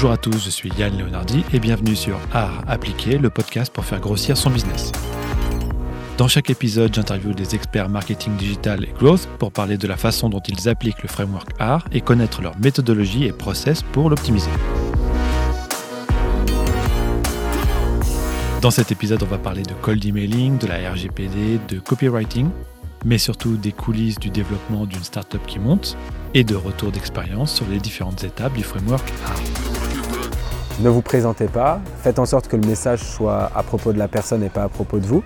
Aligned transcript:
Bonjour 0.00 0.12
à 0.12 0.16
tous, 0.16 0.42
je 0.42 0.48
suis 0.48 0.70
Yann 0.78 0.96
Leonardi 0.96 1.44
et 1.52 1.58
bienvenue 1.58 1.94
sur 1.94 2.18
Art 2.32 2.64
Appliqué, 2.66 3.18
le 3.18 3.28
podcast 3.28 3.70
pour 3.70 3.84
faire 3.84 4.00
grossir 4.00 4.34
son 4.34 4.48
business. 4.48 4.92
Dans 6.16 6.26
chaque 6.26 6.48
épisode, 6.48 6.94
j'interviewe 6.94 7.34
des 7.34 7.54
experts 7.54 7.90
marketing 7.90 8.34
digital 8.38 8.84
et 8.84 8.94
growth 8.98 9.28
pour 9.38 9.52
parler 9.52 9.76
de 9.76 9.86
la 9.86 9.98
façon 9.98 10.30
dont 10.30 10.40
ils 10.40 10.70
appliquent 10.70 11.02
le 11.02 11.08
framework 11.10 11.50
Art 11.58 11.84
et 11.92 12.00
connaître 12.00 12.40
leur 12.40 12.58
méthodologie 12.58 13.26
et 13.26 13.32
process 13.32 13.82
pour 13.82 14.08
l'optimiser. 14.08 14.48
Dans 18.62 18.70
cet 18.70 18.92
épisode, 18.92 19.22
on 19.22 19.26
va 19.26 19.36
parler 19.36 19.64
de 19.64 19.74
cold 19.82 20.02
emailing, 20.02 20.56
de 20.56 20.66
la 20.66 20.92
RGPD, 20.92 21.60
de 21.68 21.78
copywriting, 21.78 22.48
mais 23.04 23.18
surtout 23.18 23.58
des 23.58 23.72
coulisses 23.72 24.18
du 24.18 24.30
développement 24.30 24.86
d'une 24.86 25.04
startup 25.04 25.44
qui 25.46 25.58
monte 25.58 25.98
et 26.32 26.42
de 26.42 26.54
retour 26.54 26.90
d'expérience 26.90 27.54
sur 27.54 27.66
les 27.68 27.80
différentes 27.80 28.24
étapes 28.24 28.54
du 28.54 28.62
framework 28.62 29.06
Art. 29.26 29.79
Ne 30.82 30.88
vous 30.88 31.02
présentez 31.02 31.46
pas, 31.46 31.78
faites 32.02 32.18
en 32.18 32.24
sorte 32.24 32.48
que 32.48 32.56
le 32.56 32.66
message 32.66 33.00
soit 33.00 33.50
à 33.54 33.62
propos 33.62 33.92
de 33.92 33.98
la 33.98 34.08
personne 34.08 34.42
et 34.42 34.48
pas 34.48 34.62
à 34.62 34.68
propos 34.70 34.98
de 34.98 35.04
vous. 35.04 35.22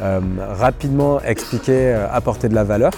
Euh, 0.00 0.20
rapidement 0.50 1.20
expliquer, 1.20 1.94
euh, 1.94 2.06
apporter 2.12 2.48
de 2.48 2.54
la 2.54 2.62
valeur 2.62 2.92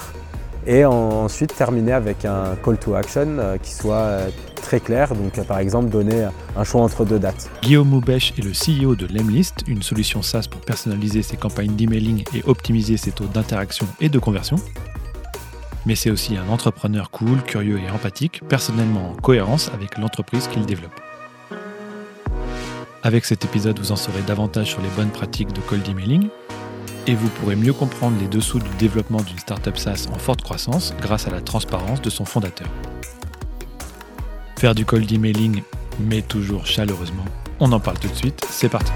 et 0.67 0.85
ensuite 0.85 1.55
terminer 1.55 1.93
avec 1.93 2.23
un 2.25 2.55
call 2.63 2.77
to 2.77 2.93
action 2.93 3.37
euh, 3.39 3.57
qui 3.57 3.71
soit 3.71 4.19
très 4.61 4.79
clair. 4.79 5.15
Donc 5.15 5.43
par 5.47 5.57
exemple 5.57 5.89
donner 5.89 6.27
un 6.55 6.63
choix 6.63 6.81
entre 6.81 7.03
deux 7.03 7.17
dates. 7.17 7.49
Guillaume 7.63 7.89
Moubèche 7.89 8.31
est 8.37 8.43
le 8.43 8.51
CEO 8.51 8.95
de 8.95 9.07
Lemlist, 9.07 9.63
une 9.67 9.81
solution 9.81 10.21
SaaS 10.21 10.45
pour 10.51 10.61
personnaliser 10.61 11.23
ses 11.23 11.37
campagnes 11.37 11.75
d'emailing 11.75 12.23
et 12.35 12.43
optimiser 12.45 12.97
ses 12.97 13.11
taux 13.11 13.25
d'interaction 13.25 13.87
et 13.99 14.09
de 14.09 14.19
conversion. 14.19 14.57
Mais 15.87 15.95
c'est 15.95 16.11
aussi 16.11 16.37
un 16.37 16.47
entrepreneur 16.49 17.09
cool, 17.09 17.41
curieux 17.41 17.79
et 17.79 17.89
empathique, 17.89 18.43
personnellement 18.47 19.13
en 19.13 19.15
cohérence 19.15 19.71
avec 19.73 19.97
l'entreprise 19.97 20.47
qu'il 20.47 20.65
développe. 20.67 21.06
Avec 23.07 23.23
cet 23.23 23.45
épisode, 23.45 23.79
vous 23.79 23.93
en 23.93 23.95
saurez 23.95 24.21
davantage 24.27 24.71
sur 24.71 24.81
les 24.81 24.89
bonnes 24.89 25.11
pratiques 25.11 25.53
de 25.53 25.61
cold 25.61 25.87
emailing, 25.87 26.27
et 27.07 27.15
vous 27.15 27.29
pourrez 27.29 27.55
mieux 27.55 27.71
comprendre 27.71 28.17
les 28.19 28.27
dessous 28.27 28.59
du 28.59 28.69
développement 28.77 29.21
d'une 29.21 29.39
startup 29.39 29.77
SaaS 29.77 30.07
en 30.13 30.19
forte 30.19 30.41
croissance 30.41 30.93
grâce 30.99 31.25
à 31.25 31.31
la 31.31 31.39
transparence 31.39 32.01
de 32.01 32.09
son 32.09 32.25
fondateur. 32.25 32.67
Faire 34.59 34.75
du 34.75 34.83
cold 34.83 35.09
emailing, 35.09 35.63
mais 36.01 36.21
toujours 36.21 36.65
chaleureusement, 36.65 37.23
on 37.61 37.71
en 37.71 37.79
parle 37.79 37.97
tout 37.97 38.09
de 38.09 38.13
suite, 38.13 38.45
c'est 38.49 38.67
parti. 38.67 38.91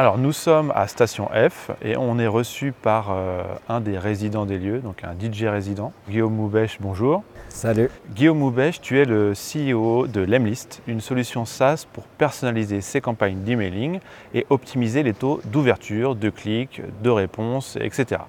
Alors 0.00 0.16
nous 0.16 0.32
sommes 0.32 0.72
à 0.74 0.88
Station 0.88 1.28
F 1.28 1.70
et 1.82 1.94
on 1.98 2.18
est 2.18 2.26
reçu 2.26 2.72
par 2.72 3.08
euh, 3.10 3.42
un 3.68 3.82
des 3.82 3.98
résidents 3.98 4.46
des 4.46 4.58
lieux, 4.58 4.78
donc 4.78 5.04
un 5.04 5.12
DJ 5.12 5.44
résident, 5.44 5.92
Guillaume 6.08 6.34
Moubèche, 6.34 6.78
bonjour. 6.80 7.22
Salut. 7.50 7.90
Guillaume 8.14 8.38
Moubèche, 8.38 8.80
tu 8.80 8.98
es 8.98 9.04
le 9.04 9.34
CEO 9.34 10.06
de 10.06 10.22
Lemlist, 10.22 10.80
une 10.86 11.02
solution 11.02 11.44
SaaS 11.44 11.84
pour 11.92 12.04
personnaliser 12.04 12.80
ses 12.80 13.02
campagnes 13.02 13.42
d'emailing 13.42 14.00
et 14.32 14.46
optimiser 14.48 15.02
les 15.02 15.12
taux 15.12 15.42
d'ouverture, 15.44 16.14
de 16.14 16.30
clics, 16.30 16.80
de 17.02 17.10
réponses, 17.10 17.76
etc. 17.78 18.22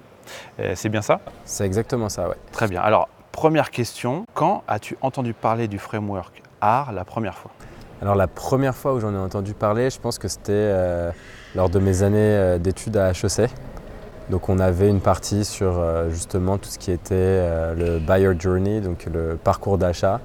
Euh, 0.60 0.74
c'est 0.76 0.90
bien 0.90 1.00
ça? 1.00 1.20
C'est 1.46 1.64
exactement 1.64 2.10
ça, 2.10 2.28
ouais. 2.28 2.36
Très 2.52 2.68
bien. 2.68 2.82
Alors, 2.82 3.08
première 3.32 3.70
question, 3.70 4.26
quand 4.34 4.62
as-tu 4.68 4.98
entendu 5.00 5.32
parler 5.32 5.68
du 5.68 5.78
framework 5.78 6.42
AR 6.60 6.92
la 6.92 7.06
première 7.06 7.38
fois? 7.38 7.50
Alors 8.02 8.16
la 8.16 8.26
première 8.26 8.74
fois 8.74 8.94
où 8.94 9.00
j'en 9.00 9.14
ai 9.14 9.18
entendu 9.18 9.54
parler, 9.54 9.88
je 9.88 10.00
pense 10.00 10.18
que 10.18 10.26
c'était 10.26 10.50
euh, 10.50 11.12
lors 11.54 11.68
de 11.68 11.78
mes 11.78 12.02
années 12.02 12.18
euh, 12.18 12.58
d'études 12.58 12.96
à 12.96 13.10
HEC. 13.10 13.50
Donc 14.30 14.48
on 14.48 14.58
avait 14.58 14.88
une 14.88 15.00
partie 15.00 15.44
sur 15.44 15.78
euh, 15.78 16.10
justement 16.10 16.58
tout 16.58 16.70
ce 16.70 16.78
qui 16.78 16.90
était 16.90 17.14
euh, 17.14 17.74
le 17.74 17.98
buyer 17.98 18.32
journey, 18.38 18.80
donc 18.80 19.06
le 19.12 19.36
parcours 19.36 19.78
d'achat. 19.78 20.20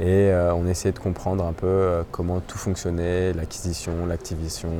Et 0.00 0.32
on 0.56 0.66
essayait 0.66 0.92
de 0.92 0.98
comprendre 0.98 1.44
un 1.44 1.52
peu 1.52 2.02
comment 2.10 2.40
tout 2.40 2.56
fonctionnait, 2.56 3.34
l'acquisition, 3.34 3.92
l'activation, 4.08 4.70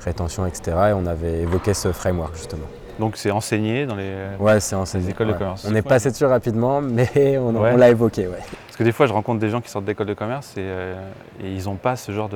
rétention, 0.00 0.46
etc. 0.46 0.76
Et 0.90 0.92
on 0.92 1.06
avait 1.06 1.42
évoqué 1.42 1.74
ce 1.74 1.92
framework 1.92 2.34
justement. 2.34 2.66
Donc 2.98 3.16
c'est 3.16 3.30
enseigné 3.30 3.86
dans 3.86 3.94
les, 3.94 4.12
ouais, 4.40 4.60
c'est 4.60 4.74
enseigné, 4.74 5.10
écoles 5.10 5.28
de 5.28 5.32
commerce. 5.32 5.66
On 5.68 5.74
est 5.74 5.82
passé 5.82 6.10
dessus 6.10 6.24
rapidement, 6.24 6.80
mais 6.82 7.38
on, 7.38 7.52
l'a 7.52 7.90
évoqué. 7.90 8.26
Ouais. 8.26 8.38
Parce 8.66 8.76
que 8.76 8.84
des 8.84 8.92
fois, 8.92 9.06
je 9.06 9.12
rencontre 9.12 9.40
des 9.40 9.50
gens 9.50 9.60
qui 9.60 9.70
sortent 9.70 9.84
d'école 9.84 10.06
de 10.06 10.14
commerce 10.14 10.52
et, 10.56 10.60
euh, 10.62 10.94
ils 11.42 11.64
n'ont 11.64 11.76
pas 11.76 11.96
ce 11.96 12.12
genre 12.12 12.28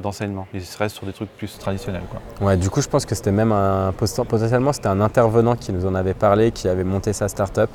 d'enseignement. 0.00 0.46
ils 0.54 0.62
restent 0.78 0.96
sur 0.96 1.06
des 1.06 1.12
trucs 1.12 1.30
plus 1.36 1.58
traditionnels. 1.58 2.02
Quoi. 2.10 2.46
Ouais, 2.46 2.56
du 2.56 2.70
coup, 2.70 2.80
je 2.80 2.88
pense 2.88 3.06
que 3.06 3.14
c'était 3.14 3.32
même 3.32 3.52
un 3.52 3.92
potentiellement 3.92 4.72
c'était 4.72 4.88
un 4.88 5.00
intervenant 5.00 5.56
qui 5.56 5.72
nous 5.72 5.86
en 5.86 5.94
avait 5.94 6.14
parlé, 6.14 6.52
qui 6.52 6.68
avait 6.68 6.84
monté 6.84 7.12
sa 7.12 7.28
start-up 7.28 7.70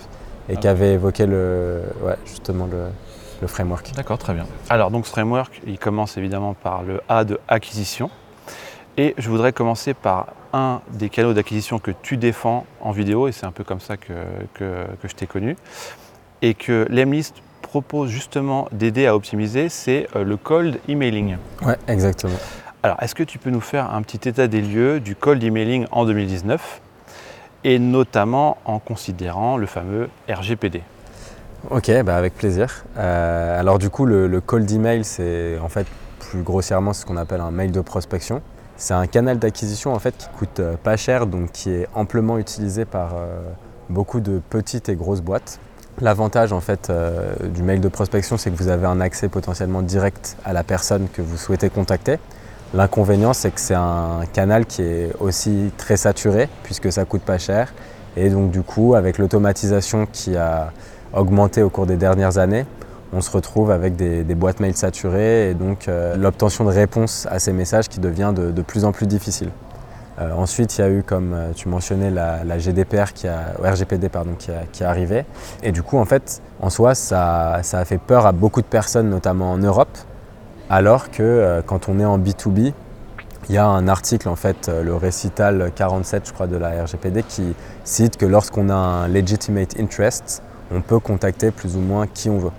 et 0.49 0.57
qui 0.57 0.67
ah 0.67 0.71
avait 0.71 0.93
évoqué 0.93 1.25
le, 1.25 1.81
ouais, 2.03 2.15
justement 2.25 2.67
le, 2.69 2.85
le 3.41 3.47
framework. 3.47 3.91
D'accord, 3.95 4.17
très 4.17 4.33
bien. 4.33 4.45
Alors 4.69 4.91
donc 4.91 5.05
ce 5.05 5.11
framework, 5.11 5.61
il 5.67 5.77
commence 5.77 6.17
évidemment 6.17 6.53
par 6.53 6.83
le 6.83 7.01
A 7.07 7.23
de 7.23 7.39
acquisition. 7.47 8.09
Et 8.97 9.15
je 9.17 9.29
voudrais 9.29 9.53
commencer 9.53 9.93
par 9.93 10.27
un 10.53 10.81
des 10.91 11.09
canaux 11.09 11.33
d'acquisition 11.33 11.79
que 11.79 11.91
tu 12.03 12.15
défends 12.17 12.65
en 12.79 12.91
vidéo, 12.91 13.27
et 13.27 13.31
c'est 13.31 13.45
un 13.45 13.51
peu 13.51 13.63
comme 13.63 13.79
ça 13.79 13.97
que, 13.97 14.13
que, 14.53 14.85
je 15.03 15.13
t'ai 15.13 15.25
connu, 15.25 15.57
et 16.43 16.53
que 16.53 16.85
Lemlist 16.89 17.35
propose 17.63 18.09
justement 18.11 18.67
d'aider 18.71 19.07
à 19.07 19.15
optimiser, 19.15 19.67
c'est 19.69 20.07
euh, 20.15 20.23
le 20.23 20.37
cold 20.37 20.79
emailing. 20.87 21.37
Ouais, 21.65 21.77
exactement. 21.87 22.35
Alors, 22.83 23.01
est-ce 23.01 23.15
que 23.15 23.23
tu 23.23 23.39
peux 23.39 23.49
nous 23.49 23.61
faire 23.61 23.91
un 23.91 24.03
petit 24.03 24.29
état 24.29 24.47
des 24.47 24.61
lieux 24.61 24.99
du 24.99 25.15
cold 25.15 25.43
emailing 25.43 25.87
en 25.91 26.05
2019, 26.05 26.81
et 27.63 27.79
notamment 27.79 28.57
en 28.65 28.77
considérant 28.77 29.57
le 29.57 29.65
fameux 29.65 30.09
RGPD 30.29 30.81
Ok, 31.71 31.89
bah 32.03 32.17
avec 32.17 32.35
plaisir. 32.35 32.83
Euh, 32.97 33.59
alors 33.59 33.79
du 33.79 33.89
coup, 33.89 34.05
le, 34.05 34.27
le 34.27 34.41
cold 34.41 34.69
email, 34.69 35.03
c'est 35.05 35.57
en 35.59 35.69
fait 35.69 35.87
plus 36.19 36.43
grossièrement 36.43 36.93
ce 36.93 37.05
qu'on 37.05 37.17
appelle 37.17 37.41
un 37.41 37.51
mail 37.51 37.71
de 37.71 37.79
prospection. 37.81 38.41
C'est 38.75 38.93
un 38.93 39.07
canal 39.07 39.39
d'acquisition 39.39 39.93
en 39.93 39.99
fait 39.99 40.17
qui 40.17 40.27
coûte 40.37 40.59
euh, 40.59 40.75
pas 40.81 40.97
cher, 40.97 41.27
donc 41.27 41.51
qui 41.51 41.69
est 41.69 41.87
amplement 41.93 42.37
utilisé 42.37 42.85
par 42.85 43.11
euh, 43.15 43.39
beaucoup 43.89 44.19
de 44.19 44.41
petites 44.49 44.89
et 44.89 44.95
grosses 44.95 45.21
boîtes. 45.21 45.59
L'avantage 46.01 46.51
en 46.51 46.59
fait 46.59 46.89
euh, 46.89 47.33
du 47.53 47.61
mail 47.61 47.81
de 47.81 47.87
prospection, 47.87 48.37
c'est 48.37 48.49
que 48.49 48.55
vous 48.55 48.69
avez 48.69 48.87
un 48.87 48.99
accès 48.99 49.29
potentiellement 49.29 49.83
direct 49.83 50.37
à 50.43 50.53
la 50.53 50.63
personne 50.63 51.07
que 51.13 51.21
vous 51.21 51.37
souhaitez 51.37 51.69
contacter. 51.69 52.17
L'inconvénient, 52.73 53.33
c'est 53.33 53.51
que 53.51 53.59
c'est 53.59 53.75
un 53.75 54.21
canal 54.33 54.65
qui 54.65 54.81
est 54.81 55.11
aussi 55.19 55.71
très 55.77 55.95
saturé 55.95 56.49
puisque 56.63 56.91
ça 56.91 57.05
coûte 57.05 57.21
pas 57.21 57.37
cher. 57.37 57.71
Et 58.17 58.29
donc 58.29 58.49
du 58.49 58.63
coup, 58.63 58.95
avec 58.95 59.19
l'automatisation 59.19 60.07
qui 60.11 60.35
a 60.35 60.71
augmenté 61.13 61.61
au 61.61 61.69
cours 61.69 61.85
des 61.85 61.97
dernières 61.97 62.39
années, 62.39 62.65
on 63.13 63.21
se 63.21 63.31
retrouve 63.31 63.71
avec 63.71 63.95
des, 63.95 64.23
boîtes 64.35 64.59
mail 64.59 64.75
saturées 64.75 65.51
et 65.51 65.53
donc 65.53 65.87
euh, 65.87 66.15
l'obtention 66.17 66.65
de 66.65 66.71
réponses 66.71 67.27
à 67.29 67.39
ces 67.39 67.53
messages 67.53 67.87
qui 67.87 67.99
devient 67.99 68.33
de, 68.35 68.61
plus 68.61 68.85
en 68.85 68.91
plus 68.91 69.05
difficile. 69.05 69.49
Euh, 70.19 70.31
ensuite, 70.33 70.77
il 70.77 70.81
y 70.81 70.83
a 70.83 70.89
eu, 70.89 71.03
comme 71.03 71.33
euh, 71.33 71.51
tu 71.55 71.69
mentionnais, 71.69 72.11
la, 72.11 72.59
GDPR, 72.59 73.13
qui 73.13 73.27
a, 73.27 73.53
RGPD 73.63 74.09
qui, 74.71 74.83
est 74.83 74.85
arrivée. 74.85 75.25
Et 75.63 75.71
du 75.71 75.81
coup, 75.81 75.97
en 75.97 76.05
fait, 76.05 76.41
en 76.61 76.69
soi, 76.69 76.93
ça, 76.93 77.55
a 77.55 77.85
fait 77.85 77.97
peur 77.97 78.25
à 78.25 78.31
beaucoup 78.31 78.61
de 78.61 78.67
personnes, 78.67 79.09
notamment 79.09 79.51
en 79.51 79.57
Europe, 79.57 79.97
alors 80.69 81.09
que 81.09 81.61
quand 81.65 81.89
on 81.89 81.99
est 81.99 82.05
en 82.05 82.19
B2B, 82.19 82.73
il 83.49 83.55
y 83.55 83.57
a 83.57 83.65
un 83.65 83.87
article, 83.87 84.29
en 84.29 84.35
fait, 84.35 84.69
le 84.69 84.95
récital 84.95 85.71
47, 85.75 86.27
je 86.27 86.33
crois, 86.33 86.47
de 86.47 86.57
la 86.57 86.83
RGPD, 86.83 87.23
qui 87.23 87.55
cite 87.83 88.17
que 88.17 88.25
lorsqu'on 88.25 88.69
a 88.69 88.75
un 88.75 89.07
legitimate 89.07 89.79
interest, 89.79 90.43
on 90.71 90.81
peut 90.81 90.99
contacter 90.99 91.51
plus 91.51 91.75
ou 91.75 91.79
moins 91.79 92.07
qui 92.07 92.29
on 92.29 92.37
veut. 92.37 92.51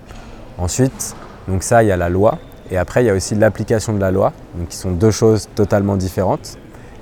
Ensuite, 0.59 1.15
donc 1.49 1.63
ça, 1.63 1.83
il 1.83 1.89
y 1.89 1.93
a 1.93 1.97
la 1.97 2.09
loi. 2.09 2.39
Et 2.71 2.79
après, 2.79 3.03
il 3.03 3.07
y 3.07 3.11
a 3.11 3.15
aussi 3.15 3.35
l'application 3.35 3.93
de 3.93 4.01
la 4.01 4.11
loi, 4.11 4.33
donc 4.55 4.69
qui 4.69 4.77
sont 4.77 4.93
deux 4.93 5.11
choses 5.11 5.49
totalement 5.55 5.97
différentes. 5.97 6.59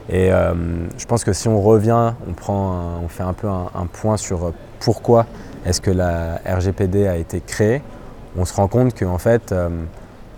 Et 0.08 0.32
euh, 0.32 0.52
je 0.98 1.06
pense 1.06 1.24
que 1.24 1.32
si 1.32 1.48
on 1.48 1.60
revient, 1.60 2.12
on, 2.28 2.32
prend 2.32 3.00
on 3.02 3.08
fait 3.08 3.22
un 3.22 3.32
peu 3.32 3.48
un, 3.48 3.86
point 3.86 4.16
sur 4.16 4.46
euh, 4.46 4.54
pourquoi 4.80 5.26
est-ce 5.64 5.80
que 5.80 5.92
la 5.92 6.40
RGPD 6.44 7.06
a 7.06 7.16
été 7.16 7.40
créée, 7.40 7.82
on 8.36 8.44
se 8.44 8.52
rend 8.54 8.66
compte 8.66 8.98
qu'en 8.98 9.18
fait, 9.18 9.52
euh, 9.52 9.68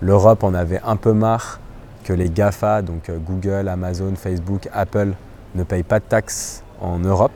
l'Europe 0.01 0.43
en 0.43 0.53
avait 0.53 0.81
un 0.85 0.97
peu 0.97 1.13
marre 1.13 1.59
que 2.03 2.13
les 2.13 2.29
GAFA, 2.29 2.83
donc 2.83 3.09
Google, 3.25 3.67
Amazon, 3.67 4.13
Facebook, 4.15 4.69
Apple, 4.71 5.13
ne 5.55 5.63
payent 5.63 5.83
pas 5.83 5.99
de 5.99 6.05
taxes 6.05 6.61
en 6.79 6.99
Europe. 6.99 7.31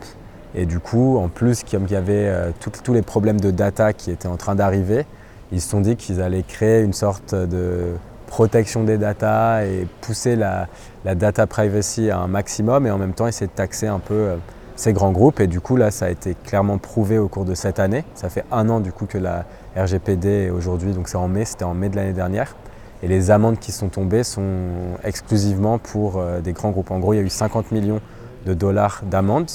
Et 0.54 0.68
du 0.68 0.80
coup, 0.80 1.18
en 1.18 1.30
plus, 1.30 1.64
comme 1.64 1.86
il 1.86 1.92
y 1.92 1.96
avait 1.96 2.32
tous 2.60 2.94
les 2.94 3.02
problèmes 3.02 3.40
de 3.40 3.50
data 3.50 3.94
qui 3.94 4.12
étaient 4.12 4.28
en 4.28 4.38
train 4.38 4.54
d'arriver, 4.54 5.06
ils 5.52 5.62
se 5.62 5.70
sont 5.70 5.82
dit 5.82 5.96
qu'ils 5.96 6.22
allaient 6.22 6.44
créer 6.44 6.82
une 6.82 6.94
sorte 6.94 7.34
de 7.34 7.94
protection 8.28 8.84
des 8.84 8.98
data 8.98 9.66
et 9.66 9.88
pousser 10.02 10.36
la, 10.36 10.68
data 11.04 11.48
privacy 11.48 12.12
à 12.12 12.20
un 12.20 12.28
maximum 12.28 12.86
et 12.86 12.92
en 12.92 12.98
même 12.98 13.14
temps 13.14 13.28
essayer 13.28 13.48
de 13.48 13.52
taxer 13.52 13.88
un 13.88 14.00
peu 14.00 14.14
euh, 14.14 14.36
ces 14.76 14.94
grands 14.94 15.12
groupes. 15.12 15.40
Et 15.40 15.48
du 15.48 15.60
coup, 15.60 15.76
là, 15.76 15.90
ça 15.92 16.06
a 16.06 16.10
été 16.10 16.36
clairement 16.46 16.78
prouvé 16.78 17.18
au 17.18 17.28
cours 17.28 17.46
de 17.46 17.56
cette 17.56 17.80
année. 17.80 18.06
Ça 18.14 18.30
fait 18.30 18.46
un 18.52 18.70
an 18.70 18.80
du 18.80 18.92
coup 18.92 19.08
que 19.08 19.18
la 19.18 19.46
RGPD 19.76 20.30
est 20.30 20.50
aujourd'hui, 20.52 20.94
donc 20.94 21.10
c'est 21.10 21.18
en 21.18 21.28
mai, 21.28 21.46
c'était 21.46 21.66
en 21.66 21.74
mai 21.74 21.90
de 21.90 21.96
l'année 21.96 22.14
dernière. 22.14 22.56
Et 23.02 23.08
les 23.08 23.32
amendes 23.32 23.60
qui 23.60 23.72
sont 23.72 23.90
tombées 23.90 24.24
sont 24.24 24.98
exclusivement 25.04 25.80
pour 25.80 26.18
euh, 26.18 26.40
des 26.40 26.54
grands 26.54 26.70
groupes. 26.70 26.92
En 26.92 27.00
gros, 27.00 27.14
il 27.14 27.18
y 27.18 27.20
a 27.20 27.24
eu 27.24 27.30
50 27.30 27.72
millions 27.72 28.02
de 28.46 28.54
dollars 28.54 29.02
d'amendes 29.10 29.50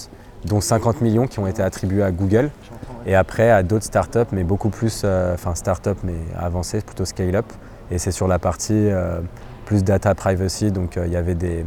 dont 0.44 0.60
50 0.60 1.00
millions 1.00 1.26
qui 1.26 1.38
ont 1.38 1.46
été 1.46 1.62
attribués 1.62 2.02
à 2.02 2.10
Google 2.10 2.50
et 3.06 3.14
après 3.14 3.50
à 3.50 3.62
d'autres 3.62 3.84
startups, 3.84 4.30
mais 4.32 4.44
beaucoup 4.44 4.70
plus, 4.70 5.02
euh, 5.04 5.34
enfin 5.34 5.54
startups 5.54 5.90
mais 6.04 6.14
avancées, 6.36 6.80
plutôt 6.80 7.04
scale-up. 7.04 7.46
Et 7.90 7.98
c'est 7.98 8.12
sur 8.12 8.28
la 8.28 8.38
partie 8.38 8.72
euh, 8.72 9.20
plus 9.66 9.84
data 9.84 10.14
privacy, 10.14 10.70
donc 10.70 10.98
il 11.02 11.12
y 11.12 11.16
avait 11.16 11.34
des, 11.34 11.64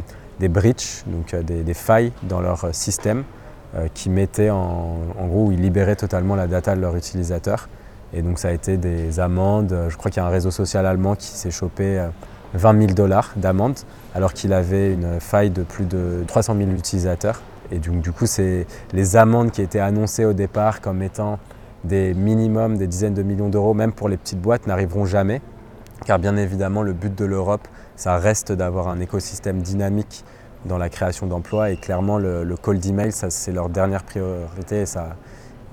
breaches, 0.48 1.04
donc 1.06 1.34
des, 1.34 1.74
failles 1.74 2.12
dans 2.24 2.40
leur 2.40 2.68
système 2.72 3.24
qui 3.94 4.08
mettaient 4.08 4.50
en, 4.50 4.98
en 5.18 5.26
gros, 5.26 5.52
ils 5.52 5.60
libéraient 5.60 5.96
totalement 5.96 6.36
la 6.36 6.46
data 6.46 6.74
de 6.74 6.80
leurs 6.80 6.96
utilisateurs. 6.96 7.68
Et 8.14 8.22
donc 8.22 8.38
ça 8.38 8.48
a 8.48 8.52
été 8.52 8.76
des 8.76 9.20
amendes. 9.20 9.76
Je 9.88 9.96
crois 9.96 10.10
qu'il 10.10 10.22
y 10.22 10.24
a 10.24 10.26
un 10.26 10.30
réseau 10.30 10.50
social 10.50 10.86
allemand 10.86 11.16
qui 11.16 11.26
s'est 11.26 11.50
chopé 11.50 12.00
20 12.54 12.80
000 12.80 12.92
dollars 12.94 13.32
d'amende 13.36 13.78
alors 14.14 14.32
qu'il 14.32 14.52
avait 14.52 14.92
une 14.92 15.20
faille 15.20 15.50
de 15.50 15.62
plus 15.62 15.84
de 15.84 16.24
300 16.26 16.56
000 16.56 16.70
utilisateurs. 16.70 17.40
Et 17.70 17.78
donc, 17.78 18.00
du 18.00 18.12
coup, 18.12 18.26
c'est 18.26 18.66
les 18.92 19.16
amendes 19.16 19.50
qui 19.50 19.62
étaient 19.62 19.80
annoncées 19.80 20.24
au 20.24 20.32
départ 20.32 20.80
comme 20.80 21.02
étant 21.02 21.38
des 21.84 22.14
minimums, 22.14 22.76
des 22.76 22.86
dizaines 22.86 23.14
de 23.14 23.22
millions 23.22 23.48
d'euros, 23.48 23.74
même 23.74 23.92
pour 23.92 24.08
les 24.08 24.16
petites 24.16 24.40
boîtes, 24.40 24.66
n'arriveront 24.66 25.04
jamais. 25.04 25.40
Car 26.06 26.18
bien 26.18 26.36
évidemment, 26.36 26.82
le 26.82 26.92
but 26.92 27.14
de 27.14 27.24
l'Europe, 27.24 27.66
ça 27.96 28.16
reste 28.16 28.52
d'avoir 28.52 28.88
un 28.88 29.00
écosystème 29.00 29.60
dynamique 29.60 30.24
dans 30.64 30.78
la 30.78 30.88
création 30.88 31.26
d'emplois. 31.26 31.70
Et 31.70 31.76
clairement, 31.76 32.18
le, 32.18 32.56
call 32.56 32.78
d'email, 32.78 33.12
c'est 33.12 33.52
leur 33.52 33.68
dernière 33.68 34.04
priorité. 34.04 34.82
Et 34.82 34.86
ça, 34.86 35.16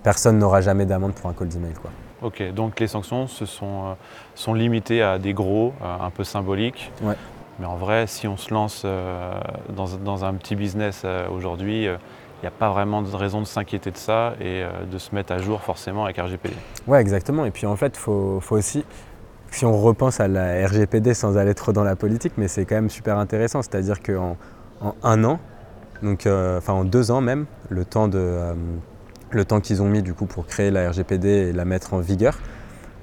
personne 0.03 0.38
n'aura 0.38 0.62
jamais 0.62 0.86
d'amende 0.86 1.13
pour 1.13 1.30
un 1.30 1.33
call 1.33 1.48
d'email. 1.48 1.74
Ok, 2.21 2.41
donc 2.53 2.80
les 2.80 2.88
sanctions 2.88 3.27
se 3.27 3.45
sont, 3.45 3.86
euh, 3.86 3.94
sont 4.36 4.53
limitées 4.53 5.03
à 5.03 5.19
des 5.19 5.33
gros, 5.33 5.74
euh, 5.81 5.98
un 6.06 6.09
peu 6.09 6.24
symboliques. 6.24 6.91
Ouais. 7.03 7.15
Mais 7.59 7.65
en 7.65 7.75
vrai, 7.75 8.05
si 8.07 8.27
on 8.27 8.37
se 8.37 8.53
lance 8.53 8.83
euh, 8.85 9.39
dans, 9.69 10.25
un 10.25 10.33
petit 10.33 10.55
business 10.55 11.03
euh, 11.05 11.27
aujourd'hui, 11.29 11.83
il 11.83 11.97
n'y 12.41 12.47
a 12.47 12.51
pas 12.51 12.69
vraiment 12.69 13.01
de 13.01 13.15
raison 13.15 13.39
de 13.39 13.45
s'inquiéter 13.45 13.91
de 13.91 13.97
ça 13.97 14.33
et 14.41 14.63
euh, 14.63 14.69
de 14.91 14.97
se 14.97 15.15
mettre 15.15 15.31
à 15.31 15.37
jour 15.37 15.61
forcément 15.61 16.03
avec 16.05 16.17
RGPD. 16.17 16.53
Ouais, 16.87 16.99
exactement. 16.99 17.45
Et 17.45 17.51
puis 17.51 17.65
en 17.65 17.75
fait, 17.75 17.93
il 17.95 17.99
faut, 17.99 18.41
aussi, 18.49 18.83
si 19.51 19.65
on 19.65 19.77
repense 19.77 20.19
à 20.19 20.27
la 20.27 20.67
RGPD 20.67 21.13
sans 21.13 21.37
aller 21.37 21.53
trop 21.53 21.71
dans 21.71 21.83
la 21.83 21.95
politique, 21.95 22.33
mais 22.37 22.49
c'est 22.49 22.65
quand 22.65 22.75
même 22.75 22.89
super 22.89 23.17
intéressant. 23.17 23.61
C'est-à-dire 23.61 24.03
qu'en 24.03 24.35
en 24.81 24.95
un 25.03 25.23
an, 25.23 25.39
donc, 26.03 26.27
enfin 26.27 26.73
en 26.73 26.83
deux 26.83 27.09
ans 27.09 27.21
même, 27.21 27.45
le 27.69 27.85
temps, 27.85 28.09
le 28.09 29.45
temps 29.45 29.61
qu'ils 29.61 29.81
ont 29.81 29.87
mis 29.87 30.03
du 30.03 30.13
coup 30.13 30.25
pour 30.25 30.45
créer 30.45 30.71
la 30.71 30.89
RGPD 30.89 31.29
et 31.29 31.53
la 31.53 31.63
mettre 31.63 31.93
en 31.93 31.99
vigueur, 31.99 32.37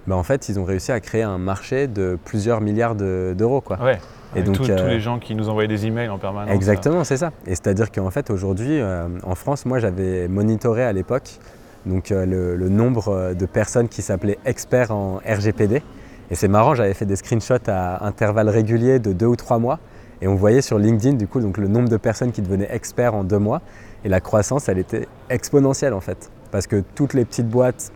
bah, 0.06 0.16
en 0.16 0.22
fait, 0.22 0.50
ils 0.50 0.60
ont 0.60 0.64
réussi 0.64 0.93
à 0.93 1.00
créer 1.00 1.22
un 1.22 1.38
marché 1.38 1.87
de 1.87 2.19
plusieurs 2.22 2.60
milliards 2.60 2.94
d'euros. 2.94 3.62
quoi. 3.62 3.81
Ouais. 3.82 3.99
Et 4.34 4.43
donc, 4.43 4.56
tous 4.56 4.64
les 4.64 4.73
euh, 4.73 4.99
gens 4.99 5.19
qui 5.19 5.34
nous 5.34 5.49
envoyaient 5.49 5.69
des 5.69 5.87
emails 5.87 6.08
en 6.08 6.19
permanence. 6.19 6.55
Exactement, 6.55 7.05
c'est 7.05 7.19
ça. 7.19 7.32
Et 7.46 7.50
c'est-à-dire 7.50 7.90
qu'en 7.90 8.11
fait, 8.11 8.31
aujourd'hui, 8.31 8.81
euh, 8.81 9.06
en 9.25 9.34
France, 9.34 9.67
moi, 9.67 9.79
j'avais 9.79 10.29
monitoré 10.29 10.82
à 10.84 10.93
l'époque 10.93 11.38
donc, 11.84 12.12
euh, 12.12 12.56
le, 12.56 12.69
nombre 12.69 13.34
de 13.34 13.46
personnes 13.46 13.88
qui 13.88 14.02
s'appelaient 14.02 14.38
experts 14.44 14.90
en 14.90 15.20
RGPD. 15.26 15.82
Et 16.31 16.34
c'est 16.34 16.49
marrant, 16.49 16.75
j'avais 16.75 16.94
fait 16.94 17.05
des 17.05 17.17
screenshots 17.17 17.69
à 17.69 18.06
intervalles 18.06 18.49
réguliers 18.49 18.99
de 18.99 19.12
deux 19.12 19.26
ou 19.26 19.37
trois 19.37 19.58
mois. 19.58 19.79
Et 20.23 20.29
on 20.29 20.35
voyait 20.35 20.62
sur 20.62 20.78
LinkedIn, 20.78 21.17
du 21.17 21.26
coup, 21.26 21.40
donc, 21.40 21.58
le 21.58 21.69
nombre 21.69 21.88
de 21.88 21.96
personnes 21.96 22.32
qui 22.32 22.40
devenaient 22.40 22.69
experts 22.70 23.14
en 23.14 23.25
deux 23.25 23.38
mois. 23.38 23.61
Et 24.05 24.08
la 24.08 24.20
croissance, 24.20 24.69
elle 24.69 24.78
était 24.78 25.08
exponentielle, 25.28 25.93
en 25.93 26.00
fait. 26.00 26.31
Parce 26.50 26.67
que 26.67 26.82
toutes 26.94 27.12
les 27.14 27.25
petites 27.25 27.49
boîtes 27.49 27.93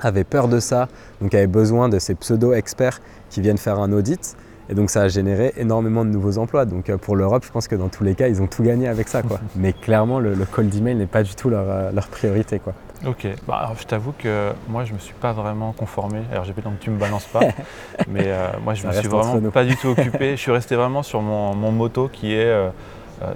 avaient 0.00 0.24
peur 0.24 0.48
de 0.48 0.60
ça, 0.60 0.88
donc 1.20 1.34
avaient 1.34 1.46
besoin 1.46 1.88
de 1.88 1.98
ces 1.98 2.14
pseudo-experts 2.14 3.00
qui 3.30 3.40
viennent 3.40 3.58
faire 3.58 3.78
un 3.78 3.92
audit. 3.92 4.36
Et 4.70 4.74
donc 4.74 4.90
ça 4.90 5.02
a 5.02 5.08
généré 5.08 5.52
énormément 5.56 6.04
de 6.04 6.10
nouveaux 6.10 6.38
emplois. 6.38 6.64
Donc 6.64 6.90
euh, 6.90 6.98
pour 6.98 7.16
l'Europe, 7.16 7.44
je 7.44 7.50
pense 7.50 7.68
que 7.68 7.74
dans 7.74 7.88
tous 7.88 8.04
les 8.04 8.14
cas, 8.14 8.28
ils 8.28 8.42
ont 8.42 8.46
tout 8.46 8.62
gagné 8.62 8.88
avec 8.88 9.08
ça. 9.08 9.22
Quoi. 9.22 9.40
Mais 9.56 9.72
clairement, 9.72 10.20
le, 10.20 10.34
cold 10.44 10.74
email 10.74 10.94
n'est 10.94 11.06
pas 11.06 11.22
du 11.22 11.34
tout 11.34 11.48
leur, 11.48 11.64
euh, 11.68 11.90
priorité. 12.10 12.58
Quoi. 12.58 12.74
Ok, 13.06 13.28
bah, 13.46 13.58
alors, 13.60 13.76
je 13.78 13.86
t'avoue 13.86 14.12
que 14.18 14.50
moi 14.68 14.84
je 14.84 14.92
me 14.92 14.98
suis 14.98 15.14
pas 15.14 15.32
vraiment 15.32 15.72
conformé. 15.72 16.20
RGP, 16.34 16.62
donc 16.62 16.80
tu 16.80 16.90
me 16.90 16.98
balances 16.98 17.26
pas. 17.26 17.40
mais 18.08 18.24
euh, 18.26 18.48
moi 18.64 18.74
je 18.74 18.84
ne 18.86 18.88
me 18.88 18.98
suis 18.98 19.08
vraiment 19.08 19.50
pas 19.50 19.64
du 19.64 19.76
tout 19.76 19.88
occupé. 19.88 20.32
je 20.32 20.40
suis 20.40 20.50
resté 20.50 20.74
vraiment 20.74 21.02
sur 21.02 21.22
mon, 21.22 21.54
mon 21.54 21.70
moto 21.70 22.08
qui 22.12 22.34
est 22.34 22.46
euh, 22.46 22.70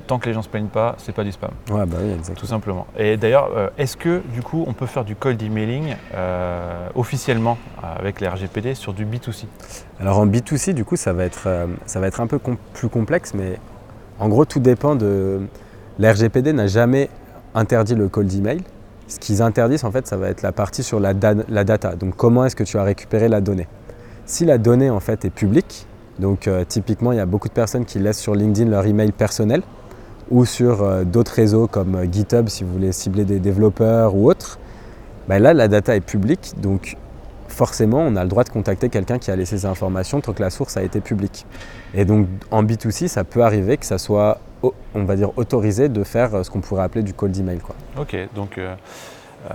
tant 0.06 0.18
que 0.18 0.26
les 0.26 0.32
gens 0.32 0.40
ne 0.40 0.44
se 0.44 0.48
plaignent 0.48 0.66
pas, 0.66 0.94
c'est 0.98 1.14
pas 1.14 1.24
du 1.24 1.32
spam. 1.32 1.50
Ouais, 1.70 1.86
bah 1.86 1.98
oui, 2.00 2.10
exactement. 2.10 2.36
Tout 2.36 2.46
simplement. 2.46 2.86
Et 2.98 3.16
d'ailleurs, 3.16 3.50
euh, 3.56 3.68
est-ce 3.78 3.96
que 3.96 4.22
du 4.32 4.42
coup, 4.42 4.64
on 4.66 4.72
peut 4.72 4.86
faire 4.86 5.04
du 5.04 5.16
cold 5.16 5.40
emailing 5.42 5.96
euh, 6.14 6.88
officiellement 6.94 7.58
avec 7.82 8.20
les 8.20 8.28
RGPD 8.28 8.74
sur 8.74 8.92
du 8.92 9.04
B2C 9.06 9.44
Alors 10.00 10.18
en 10.18 10.26
B2C, 10.26 10.72
du 10.72 10.84
coup, 10.84 10.96
ça 10.96 11.12
va 11.12 11.24
être, 11.24 11.48
ça 11.86 12.00
va 12.00 12.06
être 12.06 12.20
un 12.20 12.26
peu 12.26 12.38
plus 12.72 12.88
complexe, 12.88 13.34
mais 13.34 13.58
en 14.18 14.28
gros, 14.28 14.44
tout 14.44 14.60
dépend 14.60 14.94
de. 14.94 15.40
La 15.98 16.12
RGPD 16.12 16.52
n'a 16.52 16.68
jamais 16.68 17.10
interdit 17.54 17.94
le 17.94 18.08
cold 18.08 18.32
email. 18.32 18.62
Ce 19.08 19.18
qu'ils 19.18 19.42
interdisent, 19.42 19.84
en 19.84 19.90
fait, 19.90 20.06
ça 20.06 20.16
va 20.16 20.28
être 20.28 20.42
la 20.42 20.52
partie 20.52 20.82
sur 20.82 21.00
la, 21.00 21.12
la 21.48 21.64
data. 21.64 21.96
Donc, 21.96 22.16
comment 22.16 22.44
est-ce 22.44 22.56
que 22.56 22.64
tu 22.64 22.78
as 22.78 22.82
récupéré 22.82 23.28
la 23.28 23.40
donnée? 23.40 23.66
Si 24.24 24.44
la 24.44 24.58
donnée, 24.58 24.90
en 24.90 25.00
fait, 25.00 25.24
est 25.24 25.30
publique, 25.30 25.86
donc 26.18 26.46
euh, 26.46 26.64
typiquement, 26.66 27.12
il 27.12 27.18
y 27.18 27.20
a 27.20 27.26
beaucoup 27.26 27.48
de 27.48 27.52
personnes 27.52 27.84
qui 27.84 27.98
laissent 27.98 28.20
sur 28.20 28.34
LinkedIn 28.34 28.70
leur 28.70 28.86
email 28.86 29.12
personnel 29.12 29.62
ou 30.30 30.44
sur 30.44 30.82
euh, 30.82 31.04
d'autres 31.04 31.32
réseaux 31.32 31.66
comme 31.66 31.94
euh, 31.94 32.06
GitHub 32.10 32.48
si 32.48 32.64
vous 32.64 32.72
voulez 32.72 32.92
cibler 32.92 33.24
des 33.24 33.38
développeurs 33.38 34.14
ou 34.14 34.28
autres. 34.28 34.58
Ben 35.28 35.38
là, 35.40 35.54
la 35.54 35.68
data 35.68 35.94
est 35.94 36.00
publique, 36.00 36.54
donc 36.60 36.96
forcément, 37.48 38.00
on 38.00 38.16
a 38.16 38.22
le 38.22 38.28
droit 38.28 38.44
de 38.44 38.48
contacter 38.48 38.88
quelqu'un 38.88 39.18
qui 39.18 39.30
a 39.30 39.36
laissé 39.36 39.58
ces 39.58 39.66
informations 39.66 40.20
tant 40.20 40.32
que 40.32 40.42
la 40.42 40.50
source 40.50 40.76
a 40.76 40.82
été 40.82 41.00
publique. 41.00 41.46
Et 41.94 42.04
donc 42.04 42.26
en 42.50 42.64
B2C, 42.64 43.08
ça 43.08 43.24
peut 43.24 43.42
arriver 43.42 43.76
que 43.76 43.86
ça 43.86 43.98
soit, 43.98 44.38
on 44.62 45.04
va 45.04 45.16
dire, 45.16 45.30
autorisé 45.36 45.88
de 45.88 46.02
faire 46.02 46.44
ce 46.44 46.50
qu'on 46.50 46.60
pourrait 46.60 46.82
appeler 46.82 47.04
du 47.04 47.14
cold 47.14 47.36
email. 47.36 47.58
Quoi. 47.58 47.76
Ok, 48.00 48.16
donc 48.34 48.58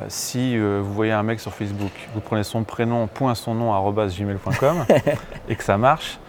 si 0.07 0.57
vous 0.57 0.93
voyez 0.93 1.11
un 1.11 1.23
mec 1.23 1.39
sur 1.39 1.53
Facebook, 1.53 1.91
vous 2.13 2.21
prenez 2.21 2.43
son 2.43 2.63
prénom, 2.63 3.07
point 3.07 3.35
son 3.35 3.55
nom, 3.55 3.73
gmail.com 3.91 4.85
et 5.49 5.55
que 5.55 5.63
ça 5.63 5.77
marche, 5.77 6.19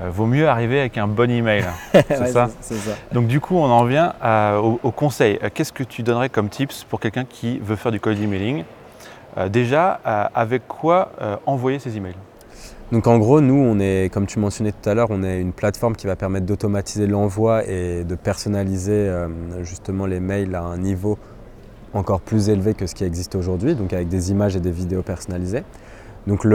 euh, 0.00 0.10
vaut 0.10 0.26
mieux 0.26 0.48
arriver 0.48 0.80
avec 0.80 0.98
un 0.98 1.06
bon 1.06 1.30
email. 1.30 1.64
C'est 1.92 2.28
ça, 2.28 2.48
Donc 3.12 3.26
du 3.26 3.40
coup, 3.40 3.56
on 3.56 3.64
en 3.64 3.84
vient 3.84 4.14
au, 4.82 4.90
conseil. 4.90 5.38
Euh, 5.42 5.50
qu'est-ce 5.52 5.72
que 5.72 5.84
tu 5.84 6.02
donnerais 6.02 6.28
comme 6.28 6.48
tips 6.48 6.84
pour 6.84 7.00
quelqu'un 7.00 7.24
qui 7.24 7.58
veut 7.58 7.76
faire 7.76 7.92
du 7.92 8.00
cold 8.00 8.20
emailing? 8.20 8.64
Euh, 9.38 9.48
Déjà, 9.48 10.00
avec 10.34 10.66
quoi 10.68 11.12
envoyer 11.46 11.78
ses 11.78 11.96
emails? 11.96 12.16
Donc 12.90 13.06
en 13.06 13.18
gros, 13.18 13.40
nous, 13.40 13.54
on 13.54 13.80
est, 13.80 14.12
comme 14.12 14.26
tu 14.26 14.38
mentionnais 14.38 14.72
tout 14.72 14.88
à 14.88 14.94
l'heure, 14.94 15.08
on 15.10 15.22
est 15.22 15.40
une 15.40 15.52
plateforme 15.52 15.96
qui 15.96 16.06
va 16.06 16.14
permettre 16.14 16.44
d'automatiser 16.44 17.06
l'envoi 17.06 17.66
et 17.66 18.04
de 18.04 18.14
personnaliser 18.14 19.10
justement 19.62 20.04
les 20.04 20.20
mails 20.20 20.54
à 20.54 20.62
un 20.62 20.76
niveau 20.76 21.18
encore 21.94 22.20
plus 22.20 22.48
élevé 22.48 22.74
que 22.74 22.86
ce 22.86 22.94
qui 22.94 23.04
existe 23.04 23.34
aujourd'hui, 23.34 23.74
donc 23.74 23.92
avec 23.92 24.08
des 24.08 24.30
images 24.30 24.56
et 24.56 24.60
des 24.60 24.70
vidéos 24.70 25.02
personnalisées. 25.02 25.62
Donc 26.26 26.46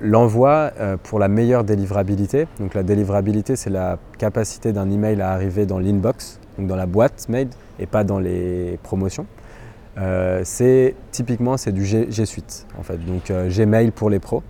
l'envoi 0.00 0.72
euh, 0.80 0.96
pour 1.00 1.18
la 1.18 1.28
meilleure 1.28 1.64
délivrabilité. 1.64 2.46
Donc 2.58 2.74
la 2.74 2.82
délivrabilité, 2.82 3.56
c'est 3.56 3.70
la 3.70 3.98
capacité 4.18 4.72
d'un 4.72 4.90
email 4.90 5.20
à 5.20 5.30
arriver 5.30 5.66
dans 5.66 5.78
l'inbox, 5.78 6.40
donc 6.58 6.66
dans 6.66 6.76
la 6.76 6.86
boîte 6.86 7.28
mail 7.28 7.48
et 7.78 7.86
pas 7.86 8.04
dans 8.04 8.18
les 8.18 8.78
promotions. 8.82 9.26
Euh, 9.96 10.40
c'est 10.42 10.96
typiquement 11.12 11.56
c'est 11.56 11.70
du 11.70 11.84
G, 11.84 12.08
Suite 12.26 12.66
en 12.78 12.82
fait. 12.82 12.96
Donc 13.04 13.30
euh, 13.30 13.48
Gmail 13.48 13.92
pour 13.92 14.10
les 14.10 14.18
pros. 14.18 14.42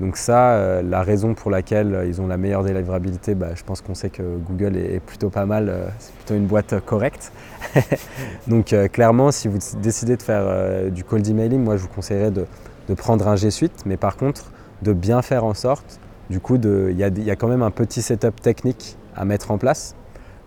donc 0.00 0.16
ça, 0.16 0.82
la 0.82 1.02
raison 1.02 1.34
pour 1.34 1.50
laquelle 1.50 2.06
ils 2.08 2.20
ont 2.22 2.26
la 2.26 2.38
meilleure 2.38 2.64
délivrabilité, 2.64 3.34
bah, 3.34 3.50
je 3.54 3.62
pense 3.62 3.82
qu'on 3.82 3.94
sait 3.94 4.08
que 4.08 4.22
Google 4.22 4.74
est, 4.76 5.00
plutôt 5.00 5.28
pas 5.28 5.44
mal, 5.44 5.70
c'est 5.98 6.14
plutôt 6.14 6.34
une 6.34 6.46
boîte 6.46 6.74
correcte. 6.84 7.30
donc 8.48 8.74
clairement, 8.90 9.30
si 9.30 9.48
vous 9.48 9.58
décidez 9.82 10.16
de 10.16 10.22
faire 10.22 10.90
du 10.90 11.04
cold 11.04 11.28
emailing, 11.28 11.62
moi 11.62 11.76
je 11.76 11.82
vous 11.82 11.94
conseillerais 11.94 12.30
de 12.30 12.46
de 12.88 12.94
prendre 12.94 13.26
un 13.28 13.36
G 13.36 13.50
Suite, 13.50 13.84
mais 13.86 13.96
par 13.96 14.16
contre 14.16 14.50
de 14.82 14.92
bien 14.92 15.22
faire 15.22 15.44
en 15.44 15.54
sorte, 15.54 16.00
du 16.30 16.40
coup, 16.40 16.56
il 16.56 16.98
y, 16.98 17.30
a 17.30 17.36
quand 17.36 17.48
même 17.48 17.62
un 17.62 17.70
petit 17.70 18.02
setup 18.02 18.40
technique 18.40 18.96
à 19.14 19.24
mettre 19.24 19.52
en 19.52 19.58
place. 19.58 19.94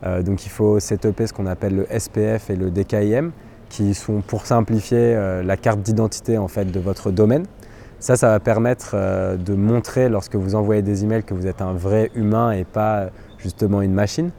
Euh, 0.05 0.21
donc 0.21 0.45
il 0.45 0.49
faut 0.49 0.79
setuper 0.79 1.27
ce 1.27 1.33
qu'on 1.33 1.45
appelle 1.45 1.75
le 1.75 1.99
SPF 1.99 2.49
et 2.49 2.55
le 2.55 2.69
DKIM, 2.69 3.31
qui 3.69 3.93
sont 3.93 4.21
pour 4.21 4.45
simplifier 4.45 5.15
euh, 5.15 5.43
la 5.43 5.57
carte 5.57 5.81
d'identité 5.81 6.37
en 6.37 6.47
fait 6.47 6.65
de 6.65 6.79
votre 6.79 7.11
domaine. 7.11 7.45
Ça, 7.99 8.15
ça 8.15 8.29
va 8.29 8.39
permettre 8.39 8.91
euh, 8.93 9.37
de 9.37 9.53
montrer 9.55 10.09
lorsque 10.09 10.35
vous 10.35 10.55
envoyez 10.55 10.81
des 10.81 11.03
emails 11.03 11.23
que 11.23 11.33
vous 11.33 11.47
êtes 11.47 11.61
un 11.61 11.73
vrai 11.73 12.11
humain 12.13 12.51
et 12.51 12.63
pas 12.63 13.09
justement 13.37 13.81
une 13.81 13.93
machine. 13.93 14.31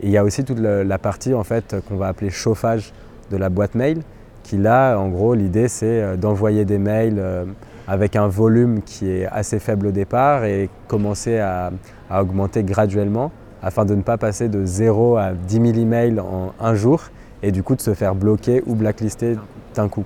Et 0.00 0.06
il 0.06 0.10
y 0.10 0.16
a 0.16 0.24
aussi 0.24 0.44
toute 0.44 0.58
la 0.58 0.98
partie 0.98 1.34
en 1.34 1.44
fait 1.44 1.76
qu'on 1.88 1.96
va 1.96 2.08
appeler 2.08 2.30
chauffage 2.30 2.92
de 3.30 3.36
la 3.36 3.48
boîte 3.48 3.76
mail, 3.76 4.00
qui 4.44 4.58
là, 4.58 4.96
en 4.96 5.08
gros, 5.08 5.34
l'idée 5.34 5.66
c'est 5.66 6.02
euh, 6.02 6.16
d'envoyer 6.16 6.64
des 6.64 6.78
mails 6.78 7.18
euh, 7.18 7.44
avec 7.88 8.14
un 8.14 8.28
volume 8.28 8.82
qui 8.82 9.10
est 9.10 9.26
assez 9.26 9.58
faible 9.58 9.88
au 9.88 9.90
départ 9.90 10.44
et 10.44 10.70
commencer 10.86 11.40
à, 11.40 11.72
augmenter 12.10 12.62
graduellement 12.62 13.32
afin 13.62 13.84
de 13.84 13.94
ne 13.94 14.02
pas 14.02 14.18
passer 14.18 14.48
de 14.48 14.64
0 14.64 15.16
à 15.16 15.32
10 15.32 15.72
000 15.72 15.78
emails 15.78 16.20
en 16.20 16.52
un 16.60 16.74
jour 16.74 17.02
et 17.42 17.50
du 17.50 17.62
coup 17.62 17.74
de 17.74 17.80
se 17.80 17.94
faire 17.94 18.14
bloquer 18.14 18.62
ou 18.66 18.74
blacklister 18.74 19.36
d'un 19.74 19.88
coup. 19.88 20.04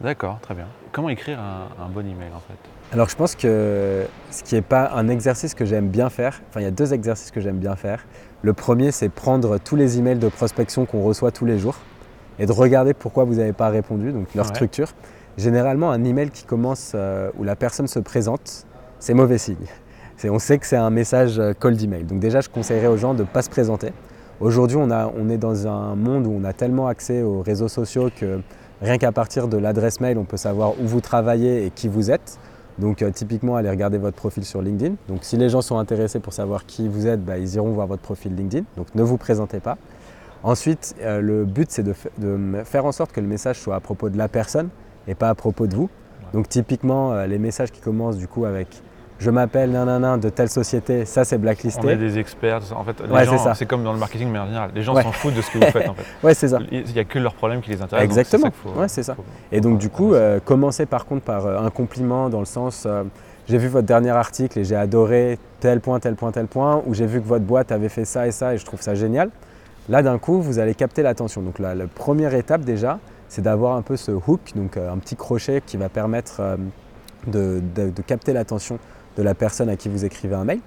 D'accord, 0.00 0.38
très 0.40 0.54
bien. 0.54 0.66
Comment 0.92 1.10
écrire 1.10 1.38
un, 1.38 1.88
bon 1.88 2.00
email 2.00 2.30
en 2.34 2.40
fait? 2.40 2.56
Alors 2.92 3.08
je 3.08 3.16
pense 3.16 3.34
que 3.34 4.04
ce 4.30 4.42
qui 4.42 4.54
n'est 4.54 4.62
pas 4.62 4.90
un 4.94 5.08
exercice 5.08 5.54
que 5.54 5.64
j'aime 5.64 5.88
bien 5.88 6.08
faire, 6.08 6.40
enfin 6.48 6.60
il 6.60 6.64
y 6.64 6.66
a 6.66 6.72
deux 6.72 6.94
exercices 6.94 7.30
que 7.30 7.40
j'aime 7.40 7.58
bien 7.58 7.76
faire. 7.76 8.06
Le 8.42 8.52
premier 8.52 8.90
c'est 8.92 9.08
prendre 9.08 9.58
tous 9.58 9.76
les 9.76 9.98
emails 9.98 10.18
de 10.18 10.28
prospection 10.28 10.86
qu'on 10.86 11.02
reçoit 11.02 11.30
tous 11.30 11.44
les 11.44 11.58
jours 11.58 11.76
et 12.40 12.46
de 12.46 12.52
regarder 12.52 12.94
pourquoi 12.94 13.22
vous 13.24 13.34
n'avez 13.34 13.52
pas 13.52 13.68
répondu, 13.68 14.10
donc 14.12 14.34
leur 14.34 14.46
Ouais. 14.46 14.54
structure. 14.54 14.88
Généralement, 15.38 15.90
un 15.92 16.02
email 16.04 16.30
qui 16.30 16.44
commence 16.44 16.92
euh, 16.94 17.30
où 17.38 17.44
la 17.44 17.54
personne 17.54 17.86
se 17.86 18.00
présente, 18.00 18.66
c'est 18.98 19.14
mauvais 19.14 19.38
signe. 19.38 19.56
On 20.24 20.38
sait 20.38 20.58
que 20.58 20.66
c'est 20.66 20.76
un 20.76 20.90
message 20.90 21.38
euh, 21.38 21.52
cold 21.58 21.80
email. 21.80 22.04
Donc 22.04 22.18
déjà, 22.18 22.40
je 22.40 22.48
conseillerais 22.50 22.88
aux 22.88 22.96
gens 22.98 23.14
de 23.14 23.22
ne 23.22 23.26
pas 23.26 23.40
se 23.42 23.48
présenter. 23.48 23.92
Aujourd'hui, 24.40 24.76
on 24.78 25.28
est 25.30 25.38
dans 25.38 25.66
un 25.66 25.94
monde 25.94 26.26
où 26.26 26.32
on 26.38 26.44
a 26.44 26.52
tellement 26.52 26.88
accès 26.88 27.22
aux 27.22 27.40
réseaux 27.42 27.68
sociaux 27.68 28.08
que 28.14 28.40
rien 28.82 28.96
qu'à 28.98 29.12
partir 29.12 29.48
de 29.48 29.56
l'adresse 29.58 30.00
mail, 30.00 30.16
on 30.18 30.24
peut 30.24 30.36
savoir 30.38 30.72
où 30.80 30.86
vous 30.86 31.00
travaillez 31.02 31.66
et 31.66 31.70
qui 31.70 31.88
vous 31.88 32.10
êtes. 32.10 32.38
Donc 32.78 33.02
euh, 33.02 33.10
typiquement, 33.10 33.56
allez 33.56 33.68
regarder 33.68 33.98
votre 33.98 34.16
profil 34.16 34.44
sur 34.44 34.62
LinkedIn. 34.62 34.94
Donc 35.08 35.18
si 35.22 35.36
les 35.36 35.50
gens 35.50 35.60
sont 35.60 35.76
intéressés 35.78 36.20
pour 36.20 36.32
savoir 36.32 36.64
qui 36.64 36.88
vous 36.88 37.06
êtes, 37.06 37.22
bah, 37.24 37.36
ils 37.38 37.54
iront 37.54 37.70
voir 37.72 37.86
votre 37.86 38.00
profil 38.02 38.34
LinkedIn. 38.34 38.64
Donc 38.78 38.86
ne 38.94 39.02
vous 39.02 39.18
présentez 39.18 39.60
pas. 39.60 39.76
Ensuite, 40.42 40.94
euh, 41.02 41.20
le 41.20 41.44
but, 41.44 41.70
c'est 41.70 41.82
de, 41.82 41.92
faire 42.64 42.84
en 42.86 42.92
sorte 42.92 43.12
que 43.12 43.20
le 43.20 43.26
message 43.26 43.58
soit 43.58 43.74
à 43.76 43.80
propos 43.80 44.08
de 44.08 44.16
la 44.16 44.28
personne 44.28 44.68
et 45.06 45.14
pas 45.14 45.28
à 45.28 45.34
propos 45.34 45.66
de 45.66 45.74
vous. 45.76 45.90
Donc 46.32 46.48
typiquement, 46.48 47.12
euh, 47.12 47.26
les 47.26 47.38
messages 47.38 47.70
qui 47.70 47.80
commencent 47.80 48.16
du 48.16 48.28
coup 48.28 48.44
avec 48.44 48.68
«je 49.18 49.30
m'appelle 49.30 49.70
nanana 49.72 50.16
de 50.16 50.28
telle 50.30 50.48
société», 50.48 51.04
ça 51.06 51.24
c'est 51.24 51.34
On 51.36 51.38
est 51.38 51.42
blacklisté. 51.42 51.96
des 51.96 52.18
experts. 52.18 52.60
En 52.74 52.84
fait, 52.84 53.00
les 53.06 53.12
Ouais, 53.12 53.24
gens, 53.26 53.54
c'est 53.54 53.66
comme 53.66 53.84
dans 53.84 53.92
le 53.92 53.98
marketing, 53.98 54.30
mais 54.30 54.38
en 54.38 54.46
général, 54.46 54.70
les 54.74 54.82
gens 54.82 54.94
Ouais. 54.94 55.02
s'en 55.02 55.12
foutent 55.12 55.34
de 55.34 55.42
ce 55.42 55.50
que 55.50 55.58
vous 55.58 55.70
faites. 55.70 55.88
En 55.88 55.94
fait. 55.94 56.04
Ouais, 56.26 56.32
c'est 56.34 56.48
ça. 56.48 56.58
Il 56.70 56.84
n'y 56.84 56.98
a 56.98 57.04
que 57.04 57.18
leurs 57.18 57.34
problèmes 57.34 57.60
qui 57.60 57.70
les 57.70 57.82
intéressent. 57.82 58.04
Exactement. 58.04 58.44
c'est 58.44 58.46
ça 58.46 58.62
qu'il 58.62 58.72
faut- 58.72 58.80
Ouais, 58.80 58.88
c'est 58.88 59.02
ça. 59.02 59.14
faut- 59.14 59.24
Et 59.52 59.60
donc 59.60 59.78
du 59.78 59.90
coup, 59.90 60.14
euh, 60.14 60.38
commencez 60.42 60.86
par 60.86 61.04
contre 61.04 61.24
par 61.24 61.46
un 61.46 61.70
compliment 61.70 62.28
dans 62.30 62.40
le 62.40 62.46
sens 62.46 62.86
j'ai 63.48 63.58
vu 63.58 63.66
votre 63.66 63.86
dernier 63.86 64.10
article 64.10 64.60
et 64.60 64.64
j'ai 64.64 64.76
adoré 64.76 65.36
tel 65.58 65.80
point, 65.80 65.98
tel 65.98 66.14
point, 66.14 66.30
tel 66.30 66.46
point, 66.46 66.82
ou 66.86 66.94
j'ai 66.94 67.06
vu 67.06 67.20
que 67.20 67.26
votre 67.26 67.44
boîte 67.44 67.72
avait 67.72 67.88
fait 67.88 68.04
ça 68.04 68.28
et 68.28 68.30
ça 68.30 68.54
et 68.54 68.58
je 68.58 68.64
trouve 68.64 68.80
ça 68.80 68.94
génial. 68.94 69.30
Là 69.88 70.02
d'un 70.02 70.18
coup, 70.18 70.40
vous 70.40 70.58
allez 70.58 70.74
capter 70.74 71.02
l'attention. 71.02 71.42
Donc 71.42 71.58
la, 71.58 71.74
première 71.86 72.34
étape 72.34 72.62
déjà, 72.62 72.98
c'est 73.28 73.42
d'avoir 73.42 73.76
un 73.76 73.82
peu 73.82 73.96
ce 73.96 74.12
hook, 74.12 74.40
donc 74.54 74.76
euh, 74.76 74.92
un 74.92 74.98
petit 74.98 75.16
crochet 75.16 75.62
qui 75.64 75.76
va 75.76 75.88
permettre 75.88 76.40
euh, 76.40 76.56
de, 77.26 78.02
capter 78.06 78.32
l'attention 78.32 78.78
de 79.16 79.22
la 79.22 79.34
personne 79.34 79.68
à 79.68 79.76
qui 79.76 79.88
vous 79.88 80.04
écrivez 80.04 80.34
un 80.34 80.44
mail. 80.44 80.60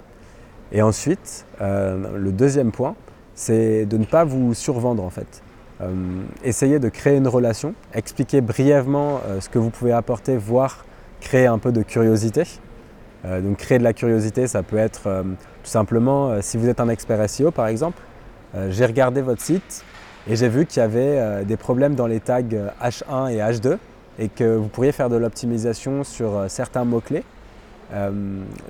Et 0.72 0.82
ensuite, 0.82 1.46
euh, 1.60 2.16
le 2.16 2.32
deuxième 2.32 2.72
point, 2.72 2.96
c'est 3.34 3.86
de 3.86 3.96
ne 3.96 4.04
pas 4.04 4.24
vous 4.24 4.54
survendre 4.54 5.02
en 5.02 5.10
fait. 5.10 5.42
Essayez 6.44 6.78
de 6.78 6.88
créer 6.88 7.16
une 7.16 7.28
relation, 7.28 7.74
expliquer 7.92 8.40
brièvement 8.40 9.20
ce 9.40 9.50
que 9.50 9.58
vous 9.58 9.68
pouvez 9.68 9.92
apporter, 9.92 10.36
voire 10.36 10.86
créer 11.20 11.46
un 11.46 11.58
peu 11.58 11.72
de 11.72 11.82
curiosité. 11.82 12.44
Donc 13.24 13.58
créer 13.58 13.78
de 13.78 13.84
la 13.84 13.92
curiosité, 13.92 14.46
ça 14.46 14.62
peut 14.62 14.78
être 14.78 15.02
tout 15.02 15.70
simplement, 15.70 16.40
si 16.40 16.56
vous 16.56 16.68
êtes 16.68 16.80
un 16.80 16.88
expert 16.88 17.28
SEO 17.28 17.50
par 17.50 17.66
exemple, 17.66 18.00
j'ai 18.70 18.86
regardé 18.86 19.20
votre 19.22 19.42
site 19.42 19.84
et 20.28 20.36
j'ai 20.36 20.48
vu 20.48 20.66
qu'il 20.66 20.80
y 20.80 20.84
avait 20.84 21.18
euh, 21.18 21.44
des 21.44 21.56
problèmes 21.56 21.94
dans 21.94 22.06
les 22.06 22.20
tags 22.20 22.42
euh, 22.52 22.68
H1 22.82 23.30
et 23.30 23.38
H2 23.38 23.76
et 24.18 24.28
que 24.28 24.56
vous 24.56 24.68
pourriez 24.68 24.92
faire 24.92 25.10
de 25.10 25.16
l'optimisation 25.16 26.04
sur 26.04 26.36
euh, 26.36 26.48
certains 26.48 26.84
mots-clés. 26.84 27.24
Euh, 27.92 28.10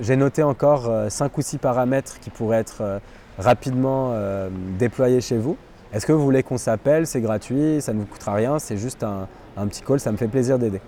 j'ai 0.01 0.17
noté 0.17 0.43
encore 0.43 0.91
5 1.09 1.39
ou 1.39 1.43
6 1.43 1.59
paramètres 1.59 2.19
qui 2.21 2.31
pourraient 2.31 2.59
être 2.59 2.79
euh, 2.81 2.99
rapidement 3.39 4.11
euh, 4.13 4.49
déployés 4.79 5.21
chez 5.21 5.39
vous. 5.39 5.57
Est-ce 5.93 6.07
que 6.07 6.13
vous 6.13 6.25
voulez 6.25 6.43
qu'on 6.43 6.59
s'appelle? 6.59 7.07
C'est 7.07 7.21
gratuit, 7.21 7.81
ça 7.81 7.93
ne 7.93 8.01
vous 8.01 8.07
coûtera 8.07 8.35
rien, 8.35 8.59
c'est 8.59 8.77
juste 8.77 9.05
un, 9.05 9.29
un 9.57 9.67
petit 9.69 9.83
call, 9.83 10.01
ça 10.01 10.11
me 10.11 10.17
fait 10.17 10.27
plaisir 10.27 10.59
d'aider. 10.59 10.81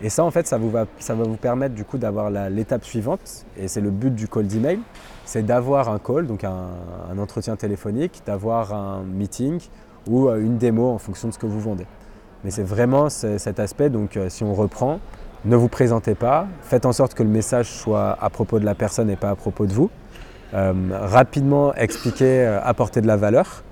Et 0.00 0.10
ça, 0.10 0.24
en 0.24 0.30
fait, 0.30 0.46
ça, 0.46 0.58
vous 0.58 0.70
va, 0.70 0.86
ça 0.98 1.14
va 1.14 1.24
vous 1.24 1.36
permettre 1.36 1.74
du 1.74 1.84
coup 1.84 1.98
d'avoir 1.98 2.30
l'étape 2.50 2.84
suivante, 2.84 3.46
et 3.56 3.68
c'est 3.68 3.80
le 3.80 3.90
but 3.90 4.14
du 4.14 4.26
call 4.26 4.46
d'email, 4.46 4.80
c'est 5.28 5.42
d'avoir 5.42 5.90
un 5.90 5.98
call, 5.98 6.26
donc 6.26 6.42
un, 6.42 7.18
entretien 7.18 7.54
téléphonique, 7.54 8.22
d'avoir 8.24 8.72
un 8.72 9.02
meeting 9.02 9.60
ou 10.08 10.26
euh, 10.28 10.40
une 10.40 10.56
démo 10.56 10.88
en 10.88 10.96
fonction 10.96 11.28
de 11.28 11.34
ce 11.34 11.38
que 11.38 11.44
vous 11.44 11.60
vendez. 11.60 11.84
Mais 12.44 12.50
c'est 12.50 12.62
vraiment 12.62 13.10
ce- 13.10 13.36
cet 13.36 13.60
aspect, 13.60 13.90
donc 13.90 14.16
euh, 14.16 14.30
si 14.30 14.42
on 14.42 14.54
reprend, 14.54 15.00
ne 15.44 15.54
vous 15.54 15.68
présentez 15.68 16.14
pas, 16.14 16.46
faites 16.62 16.86
en 16.86 16.92
sorte 16.92 17.12
que 17.12 17.22
le 17.22 17.28
message 17.28 17.66
soit 17.70 18.16
à 18.18 18.30
propos 18.30 18.58
de 18.58 18.64
la 18.64 18.74
personne 18.74 19.10
et 19.10 19.16
pas 19.16 19.28
à 19.28 19.34
propos 19.36 19.66
de 19.66 19.72
vous. 19.74 19.90
Euh, 20.54 20.72
rapidement 20.92 21.74
expliquer, 21.74 22.46
apporter 22.64 23.02
de 23.02 23.06
la 23.06 23.16
valeur 23.18 23.62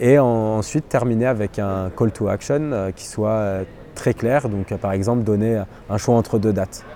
et 0.00 0.18
en- 0.18 0.24
ensuite 0.56 0.88
terminer 0.88 1.26
avec 1.26 1.58
un 1.58 1.90
call 1.94 2.10
to 2.10 2.28
action 2.28 2.90
qui 2.96 3.04
soit 3.04 3.58
très 3.94 4.14
clair. 4.14 4.48
Donc 4.48 4.72
par 4.78 4.92
exemple 4.92 5.24
donner 5.24 5.62
un 5.90 5.98
choix 5.98 6.14
entre 6.14 6.38
deux 6.38 6.54
dates. 6.54 6.86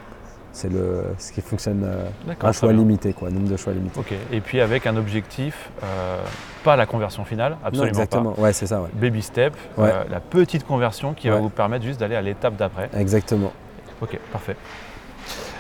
C'est 0.57 0.73
le, 0.73 1.03
ce 1.19 1.33
qui 1.33 1.43
fonctionne, 1.43 1.83
euh, 1.85 2.35
un 2.41 2.53
choix 2.53 2.73
limité, 2.73 3.13
quoi, 3.13 3.29
nombre 3.29 3.51
de 3.51 3.59
choix 3.59 3.75
limité. 3.75 4.01
Ok. 4.01 4.15
Et 4.33 4.41
puis 4.41 4.63
avec 4.63 4.87
un 4.87 4.97
objectif, 4.97 5.69
euh, 5.85 6.17
pas 6.65 6.77
la 6.77 6.87
conversion 6.87 7.27
finale, 7.27 7.53
Non, 7.53 7.59
absolument 7.67 7.89
exactement, 7.89 8.41
ouais, 8.41 8.55
c'est 8.55 8.67
ça, 8.67 8.81
ouais. 8.81 8.89
Baby 8.95 9.21
step, 9.21 9.55
Ouais. 9.77 9.91
euh, 9.93 10.05
la 10.11 10.19
petite 10.21 10.67
conversion 10.67 11.13
qui 11.13 11.29
va 11.29 11.37
vous 11.37 11.51
permettre 11.51 11.85
juste 11.85 12.01
d'aller 12.01 12.17
à 12.17 12.23
l'étape 12.23 12.57
d'après. 12.57 12.89
Exactement. 12.97 13.53
Ok, 14.01 14.19
parfait. 14.33 14.57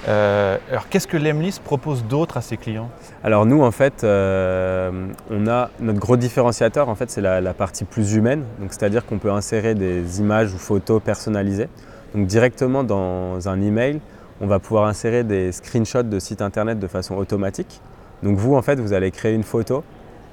Euh, 0.08 0.56
alors 0.70 0.88
qu'est-ce 0.88 1.06
que 1.06 1.18
Lemlist 1.18 1.62
propose 1.62 2.02
d'autre 2.02 2.38
à 2.38 2.40
ses 2.40 2.56
clients? 2.56 2.88
Alors 3.22 3.44
nous, 3.44 3.62
en 3.62 3.72
fait, 3.72 4.02
euh, 4.02 5.08
on 5.30 5.46
a 5.46 5.68
notre 5.78 5.98
gros 5.98 6.16
différenciateur, 6.16 6.88
en 6.88 6.94
fait, 6.94 7.10
c'est 7.10 7.20
la, 7.20 7.42
la 7.42 7.52
partie 7.52 7.84
plus 7.84 8.14
humaine. 8.14 8.44
Donc 8.60 8.72
c'est-à-dire 8.72 9.04
qu'on 9.04 9.18
peut 9.18 9.30
insérer 9.30 9.74
des 9.74 10.20
images 10.20 10.54
ou 10.54 10.58
photos 10.58 11.02
personnalisées. 11.02 11.68
Donc 12.14 12.26
directement 12.26 12.82
dans 12.82 13.46
un 13.46 13.60
email, 13.60 14.00
on 14.40 14.46
va 14.46 14.58
pouvoir 14.58 14.86
insérer 14.86 15.24
des 15.24 15.52
screenshots 15.52 16.02
de 16.02 16.18
sites 16.18 16.42
internet 16.42 16.78
de 16.78 16.86
façon 16.86 17.16
automatique. 17.16 17.80
Donc 18.22 18.36
vous, 18.38 18.54
en 18.54 18.62
fait, 18.62 18.78
vous 18.80 18.92
allez 18.92 19.10
créer 19.10 19.34
une 19.34 19.42
photo. 19.44 19.84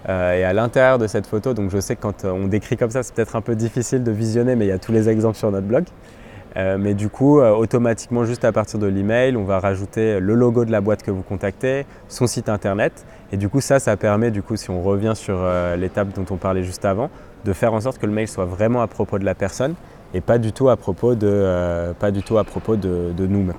euh, 0.09 0.33
et 0.33 0.43
à 0.43 0.51
l'intérieur 0.53 0.97
de 0.97 1.07
cette 1.07 1.27
photo, 1.27 1.53
donc 1.53 1.69
je 1.71 1.79
sais 1.79 1.95
que 1.95 2.01
quand 2.01 2.25
euh, 2.25 2.31
on 2.31 2.47
décrit 2.47 2.75
comme 2.75 2.89
ça, 2.89 3.03
c'est 3.03 3.13
peut-être 3.15 3.35
un 3.37 3.41
peu 3.41 3.55
difficile 3.55 4.03
de 4.03 4.11
visionner, 4.11 4.55
mais 4.55 4.65
il 4.65 4.69
y 4.69 4.73
a 4.73 4.77
tous 4.79 4.91
les 4.91 5.07
exemples 5.09 5.37
sur 5.37 5.51
notre 5.51 5.67
blog. 5.67 5.85
Euh, 6.55 6.77
mais 6.77 6.93
du 6.93 7.09
coup, 7.09 7.39
automatiquement, 7.41 8.25
juste 8.25 8.45
à 8.45 8.51
partir 8.51 8.79
de 8.79 8.85
l'email, 8.87 9.35
on 9.37 9.43
va 9.43 9.59
rajouter 9.59 10.19
le 10.19 10.35
logo 10.35 10.65
de 10.65 10.71
la 10.71 10.81
boîte 10.81 11.01
que 11.01 11.09
vous 11.09 11.23
contactez, 11.23 11.85
son 12.09 12.27
site 12.27 12.47
internet. 12.49 13.05
Et 13.31 13.37
du 13.37 13.49
coup, 13.49 13.61
ça, 13.61 13.79
ça 13.79 13.97
permet, 13.97 14.29
du 14.29 14.43
coup, 14.43 14.55
si 14.55 14.69
on 14.69 14.83
revient 14.83 15.13
sur 15.15 15.43
l'étape 15.77 16.09
dont 16.13 16.25
on 16.29 16.37
parlait 16.37 16.63
juste 16.63 16.85
avant, 16.85 17.09
de 17.45 17.53
faire 17.53 17.73
en 17.73 17.81
sorte 17.81 17.97
que 17.97 18.05
le 18.05 18.11
mail 18.11 18.27
soit 18.27 18.45
vraiment 18.45 18.81
à 18.83 18.87
propos 18.87 19.17
de 19.17 19.25
la 19.25 19.33
personne 19.35 19.73
et 20.13 20.21
pas 20.21 20.37
du 20.37 20.53
tout 20.53 20.69
à 20.69 20.77
propos 20.77 21.15
de, 21.15 21.93
pas 21.99 22.11
du 22.11 22.21
tout 22.21 22.37
à 22.37 22.43
propos 22.43 22.75
de, 22.75 23.11
de 23.17 23.25
nous. 23.25 23.51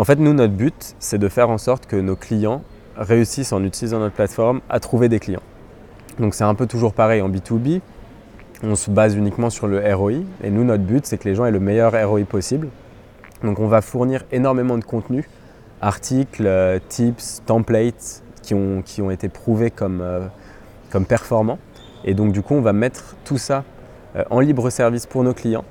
En 0.00 0.04
fait, 0.04 0.18
nous, 0.18 0.32
notre 0.32 0.54
but, 0.54 0.94
c'est 0.98 1.18
de 1.18 1.28
faire 1.28 1.50
en 1.50 1.58
sorte 1.58 1.84
que 1.84 1.94
nos 1.94 2.16
clients 2.16 2.62
réussissent 2.96 3.52
en 3.52 3.62
utilisant 3.62 3.98
notre 3.98 4.14
plateforme 4.14 4.62
à 4.70 4.80
trouver 4.80 5.10
des 5.10 5.20
clients. 5.20 5.42
Donc 6.18 6.32
c'est 6.32 6.42
un 6.42 6.54
peu 6.54 6.66
toujours 6.66 6.94
pareil 6.94 7.20
en 7.20 7.28
B2B. 7.28 7.82
On 8.62 8.76
se 8.76 8.90
base 8.90 9.14
uniquement 9.14 9.50
sur 9.50 9.66
le 9.68 9.94
ROI 9.94 10.12
et 10.42 10.48
nous, 10.48 10.64
notre 10.64 10.84
but, 10.84 11.04
c'est 11.04 11.18
que 11.18 11.28
les 11.28 11.34
gens 11.34 11.44
aient 11.44 11.50
le 11.50 11.60
meilleur 11.60 11.92
ROI 11.92 12.24
possible. 12.24 12.68
Donc 13.44 13.58
on 13.58 13.66
va 13.66 13.82
fournir 13.82 14.24
énormément 14.32 14.78
de 14.78 14.84
contenu, 14.84 15.28
articles, 15.82 16.46
euh, 16.46 16.78
tips, 16.88 17.42
templates 17.44 18.22
qui 18.40 18.54
ont, 18.54 19.10
été 19.10 19.28
prouvés 19.28 19.70
comme, 19.70 20.00
euh, 20.00 20.20
comme 20.88 21.04
performants. 21.04 21.58
Et 22.06 22.14
donc 22.14 22.32
du 22.32 22.40
coup, 22.40 22.54
on 22.54 22.62
va 22.62 22.72
mettre 22.72 23.16
tout 23.26 23.36
ça 23.36 23.64
euh, 24.16 24.24
en 24.30 24.40
libre 24.40 24.70
service 24.70 25.04
pour 25.04 25.24
nos 25.24 25.34
clients. 25.34 25.64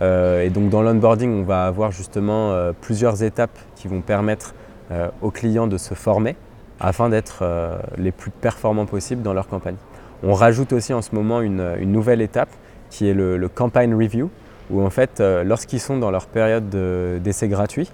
Et 0.00 0.50
donc 0.50 0.70
dans 0.70 0.82
l'onboarding, 0.82 1.30
on 1.32 1.44
va 1.44 1.66
avoir 1.66 1.92
justement 1.92 2.72
plusieurs 2.80 3.22
étapes 3.22 3.56
qui 3.82 3.88
vont 3.88 4.00
permettre 4.00 4.54
euh, 4.92 5.08
aux 5.22 5.32
clients 5.32 5.66
de 5.66 5.76
se 5.76 5.94
former 5.94 6.36
afin 6.78 7.08
d'être 7.08 7.40
euh, 7.42 7.78
les 7.98 8.12
plus 8.12 8.30
performants 8.30 8.86
possibles 8.86 9.22
dans 9.22 9.32
leur 9.32 9.48
campagne. 9.48 9.74
On 10.22 10.34
rajoute 10.34 10.72
aussi 10.72 10.94
en 10.94 11.02
ce 11.02 11.12
moment 11.16 11.40
une, 11.40 11.74
nouvelle 11.80 12.22
étape 12.22 12.48
qui 12.90 13.08
est 13.08 13.14
le, 13.14 13.36
le 13.36 13.48
campaign 13.48 13.92
review, 13.92 14.30
où 14.70 14.82
en 14.82 14.90
fait, 14.90 15.20
euh, 15.20 15.42
lorsqu'ils 15.42 15.80
sont 15.80 15.98
dans 15.98 16.12
leur 16.12 16.26
période 16.26 16.70
de- 16.70 17.18
d'essai 17.24 17.48
gratuit, 17.48 17.90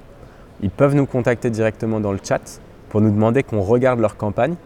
ils 0.60 0.70
peuvent 0.70 0.94
nous 0.94 1.06
contacter 1.06 1.48
directement 1.48 2.00
dans 2.00 2.12
le 2.12 2.18
chat 2.22 2.60
pour 2.90 3.00
nous 3.00 3.10
demander 3.10 3.42
qu'on 3.42 3.62
regarde 3.62 4.00
leur 4.00 4.18
campagne. 4.18 4.56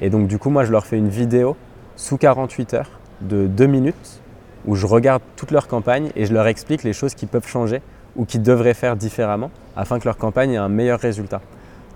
Et 0.00 0.08
donc 0.08 0.28
du 0.28 0.38
coup, 0.38 0.48
moi, 0.48 0.64
je 0.64 0.72
leur 0.72 0.86
fais 0.86 0.96
une 0.96 1.10
vidéo 1.10 1.56
sous 1.96 2.16
48 2.16 2.72
heures 2.72 2.90
de 3.20 3.46
2 3.46 3.66
minutes 3.66 4.22
où 4.64 4.76
je 4.76 4.86
regarde 4.86 5.20
toute 5.36 5.50
leur 5.50 5.68
campagne 5.68 6.10
et 6.16 6.24
je 6.24 6.32
leur 6.32 6.46
explique 6.46 6.84
les 6.84 6.94
choses 6.94 7.14
qu'ils 7.14 7.28
peuvent 7.28 7.46
changer 7.46 7.82
ou 8.16 8.24
qu'ils 8.24 8.42
devraient 8.42 8.74
faire 8.74 8.96
différemment 8.96 9.50
afin 9.76 9.98
que 9.98 10.04
leur 10.04 10.16
campagne 10.16 10.52
ait 10.52 10.56
un 10.56 10.68
meilleur 10.68 11.00
résultat. 11.00 11.40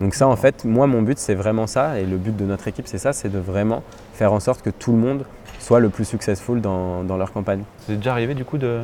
Donc 0.01 0.15
ça, 0.15 0.27
en 0.27 0.37
fait, 0.37 0.65
moi, 0.65 0.87
mon 0.87 1.03
but, 1.03 1.19
c'est 1.19 1.35
vraiment 1.35 1.67
ça, 1.67 2.01
et 2.01 2.05
le 2.05 2.17
but 2.17 2.37
de 2.37 2.45
notre 2.45 2.67
équipe, 2.67 2.87
c'est 2.89 2.99
ça, 2.99 3.13
c'est 3.13 3.29
de 3.29 3.39
vraiment 3.39 3.83
faire 4.13 4.33
en 4.33 4.41
sorte 4.41 4.63
que 4.63 4.71
tout 4.71 4.93
le 4.93 4.99
monde 4.99 5.25
soit 5.61 5.81
le 5.81 5.89
plus 5.89 6.05
successful 6.05 6.61
dans, 6.61 7.05
dans 7.05 7.17
leur 7.17 7.33
campagne. 7.33 7.63
C'est 7.87 7.97
déjà 7.97 8.13
arrivé 8.13 8.35
du 8.35 8.45
coup 8.45 8.59
de, 8.59 8.81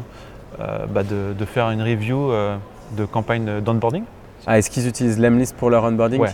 euh, 0.61 0.87
bah, 0.87 1.03
de, 1.03 1.33
de 1.37 1.45
faire 1.45 1.71
une 1.71 1.83
review 1.83 2.31
euh, 2.31 2.57
de 2.97 3.05
campagne 3.05 3.61
d'onboarding? 3.61 4.05
Ah, 4.47 4.59
est-ce 4.59 4.71
qu'ils 4.71 4.89
utilisent 4.89 5.19
Lemlist 5.19 5.55
pour 5.57 5.69
leur 5.69 5.85
onboarding? 5.85 6.21
Ouais. 6.21 6.31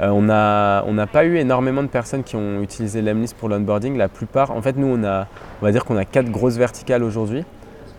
Euh, 0.00 0.08
On 0.08 0.22
n'a 0.22 0.82
on 0.88 0.94
n'a 0.94 1.06
pas 1.06 1.24
eu 1.24 1.36
énormément 1.36 1.82
de 1.82 1.88
personnes 1.88 2.24
qui 2.24 2.34
ont 2.34 2.60
utilisé 2.62 3.00
Lemlist 3.00 3.36
pour 3.36 3.48
l'onboarding. 3.48 3.96
La 3.96 4.08
plupart, 4.08 4.50
en 4.50 4.60
fait, 4.60 4.76
nous, 4.76 4.88
on, 4.88 5.04
a, 5.04 5.28
on 5.62 5.64
va 5.64 5.70
dire 5.70 5.84
qu'on 5.84 5.96
a 5.96 6.04
quatre 6.04 6.30
grosses 6.30 6.56
verticales 6.56 7.04
aujourd'hui. 7.04 7.44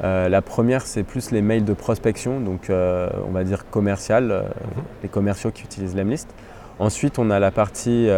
Euh, 0.03 0.27
la 0.29 0.41
première, 0.41 0.85
c'est 0.85 1.03
plus 1.03 1.31
les 1.31 1.41
mails 1.41 1.63
de 1.65 1.73
prospection, 1.73 2.39
donc 2.39 2.69
euh, 2.69 3.09
on 3.27 3.31
va 3.31 3.43
dire 3.43 3.69
commercial, 3.69 4.31
euh, 4.31 4.41
les 5.03 5.09
commerciaux 5.09 5.51
qui 5.51 5.63
utilisent 5.63 5.95
Lemlist. 5.95 6.27
Ensuite, 6.79 7.19
on 7.19 7.29
a 7.29 7.39
la 7.39 7.51
partie 7.51 8.09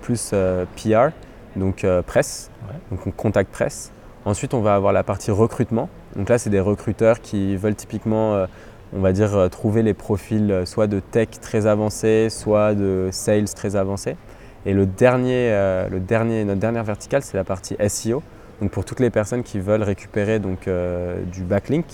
plus 0.00 0.32
PR, 0.76 1.08
donc 1.56 1.84
presse, 2.06 2.50
Ouais. 2.68 2.76
donc 2.92 3.04
on 3.04 3.10
contacte 3.10 3.50
presse. 3.50 3.90
Ensuite, 4.24 4.54
on 4.54 4.60
va 4.60 4.76
avoir 4.76 4.92
la 4.92 5.02
partie 5.02 5.32
recrutement. 5.32 5.88
Donc 6.14 6.28
là, 6.28 6.38
c'est 6.38 6.50
des 6.50 6.60
recruteurs 6.60 7.20
qui 7.20 7.56
veulent 7.56 7.74
typiquement, 7.74 8.46
on 8.94 9.00
va 9.00 9.12
dire, 9.12 9.48
trouver 9.50 9.82
les 9.82 9.92
profils 9.92 10.62
soit 10.66 10.86
de 10.86 11.00
tech 11.00 11.30
très 11.42 11.66
avancés, 11.66 12.28
soit 12.30 12.74
de 12.76 13.08
sales 13.10 13.52
très 13.52 13.74
avancés. 13.74 14.14
Et 14.66 14.72
le 14.72 14.86
dernier, 14.86 15.50
le 15.90 15.98
dernier, 15.98 16.44
notre 16.44 16.60
dernière 16.60 16.84
verticale, 16.84 17.22
c'est 17.22 17.36
la 17.36 17.42
partie 17.44 17.76
SEO. 17.88 18.22
Donc 18.60 18.70
pour 18.70 18.84
toutes 18.84 19.00
les 19.00 19.10
personnes 19.10 19.42
qui 19.42 19.60
veulent 19.60 19.82
récupérer 19.82 20.38
donc, 20.38 20.68
du 21.32 21.42
backlink, 21.42 21.84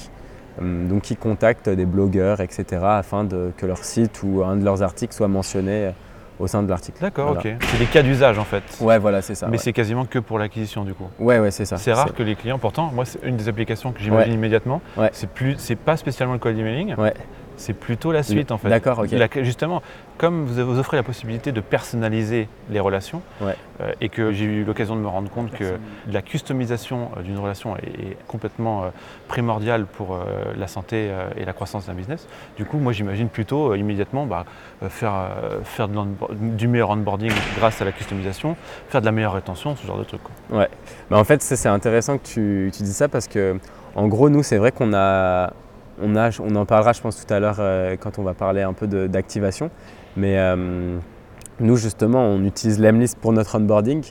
donc 0.61 1.02
qui 1.02 1.16
contactent 1.16 1.69
des 1.69 1.87
blogueurs, 1.87 2.40
etc., 2.40 2.64
afin 2.83 3.25
de, 3.25 3.52
que 3.57 3.66
leur 3.66 3.85
site 3.85 4.23
ou 4.23 4.45
un 4.45 4.57
de 4.57 4.64
leurs 4.64 4.83
articles 4.83 5.14
soit 5.14 5.28
mentionné 5.28 5.92
au 6.38 6.47
sein 6.47 6.62
de 6.62 6.69
l'article. 6.69 6.99
D'accord, 7.00 7.33
ok. 7.33 7.49
C'est 7.61 7.78
des 7.78 7.87
cas 7.87 8.02
d'usage 8.02 8.38
en 8.38 8.45
fait. 8.45 8.62
Ouais, 8.81 8.99
voilà, 8.99 9.23
c'est 9.23 9.35
ça. 9.35 9.49
Mais 9.49 9.59
c'est 9.59 9.73
quasiment 9.73 10.04
que 10.04 10.19
pour 10.19 10.38
l'acquisition 10.38 10.85
du 10.85 10.95
coup. 10.95 11.09
Ouais, 11.19 11.38
ouais, 11.38 11.50
c'est 11.50 11.64
ça. 11.64 11.76
C'est 11.76 11.92
rare 11.92 12.14
que 12.14 12.23
les 12.23 12.37
clients, 12.37 12.59
pourtant, 12.59 12.90
moi, 12.92 13.04
c'est 13.04 13.21
une 13.23 13.37
des 13.37 13.49
applications 13.49 13.92
que 13.92 14.00
j'imagine 14.00 14.33
immédiatement. 14.33 14.81
Ouais. 14.97 15.11
C'est 15.12 15.28
plus, 15.28 15.57
c'est 15.59 15.76
pas 15.76 15.97
spécialement 15.97 16.35
le 16.35 16.40
cold 16.40 16.59
emailing. 16.59 16.95
Ouais. 16.97 17.14
C'est 17.57 17.73
plutôt 17.73 18.13
la 18.13 18.23
suite 18.23 18.53
en 18.53 18.59
fait. 18.59 18.69
D'accord, 18.69 19.01
ok. 19.01 19.43
justement, 19.43 19.83
comme 20.19 20.45
vous, 20.45 20.65
vous 20.65 20.79
offrez 20.79 20.97
la 20.97 21.03
possibilité 21.03 21.53
de 21.53 21.61
personnaliser 21.61 22.49
les 22.71 22.81
relations, 22.81 23.23
ouais. 23.41 23.57
euh, 23.81 23.93
et 24.01 24.09
que 24.09 24.33
j'ai 24.33 24.45
eu 24.45 24.65
l'occasion 24.65 24.97
de 24.97 25.01
me 25.01 25.09
rendre 25.09 25.31
compte 25.31 25.51
que 25.51 25.79
la 26.11 26.23
customisation 26.23 27.11
euh, 27.17 27.23
d'une 27.23 27.39
relation 27.39 27.77
est, 27.77 28.17
complètement 28.29 28.85
euh, 28.85 28.89
primordiale 29.29 29.87
pour 29.87 30.15
euh, 30.15 30.19
la 30.57 30.67
santé 30.67 31.11
et 31.37 31.45
la 31.45 31.53
croissance 31.53 31.87
d'un 31.87 31.95
business, 31.95 32.27
du 32.57 32.65
coup, 32.65 32.79
moi 32.79 32.93
j'imagine 32.93 33.29
plutôt 33.29 33.75
immédiatement 33.75 34.27
bah, 34.27 34.45
faire, 34.89 35.31
faire 35.65 35.89
de 35.89 35.99
du 36.57 36.69
meilleur 36.69 36.91
onboarding 36.91 37.33
grâce 37.57 37.81
à 37.81 37.85
la 37.85 37.93
customisation, 37.93 38.57
faire 38.89 39.01
de 39.01 39.07
la 39.07 39.13
meilleure 39.13 39.35
rétention, 39.35 39.77
ce 39.77 39.87
genre 39.87 39.99
de 39.99 40.05
trucs. 40.05 40.23
Quoi. 40.23 40.59
Ouais, 40.59 40.69
bah, 41.11 41.19
en 41.19 41.25
fait, 41.25 41.43
c'est 41.43 41.69
intéressant 41.69 42.19
que 42.19 42.25
tu, 42.25 42.71
tu 42.77 42.83
dis 42.83 42.93
ça 42.93 43.09
parce 43.09 43.29
que, 43.29 43.59
en 43.95 44.09
gros, 44.09 44.31
nous, 44.31 44.43
c'est 44.43 44.59
vrai 44.59 44.73
qu'on 44.73 44.93
a 44.95 45.53
on, 46.03 46.57
en 46.57 46.67
parlera, 46.67 46.93
je 46.93 47.01
pense, 47.01 47.25
tout 47.25 47.33
à 47.33 47.41
l'heure 47.41 47.57
euh, 47.59 47.97
quand 47.99 48.19
on 48.19 48.23
va 48.23 48.35
parler 48.35 48.63
un 48.63 48.73
peu 48.73 48.87
d'activation. 49.09 49.71
Mais 50.17 50.39
euh, 50.39 50.99
nous, 51.61 51.77
justement, 51.77 52.25
on 52.25 52.45
utilise 52.45 52.79
l'Emlist 52.79 53.19
pour 53.19 53.33
notre 53.33 53.59
onboarding. 53.59 54.05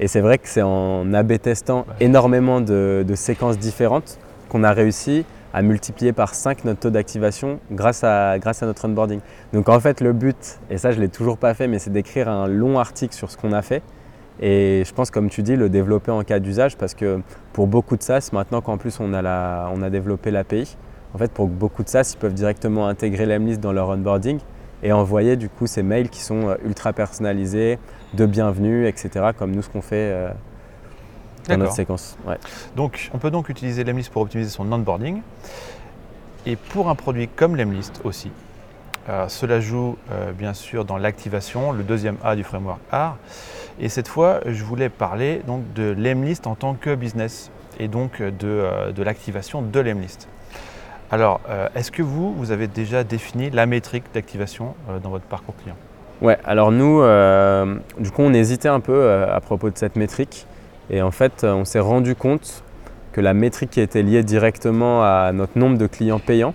Et 0.00 0.08
c'est 0.08 0.20
vrai 0.20 0.38
que 0.38 0.48
c'est 0.48 0.62
en 0.62 1.12
AB 1.12 1.38
testant 1.38 1.86
énormément 2.00 2.60
de, 2.60 3.04
séquences 3.14 3.58
différentes 3.58 4.18
qu'on 4.48 4.64
a 4.64 4.72
réussi 4.72 5.24
à 5.54 5.60
multiplier 5.62 6.12
par 6.12 6.34
5 6.34 6.64
notre 6.64 6.80
taux 6.80 6.90
d'activation 6.90 7.60
grâce 7.70 8.02
à, 8.04 8.38
grâce 8.38 8.62
à 8.62 8.66
notre 8.66 8.86
onboarding. 8.88 9.20
Donc 9.52 9.68
en 9.68 9.78
fait, 9.80 10.00
le 10.00 10.14
but, 10.14 10.58
et 10.70 10.78
ça 10.78 10.92
je 10.92 10.96
ne 10.96 11.02
l'ai 11.02 11.08
toujours 11.08 11.36
pas 11.36 11.52
fait, 11.52 11.68
mais 11.68 11.78
c'est 11.78 11.92
d'écrire 11.92 12.28
un 12.28 12.48
long 12.48 12.78
article 12.78 13.14
sur 13.14 13.30
ce 13.30 13.36
qu'on 13.36 13.52
a 13.52 13.60
fait. 13.60 13.82
Et 14.40 14.82
je 14.86 14.92
pense, 14.94 15.10
comme 15.10 15.28
tu 15.28 15.42
dis, 15.42 15.56
le 15.56 15.68
développer 15.68 16.10
en 16.10 16.22
cas 16.24 16.38
d'usage 16.38 16.76
parce 16.76 16.94
que 16.94 17.20
pour 17.52 17.66
beaucoup 17.66 17.96
de 17.96 18.02
SaaS, 18.02 18.30
maintenant 18.32 18.60
qu'en 18.62 18.78
plus 18.78 18.98
on 18.98 19.12
a, 19.12 19.20
la, 19.20 19.70
on 19.74 19.82
a 19.82 19.90
développé 19.90 20.30
l'API, 20.30 20.76
en 21.14 21.18
fait, 21.18 21.30
pour 21.30 21.46
beaucoup 21.46 21.82
de 21.82 21.88
SaaS, 21.88 22.12
ils 22.14 22.18
peuvent 22.18 22.34
directement 22.34 22.88
intégrer 22.88 23.26
l'Emlist 23.26 23.60
dans 23.60 23.72
leur 23.72 23.88
onboarding 23.90 24.38
et 24.82 24.92
envoyer 24.92 25.36
du 25.36 25.48
coup 25.48 25.66
ces 25.66 25.82
mails 25.82 26.08
qui 26.08 26.20
sont 26.20 26.48
euh, 26.48 26.56
ultra 26.64 26.92
personnalisés, 26.92 27.78
de 28.14 28.26
bienvenue, 28.26 28.86
etc. 28.86 29.30
Comme 29.38 29.52
nous 29.52 29.62
ce 29.62 29.68
qu'on 29.68 29.82
fait 29.82 30.10
euh, 30.10 30.30
dans 31.48 31.58
notre 31.58 31.72
séquence. 31.72 32.16
Donc, 32.76 33.10
on 33.12 33.18
peut 33.18 33.30
donc 33.30 33.48
utiliser 33.48 33.84
l'Emlist 33.84 34.10
pour 34.10 34.22
optimiser 34.22 34.50
son 34.50 34.70
onboarding. 34.72 35.20
Et 36.46 36.56
pour 36.56 36.88
un 36.88 36.94
produit 36.94 37.28
comme 37.28 37.56
l'Emlist 37.56 38.00
aussi, 38.04 38.30
euh, 39.08 39.28
cela 39.28 39.60
joue 39.60 39.96
bien 40.36 40.54
sûr 40.54 40.84
dans 40.84 40.96
l'activation, 40.96 41.72
le 41.72 41.84
deuxième 41.84 42.16
A 42.24 42.36
du 42.36 42.42
framework 42.42 42.80
R. 42.92 43.16
Et 43.80 43.88
cette 43.88 44.08
fois, 44.08 44.40
je 44.46 44.64
voulais 44.64 44.88
parler 44.88 45.42
donc 45.46 45.72
de 45.74 45.94
l'Emlist 45.96 46.46
en 46.46 46.54
tant 46.54 46.74
que 46.74 46.94
business 46.94 47.50
et 47.78 47.88
donc 47.88 48.20
de, 48.22 48.92
de 48.92 49.02
l'activation 49.02 49.62
de 49.62 49.80
l'Emlist. 49.80 50.28
Alors, 51.12 51.42
euh, 51.50 51.68
est-ce 51.74 51.92
que 51.92 52.00
vous, 52.00 52.32
vous 52.32 52.52
avez 52.52 52.68
déjà 52.68 53.04
défini 53.04 53.50
la 53.50 53.66
métrique 53.66 54.04
d'activation 54.14 54.74
euh, 54.88 54.98
dans 54.98 55.10
votre 55.10 55.26
parcours 55.26 55.54
client? 55.56 55.76
Ouais, 56.22 56.38
alors 56.42 56.72
nous, 56.72 57.02
euh, 57.02 57.76
du 57.98 58.10
coup, 58.10 58.22
on 58.22 58.32
hésitait 58.32 58.70
un 58.70 58.80
peu 58.80 59.12
à 59.12 59.38
propos 59.40 59.68
de 59.68 59.76
cette 59.76 59.96
métrique. 59.96 60.46
Et 60.88 61.02
en 61.02 61.10
fait, 61.10 61.44
on 61.44 61.66
s'est 61.66 61.80
rendu 61.80 62.14
compte 62.14 62.64
que 63.12 63.20
la 63.20 63.34
métrique 63.34 63.72
qui 63.72 63.80
était 63.82 64.02
liée 64.02 64.22
directement 64.22 65.04
à 65.04 65.32
notre 65.34 65.58
nombre 65.58 65.76
de 65.76 65.86
clients 65.86 66.18
payants, 66.18 66.54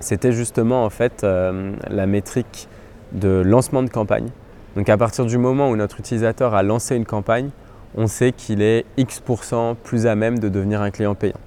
c'était 0.00 0.32
justement 0.32 0.84
en 0.84 0.90
fait 0.90 1.24
la 1.24 2.06
métrique 2.06 2.68
de 3.12 3.42
lancement 3.44 3.82
de 3.82 3.90
campagne. 3.90 4.28
Donc 4.76 4.88
à 4.90 4.98
partir 4.98 5.24
du 5.24 5.38
moment 5.38 5.70
où 5.70 5.76
notre 5.76 5.98
utilisateur 5.98 6.54
a 6.54 6.62
lancé 6.62 6.94
une 6.94 7.06
campagne, 7.06 7.50
on 7.96 8.06
sait 8.06 8.32
qu'il 8.32 8.60
est 8.62 8.84
X% 8.98 9.76
plus 9.82 10.06
à 10.06 10.14
même 10.14 10.38
de 10.38 10.48
devenir 10.48 10.82
un 10.82 10.90
client 10.90 11.14
payant. 11.14 11.40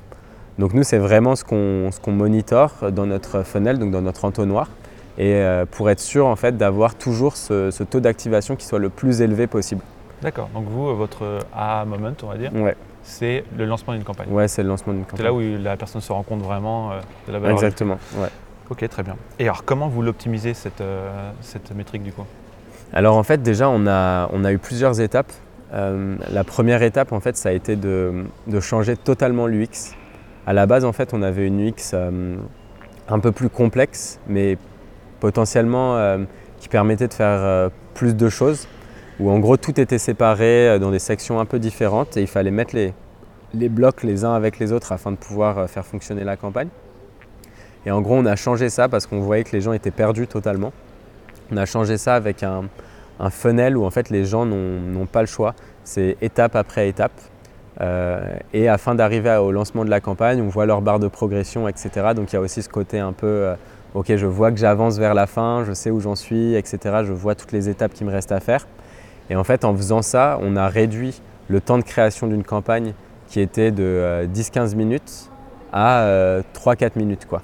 Donc 0.61 0.75
nous, 0.75 0.83
c'est 0.83 0.99
vraiment 0.99 1.35
ce 1.35 1.43
qu'on 1.43 1.89
ce 1.91 2.09
monitore 2.11 2.91
dans 2.91 3.07
notre 3.07 3.41
funnel, 3.41 3.79
donc 3.79 3.89
dans 3.89 4.03
notre 4.03 4.25
entonnoir, 4.25 4.69
et 5.17 5.33
euh, 5.33 5.65
pour 5.65 5.89
être 5.89 5.99
sûr 5.99 6.27
en 6.27 6.35
fait 6.35 6.55
d'avoir 6.55 6.93
toujours 6.93 7.35
ce, 7.35 7.81
taux 7.81 7.99
d'activation 7.99 8.55
qui 8.55 8.67
soit 8.67 8.77
le 8.77 8.89
plus 8.89 9.21
élevé 9.21 9.47
possible. 9.47 9.81
D'accord. 10.21 10.49
Donc 10.53 10.65
vous, 10.67 10.95
votre 10.95 11.39
A 11.51 11.83
moment, 11.85 12.11
on 12.21 12.27
va 12.27 12.37
dire, 12.37 12.53
ouais. 12.53 12.75
c'est 13.01 13.43
le 13.57 13.65
lancement 13.65 13.93
d'une 13.93 14.03
campagne. 14.03 14.27
Ouais, 14.29 14.47
c'est 14.47 14.61
le 14.61 14.69
lancement 14.69 14.93
d'une 14.93 15.01
campagne. 15.01 15.17
C'est 15.17 15.23
là 15.23 15.33
où 15.33 15.41
la 15.41 15.77
personne 15.77 15.99
se 15.99 16.13
rend 16.13 16.21
compte 16.21 16.43
vraiment 16.43 16.91
euh, 16.91 16.99
de 17.27 17.33
la 17.33 17.39
valeur. 17.39 17.57
Exactement. 17.57 17.97
Ouais. 18.17 18.29
Ok, 18.69 18.87
très 18.87 19.01
bien. 19.01 19.15
Et 19.39 19.45
alors, 19.45 19.65
comment 19.65 19.87
vous 19.87 20.03
l'optimisez 20.03 20.53
cette, 20.53 20.81
euh, 20.81 21.31
cette 21.41 21.75
métrique 21.75 22.03
du 22.03 22.11
coup? 22.11 22.25
Alors 22.93 23.17
en 23.17 23.23
fait, 23.23 23.41
déjà, 23.41 23.67
on 23.67 23.87
a, 23.87 24.29
on 24.31 24.45
a 24.45 24.51
eu 24.51 24.59
plusieurs 24.59 25.01
étapes. 25.01 25.31
la 25.71 26.43
première 26.43 26.83
étape, 26.83 27.13
en 27.13 27.19
fait, 27.19 27.35
ça 27.35 27.49
a 27.49 27.51
été 27.51 27.75
de, 27.75 28.25
de 28.45 28.59
changer 28.59 28.95
totalement 28.95 29.47
l'UX. 29.47 29.95
À 30.51 30.53
la 30.53 30.65
base, 30.65 30.83
en 30.83 30.91
fait, 30.91 31.13
on 31.13 31.21
avait 31.21 31.47
une 31.47 31.65
UX 31.65 31.93
euh, 31.93 32.35
un 33.07 33.19
peu 33.19 33.31
plus 33.31 33.47
complexe, 33.47 34.19
mais 34.27 34.57
potentiellement 35.21 35.95
euh, 35.95 36.25
qui 36.59 36.67
permettait 36.67 37.07
de 37.07 37.13
faire 37.13 37.39
euh, 37.39 37.69
plus 37.93 38.17
de 38.17 38.27
choses, 38.27 38.67
où 39.21 39.31
en 39.31 39.39
gros 39.39 39.55
tout 39.55 39.79
était 39.79 39.97
séparé 39.97 40.77
dans 40.77 40.91
des 40.91 40.99
sections 40.99 41.39
un 41.39 41.45
peu 41.45 41.57
différentes 41.57 42.17
et 42.17 42.21
il 42.21 42.27
fallait 42.27 42.51
mettre 42.51 42.75
les, 42.75 43.69
blocs 43.69 44.03
les 44.03 44.25
uns 44.25 44.33
avec 44.33 44.59
les 44.59 44.73
autres 44.73 44.91
afin 44.91 45.13
de 45.13 45.15
pouvoir 45.15 45.69
faire 45.69 45.85
fonctionner 45.85 46.25
la 46.25 46.35
campagne. 46.35 46.67
Et 47.85 47.91
en 47.91 48.01
gros, 48.01 48.15
on 48.15 48.25
a 48.25 48.35
changé 48.35 48.67
ça 48.69 48.89
parce 48.89 49.07
qu'on 49.07 49.21
voyait 49.21 49.45
que 49.45 49.53
les 49.53 49.61
gens 49.61 49.71
étaient 49.71 49.89
perdus 49.89 50.27
totalement. 50.27 50.73
On 51.49 51.55
a 51.55 51.65
changé 51.65 51.97
ça 51.97 52.15
avec 52.15 52.43
un, 52.43 52.65
un 53.21 53.29
funnel 53.29 53.77
où 53.77 53.85
en 53.85 53.89
fait 53.89 54.09
les 54.09 54.25
gens 54.25 54.45
n'ont 54.45 55.05
pas 55.05 55.21
le 55.21 55.27
choix. 55.27 55.55
C'est 55.85 56.17
étape 56.21 56.57
après 56.57 56.89
étape. 56.89 57.13
Euh, 57.79 58.35
et 58.53 58.67
afin 58.67 58.95
d'arriver 58.95 59.33
au 59.37 59.51
lancement 59.51 59.85
de 59.85 59.89
la 59.89 60.01
campagne, 60.01 60.41
on 60.41 60.49
voit 60.49 60.65
leur 60.65 60.81
barre 60.81 60.99
de 60.99 61.07
progression, 61.07 61.67
etc. 61.67 62.11
Donc 62.15 62.31
il 62.31 62.35
y 62.35 62.37
a 62.37 62.41
aussi 62.41 62.61
ce 62.61 62.69
côté 62.69 62.99
un 62.99 63.13
peu, 63.13 63.27
euh, 63.27 63.55
ok, 63.93 64.15
je 64.15 64.25
vois 64.25 64.51
que 64.51 64.57
j'avance 64.57 64.97
vers 64.97 65.13
la 65.13 65.25
fin, 65.25 65.63
je 65.65 65.73
sais 65.73 65.89
où 65.89 65.99
j'en 66.01 66.15
suis, 66.15 66.55
etc. 66.55 67.03
Je 67.05 67.13
vois 67.13 67.35
toutes 67.35 67.51
les 67.51 67.69
étapes 67.69 67.93
qui 67.93 68.03
me 68.03 68.11
restent 68.11 68.33
à 68.33 68.39
faire. 68.39 68.67
Et 69.29 69.35
en 69.35 69.43
fait, 69.43 69.63
en 69.63 69.75
faisant 69.75 70.01
ça, 70.01 70.37
on 70.41 70.57
a 70.57 70.67
réduit 70.67 71.21
le 71.47 71.61
temps 71.61 71.77
de 71.77 71.83
création 71.83 72.27
d'une 72.27 72.43
campagne 72.43 72.93
qui 73.27 73.39
était 73.39 73.71
de 73.71 74.27
10-15 74.33 74.73
euh, 74.73 74.75
minutes 74.75 75.29
à 75.71 76.05
3-4 76.53 76.97
minutes, 76.97 77.25
quoi, 77.25 77.41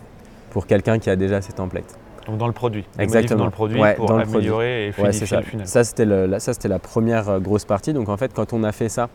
pour 0.50 0.68
quelqu'un 0.68 1.00
qui 1.00 1.10
a 1.10 1.16
déjà 1.16 1.42
ses 1.42 1.54
templates. 1.54 1.98
Donc 2.26 2.38
dans 2.38 2.48
le 2.48 2.54
produit. 2.54 2.86
Exactement. 3.00 3.40
Dans 3.40 3.46
le 3.46 3.52
produit 3.52 3.82
pour 3.96 4.12
améliorer 4.12 4.88
et 4.88 4.92
fluidifier 4.92 5.28
ça. 5.28 5.38
le 5.38 5.44
funnel. 5.44 5.66
Ça, 5.66 5.86
c'était 5.86 6.04
la, 6.04 6.28
la 6.28 6.80
première 6.80 7.40
grosse 7.40 7.64
partie. 7.64 7.94
Donc 7.94 8.10
en 8.10 8.18
fait, 8.18 8.34
quand 8.34 8.52
on 8.52 8.66
a 8.66 8.74
fait 8.74 8.90
ça, 8.90 9.08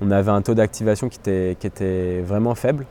on 0.00 0.10
avait 0.10 0.30
un 0.30 0.42
taux 0.42 0.54
d'activation 0.54 1.08
qui 1.08 1.18
était, 1.18 2.20
vraiment 2.20 2.54
faible. 2.54 2.86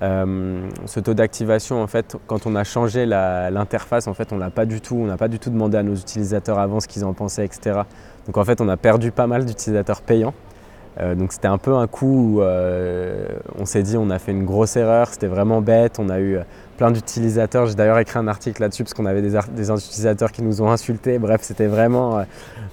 Euh, 0.00 0.68
ce 0.86 1.00
taux 1.00 1.14
d'activation, 1.14 1.82
en 1.82 1.86
fait, 1.86 2.16
quand 2.26 2.46
on 2.46 2.54
a 2.54 2.64
changé 2.64 3.04
l'interface, 3.04 4.06
en 4.06 4.14
fait, 4.14 4.32
on 4.32 4.36
n'a 4.36 4.50
pas 4.50 4.64
du 4.64 4.80
tout, 4.80 4.96
on 4.96 5.06
n'a 5.06 5.16
pas 5.16 5.28
du 5.28 5.38
tout 5.38 5.50
demandé 5.50 5.76
à 5.76 5.82
nos 5.82 5.94
utilisateurs 5.94 6.58
avant 6.58 6.80
ce 6.80 6.86
qu'ils 6.86 7.04
en 7.04 7.14
pensaient, 7.14 7.44
etc. 7.44 7.80
Donc 8.26 8.36
en 8.36 8.44
fait, 8.44 8.60
on 8.60 8.68
a 8.68 8.76
perdu 8.76 9.10
pas 9.10 9.26
mal 9.26 9.44
d'utilisateurs 9.44 10.02
payants. 10.02 10.34
Euh, 11.00 11.14
donc 11.14 11.32
c'était 11.32 11.48
un 11.48 11.58
peu 11.58 11.74
un 11.74 11.86
coup 11.86 12.38
où 12.38 12.42
euh, 12.42 13.28
on 13.56 13.66
s'est 13.66 13.84
dit 13.84 13.96
on 13.96 14.10
a 14.10 14.18
fait 14.18 14.32
une 14.32 14.44
grosse 14.44 14.76
erreur, 14.76 15.08
c'était 15.08 15.28
vraiment 15.28 15.60
bête, 15.60 15.98
on 16.00 16.08
a 16.08 16.18
eu 16.18 16.38
plein 16.76 16.90
d'utilisateurs, 16.90 17.66
j'ai 17.66 17.76
d'ailleurs 17.76 18.00
écrit 18.00 18.18
un 18.18 18.26
article 18.26 18.62
là-dessus 18.62 18.82
parce 18.82 18.94
qu'on 18.94 19.06
avait 19.06 19.22
des, 19.22 19.38
des, 19.52 19.70
utilisateurs 19.70 20.32
qui 20.32 20.42
nous 20.42 20.60
ont 20.60 20.70
insultés, 20.70 21.20
bref 21.20 21.42
c'était 21.42 21.68
vraiment... 21.68 22.24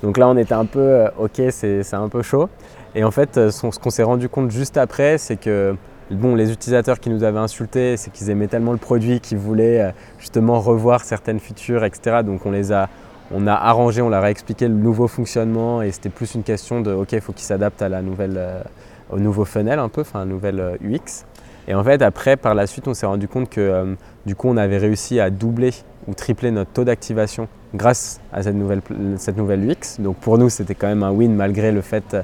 donc 0.01 0.17
là 0.17 0.27
on 0.27 0.37
était 0.37 0.55
un 0.55 0.65
peu 0.65 1.05
ok 1.19 1.39
c'est 1.51 1.93
un 1.93 2.09
peu 2.09 2.23
chaud. 2.23 2.49
Et 2.95 3.03
en 3.03 3.11
fait, 3.11 3.37
euh, 3.37 3.51
ce 3.51 3.77
qu'on 3.77 3.89
s'est 3.89 4.03
rendu 4.03 4.29
compte 4.29 4.51
juste 4.51 4.77
après, 4.77 5.17
c'est 5.17 5.35
que 5.35 5.75
bon, 6.09 6.33
les 6.33 6.51
utilisateurs 6.51 7.01
qui 7.01 7.09
nous 7.09 7.23
avaient 7.25 7.39
insultés, 7.39 7.97
c'est 7.97 8.09
qu'ils 8.09 8.29
aimaient 8.29 8.47
tellement 8.47 8.71
le 8.71 8.77
produit 8.77 9.19
qu'ils 9.19 9.37
voulaient 9.37 9.81
euh, 9.81 9.91
justement 10.17 10.61
revoir 10.61 11.03
certaines 11.03 11.41
features, 11.41 11.83
etc. 11.83 12.21
Donc 12.25 12.45
on 12.45 12.51
les 12.51 12.71
a, 12.71 12.87
on 13.33 13.47
a 13.47 13.53
arrangé, 13.53 14.01
on 14.01 14.07
leur 14.07 14.23
a 14.23 14.31
expliqué 14.31 14.69
le 14.69 14.73
nouveau 14.73 15.09
fonctionnement 15.09 15.81
et 15.81 15.91
c'était 15.91 16.09
plus 16.09 16.35
une 16.35 16.43
question 16.43 16.79
de 16.79 16.93
OK, 16.93 17.11
il 17.11 17.21
faut 17.21 17.33
qu'ils 17.33 17.45
s'adaptent 17.45 17.81
à 17.81 17.89
la 17.89 18.01
nouvelle, 18.01 18.35
euh, 18.37 18.61
au 19.09 19.19
nouveau 19.19 19.43
funnel 19.43 19.79
un 19.79 19.89
peu, 19.89 20.01
enfin 20.01 20.21
un 20.21 20.25
nouvel 20.25 20.77
UX. 20.81 21.25
Et 21.67 21.75
en 21.75 21.83
fait, 21.83 22.01
après, 22.01 22.37
par 22.37 22.55
la 22.55 22.65
suite, 22.65 22.87
on 22.87 22.93
s'est 22.93 23.07
rendu 23.07 23.27
compte 23.27 23.49
que 23.49 23.95
du 24.27 24.35
coup, 24.35 24.47
on 24.47 24.55
avait 24.55 24.77
réussi 24.77 25.19
à 25.19 25.31
doubler 25.31 25.71
ou 26.07 26.13
tripler 26.13 26.51
notre 26.51 26.69
taux 26.69 26.83
d'activation 26.83 27.47
grâce 27.73 28.21
à 28.31 28.43
cette 28.43 28.53
nouvelle, 28.53 28.81
cette 29.17 29.35
nouvelle 29.35 29.67
UX. 29.67 29.99
Donc 29.99 30.17
pour 30.17 30.37
nous, 30.37 30.49
c'était 30.49 30.75
quand 30.75 30.85
même 30.85 31.01
un 31.01 31.09
win 31.09 31.33
malgré 31.33 31.71
le 31.71 31.81
fait 31.81 32.15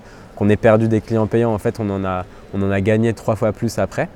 qu'on 0.41 0.49
ait 0.49 0.57
perdu 0.57 0.87
des 0.87 1.01
clients 1.01 1.27
payants, 1.27 1.53
en 1.53 1.59
fait, 1.59 1.79
on 1.79 1.87
en 1.91 2.03
a, 2.03 2.25
on 2.55 2.63
en 2.63 2.71
a 2.71 2.81
gagné 2.81 3.13
trois 3.13 3.35
fois 3.35 3.51
plus 3.51 3.77
après. 3.77 4.09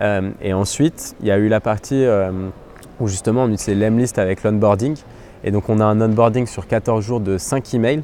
Euh, 0.00 0.30
et 0.40 0.54
ensuite, 0.54 1.14
il 1.20 1.26
y 1.26 1.30
a 1.30 1.36
eu 1.36 1.48
la 1.48 1.60
partie 1.60 2.02
euh, 2.02 2.48
où 2.98 3.08
justement 3.08 3.42
on 3.42 3.52
utilise 3.52 3.78
l'Emlist 3.78 4.18
avec 4.18 4.42
l'onboarding. 4.42 4.96
Et 5.44 5.50
donc 5.50 5.68
on 5.68 5.78
a 5.78 5.84
un 5.84 6.00
onboarding 6.00 6.46
sur 6.46 6.66
14 6.66 7.04
jours 7.04 7.20
de 7.20 7.36
5 7.36 7.74
emails 7.74 8.00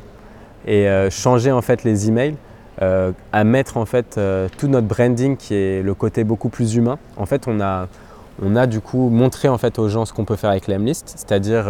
et 0.66 0.86
euh, 0.86 1.08
changer 1.08 1.50
en 1.50 1.62
fait 1.62 1.82
les 1.82 2.08
emails 2.08 2.34
à 3.32 3.44
mettre 3.44 3.78
en 3.78 3.86
fait 3.86 4.20
tout 4.58 4.68
notre 4.68 4.86
branding 4.86 5.38
qui 5.38 5.54
est 5.54 5.82
le 5.82 5.94
côté 5.94 6.24
beaucoup 6.24 6.50
plus 6.50 6.74
humain. 6.74 6.98
En 7.16 7.24
fait, 7.24 7.48
on 7.48 7.58
a, 7.58 7.88
on 8.42 8.54
a 8.54 8.66
du 8.66 8.82
coup 8.82 9.08
montré 9.08 9.48
en 9.48 9.56
fait 9.56 9.78
aux 9.78 9.88
gens 9.88 10.04
ce 10.04 10.12
qu'on 10.12 10.26
peut 10.26 10.36
faire 10.36 10.50
avec 10.50 10.68
l'Emlist, 10.68 11.14
c'est-à-dire 11.16 11.64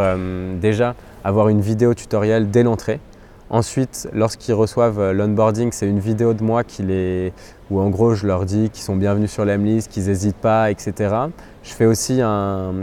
déjà 0.61 0.97
avoir 1.23 1.49
une 1.49 1.61
vidéo 1.61 1.95
tutoriel 1.95 2.51
dès 2.51 2.65
l'entrée 2.65 2.99
Ensuite, 3.49 4.09
lorsqu'ils 4.13 4.55
reçoivent 4.55 4.99
euh, 4.99 5.13
l'onboarding, 5.13 5.71
c'est 5.71 5.89
une 5.89 6.01
vidéo 6.01 6.35
de 6.35 6.43
moi 6.43 6.63
où 7.71 7.81
en 7.81 7.91
gros 7.91 8.15
je 8.15 8.27
leur 8.27 8.45
dis 8.45 8.71
qu'ils 8.71 8.83
sont 8.83 8.97
bienvenus 8.97 9.31
sur 9.31 9.45
l'Emlist, 9.45 9.89
qu'ils 9.89 10.07
n'hésitent 10.07 10.37
pas, 10.37 10.71
etc. 10.73 11.15
Je 11.63 11.71
fais 11.71 11.87
aussi 11.87 12.21
un, 12.21 12.75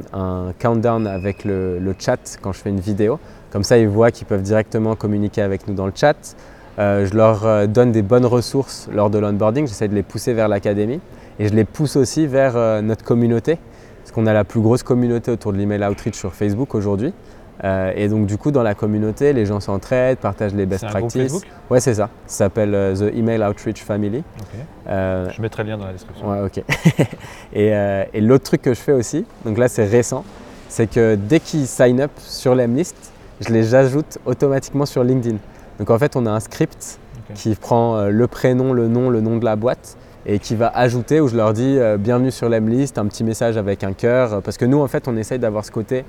countdown 0.60 1.06
avec 1.06 1.43
le, 1.43 1.93
chat 1.99 2.38
quand 2.41 2.54
je 2.54 2.60
fais 2.60 2.69
une 2.69 2.80
vidéo. 2.80 3.19
Comme 3.52 3.63
ça, 3.63 3.78
ils 3.78 3.89
voient 3.89 4.12
qu'ils 4.12 4.26
peuvent 4.26 4.41
directement 4.41 4.95
communiquer 4.95 5.41
avec 5.41 5.67
nous 5.67 5.73
dans 5.73 5.86
le 5.86 5.91
chat. 5.93 6.36
Euh, 6.80 7.06
je 7.06 7.13
leur 7.13 7.45
euh, 7.45 7.67
donne 7.67 7.91
des 7.91 8.02
bonnes 8.02 8.26
ressources 8.26 8.88
lors 8.91 9.10
de 9.10 9.19
l'onboarding. 9.19 9.67
J'essaie 9.67 9.89
de 9.89 9.95
les 9.95 10.02
pousser 10.02 10.34
vers 10.34 10.47
l'académie. 10.47 11.02
Et 11.39 11.47
je 11.49 11.54
les 11.54 11.65
pousse 11.65 11.97
aussi 11.97 12.26
vers 12.26 12.82
notre 12.84 13.04
communauté. 13.04 13.58
Parce 14.02 14.12
qu'on 14.12 14.28
a 14.28 14.34
la 14.34 14.43
plus 14.43 14.62
grosse 14.62 14.84
communauté 14.84 15.32
autour 15.32 15.52
de 15.52 15.58
l'email 15.58 15.84
outreach 15.84 16.15
sur 16.15 16.34
Facebook 16.34 16.76
aujourd'hui. 16.76 17.13
Euh, 17.63 17.94
et 17.96 18.08
donc 18.08 18.26
du 18.26 18.38
coup 18.38 18.52
dans 18.52 18.63
la 18.63 18.74
communauté, 18.74 19.32
les 19.32 19.46
gens 19.46 19.60
s'entraident, 19.60 20.18
partagent 20.18 20.56
les 20.56 20.66
best 20.66 20.86
practices. 20.88 21.42
ouais, 21.70 21.80
c'est 21.80 21.94
ça. 21.94 22.10
Ça 22.26 22.46
s'appelle 22.46 22.74
euh, 22.74 22.96
The 22.96 23.16
Email 23.16 23.44
Outreach 23.44 23.84
Family. 23.84 24.24
Euh, 24.89 25.30
je 25.30 25.42
mettrai 25.42 25.63
le 25.63 25.70
lien 25.70 25.78
dans 25.78 25.86
la 25.86 25.94
description. 25.94 26.30
Ouais, 26.30 26.42
ok. 26.42 26.63
et, 27.54 27.68
et 28.13 28.22
l'autre 28.22 28.44
truc 28.44 28.62
que 28.62 28.74
je 28.74 28.80
fais 28.80 28.92
aussi, 28.92 29.26
donc 29.46 29.58
là 29.58 29.68
c'est 29.68 29.86
récent, 29.86 30.26
c'est 30.68 30.89
que 30.89 31.16
dès 31.16 31.39
qu'ils 31.39 31.68
sign 31.68 32.02
up 32.02 32.12
sur 32.18 32.56
l'Emlist, 32.56 32.96
je 33.39 33.50
les 33.50 33.76
ajoute 33.76 34.18
automatiquement 34.26 34.86
sur 34.86 35.04
LinkedIn. 35.04 35.38
Donc 35.80 35.89
en 35.89 36.00
fait, 36.00 36.16
on 36.16 36.26
a 36.26 36.32
un 36.32 36.39
script 36.39 37.00
qui 37.36 37.56
prend 37.56 38.06
le 38.06 38.28
prénom, 38.28 38.74
le 38.74 38.88
nom, 38.88 39.10
le 39.10 39.22
nom 39.22 39.38
de 39.38 39.46
la 39.46 39.56
boîte 39.56 39.98
et 40.26 40.39
qui 40.39 40.56
va 40.56 40.68
ajouter 40.68 41.20
où 41.20 41.28
je 41.28 41.36
leur 41.36 41.54
dis 41.54 41.78
bienvenue 42.00 42.32
sur 42.32 42.48
l'Emlist, 42.48 42.98
un 42.98 43.08
petit 43.08 43.24
message 43.24 43.58
avec 43.58 43.84
un 43.84 43.94
cœur. 43.94 44.42
Parce 44.42 44.58
que 44.58 44.66
nous, 44.66 44.80
en 44.80 44.88
fait, 44.88 45.08
on 45.08 45.18
essaye 45.18 45.39
d'avoir 45.39 45.66
ce 45.66 45.72
côté 45.72 46.06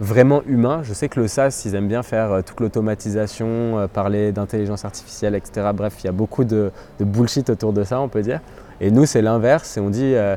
vraiment 0.00 0.42
humain. 0.46 0.80
Je 0.82 0.92
sais 0.92 1.08
que 1.08 1.20
le 1.20 1.28
SaaS, 1.28 1.62
ils 1.64 1.74
aiment 1.74 1.88
bien 1.88 2.02
faire 2.02 2.32
euh, 2.32 2.42
toute 2.42 2.60
l'automatisation, 2.60 3.46
euh, 3.78 3.86
parler 3.88 4.32
d'intelligence 4.32 4.84
artificielle, 4.84 5.34
etc. 5.34 5.68
Bref, 5.74 5.96
il 6.00 6.06
y 6.06 6.08
a 6.08 6.12
beaucoup 6.12 6.44
de, 6.44 6.70
bullshit 7.00 7.50
autour 7.50 7.72
de 7.72 7.82
ça, 7.82 8.00
on 8.00 8.08
peut 8.08 8.22
dire. 8.22 8.40
Et 8.80 8.90
nous, 8.90 9.06
c'est 9.06 9.22
l'inverse. 9.22 9.76
Et 9.76 9.80
on 9.80 9.90
dit, 9.90 10.14
euh, 10.14 10.36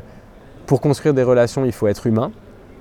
pour 0.66 0.80
construire 0.80 1.14
des 1.14 1.22
relations, 1.22 1.64
il 1.64 1.72
faut 1.72 1.86
être 1.86 2.06
humain. 2.06 2.32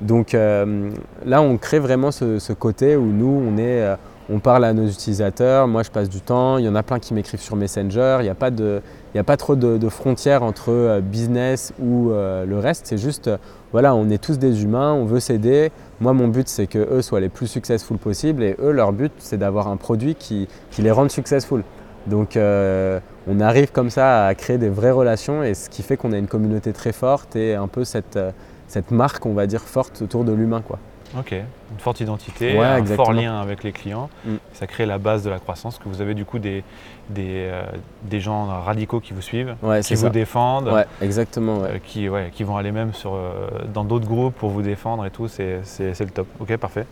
Donc 0.02 0.34
là, 0.34 1.44
on 1.44 1.58
crée 1.58 1.78
vraiment 1.78 2.10
ce, 2.10 2.54
côté 2.54 2.96
où 2.96 3.06
nous, 3.06 3.44
on 3.48 3.60
est 3.60 3.86
on 4.32 4.40
parle 4.40 4.66
à 4.66 4.74
nos 4.74 4.88
utilisateurs, 4.88 5.68
moi 5.68 5.84
je 5.84 5.92
passe 5.92 6.10
du 6.10 6.22
temps, 6.22 6.58
il 6.58 6.66
y 6.66 6.70
en 6.70 6.74
a 6.74 6.82
plein 6.82 6.98
qui 6.98 7.14
m'écrivent 7.14 7.42
sur 7.42 7.56
Messenger, 7.56 8.18
il 8.22 8.24
n'y 8.24 8.30
a, 8.30 8.34
pas 8.34 8.50
a 8.50 9.24
pas 9.24 9.38
trop 9.38 9.56
de, 9.56 9.90
frontières 9.90 10.42
entre 10.42 11.02
business 11.02 11.72
ou 11.80 12.10
le 12.10 12.58
reste, 12.58 12.88
c'est 12.88 12.98
juste, 12.98 13.30
voilà, 13.72 13.94
on 13.94 14.10
est 14.10 14.18
tous 14.18 14.40
des 14.40 14.64
humains, 14.64 14.92
on 14.92 15.06
veut 15.06 15.20
s'aider. 15.20 15.72
Moi 16.02 16.14
mon 16.14 16.28
but 16.28 16.48
c'est 16.48 16.66
que 16.66 16.80
eux 16.80 17.02
soient 17.04 17.20
les 17.20 17.30
plus 17.30 17.48
successful 17.48 17.98
possibles 17.98 18.44
et 18.44 18.56
eux 18.60 18.72
leur 18.72 18.92
but 18.92 19.12
c'est 19.20 19.38
d'avoir 19.38 19.68
un 19.68 19.78
produit 19.78 20.16
qui, 20.16 20.48
les 20.80 20.92
rende 20.92 21.12
successful. 21.12 21.64
Donc 22.08 22.36
on 22.36 23.40
arrive 23.40 23.72
comme 23.72 23.92
ça 23.92 24.26
à 24.26 24.34
créer 24.36 24.58
des 24.58 24.70
vraies 24.70 24.92
relations 24.92 25.44
et 25.44 25.54
ce 25.54 25.70
qui 25.70 25.84
fait 25.84 25.98
qu'on 25.98 26.12
a 26.12 26.18
une 26.18 26.28
communauté 26.28 26.74
très 26.74 26.92
forte 26.92 27.36
et 27.36 27.54
un 27.54 27.68
peu 27.68 27.84
cette, 27.84 28.20
cette 28.68 28.90
marque 28.90 29.26
on 29.28 29.34
va 29.34 29.46
dire 29.46 29.62
forte 29.62 30.02
autour 30.02 30.24
de 30.24 30.34
l'humain 30.34 30.64
quoi. 30.68 30.80
Ok, 31.18 31.32
une 31.34 31.80
forte 31.80 32.00
identité, 32.00 32.58
un 32.58 32.86
fort 32.86 33.12
lien 33.12 33.42
avec 33.42 33.64
les 33.64 33.72
clients. 33.72 34.10
Mm. 34.26 34.36
Ça 34.54 34.68
crée 34.68 34.86
la 34.86 34.98
base 34.98 35.24
de 35.24 35.30
la 35.30 35.40
croissance, 35.40 35.78
que 35.78 35.90
vous 35.90 36.02
avez 36.02 36.14
du 36.14 36.26
coup 36.26 36.40
des, 36.40 36.64
des, 37.10 37.50
euh, 37.50 37.64
des 38.04 38.20
gens 38.20 38.46
radicaux 38.46 39.00
qui 39.00 39.14
vous 39.14 39.22
suivent, 39.22 39.56
qui 39.84 39.96
vous 39.96 40.10
défendent, 40.10 40.70
ouais, 40.70 40.86
exactement, 41.02 41.64
euh, 41.64 41.78
qui, 41.84 42.08
qui 42.32 42.44
vont 42.44 42.58
aller 42.58 42.72
même 42.72 42.94
sur, 42.94 43.14
euh, 43.14 43.50
dans 43.74 43.84
d'autres 43.84 44.08
groupes 44.08 44.36
pour 44.36 44.50
vous 44.50 44.62
défendre 44.62 45.06
et 45.06 45.12
tout, 45.12 45.28
c'est 45.28 45.62
le 45.80 46.12
top. 46.12 46.28
Ok, 46.40 46.56
parfait. 46.58 46.86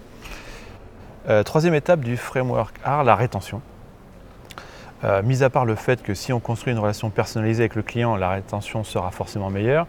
troisième 1.46 1.76
étape 1.76 2.02
du 2.02 2.18
framework 2.18 2.76
R, 2.86 3.04
la 3.04 3.16
rétention. 3.16 3.62
Euh, 5.06 5.22
mis 5.24 5.44
à 5.44 5.50
part 5.50 5.66
le 5.66 5.76
fait 5.76 6.04
que 6.04 6.14
si 6.14 6.34
on 6.34 6.42
construit 6.42 6.74
une 6.74 6.80
relation 6.80 7.10
personnalisée 7.10 7.64
avec 7.64 7.76
le 7.76 7.84
client, 7.84 8.18
la 8.18 8.32
rétention 8.32 8.84
sera 8.84 9.12
forcément 9.12 9.50
meilleure, 9.50 9.88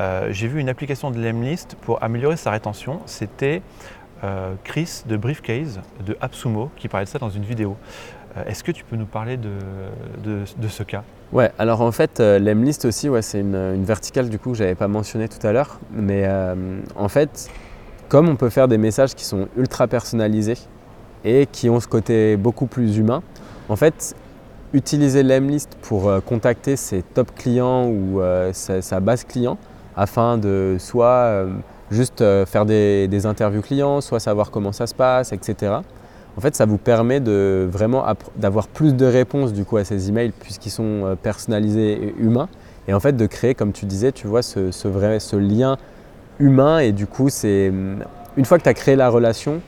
euh, 0.00 0.28
j'ai 0.30 0.48
vu 0.48 0.60
une 0.60 0.68
application 0.68 1.10
de 1.10 1.18
Lemlist 1.20 1.76
pour 1.82 2.02
améliorer 2.02 2.36
sa 2.36 2.50
rétention. 2.50 3.00
C'était 3.06 3.62
euh, 4.24 4.54
Chris 4.64 5.02
de 5.06 5.16
Briefcase 5.16 5.80
de 6.04 6.16
AppSumo 6.20 6.70
qui 6.76 6.88
parlait 6.88 7.06
de 7.06 7.10
ça 7.10 7.18
dans 7.18 7.30
une 7.30 7.44
vidéo. 7.44 7.76
Est-ce 8.46 8.62
que 8.62 8.70
tu 8.70 8.84
peux 8.84 8.96
nous 8.96 9.06
parler 9.06 9.38
de, 9.38 9.48
de, 10.22 10.68
ce 10.68 10.82
cas? 10.82 11.04
Ouais, 11.32 11.50
alors 11.58 11.80
en 11.80 11.90
fait, 11.90 12.20
Lemlist 12.20 12.84
aussi, 12.84 13.08
ouais, 13.08 13.22
c'est 13.22 13.40
une, 13.40 13.54
une, 13.54 13.84
verticale 13.84 14.28
du 14.28 14.38
coup 14.38 14.50
que 14.50 14.58
je 14.58 14.62
n'avais 14.62 14.74
pas 14.74 14.88
mentionné 14.88 15.26
tout 15.26 15.44
à 15.46 15.52
l'heure. 15.52 15.80
Mais 15.90 16.28
en 16.96 17.08
fait, 17.08 17.48
comme 18.10 18.28
on 18.28 18.36
peut 18.36 18.50
faire 18.50 18.68
des 18.68 18.76
messages 18.76 19.14
qui 19.14 19.24
sont 19.24 19.48
ultra 19.56 19.86
personnalisés 19.86 20.58
et 21.24 21.46
qui 21.46 21.70
ont 21.70 21.80
ce 21.80 21.88
côté 21.88 22.36
beaucoup 22.36 22.66
plus 22.66 22.98
humain, 22.98 23.22
en 23.70 23.76
fait, 23.76 24.14
utiliser 24.72 25.22
l'Emlist 25.22 25.76
pour 25.82 26.08
euh, 26.08 26.20
contacter 26.20 26.76
ses 26.76 27.02
top 27.02 27.34
clients 27.34 27.86
ou 27.86 28.20
euh, 28.20 28.52
sa, 28.52 29.00
base 29.00 29.24
client 29.24 29.58
afin 29.96 30.38
de 30.38 30.76
soit 30.78 31.06
euh, 31.06 31.50
juste 31.90 32.22
faire 32.46 32.66
des, 32.66 33.26
interviews 33.26 33.62
clients, 33.62 34.00
soit 34.00 34.20
savoir 34.20 34.50
comment 34.50 34.72
ça 34.72 34.86
se 34.86 34.94
passe, 34.94 35.32
etc. 35.32 35.74
En 36.36 36.40
fait, 36.40 36.54
ça 36.54 36.66
vous 36.66 36.78
permet 36.78 37.20
de 37.20 37.66
vraiment 37.70 38.04
d'avoir 38.36 38.68
plus 38.68 38.94
de 38.94 39.06
réponses 39.06 39.52
du 39.52 39.64
coup 39.64 39.78
à 39.78 39.84
ces 39.84 40.08
emails 40.08 40.32
puisqu'ils 40.38 40.70
sont 40.70 41.16
personnalisés 41.22 41.92
et 41.92 42.14
humains. 42.18 42.48
Et 42.88 42.94
en 42.94 43.00
fait, 43.00 43.16
de 43.16 43.26
créer, 43.26 43.54
comme 43.54 43.72
tu 43.72 43.86
disais, 43.86 44.12
tu 44.12 44.26
vois, 44.26 44.42
ce, 44.42 44.88
vrai, 44.88 45.18
ce 45.18 45.36
lien 45.36 45.78
humain. 46.38 46.80
Et 46.80 46.92
du 46.92 47.06
coup, 47.06 47.30
c'est 47.30 47.72
une 48.36 48.44
fois 48.44 48.58
que 48.58 48.64
tu 48.64 48.68
as 48.68 48.74
créé 48.74 48.96
la 48.96 49.08
relation, 49.08 49.62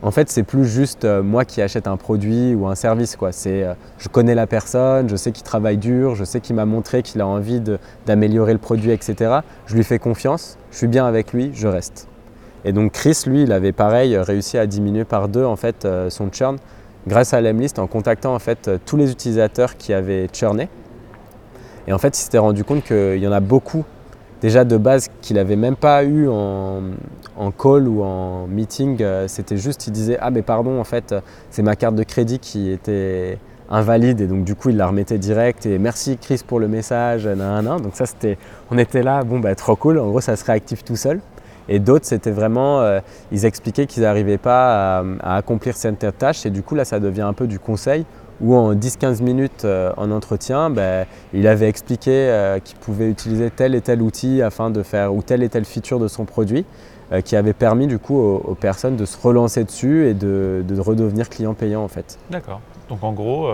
en 0.00 0.12
fait, 0.12 0.30
c'est 0.30 0.44
plus 0.44 0.64
juste 0.64 1.04
euh, 1.04 1.22
moi 1.22 1.44
qui 1.44 1.60
achète 1.60 1.88
un 1.88 1.96
produit 1.96 2.54
ou 2.54 2.68
un 2.68 2.76
service. 2.76 3.16
Quoi. 3.16 3.32
C'est, 3.32 3.64
euh, 3.64 3.74
je 3.98 4.08
connais 4.08 4.34
la 4.34 4.46
personne, 4.46 5.08
je 5.08 5.16
sais 5.16 5.32
qu'il 5.32 5.42
travaille 5.42 5.76
dur, 5.76 6.14
je 6.14 6.24
sais 6.24 6.40
qu'il 6.40 6.54
m'a 6.54 6.66
montré 6.66 7.02
qu'il 7.02 7.20
a 7.20 7.26
envie 7.26 7.60
d'améliorer 8.06 8.52
le 8.52 8.60
produit, 8.60 8.92
etc. 8.92 9.40
Je 9.66 9.74
lui 9.74 9.82
fais 9.82 9.98
confiance, 9.98 10.56
je 10.70 10.78
suis 10.78 10.86
bien 10.86 11.04
avec 11.04 11.32
lui, 11.32 11.50
je 11.52 11.66
reste. 11.66 12.06
Et 12.64 12.72
donc 12.72 12.92
Chris, 12.92 13.22
lui, 13.26 13.42
il 13.42 13.52
avait 13.52 13.72
pareil 13.72 14.16
réussi 14.16 14.56
à 14.56 14.66
diminuer 14.66 15.04
par 15.04 15.28
deux 15.28 15.44
en 15.44 15.56
fait 15.56 15.84
euh, 15.84 16.10
son 16.10 16.30
churn 16.30 16.58
grâce 17.06 17.32
à 17.32 17.40
l'Emlist 17.40 17.78
en 17.78 17.86
contactant 17.86 18.34
en 18.34 18.38
fait 18.38 18.70
tous 18.84 18.96
les 18.96 19.10
utilisateurs 19.10 19.76
qui 19.76 19.92
avaient 19.92 20.28
churné. 20.32 20.68
Et 21.86 21.92
en 21.92 21.98
fait, 21.98 22.16
il 22.18 22.20
s'était 22.20 22.38
rendu 22.38 22.64
compte 22.64 22.84
qu'il 22.84 23.18
y 23.18 23.26
en 23.26 23.32
a 23.32 23.40
beaucoup 23.40 23.84
déjà 24.40 24.64
de 24.64 24.76
base 24.76 25.08
qu'il 25.20 25.36
n'avait 25.36 25.56
même 25.56 25.76
pas 25.76 26.04
eu 26.04 26.28
en, 26.28 26.82
call 27.58 27.88
ou 27.88 28.02
en 28.02 28.46
meeting. 28.46 28.98
Euh, 29.00 29.28
c'était 29.28 29.56
juste, 29.56 29.86
il 29.86 29.92
disait 29.92 30.18
Ah, 30.20 30.30
mais 30.30 30.42
pardon, 30.42 30.80
en 30.80 30.84
fait, 30.84 31.14
c'est 31.50 31.62
ma 31.62 31.76
carte 31.76 31.94
de 31.94 32.02
crédit 32.02 32.38
qui 32.38 32.70
était 32.70 33.38
invalide 33.70 34.20
et 34.20 34.26
donc 34.26 34.44
du 34.44 34.54
coup 34.54 34.70
il 34.70 34.76
la 34.76 34.86
remettait 34.86 35.18
direct 35.18 35.66
et 35.66 35.78
merci 35.78 36.16
Chris 36.16 36.40
pour 36.46 36.58
le 36.58 36.68
message 36.68 37.24
donc 37.24 37.94
ça 37.94 38.06
c'était 38.06 38.38
on 38.70 38.78
était 38.78 39.02
là 39.02 39.22
bon 39.24 39.40
bah 39.40 39.54
trop 39.54 39.76
cool 39.76 39.98
en 39.98 40.08
gros 40.08 40.22
ça 40.22 40.36
se 40.36 40.44
réactive 40.46 40.82
tout 40.82 40.96
seul 40.96 41.20
et 41.68 41.78
d'autres 41.78 42.06
c'était 42.06 42.30
vraiment 42.30 42.80
euh, 42.80 43.00
ils 43.30 43.44
expliquaient 43.44 43.86
qu'ils 43.86 44.04
n'arrivaient 44.04 44.38
pas 44.38 45.00
à, 45.00 45.04
à, 45.20 45.36
accomplir 45.36 45.76
certaines 45.76 46.12
tâches 46.12 46.46
et 46.46 46.50
du 46.50 46.62
coup 46.62 46.76
là 46.76 46.86
ça 46.86 46.98
devient 46.98 47.22
un 47.22 47.34
peu 47.34 47.46
du 47.46 47.58
conseil 47.58 48.06
où 48.40 48.54
en 48.54 48.74
10-15 48.74 49.22
minutes 49.22 49.64
euh, 49.64 49.92
en 49.96 50.10
entretien, 50.10 50.70
ben, 50.70 51.06
il 51.32 51.46
avait 51.46 51.68
expliqué 51.68 52.10
euh, 52.10 52.58
qu'il 52.60 52.78
pouvait 52.78 53.08
utiliser 53.08 53.50
tel 53.50 53.74
et 53.74 53.80
tel 53.80 54.02
outil 54.02 54.42
afin 54.42 54.70
de 54.70 54.82
faire 54.82 55.14
ou 55.14 55.22
telle 55.22 55.42
et 55.42 55.48
telle 55.48 55.64
feature 55.64 55.98
de 55.98 56.08
son 56.08 56.24
produit, 56.24 56.64
euh, 57.12 57.20
qui 57.20 57.36
avait 57.36 57.52
permis 57.52 57.86
du 57.86 57.98
coup 57.98 58.18
aux, 58.18 58.54
personnes 58.54 58.96
de 58.96 59.04
se 59.04 59.20
relancer 59.20 59.64
dessus 59.64 60.06
et 60.06 60.14
de, 60.14 60.64
redevenir 60.78 61.28
client 61.28 61.54
payant 61.54 61.82
en 61.82 61.88
fait. 61.88 62.18
D'accord. 62.30 62.60
Donc 62.88 63.02
en 63.02 63.12
gros, 63.12 63.50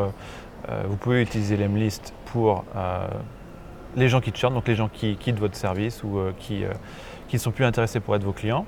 vous 0.88 0.96
pouvez 0.96 1.22
utiliser 1.22 1.56
l'Emlist 1.56 2.14
pour 2.26 2.64
les 3.96 4.08
gens 4.08 4.20
qui 4.20 4.32
churnent, 4.32 4.54
donc 4.54 4.68
les 4.68 4.76
gens 4.76 4.88
qui 4.92 5.16
quittent 5.16 5.40
votre 5.40 5.56
service 5.56 6.04
ou 6.04 6.20
qui 6.38 6.64
ne 7.32 7.38
sont 7.38 7.50
plus 7.50 7.64
intéressés 7.64 7.98
pour 7.98 8.14
être 8.14 8.22
vos 8.22 8.32
clients. 8.32 8.64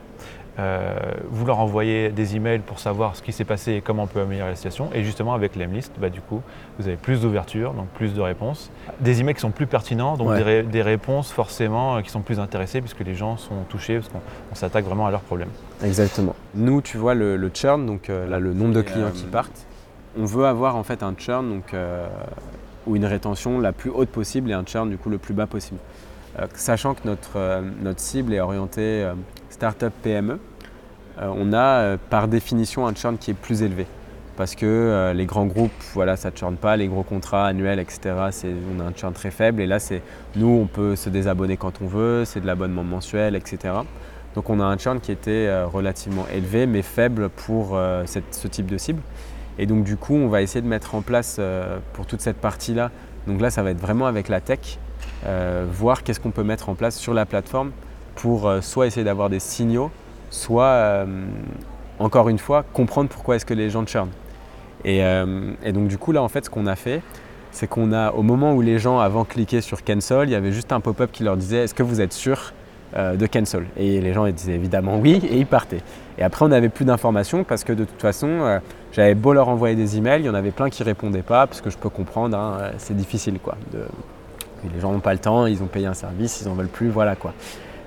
Euh, 0.59 0.95
vous 1.29 1.45
leur 1.45 1.59
envoyez 1.59 2.09
des 2.09 2.37
emails 2.37 2.61
pour 2.61 2.79
savoir 2.79 3.15
ce 3.15 3.23
qui 3.23 3.33
s'est 3.33 3.45
passé 3.45 3.75
et 3.75 3.81
comment 3.83 4.05
on 4.05 4.07
peut 4.07 4.21
améliorer 4.21 4.51
la 4.51 4.57
situation. 4.57 4.89
Et 4.95 5.05
justement, 5.05 5.35
avec 5.35 5.55
l'Emlist, 5.55 5.93
bah, 5.99 6.09
du 6.09 6.21
coup, 6.21 6.41
vous 6.79 6.89
avez 6.89 6.97
plus 6.97 7.21
d'ouverture, 7.21 7.75
donc 7.75 7.89
plus 7.89 8.15
de 8.15 8.21
réponses. 8.21 8.71
Des 9.01 9.21
emails 9.21 9.35
qui 9.35 9.41
sont 9.41 9.51
plus 9.51 9.67
pertinents, 9.67 10.17
donc 10.17 10.35
des, 10.35 10.83
réponses 10.83 11.31
forcément 11.31 11.97
euh, 11.97 12.01
qui 12.01 12.11
sont 12.11 12.23
plus 12.23 12.41
intéressées 12.41 12.81
puisque 12.81 13.01
les 13.01 13.15
gens 13.15 13.37
sont 13.37 13.65
touchés, 13.69 13.99
parce 13.99 14.09
qu'on 14.09 14.55
s'attaque 14.55 14.85
vraiment 14.85 15.07
à 15.07 15.11
leurs 15.11 15.21
problèmes. 15.21 15.51
Exactement. 15.85 16.35
Nous, 16.55 16.81
tu 16.81 16.97
vois, 16.97 17.15
le, 17.15 17.51
churn, 17.53 17.85
donc 17.85 18.09
euh, 18.09 18.27
là, 18.27 18.39
le 18.39 18.55
nombre 18.55 18.73
de 18.73 18.83
clients 18.83 19.11
qui 19.13 19.25
partent, 19.25 19.67
on 20.19 20.25
veut 20.25 20.47
avoir 20.47 20.77
en 20.77 20.83
fait 20.83 21.03
un 21.03 21.15
churn, 21.17 21.49
donc 21.49 21.75
ou 22.87 22.97
une 22.97 23.05
rétention 23.05 23.59
la 23.59 23.73
plus 23.73 23.91
haute 23.91 24.09
possible 24.09 24.51
et 24.51 24.55
un 24.55 24.65
churn 24.65 24.89
du 24.89 24.97
coup 24.97 25.11
le 25.11 25.19
plus 25.19 25.35
bas 25.35 25.47
possible. 25.47 25.79
sachant 26.55 26.95
que 26.95 27.01
notre, 27.05 27.63
notre 27.83 28.01
cible 28.01 28.33
est 28.33 28.41
orientée 28.41 29.07
startup 29.57 29.93
PME, 30.03 30.39
on 31.19 31.53
a 31.55 31.97
par 32.11 32.29
définition 32.29 32.87
un 32.87 32.95
churn 32.95 33.17
qui 33.17 33.31
est 33.31 33.35
plus 33.35 33.63
élevé 33.63 33.87
parce 34.37 34.55
que 34.55 34.67
euh, 34.67 35.13
les 35.13 35.27
grands 35.27 35.47
groupes, 35.47 35.73
voilà, 35.95 36.17
ça 36.17 36.31
ne 36.31 36.37
churne 36.37 36.57
pas, 36.57 36.77
les 36.77 36.89
gros 36.89 37.03
contrats 37.03 37.47
annuels, 37.47 37.79
etc., 37.79 38.15
on 38.77 38.81
a 38.81 38.85
un 38.85 38.93
churn 38.95 39.13
très 39.13 39.31
faible. 39.31 39.61
Et 39.61 39.67
là, 39.67 39.79
c'est 39.79 40.03
nous, 40.37 40.49
on 40.49 40.67
peut 40.67 40.95
se 40.95 41.09
désabonner 41.09 41.57
quand 41.57 41.81
on 41.83 41.87
veut, 41.87 42.25
c'est 42.25 42.41
de 42.41 42.47
l'abonnement 42.47 42.85
mensuel, 42.85 43.35
etc. 43.35 43.75
Donc 44.35 44.51
on 44.51 44.61
a 44.61 44.65
un 44.65 44.77
churn 44.77 45.01
qui 45.01 45.11
était 45.11 45.47
euh, 45.47 45.67
relativement 45.67 46.27
élevé, 46.33 46.67
mais 46.67 46.83
faible 46.83 47.31
pour 47.31 47.71
euh, 47.73 48.05
ce 48.07 48.49
type 48.49 48.67
de 48.67 48.79
cible. 48.79 49.01
Et 49.59 49.65
donc 49.65 49.85
du 49.85 49.97
coup, 49.97 50.15
on 50.15 50.29
va 50.29 50.43
essayer 50.43 50.61
de 50.61 50.69
mettre 50.69 50.95
en 50.95 51.01
place 51.01 51.41
pour 51.95 52.05
toute 52.05 52.21
cette 52.21 52.37
partie-là, 52.37 52.91
donc 53.27 53.41
là, 53.41 53.49
ça 53.49 53.63
va 53.63 53.71
être 53.71 53.81
vraiment 53.81 54.07
avec 54.07 54.29
la 54.29 54.43
tech, 54.43 54.79
voir 55.73 56.03
qu'est-ce 56.03 56.21
qu'on 56.21 56.31
peut 56.31 56.43
mettre 56.43 56.69
en 56.69 56.75
place 56.75 56.95
sur 56.97 57.15
la 57.15 57.25
plateforme 57.25 57.73
pour 58.17 58.51
soit 58.61 58.87
essayer 58.87 59.05
d'avoir 59.05 59.31
des 59.31 59.41
signaux, 59.41 59.91
soit, 60.31 61.07
encore 61.99 62.29
une 62.29 62.39
fois, 62.39 62.65
comprendre 62.73 63.09
pourquoi 63.09 63.37
est-ce 63.37 63.47
que 63.47 63.55
les 63.55 63.71
gens 63.71 63.87
churnent. 63.87 64.11
Euh, 64.87 65.53
et, 65.65 65.73
donc 65.73 65.89
du 65.89 65.99
coup 65.99 66.13
là 66.13 66.23
en 66.23 66.29
fait 66.29 66.45
ce 66.45 66.51
qu'on 66.51 66.67
a 66.67 66.77
fait, 66.77 67.03
c'est 67.51 67.67
qu'on 67.67 67.93
a 67.93 68.13
au 68.13 68.23
moment 68.23 68.55
où 68.55 68.61
les 68.61 68.79
gens 68.79 69.01
avant 69.01 69.25
cliquaient 69.25 69.61
sur 69.61 69.83
cancel, 69.83 70.29
il 70.29 70.33
y 70.33 70.35
avait 70.35 70.53
juste 70.53 70.73
un 70.73 70.81
pop-up 70.81 71.11
qui 71.13 71.25
leur 71.25 71.37
disait 71.37 71.65
est-ce 71.65 71.75
que 71.75 71.83
vous 71.83 72.01
êtes 72.01 72.13
sûr 72.13 72.53
euh, 72.97 73.17
de 73.17 73.27
cancel? 73.27 73.67
Et 73.77 74.01
les 74.01 74.13
gens 74.13 74.29
disaient 74.29 74.55
évidemment 74.55 74.99
oui 74.99 75.21
et 75.29 75.39
ils 75.39 75.47
partaient. 75.47 75.83
Et 76.19 76.23
après 76.23 76.45
on 76.45 76.49
n'avait 76.49 76.69
plus 76.69 76.85
d'informations 76.85 77.43
parce 77.43 77.65
que 77.65 77.73
de 77.73 77.85
toute 77.85 78.01
façon 78.01 78.29
euh, 78.29 78.59
j'avais 78.93 79.15
beau 79.15 79.33
leur 79.33 79.49
envoyer 79.49 79.75
des 79.75 79.97
emails, 79.97 80.23
il 80.23 80.27
y 80.27 80.31
en 80.31 80.35
avait 80.35 80.53
plein 80.53 80.71
qui 80.71 80.83
répondaient 80.83 81.23
pas 81.23 81.47
parce 81.47 81.61
que 81.61 81.71
je 81.71 81.79
peux 81.79 81.91
comprendre, 81.91 82.37
hein, 82.37 82.71
c'est 82.79 82.97
difficile 82.97 83.39
quoi. 83.43 83.57
Les 84.75 84.81
gens 84.81 84.93
n'ont 84.93 85.01
pas 85.01 85.13
le 85.13 85.19
temps, 85.19 85.47
ils 85.47 85.63
ont 85.63 85.67
payé 85.67 85.87
un 85.87 85.95
service, 85.95 86.41
ils 86.41 86.49
n'en 86.49 86.55
veulent 86.55 86.67
plus, 86.69 86.89
voilà 86.89 87.15
quoi 87.15 87.33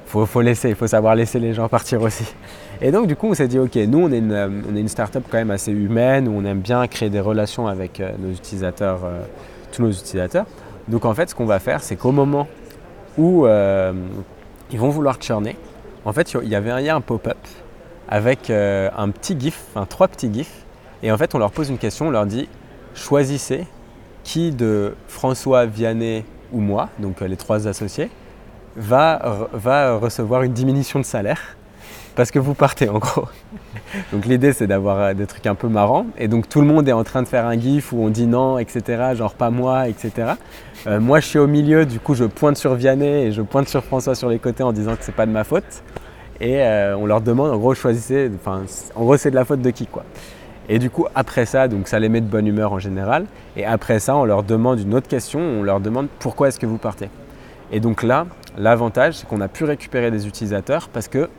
faut, 0.09 0.41
laisser, 0.41 0.69
il 0.69 0.75
faut 0.75 0.87
savoir 0.87 1.15
laisser 1.15 1.39
les 1.39 1.53
gens 1.53 1.67
partir 1.69 2.01
aussi. 2.01 2.25
Et 2.81 2.91
donc 2.91 3.07
du 3.07 3.15
coup 3.15 3.27
on 3.27 3.33
s'est 3.33 3.47
dit 3.47 3.59
ok, 3.59 3.75
nous 3.75 3.99
on 3.99 4.11
est 4.11 4.17
une, 4.17 4.31
euh, 4.31 4.49
on 4.73 4.87
startup 4.87 5.23
quand 5.29 5.37
même 5.37 5.51
assez 5.51 5.71
humaine 5.71 6.27
où 6.27 6.31
on 6.31 6.45
aime 6.45 6.59
bien 6.59 6.87
créer 6.87 7.09
des 7.09 7.19
relations 7.19 7.67
avec 7.67 7.99
euh, 7.99 8.11
nos 8.17 8.31
utilisateurs, 8.31 9.01
euh, 9.03 9.21
tous 9.71 9.83
nos 9.83 9.91
utilisateurs. 9.91 10.45
Donc 10.87 11.05
en 11.05 11.13
fait 11.13 11.29
ce 11.29 11.35
qu'on 11.35 11.45
va 11.45 11.59
faire 11.59 11.83
c'est 11.83 11.95
qu'au 11.95 12.11
moment 12.11 12.47
où 13.17 13.45
ils 14.71 14.79
vont 14.79 14.89
vouloir 14.89 15.21
churner, 15.21 15.57
en 16.05 16.13
fait 16.13 16.33
il 16.41 16.47
y 16.47 16.55
avait 16.55 16.71
un, 16.71 16.95
un 16.95 17.01
pop-up 17.01 17.37
avec 18.07 18.49
un 18.49 19.09
petit 19.09 19.37
GIF, 19.37 19.61
enfin 19.73 19.85
trois 19.85 20.07
petits 20.07 20.31
GIFs, 20.33 20.65
et 21.03 21.11
en 21.11 21.17
fait 21.17 21.35
on 21.35 21.37
leur 21.37 21.51
pose 21.51 21.69
une 21.69 21.77
question, 21.77 22.07
on 22.07 22.11
leur 22.11 22.25
dit 22.25 22.47
choisissez 22.95 23.67
qui 24.23 24.51
de 24.51 24.95
François, 25.07 25.65
Vianney 25.65 26.23
ou 26.53 26.61
moi, 26.61 26.89
donc 26.97 27.19
les 27.19 27.35
trois 27.35 27.67
associés, 27.67 28.09
va, 28.75 29.47
va 29.53 29.97
recevoir 29.97 30.43
une 30.43 30.53
diminution 30.53 30.99
de 30.99 31.05
salaire 31.05 31.55
parce 32.19 32.31
que 32.31 32.39
vous 32.39 32.53
partez 32.53 32.89
en 32.89 32.99
gros. 32.99 33.29
donc 34.11 34.25
l'idée 34.25 34.51
c'est 34.51 34.67
d'avoir 34.67 34.99
euh, 34.99 35.13
des 35.13 35.25
trucs 35.25 35.47
un 35.47 35.55
peu 35.55 35.69
marrants 35.69 36.05
et 36.17 36.27
donc 36.27 36.49
tout 36.49 36.59
le 36.59 36.67
monde 36.67 36.85
est 36.89 36.91
en 36.93 37.05
train 37.05 37.21
de 37.23 37.29
faire 37.29 37.45
un 37.45 37.57
gif 37.57 37.93
où 37.93 38.03
on 38.03 38.09
dit 38.09 38.27
non, 38.27 38.59
etc. 38.59 39.13
Genre 39.15 39.33
pas 39.33 39.49
moi, 39.49 39.87
etc. 39.87 40.33
Euh, 40.87 40.99
moi 40.99 41.21
je 41.21 41.27
suis 41.27 41.39
au 41.39 41.47
milieu, 41.47 41.85
du 41.85 42.01
coup 42.01 42.15
je 42.15 42.25
pointe 42.25 42.57
sur 42.57 42.75
Vianney 42.75 43.27
et 43.27 43.31
je 43.31 43.41
pointe 43.41 43.69
sur 43.69 43.85
François 43.85 44.15
sur 44.15 44.27
les 44.27 44.37
côtés 44.37 44.63
en 44.63 44.73
disant 44.73 44.97
que 44.97 45.03
c'est 45.05 45.15
pas 45.15 45.25
de 45.25 45.31
ma 45.31 45.45
faute. 45.45 45.81
Et 46.41 46.61
euh, 46.61 46.97
on 46.97 47.05
leur 47.05 47.21
demande 47.21 47.51
en 47.51 47.57
gros 47.57 47.73
choisissez, 47.73 48.29
enfin 48.35 48.63
en 48.95 49.03
gros 49.05 49.15
c'est 49.15 49.31
de 49.31 49.35
la 49.35 49.45
faute 49.45 49.61
de 49.61 49.69
qui 49.69 49.87
quoi. 49.87 50.03
Et 50.67 50.77
du 50.77 50.89
coup 50.89 51.05
après 51.15 51.45
ça, 51.45 51.69
donc 51.69 51.87
ça 51.87 51.99
les 51.99 52.09
met 52.09 52.19
de 52.19 52.27
bonne 52.27 52.47
humeur 52.47 52.73
en 52.73 52.79
général. 52.79 53.27
Et 53.55 53.65
après 53.65 53.99
ça 53.99 54.17
on 54.17 54.25
leur 54.25 54.43
demande 54.43 54.81
une 54.81 54.93
autre 54.93 55.07
question, 55.07 55.39
on 55.39 55.63
leur 55.63 55.79
demande 55.79 56.07
pourquoi 56.19 56.49
est-ce 56.49 56.59
que 56.59 56.65
vous 56.65 56.77
partez. 56.77 57.09
Et 57.71 57.79
donc 57.79 58.03
là, 58.03 58.25
L'avantage, 58.57 59.15
c'est 59.15 59.27
qu'on 59.27 59.41
a 59.41 59.47
pu 59.47 59.63
récupérer 59.63 60.11
des 60.11 60.27
utilisateurs 60.27 60.89
parce 60.89 61.07
que 61.07 61.29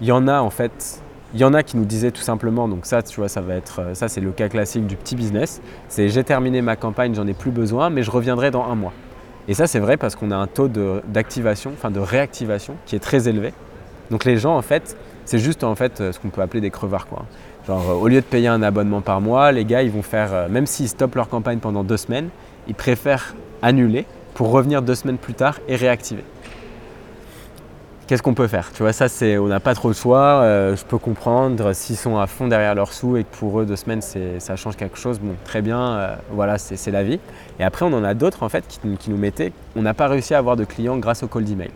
il 0.00 0.06
y 0.06 0.12
en 0.12 0.28
a 0.28 0.40
en 0.40 0.50
fait, 0.50 1.02
il 1.34 1.40
y 1.40 1.44
en 1.44 1.52
a 1.52 1.62
qui 1.62 1.76
nous 1.76 1.84
disaient 1.84 2.10
tout 2.10 2.22
simplement, 2.22 2.68
donc 2.68 2.86
ça, 2.86 3.02
tu 3.02 3.20
vois, 3.20 3.28
ça 3.28 3.40
va 3.40 3.54
être, 3.54 3.94
ça 3.94 4.08
c'est 4.08 4.20
le 4.20 4.30
cas 4.30 4.48
classique 4.48 4.86
du 4.86 4.96
petit 4.96 5.14
business, 5.14 5.60
c'est 5.88 6.08
j'ai 6.08 6.24
terminé 6.24 6.62
ma 6.62 6.76
campagne, 6.76 7.14
j'en 7.14 7.26
ai 7.26 7.34
plus 7.34 7.50
besoin, 7.50 7.90
mais 7.90 8.02
je 8.02 8.10
reviendrai 8.10 8.50
dans 8.50 8.64
un 8.64 8.74
mois. 8.74 8.92
Et 9.48 9.54
ça 9.54 9.66
c'est 9.66 9.78
vrai 9.78 9.96
parce 9.96 10.16
qu'on 10.16 10.30
a 10.30 10.36
un 10.36 10.46
taux 10.46 10.68
d'activation, 10.68 11.72
enfin 11.74 11.90
de 11.90 12.00
réactivation 12.00 12.76
qui 12.86 12.96
est 12.96 13.00
très 13.00 13.28
élevé. 13.28 13.52
Donc 14.10 14.24
les 14.24 14.38
gens 14.38 14.56
en 14.56 14.62
fait, 14.62 14.96
c'est 15.24 15.38
juste 15.38 15.64
en 15.64 15.74
fait 15.74 15.98
ce 16.12 16.18
qu'on 16.18 16.28
peut 16.28 16.40
appeler 16.40 16.60
des 16.60 16.70
crevards 16.70 17.06
quoi. 17.06 17.24
Genre 17.66 18.00
au 18.00 18.08
lieu 18.08 18.20
de 18.20 18.26
payer 18.26 18.48
un 18.48 18.62
abonnement 18.62 19.00
par 19.00 19.20
mois, 19.20 19.52
les 19.52 19.64
gars 19.64 19.82
ils 19.82 19.90
vont 19.90 20.02
faire, 20.02 20.32
euh, 20.32 20.48
même 20.48 20.66
s'ils 20.66 20.88
stoppent 20.88 21.14
leur 21.14 21.28
campagne 21.28 21.58
pendant 21.58 21.84
deux 21.84 21.98
semaines, 21.98 22.30
ils 22.68 22.74
préfèrent 22.74 23.34
annuler 23.60 24.06
pour 24.34 24.50
revenir 24.50 24.80
deux 24.82 24.94
semaines 24.94 25.18
plus 25.18 25.34
tard 25.34 25.58
et 25.68 25.76
réactiver 25.76 26.24
qu'est-ce 28.10 28.24
qu'on 28.24 28.34
peut 28.34 28.48
faire 28.48 28.72
Tu 28.72 28.82
vois, 28.82 28.92
ça, 28.92 29.08
c'est, 29.08 29.38
on 29.38 29.46
n'a 29.46 29.60
pas 29.60 29.72
trop 29.72 29.86
le 29.86 29.94
choix. 29.94 30.42
Euh, 30.42 30.74
je 30.74 30.84
peux 30.84 30.98
comprendre 30.98 31.72
s'ils 31.72 31.96
sont 31.96 32.18
à 32.18 32.26
fond 32.26 32.48
derrière 32.48 32.74
leurs 32.74 32.92
sous 32.92 33.16
et 33.16 33.22
que 33.22 33.36
pour 33.36 33.60
eux, 33.60 33.64
deux 33.64 33.76
semaines, 33.76 34.00
ça 34.02 34.56
change 34.56 34.74
quelque 34.74 34.98
chose. 34.98 35.20
Bon, 35.20 35.36
très 35.44 35.62
bien, 35.62 35.80
euh, 35.80 36.16
voilà, 36.32 36.58
c'est, 36.58 36.90
la 36.90 37.04
vie. 37.04 37.20
Et 37.60 37.64
après, 37.64 37.84
on 37.84 37.92
en 37.92 38.02
a 38.02 38.14
d'autres, 38.14 38.42
en 38.42 38.48
fait, 38.48 38.64
qui, 38.66 39.10
nous 39.10 39.16
mettaient, 39.16 39.52
on 39.76 39.82
n'a 39.82 39.94
pas 39.94 40.08
réussi 40.08 40.34
à 40.34 40.38
avoir 40.38 40.56
de 40.56 40.64
clients 40.64 40.96
grâce 40.96 41.22
au 41.22 41.28
call 41.28 41.44
d'email. 41.44 41.70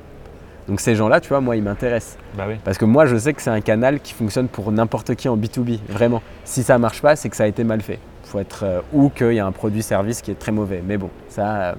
Donc 0.66 0.80
ces 0.80 0.96
gens-là, 0.96 1.20
tu 1.20 1.28
vois, 1.28 1.40
moi, 1.40 1.54
ils 1.54 1.62
m'intéressent. 1.62 2.18
Bah 2.36 2.46
Parce 2.64 2.78
que 2.78 2.84
moi, 2.84 3.06
je 3.06 3.16
sais 3.16 3.32
que 3.32 3.40
c'est 3.40 3.50
un 3.50 3.60
canal 3.60 4.00
qui 4.00 4.12
fonctionne 4.12 4.48
pour 4.48 4.72
n'importe 4.72 5.14
qui 5.14 5.28
en 5.28 5.36
B2B, 5.36 5.78
vraiment. 5.88 6.20
Si 6.44 6.64
ça 6.64 6.74
ne 6.74 6.78
marche 6.80 7.00
pas, 7.00 7.14
c'est 7.14 7.28
que 7.28 7.36
ça 7.36 7.44
a 7.44 7.46
été 7.46 7.62
mal 7.62 7.80
fait. 7.80 8.00
Faut 8.24 8.40
être, 8.40 8.64
euh, 8.64 8.80
ou 8.92 9.08
qu'il 9.08 9.34
y 9.34 9.38
a 9.38 9.46
un 9.46 9.52
produit-service 9.52 10.20
qui 10.20 10.32
est 10.32 10.38
très 10.38 10.50
mauvais. 10.50 10.82
Mais 10.84 10.96
bon, 10.96 11.10
ça... 11.28 11.76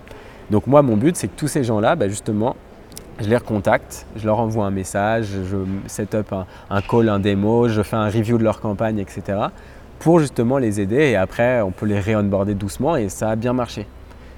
donc 0.49 0.65
moi, 0.65 0.81
mon 0.81 0.95
but, 0.95 1.17
c'est 1.17 1.27
que 1.27 1.35
tous 1.35 1.49
ces 1.49 1.65
gens-là, 1.65 1.97
bah, 1.97 2.07
justement, 2.07 2.55
je 3.19 3.29
les 3.29 3.37
recontacte, 3.37 4.05
je 4.15 4.25
leur 4.25 4.39
envoie 4.39 4.65
un 4.65 4.71
message, 4.71 5.27
je 5.49 5.57
set 5.87 6.15
up 6.15 6.33
un, 6.69 6.81
call, 6.81 7.09
un 7.09 7.19
démo, 7.19 7.67
je 7.69 7.81
fais 7.81 7.95
un 7.95 8.09
review 8.09 8.37
de 8.37 8.43
leur 8.43 8.59
campagne, 8.59 8.99
etc. 8.99 9.39
pour 9.99 10.19
justement 10.19 10.57
les 10.57 10.81
aider 10.81 11.11
et 11.11 11.15
après 11.15 11.61
on 11.61 11.71
peut 11.71 11.85
les 11.85 11.99
réonboarder 11.99 12.55
doucement 12.55 12.95
et 12.95 13.09
ça 13.09 13.29
a 13.29 13.35
bien 13.35 13.53
marché. 13.53 13.87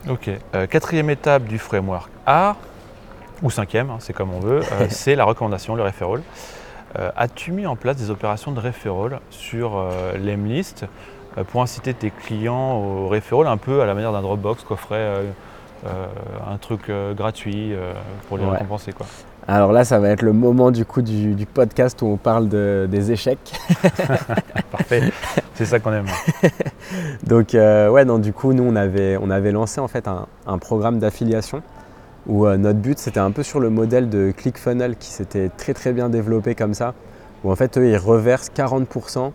Ok. 0.10 0.30
Euh, 0.56 0.68
quatrième 0.68 1.10
étape 1.10 1.46
du 1.46 1.58
framework 1.58 2.10
A, 2.26 2.56
ou 3.42 3.50
cinquième, 3.50 3.90
hein, 3.90 3.98
c'est 4.00 4.14
comme 4.14 4.34
on 4.34 4.40
veut, 4.40 4.62
euh, 4.62 4.86
c'est 4.90 5.16
la 5.16 5.26
recommandation, 5.26 5.76
le 5.76 5.84
referral. 5.84 6.22
Euh, 6.98 7.10
as-tu 7.18 7.52
mis 7.52 7.66
en 7.66 7.76
place 7.76 7.98
des 7.98 8.10
opérations 8.10 8.52
de 8.52 8.60
referral 8.60 9.20
sur 9.30 9.84
l'Emlist 10.18 10.86
pour 11.52 11.62
inciter 11.62 11.94
tes 11.94 12.10
clients 12.10 12.78
au 12.78 13.08
referral 13.10 13.48
un 13.48 13.58
peu 13.58 13.82
à 13.82 13.86
la 13.86 13.94
manière 13.94 14.12
d'un 14.12 14.22
Dropbox 14.22 14.64
qu'offrait 14.64 15.24
un 15.86 16.58
truc 16.58 16.90
euh, 16.90 17.14
gratuit 17.14 17.74
euh, 17.74 17.94
pour 18.28 18.38
les 18.38 18.46
récompenser. 18.46 18.92
Quoi. 18.94 19.06
Alors 19.48 19.72
là, 19.72 19.86
ça 19.86 20.00
va 20.00 20.10
être 20.10 20.22
le 20.22 20.34
moment 20.34 20.72
du 20.72 20.86
coup 20.86 21.02
du, 21.02 21.46
podcast 21.46 22.02
où 22.02 22.08
on 22.08 22.18
parle 22.18 22.50
des 22.50 23.12
échecs. 23.12 23.54
Parfait, 24.72 25.04
c'est 25.54 25.66
ça 25.66 25.80
qu'on 25.80 25.94
aime. 25.94 26.08
Donc 27.24 27.50
ouais, 27.54 28.06
non, 28.06 28.20
du 28.20 28.34
coup, 28.34 28.54
nous 28.54 28.64
on 28.64 28.76
avait, 28.76 29.18
on 29.22 29.30
avait 29.30 29.52
lancé 29.52 29.80
en 29.80 29.88
fait 29.88 30.08
un, 30.08 30.58
programme 30.58 31.00
d'affiliation 31.00 31.62
où 32.26 32.46
notre 32.46 32.80
but 32.80 33.00
c'était 33.00 33.22
un 33.22 33.32
peu 33.32 33.42
sur 33.42 33.62
le 33.62 33.70
modèle 33.70 34.10
de 34.10 34.34
ClickFunnels 34.36 34.98
qui 34.98 35.12
s'était 35.12 35.50
très 35.50 35.74
très 35.74 35.94
bien 35.94 36.10
développé 36.10 36.56
comme 36.56 36.74
ça, 36.74 36.94
où 37.46 37.52
en 37.52 37.56
fait 37.56 37.78
eux 37.78 37.88
ils 37.88 37.98
reversent 37.98 38.52
40% 38.54 39.32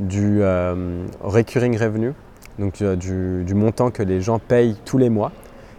du 0.00 0.42
recurring 1.22 1.78
revenue, 1.78 2.12
donc 2.58 2.82
du 2.82 3.54
montant 3.54 3.90
que 3.90 4.02
les 4.02 4.20
gens 4.20 4.38
payent 4.38 4.76
tous 4.84 4.98
les 4.98 5.08
mois. 5.08 5.32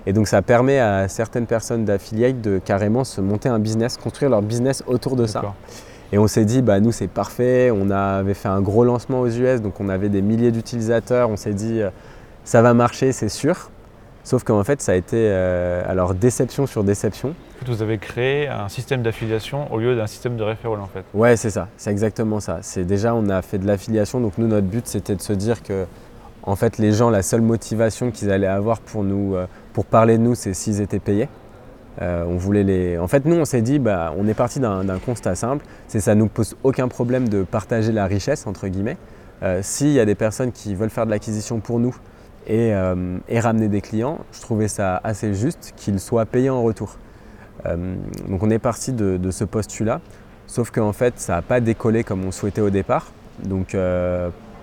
Et 0.07 0.13
donc 0.13 0.27
ça 0.27 0.41
permet 0.41 0.79
à 0.79 1.07
certaines 1.07 1.47
personnes 1.47 1.85
d'affiliate 1.85 2.41
de 2.41 2.59
carrément 2.59 3.03
se 3.03 3.21
monter 3.21 3.49
un 3.49 3.59
business, 3.59 3.97
construire 3.97 4.29
leur 4.29 4.41
business 4.41 4.83
autour 4.87 5.15
de 5.15 5.25
ça. 5.25 5.41
Et 6.11 6.17
on 6.17 6.27
s'est 6.27 6.45
dit, 6.45 6.61
bah, 6.61 6.79
nous 6.79 6.91
c'est 6.91 7.07
parfait, 7.07 7.71
on 7.71 7.89
avait 7.89 8.35
fait 8.35 8.47
un 8.47 8.61
gros 8.61 8.83
lancement 8.83 9.21
aux 9.21 9.29
US, 9.29 9.61
donc 9.61 9.79
on 9.79 9.89
avait 9.89 10.09
des 10.09 10.21
milliers 10.21 10.51
d'utilisateurs, 10.51 11.29
on 11.29 11.37
s'est 11.37 11.53
dit, 11.53 11.81
euh, 11.81 11.89
ça 12.43 12.61
va 12.61 12.73
marcher, 12.73 13.11
c'est 13.11 13.29
sûr. 13.29 13.71
Sauf 14.23 14.43
qu'en 14.43 14.63
fait, 14.63 14.81
ça 14.81 14.93
a 14.93 14.95
été 14.95 15.17
euh, 15.17 15.83
alors 15.87 16.15
déception 16.15 16.65
sur 16.65 16.83
déception. 16.83 17.35
Vous 17.67 17.83
avez 17.83 17.99
créé 17.99 18.47
un 18.47 18.69
système 18.69 19.03
d'affiliation 19.03 19.71
au 19.71 19.77
lieu 19.77 19.95
d'un 19.95 20.07
système 20.07 20.35
de 20.35 20.43
référent 20.43 20.79
en 20.79 20.87
fait. 20.87 21.03
Ouais, 21.13 21.37
c'est 21.37 21.51
ça, 21.51 21.67
c'est 21.77 21.91
exactement 21.91 22.39
ça. 22.39 22.59
C'est 22.61 22.85
déjà 22.85 23.13
on 23.13 23.29
a 23.29 23.41
fait 23.43 23.59
de 23.59 23.67
l'affiliation, 23.67 24.19
donc 24.19 24.37
nous 24.37 24.47
notre 24.47 24.65
but 24.65 24.87
c'était 24.87 25.15
de 25.15 25.21
se 25.21 25.33
dire 25.33 25.61
que 25.61 25.85
en 26.45 26.55
fait 26.55 26.77
les 26.77 26.91
gens 26.91 27.09
la 27.09 27.21
seule 27.21 27.41
motivation 27.41 28.11
qu'ils 28.11 28.31
allaient 28.31 28.47
avoir 28.47 28.79
pour 28.79 29.03
nous 29.03 29.35
euh, 29.35 29.47
pour 29.73 29.85
parler 29.85 30.17
de 30.17 30.23
nous, 30.23 30.35
c'est 30.35 30.53
s'ils 30.53 30.81
étaient 30.81 30.99
payés. 30.99 31.27
Euh, 32.01 32.25
on 32.27 32.35
voulait 32.35 32.63
les... 32.63 32.97
En 32.97 33.07
fait, 33.07 33.25
nous, 33.25 33.35
on 33.35 33.45
s'est 33.45 33.61
dit, 33.61 33.79
bah, 33.79 34.13
on 34.17 34.27
est 34.27 34.33
parti 34.33 34.59
d'un 34.59 34.99
constat 35.05 35.35
simple, 35.35 35.65
c'est 35.87 36.01
ça 36.01 36.13
nous 36.13 36.27
pose 36.27 36.55
aucun 36.63 36.87
problème 36.87 37.29
de 37.29 37.43
partager 37.43 37.91
la 37.91 38.05
richesse, 38.05 38.47
entre 38.47 38.67
guillemets. 38.67 38.97
Euh, 39.43 39.59
s'il 39.61 39.91
y 39.91 39.99
a 39.99 40.05
des 40.05 40.15
personnes 40.15 40.51
qui 40.51 40.75
veulent 40.75 40.89
faire 40.89 41.05
de 41.05 41.11
l'acquisition 41.11 41.59
pour 41.59 41.79
nous 41.79 41.95
et, 42.47 42.73
ramener 42.73 43.67
des 43.69 43.81
clients, 43.81 44.19
je 44.31 44.41
trouvais 44.41 44.67
ça 44.67 45.01
assez 45.03 45.33
juste 45.33 45.73
qu'ils 45.75 45.99
soient 45.99 46.25
payés 46.25 46.49
en 46.49 46.61
retour. 46.61 46.97
donc 47.65 48.43
on 48.43 48.49
est 48.49 48.59
parti 48.59 48.93
de, 48.93 49.17
de 49.17 49.31
ce 49.31 49.43
postulat, 49.43 49.99
sauf 50.47 50.69
qu'en 50.69 50.93
fait, 50.93 51.15
ça 51.17 51.35
n'a 51.35 51.41
pas 51.41 51.59
décollé 51.59 52.03
comme 52.03 52.23
on 52.23 52.31
souhaitait 52.31 52.61
au 52.61 52.69
départ. 52.69 53.11
Donc 53.43 53.75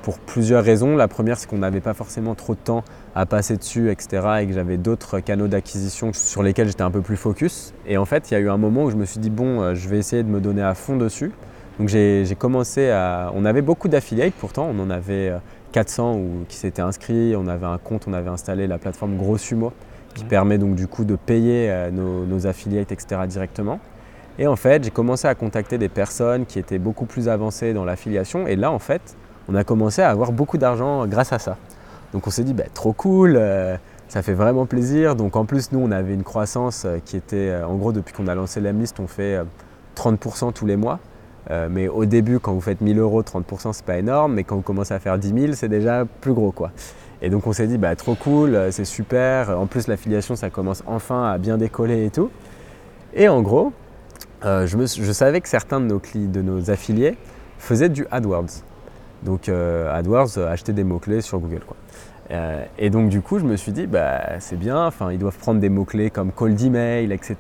pour 0.03 0.19
plusieurs 0.19 0.65
raisons. 0.65 0.97
La 0.97 1.09
première, 1.09 1.39
c'est 1.39 1.49
qu'on 1.49 1.59
n'avait 1.59 1.81
pas 1.81 1.95
forcément 1.95 2.35
trop 2.35 2.55
de 2.55 2.61
temps 2.61 2.85
à 3.15 3.27
passer 3.27 3.57
dessus, 3.57 3.91
etc. 3.91 4.27
et 4.41 4.47
que 4.47 4.53
j'avais 4.53 4.77
d'autres 4.77 5.21
canaux 5.21 5.49
d'acquisition 5.49 6.13
sur 6.13 6.43
lesquels 6.43 6.69
j'étais 6.69 6.83
un 6.83 6.91
peu 6.91 7.01
plus 7.01 7.17
focus. 7.17 7.73
Et 7.87 7.97
en 7.97 8.05
fait, 8.05 8.31
il 8.31 8.35
y 8.35 8.37
a 8.37 8.41
eu 8.41 8.51
un 8.51 8.57
moment 8.57 8.85
où 8.85 8.91
je 8.91 8.97
me 8.97 9.05
suis 9.05 9.21
dit, 9.21 9.31
bon, 9.31 9.61
euh, 9.61 9.75
je 9.75 9.89
vais 9.89 9.99
essayer 9.99 10.23
de 10.23 10.29
me 10.29 10.41
donner 10.41 10.63
à 10.63 10.75
fond 10.75 10.97
dessus. 10.97 11.33
Donc 11.79 11.89
j'ai 11.89 12.37
commencé 12.39 12.91
à... 12.91 13.33
On 13.35 13.45
avait 13.45 13.63
beaucoup 13.63 13.89
d'affiliates 13.89 14.35
pourtant, 14.35 14.69
on 14.71 14.79
en 14.79 14.91
avait 14.91 15.33
400 15.73 16.17
ou 16.17 16.45
qui 16.47 16.57
s'étaient 16.57 16.83
inscrits, 16.83 17.35
on 17.35 17.47
avait 17.47 17.67
un 17.67 17.79
compte, 17.79 18.07
on 18.07 18.13
avait 18.13 18.29
installé 18.29 18.67
la 18.67 18.77
plateforme 18.77 19.17
Grossumo 19.17 19.73
qui 20.15 20.25
permet 20.25 20.59
donc 20.59 20.75
du 20.75 20.87
coup 20.87 21.05
de 21.05 21.17
payer 21.17 21.71
euh, 21.71 21.91
nos, 21.91 22.27
nos 22.27 22.47
affiliates, 22.47 22.93
etc. 22.93 23.23
directement. 23.27 23.81
Et 24.39 24.47
en 24.47 24.57
fait, 24.57 24.85
j'ai 24.85 24.91
commencé 24.91 25.29
à 25.29 25.35
contacter 25.35 25.79
des 25.79 25.89
personnes 25.89 26.47
qui 26.47 26.59
étaient 26.59 26.79
beaucoup 26.79 27.07
plus 27.07 27.29
avancées 27.29 27.73
dans 27.73 27.85
l'affiliation. 27.85 28.47
Et 28.47 28.57
là, 28.57 28.71
en 28.71 28.79
fait, 28.79 29.17
on 29.49 29.55
a 29.55 29.65
commencé 29.65 30.03
à 30.03 30.11
avoir 30.11 30.33
beaucoup 30.33 30.59
d'argent 30.59 31.07
grâce 31.07 31.33
à 31.33 31.39
ça. 31.39 31.57
Donc 32.13 32.27
on 32.27 32.31
s'est 32.31 32.45
dit, 32.45 32.55
bah, 32.55 32.65
trop 32.73 32.93
cool, 32.93 33.37
euh, 33.37 33.77
ça 34.09 34.23
fait 34.23 34.35
vraiment 34.35 34.67
plaisir. 34.67 35.17
Donc 35.17 35.37
en 35.37 35.45
plus, 35.45 35.73
nous, 35.73 35.81
on 35.81 35.91
avait 35.91 36.15
une 36.15 36.25
croissance 36.25 36.85
euh, 36.85 36.99
qui 37.05 37.17
était, 37.17 37.51
euh, 37.51 37.67
en 37.67 37.75
gros, 37.77 37.93
depuis 37.93 38.13
qu'on 38.13 38.27
a 38.27 38.35
lancé 38.35 38.61
l'Emlist, 38.61 39.01
on 39.01 39.07
fait 39.07 39.39
30% 39.97 40.53
tous 40.53 40.67
les 40.67 40.77
mois. 40.77 40.99
mais 41.71 41.89
au 41.89 42.05
début, 42.07 42.39
quand 42.39 42.53
vous 42.53 42.61
faites 42.61 42.81
1000 42.81 42.99
euros, 42.99 43.23
30%, 43.23 43.73
c'est 43.73 43.85
pas 43.85 43.99
énorme. 43.99 44.35
Mais 44.35 44.45
quand 44.45 44.57
vous 44.57 44.63
commencez 44.63 44.95
à 44.95 44.99
faire 44.99 45.19
10 45.19 45.41
000, 45.41 45.53
c'est 45.55 45.69
déjà 45.69 46.05
plus 46.21 46.33
gros. 46.33 46.53
quoi. 46.53 46.71
Et 47.21 47.31
donc 47.31 47.47
on 47.47 47.53
s'est 47.53 47.67
dit, 47.67 47.79
bah, 47.79 47.95
trop 47.97 48.15
cool, 48.15 48.59
c'est 48.71 48.85
super. 48.85 49.59
En 49.59 49.67
plus, 49.67 49.87
l'affiliation, 49.87 50.37
ça 50.37 50.51
commence 50.51 50.83
enfin 50.87 51.31
à 51.31 51.39
bien 51.39 51.59
décoller 51.59 52.07
et 52.07 52.11
tout. 52.11 52.31
Et 53.15 53.29
en 53.29 53.43
gros, 53.43 53.73
je, 54.43 55.13
savais 55.13 55.41
que 55.41 55.49
certains 55.49 55.81
de 55.81 55.87
nos, 55.87 56.01
de 56.15 56.43
nos 56.43 56.71
affiliés 56.71 57.17
faisaient 57.59 57.91
du 57.91 58.07
AdWords. 58.11 58.63
Donc 59.25 59.49
euh, 59.49 59.93
AdWords, 59.95 60.39
euh, 60.39 60.53
acheter 60.53 60.73
des 60.73 60.85
mots-clés 60.85 61.21
sur 61.21 61.39
Google. 61.39 61.61
Quoi. 61.67 61.77
Euh, 62.31 62.65
et 62.79 62.91
donc 62.91 63.09
du 63.09 63.21
coup, 63.21 63.39
je 63.39 63.45
me 63.45 63.57
suis 63.57 63.73
dit, 63.73 63.87
bah, 63.87 64.41
c'est 64.41 64.59
bien, 64.59 64.91
ils 65.11 65.19
doivent 65.19 65.39
prendre 65.39 65.61
des 65.61 65.69
mots-clés 65.69 66.11
comme 66.11 66.33
cold 66.33 66.61
email, 66.61 67.13
etc. 67.13 67.37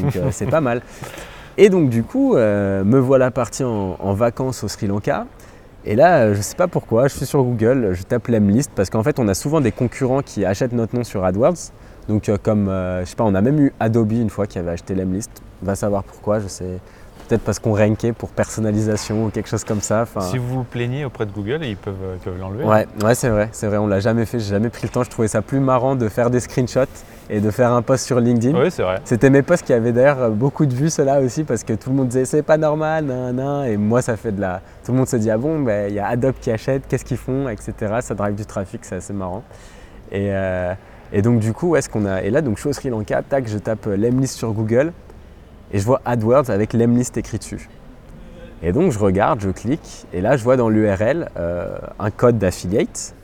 Donc 0.00 0.18
c'est 0.30 0.50
pas 0.50 0.60
mal. 0.60 0.82
Et 1.56 1.68
donc 1.68 1.90
du 1.90 2.02
coup, 2.02 2.34
me 2.34 2.98
voilà 2.98 3.30
parti 3.30 3.64
en, 3.64 4.14
vacances 4.14 4.64
au 4.64 4.68
Sri 4.68 4.86
Lanka. 4.86 5.26
Et 5.84 5.96
là, 5.96 6.32
je 6.32 6.38
ne 6.38 6.42
sais 6.42 6.56
pas 6.56 6.68
pourquoi, 6.68 7.08
je 7.08 7.16
suis 7.16 7.24
sur 7.24 7.42
Google, 7.42 7.92
je 7.94 8.02
tape 8.02 8.28
l'Emlist 8.28 8.70
parce 8.74 8.90
qu'en 8.90 9.02
fait, 9.02 9.18
on 9.18 9.28
a 9.28 9.34
souvent 9.34 9.62
des 9.62 9.72
concurrents 9.72 10.20
qui 10.20 10.44
achètent 10.44 10.72
notre 10.72 10.94
nom 10.94 11.04
sur 11.04 11.24
AdWords. 11.24 11.72
Donc 12.08 12.30
comme, 12.42 12.66
je 12.66 13.04
sais 13.06 13.16
pas, 13.16 13.24
on 13.24 13.34
a 13.34 13.40
même 13.40 13.58
eu 13.58 13.72
Adobe 13.80 14.12
une 14.12 14.30
fois 14.30 14.46
qui 14.46 14.58
avait 14.58 14.72
acheté 14.72 14.94
l'Emlist. 14.94 15.30
Va 15.62 15.74
savoir 15.74 16.02
pourquoi, 16.04 16.38
je 16.40 16.48
sais, 16.48 16.78
peut-être 17.20 17.42
parce 17.42 17.58
qu'on 17.58 17.74
rankait 17.74 18.12
pour 18.12 18.30
personnalisation 18.30 19.26
ou 19.26 19.30
quelque 19.30 19.48
chose 19.48 19.64
comme 19.64 19.80
ça. 19.80 20.04
Si 20.20 20.38
vous 20.38 20.48
vous 20.48 20.64
plaignez 20.64 21.04
auprès 21.04 21.26
de 21.26 21.32
Google, 21.32 21.64
ils 21.64 21.76
peuvent 21.76 21.94
l'enlever. 22.38 22.64
Ouais, 22.64 22.86
ouais 23.02 23.14
c'est 23.14 23.28
vrai, 23.28 23.48
c'est 23.52 23.66
vrai, 23.66 23.78
on 23.78 23.86
l'a 23.86 24.00
jamais 24.00 24.26
fait, 24.26 24.38
j'ai 24.38 24.50
jamais 24.50 24.70
pris 24.70 24.82
le 24.84 24.88
temps. 24.88 25.02
Je 25.02 25.10
trouvais 25.10 25.28
ça 25.28 25.42
plus 25.42 25.60
marrant 25.60 25.96
de 25.96 26.08
faire 26.08 26.30
des 26.30 26.40
screenshots 26.40 26.84
et 27.30 27.40
de 27.40 27.50
faire 27.50 27.72
un 27.72 27.82
post 27.82 28.04
sur 28.04 28.18
LinkedIn. 28.20 28.58
Oui, 28.58 28.70
c'est 28.70 28.82
vrai. 28.82 29.00
C'était 29.04 29.30
mes 29.30 29.42
posts 29.42 29.64
qui 29.64 29.72
avaient 29.72 29.92
d'ailleurs 29.92 30.30
beaucoup 30.30 30.66
de 30.66 30.74
vues, 30.74 30.90
cela 30.90 31.20
aussi, 31.20 31.44
parce 31.44 31.62
que 31.62 31.72
tout 31.72 31.90
le 31.90 31.96
monde 31.96 32.08
disait 32.08 32.24
c'est 32.24 32.42
pas 32.42 32.58
normal, 32.58 33.04
nan, 33.04 33.36
nan, 33.36 33.66
et 33.66 33.76
moi 33.76 34.02
ça 34.02 34.16
fait 34.16 34.32
de 34.32 34.40
la. 34.40 34.60
Tout 34.84 34.92
le 34.92 34.98
monde 34.98 35.08
se 35.08 35.16
dit 35.16 35.30
ah 35.30 35.38
bon, 35.38 35.60
ben, 35.60 35.88
il 35.88 35.94
y 35.94 36.00
a 36.00 36.08
Adobe 36.08 36.34
qui 36.40 36.50
achète, 36.50 36.82
qu'est-ce 36.88 37.04
qu'ils 37.04 37.16
font, 37.16 37.48
etc. 37.48 37.72
Ça 38.00 38.14
drive 38.14 38.34
du 38.34 38.44
trafic, 38.44 38.84
c'est 38.84 38.96
assez 38.96 39.12
marrant. 39.12 39.44
Et, 40.10 40.28
euh, 40.32 40.74
et 41.12 41.22
donc 41.22 41.38
du 41.38 41.52
coup, 41.52 41.70
où 41.70 41.76
est-ce 41.76 41.88
qu'on 41.88 42.04
a. 42.04 42.22
Et 42.22 42.30
là, 42.30 42.42
donc 42.42 42.56
je 42.56 42.62
suis 42.62 42.70
au 42.70 42.72
Sri 42.72 42.90
Lanka, 42.90 43.22
tac, 43.22 43.46
je 43.46 43.58
tape 43.58 43.86
euh, 43.86 43.96
l'Emlist 43.96 44.36
sur 44.36 44.52
Google 44.52 44.92
et 45.72 45.78
je 45.78 45.84
vois 45.84 46.00
AdWords 46.04 46.50
avec 46.50 46.72
l'Emlist 46.72 47.16
écrit 47.16 47.38
dessus. 47.38 47.68
Et 48.62 48.72
donc 48.72 48.92
je 48.92 48.98
regarde, 48.98 49.40
je 49.40 49.50
clique, 49.50 50.06
et 50.12 50.20
là 50.20 50.36
je 50.36 50.44
vois 50.44 50.56
dans 50.56 50.68
l'URL 50.68 51.30
euh, 51.36 51.78
un 51.98 52.10
code 52.10 52.38
d'affiliate. 52.38 53.14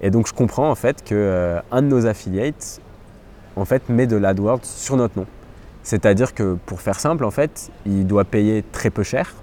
Et 0.00 0.10
donc 0.10 0.26
je 0.28 0.34
comprends 0.34 0.70
en 0.70 0.74
fait 0.74 1.02
que 1.04 1.14
euh, 1.14 1.60
un 1.70 1.82
de 1.82 1.88
nos 1.88 2.06
affiliates 2.06 2.80
en 3.56 3.64
fait 3.64 3.88
met 3.88 4.06
de 4.06 4.16
l'AdWords 4.16 4.64
sur 4.64 4.96
notre 4.96 5.18
nom. 5.18 5.26
C'est-à-dire 5.82 6.34
que 6.34 6.56
pour 6.66 6.80
faire 6.80 7.00
simple 7.00 7.24
en 7.24 7.30
fait, 7.30 7.70
il 7.86 8.06
doit 8.06 8.24
payer 8.24 8.62
très 8.72 8.90
peu 8.90 9.02
cher 9.02 9.34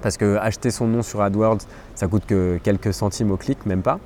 parce 0.00 0.16
que 0.16 0.36
acheter 0.36 0.70
son 0.70 0.86
nom 0.86 1.02
sur 1.02 1.22
AdWords, 1.22 1.60
ça 1.94 2.08
coûte 2.08 2.26
que 2.26 2.58
quelques 2.62 2.92
centimes 2.92 3.30
au 3.30 3.36
clic, 3.36 3.64
même 3.64 3.82
pas. 3.82 4.00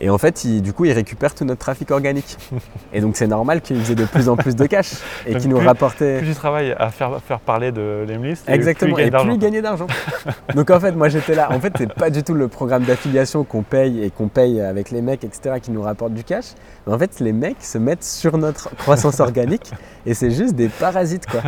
Et 0.00 0.10
en 0.10 0.18
fait, 0.18 0.46
du 0.60 0.72
coup, 0.72 0.84
il 0.84 0.92
récupère 0.92 1.34
tout 1.34 1.44
notre 1.44 1.60
trafic 1.60 1.90
organique. 1.90 2.36
Et 2.92 3.00
donc, 3.00 3.16
c'est 3.16 3.26
normal 3.26 3.60
qu'il 3.60 3.80
faisait 3.80 3.94
de 3.94 4.04
plus 4.04 4.28
en 4.28 4.36
plus 4.36 4.56
de 4.56 4.66
cash 4.66 4.92
et 5.26 5.36
qu'il 5.36 5.50
nous 5.50 5.58
rapportait. 5.58 6.18
Plus 6.18 6.28
tu 6.28 6.34
travailles 6.34 6.74
à 6.78 6.90
faire, 6.90 7.20
faire 7.22 7.40
parler 7.40 7.72
de 7.72 8.04
l'Emlist, 8.08 8.48
exactement, 8.48 8.98
et 8.98 9.10
plus 9.10 9.32
il 9.32 9.38
gagnait 9.38 9.62
d'argent. 9.62 9.86
donc, 10.54 10.70
en 10.70 10.80
fait, 10.80 10.92
moi, 10.92 11.08
j'étais 11.08 11.34
là. 11.34 11.50
En 11.52 11.60
fait, 11.60 11.72
c'est 11.78 11.92
pas 11.92 12.10
du 12.10 12.22
tout 12.22 12.34
le 12.34 12.48
programme 12.48 12.84
d'affiliation 12.84 13.44
qu'on 13.44 13.62
paye 13.62 14.02
et 14.02 14.10
qu'on 14.10 14.28
paye 14.28 14.60
avec 14.60 14.90
les 14.90 15.02
mecs, 15.02 15.24
etc., 15.24 15.56
qui 15.62 15.70
nous 15.70 15.82
rapportent 15.82 16.14
du 16.14 16.24
cash. 16.24 16.46
Mais 16.86 16.92
en 16.92 16.98
fait, 16.98 17.20
les 17.20 17.32
mecs 17.32 17.62
se 17.62 17.78
mettent 17.78 18.04
sur 18.04 18.36
notre 18.36 18.74
croissance 18.76 19.20
organique 19.20 19.70
et 20.06 20.14
c'est 20.14 20.30
juste 20.30 20.54
des 20.54 20.68
parasites, 20.68 21.26
quoi. 21.26 21.40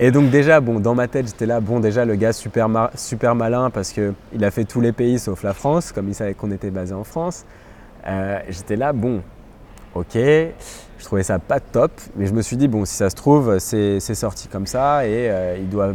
Et 0.00 0.10
donc 0.10 0.30
déjà, 0.30 0.60
bon, 0.60 0.80
dans 0.80 0.94
ma 0.94 1.06
tête, 1.06 1.26
j'étais 1.28 1.46
là, 1.46 1.60
bon, 1.60 1.78
déjà, 1.78 2.04
le 2.04 2.16
gars 2.16 2.32
super, 2.32 2.68
super 2.96 3.34
malin 3.34 3.70
parce 3.70 3.92
qu'il 3.92 4.42
a 4.42 4.50
fait 4.50 4.64
tous 4.64 4.80
les 4.80 4.92
pays 4.92 5.20
sauf 5.20 5.44
la 5.44 5.54
France, 5.54 5.92
comme 5.92 6.08
il 6.08 6.14
savait 6.14 6.34
qu'on 6.34 6.50
était 6.50 6.70
basé 6.70 6.94
en 6.94 7.04
France. 7.04 7.44
Euh, 8.06 8.40
j'étais 8.48 8.76
là, 8.76 8.92
bon, 8.92 9.22
ok, 9.94 10.14
je 10.14 11.04
trouvais 11.04 11.22
ça 11.22 11.38
pas 11.38 11.60
top, 11.60 11.92
mais 12.16 12.26
je 12.26 12.32
me 12.32 12.42
suis 12.42 12.56
dit, 12.56 12.68
bon, 12.68 12.84
si 12.84 12.94
ça 12.94 13.10
se 13.10 13.14
trouve, 13.14 13.58
c'est 13.58 14.00
sorti 14.00 14.48
comme 14.48 14.66
ça 14.66 15.06
et 15.06 15.30
euh, 15.30 15.56
il, 15.58 15.68
doit, 15.68 15.92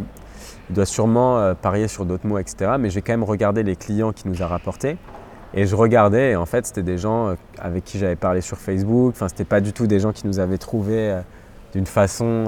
il 0.68 0.74
doit 0.74 0.86
sûrement 0.86 1.38
euh, 1.38 1.54
parier 1.54 1.88
sur 1.88 2.04
d'autres 2.04 2.26
mots, 2.26 2.38
etc. 2.38 2.72
Mais 2.78 2.90
j'ai 2.90 3.02
quand 3.02 3.12
même 3.12 3.24
regardé 3.24 3.62
les 3.62 3.76
clients 3.76 4.12
qu'il 4.12 4.30
nous 4.30 4.42
a 4.42 4.46
rapportés. 4.46 4.96
Et 5.52 5.66
je 5.66 5.74
regardais, 5.74 6.32
et 6.32 6.36
en 6.36 6.46
fait, 6.46 6.66
c'était 6.66 6.84
des 6.84 6.96
gens 6.96 7.34
avec 7.58 7.84
qui 7.84 7.98
j'avais 7.98 8.14
parlé 8.14 8.40
sur 8.40 8.56
Facebook. 8.56 9.14
Enfin, 9.16 9.26
c'était 9.26 9.44
pas 9.44 9.60
du 9.60 9.72
tout 9.72 9.88
des 9.88 9.98
gens 9.98 10.12
qui 10.12 10.28
nous 10.28 10.38
avaient 10.38 10.58
trouvés 10.58 11.20
d'une 11.72 11.86
façon. 11.86 12.44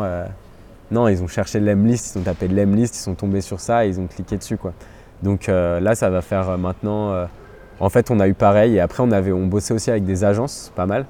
non, 0.93 1.09
ils 1.09 1.21
ont 1.21 1.27
cherché 1.27 1.59
l'Emlist, 1.59 2.15
ils 2.15 2.21
ont 2.21 2.23
tapé 2.23 2.47
l'Emlist, 2.47 2.95
ils 2.95 3.01
sont 3.01 3.17
tombés 3.17 3.41
sur 3.41 3.59
ça 3.59 3.85
et 3.85 3.89
ils 3.89 3.99
ont 3.99 4.07
cliqué 4.07 4.37
dessus, 4.37 4.57
quoi. 4.57 4.73
Donc 5.21 5.49
là, 5.49 5.97
ça 5.97 6.11
va 6.11 6.23
faire 6.23 6.57
maintenant 6.59 7.27
en 7.83 7.89
fait, 7.89 8.13
on 8.13 8.21
a 8.21 8.29
eu 8.29 8.35
pareil 8.35 8.77
et 8.77 8.81
après, 8.81 9.03
on, 9.03 9.11
avait, 9.11 9.33
on 9.33 9.47
bossait 9.47 9.75
aussi 9.75 9.91
avec 9.91 10.05
des 10.05 10.23
agences, 10.23 10.73
pas 10.77 10.87
mal. 10.87 11.05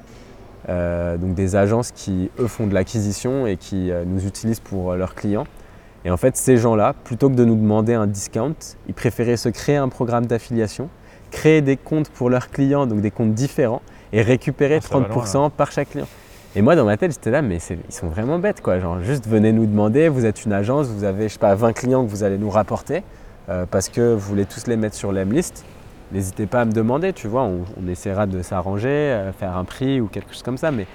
Euh, 0.70 1.18
donc 1.18 1.34
des 1.34 1.54
agences 1.54 1.92
qui, 1.92 2.30
eux, 2.38 2.46
font 2.46 2.66
de 2.66 2.72
l'acquisition 2.72 3.46
et 3.46 3.58
qui 3.58 3.90
euh, 3.90 4.04
nous 4.06 4.26
utilisent 4.26 4.60
pour 4.60 4.92
euh, 4.92 4.96
leurs 4.96 5.14
clients. 5.14 5.46
Et 6.06 6.10
en 6.10 6.16
fait, 6.16 6.34
ces 6.34 6.56
gens-là, 6.56 6.94
plutôt 7.04 7.28
que 7.28 7.34
de 7.34 7.44
nous 7.44 7.56
demander 7.56 7.92
un 7.92 8.06
discount, 8.06 8.54
ils 8.88 8.94
préféraient 8.94 9.36
se 9.36 9.50
créer 9.50 9.76
un 9.76 9.90
programme 9.90 10.24
d'affiliation, 10.24 10.88
créer 11.30 11.60
des 11.60 11.76
comptes 11.76 12.08
pour 12.08 12.30
leurs 12.30 12.48
clients, 12.48 12.86
donc 12.86 13.02
des 13.02 13.10
comptes 13.10 13.34
différents, 13.34 13.82
et 14.14 14.22
récupérer 14.22 14.78
30% 14.78 15.50
par 15.50 15.72
chaque 15.72 15.90
client. 15.90 16.08
Et 16.56 16.62
moi, 16.62 16.74
dans 16.74 16.86
ma 16.86 16.96
tête, 16.96 17.12
j'étais 17.12 17.30
là, 17.30 17.42
mais 17.42 17.58
ils 17.88 17.94
sont 17.94 18.08
vraiment 18.08 18.38
bêtes, 18.38 18.62
quoi. 18.62 18.80
Genre, 18.80 19.02
juste 19.02 19.26
venez 19.26 19.52
nous 19.52 19.66
demander, 19.66 20.08
vous 20.08 20.24
êtes 20.24 20.44
une 20.46 20.54
agence, 20.54 20.86
vous 20.86 21.04
avez, 21.04 21.28
je 21.28 21.34
sais 21.34 21.38
pas, 21.38 21.54
20 21.54 21.74
clients 21.74 22.04
que 22.04 22.10
vous 22.10 22.24
allez 22.24 22.38
nous 22.38 22.50
rapporter, 22.50 23.02
parce 23.70 23.88
que 23.88 24.14
vous 24.14 24.20
voulez 24.20 24.44
tous 24.44 24.66
les 24.66 24.76
mettre 24.76 24.96
sur 24.96 25.12
l'Emlist 25.12 25.64
n'hésitez 26.12 26.46
pas 26.46 26.60
à 26.60 26.64
me 26.64 26.72
demander, 26.72 27.12
tu 27.12 27.26
vois, 27.26 27.42
on, 27.42 27.88
essaiera 27.88 28.26
de 28.26 28.42
s'arranger, 28.42 28.88
euh, 28.88 29.32
faire 29.32 29.56
un 29.56 29.64
prix 29.64 30.00
ou 30.00 30.06
quelque 30.06 30.32
chose 30.32 30.42
comme 30.42 30.58
ça. 30.58 30.70
Mais... 30.70 30.86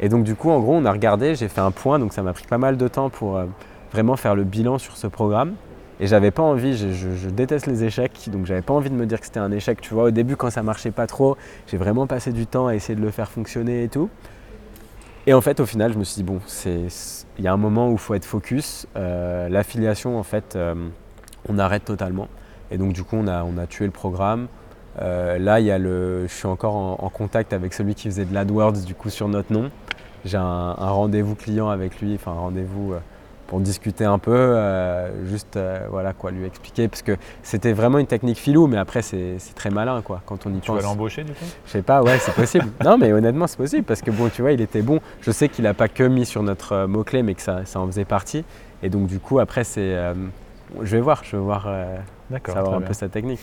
Et 0.00 0.08
donc 0.08 0.24
du 0.24 0.34
coup, 0.34 0.50
en 0.50 0.60
gros, 0.60 0.74
on 0.74 0.84
a 0.84 0.92
regardé, 0.92 1.34
j'ai 1.34 1.48
fait 1.48 1.60
un 1.60 1.70
point, 1.70 1.98
donc 1.98 2.12
ça 2.12 2.22
m'a 2.22 2.32
pris 2.32 2.46
pas 2.46 2.58
mal 2.58 2.76
de 2.76 2.88
temps 2.88 3.10
pour 3.10 3.36
euh, 3.36 3.46
vraiment 3.92 4.16
faire 4.16 4.34
le 4.34 4.44
bilan 4.44 4.78
sur 4.78 4.96
ce 4.96 5.06
programme. 5.06 5.54
Et 6.00 6.06
j'avais 6.06 6.32
pas 6.32 6.42
envie, 6.42 6.76
je, 6.76 7.28
déteste 7.28 7.66
les 7.66 7.84
échecs, 7.84 8.28
donc 8.32 8.44
j'avais 8.44 8.62
pas 8.62 8.74
envie 8.74 8.90
de 8.90 8.94
me 8.94 9.06
dire 9.06 9.20
que 9.20 9.26
c'était 9.26 9.38
un 9.38 9.52
échec. 9.52 9.80
Tu 9.80 9.94
vois, 9.94 10.04
au 10.04 10.10
début, 10.10 10.34
quand 10.36 10.50
ça 10.50 10.62
marchait 10.62 10.90
pas 10.90 11.06
trop, 11.06 11.36
j'ai 11.68 11.76
vraiment 11.76 12.08
passé 12.08 12.32
du 12.32 12.46
temps 12.46 12.66
à 12.66 12.74
essayer 12.74 12.96
de 12.96 13.02
le 13.02 13.10
faire 13.12 13.30
fonctionner 13.30 13.84
et 13.84 13.88
tout. 13.88 14.10
Et 15.28 15.34
en 15.34 15.40
fait, 15.40 15.60
au 15.60 15.66
final, 15.66 15.92
je 15.92 15.98
me 15.98 16.02
suis 16.02 16.16
dit, 16.16 16.24
bon, 16.24 16.40
il 16.66 17.44
y 17.44 17.46
a 17.46 17.52
un 17.52 17.56
moment 17.56 17.88
où 17.88 17.92
il 17.92 17.98
faut 17.98 18.14
être 18.14 18.24
focus. 18.24 18.88
Euh, 18.96 19.48
l'affiliation, 19.48 20.18
en 20.18 20.24
fait, 20.24 20.58
on 21.48 21.58
arrête 21.60 21.84
totalement. 21.84 22.26
Et 22.72 22.78
donc 22.78 22.92
du 22.94 23.04
coup, 23.04 23.16
on 23.16 23.28
a, 23.28 23.44
on 23.44 23.58
a 23.58 23.66
tué 23.66 23.84
le 23.84 23.92
programme. 23.92 24.48
Euh, 25.00 25.38
là, 25.38 25.60
il 25.60 25.66
y 25.66 25.70
a 25.70 25.78
le, 25.78 26.26
je 26.26 26.32
suis 26.32 26.46
encore 26.46 26.74
en, 26.74 27.08
contact 27.10 27.52
avec 27.52 27.72
celui 27.74 27.94
qui 27.94 28.08
faisait 28.08 28.24
de 28.24 28.34
l'AdWords 28.34 28.84
du 28.84 28.94
coup 28.94 29.10
sur 29.10 29.28
notre 29.28 29.52
nom. 29.52 29.70
J'ai 30.24 30.38
un, 30.38 30.74
rendez-vous 30.74 31.34
client 31.34 31.68
avec 31.68 32.00
lui, 32.00 32.14
enfin 32.14 32.32
un 32.32 32.40
rendez-vous 32.40 32.92
euh, 32.92 32.98
pour 33.46 33.60
discuter 33.60 34.04
un 34.04 34.18
peu, 34.18 34.34
euh, 34.34 35.26
juste 35.26 35.58
voilà 35.90 36.12
quoi, 36.12 36.30
lui 36.30 36.46
expliquer 36.46 36.88
parce 36.88 37.02
que 37.02 37.16
c'était 37.42 37.72
vraiment 37.72 37.98
une 37.98 38.06
technique 38.06 38.38
filou, 38.38 38.66
mais 38.66 38.78
après 38.78 39.02
c'est 39.02 39.36
très 39.54 39.70
malin 39.70 40.00
quoi 40.00 40.22
quand 40.24 40.46
on 40.46 40.50
y 40.50 40.58
pense. 40.58 40.64
Tu 40.64 40.72
vas 40.72 40.82
l'embaucher 40.82 41.24
du 41.24 41.32
coup? 41.32 41.44
Je 41.66 41.70
sais 41.70 41.82
pas, 41.82 42.02
ouais 42.02 42.18
c'est 42.18 42.34
possible. 42.34 42.66
non 42.84 42.96
mais 42.98 43.12
honnêtement 43.12 43.46
c'est 43.46 43.58
possible 43.58 43.84
parce 43.84 44.00
que 44.00 44.10
bon 44.10 44.30
tu 44.30 44.42
vois 44.42 44.52
il 44.52 44.60
était 44.60 44.82
bon. 44.82 45.00
Je 45.20 45.30
sais 45.30 45.48
qu'il 45.48 45.64
n'a 45.64 45.74
pas 45.74 45.88
que 45.88 46.04
mis 46.04 46.24
sur 46.24 46.42
notre 46.42 46.86
mot 46.86 47.02
clé, 47.02 47.22
mais 47.22 47.34
que 47.34 47.42
ça, 47.42 47.64
ça 47.64 47.80
en 47.80 47.86
faisait 47.86 48.04
partie. 48.04 48.44
Et 48.82 48.90
donc 48.90 49.06
du 49.06 49.18
coup 49.18 49.38
après 49.38 49.64
c'est, 49.64 49.96
je 50.80 50.96
vais 50.96 51.02
voir, 51.02 51.22
je 51.24 51.36
vais 51.36 51.42
voir 51.42 51.66
savoir 52.46 52.74
un 52.74 52.80
peu 52.80 52.92
sa 52.92 53.08
technique. 53.08 53.40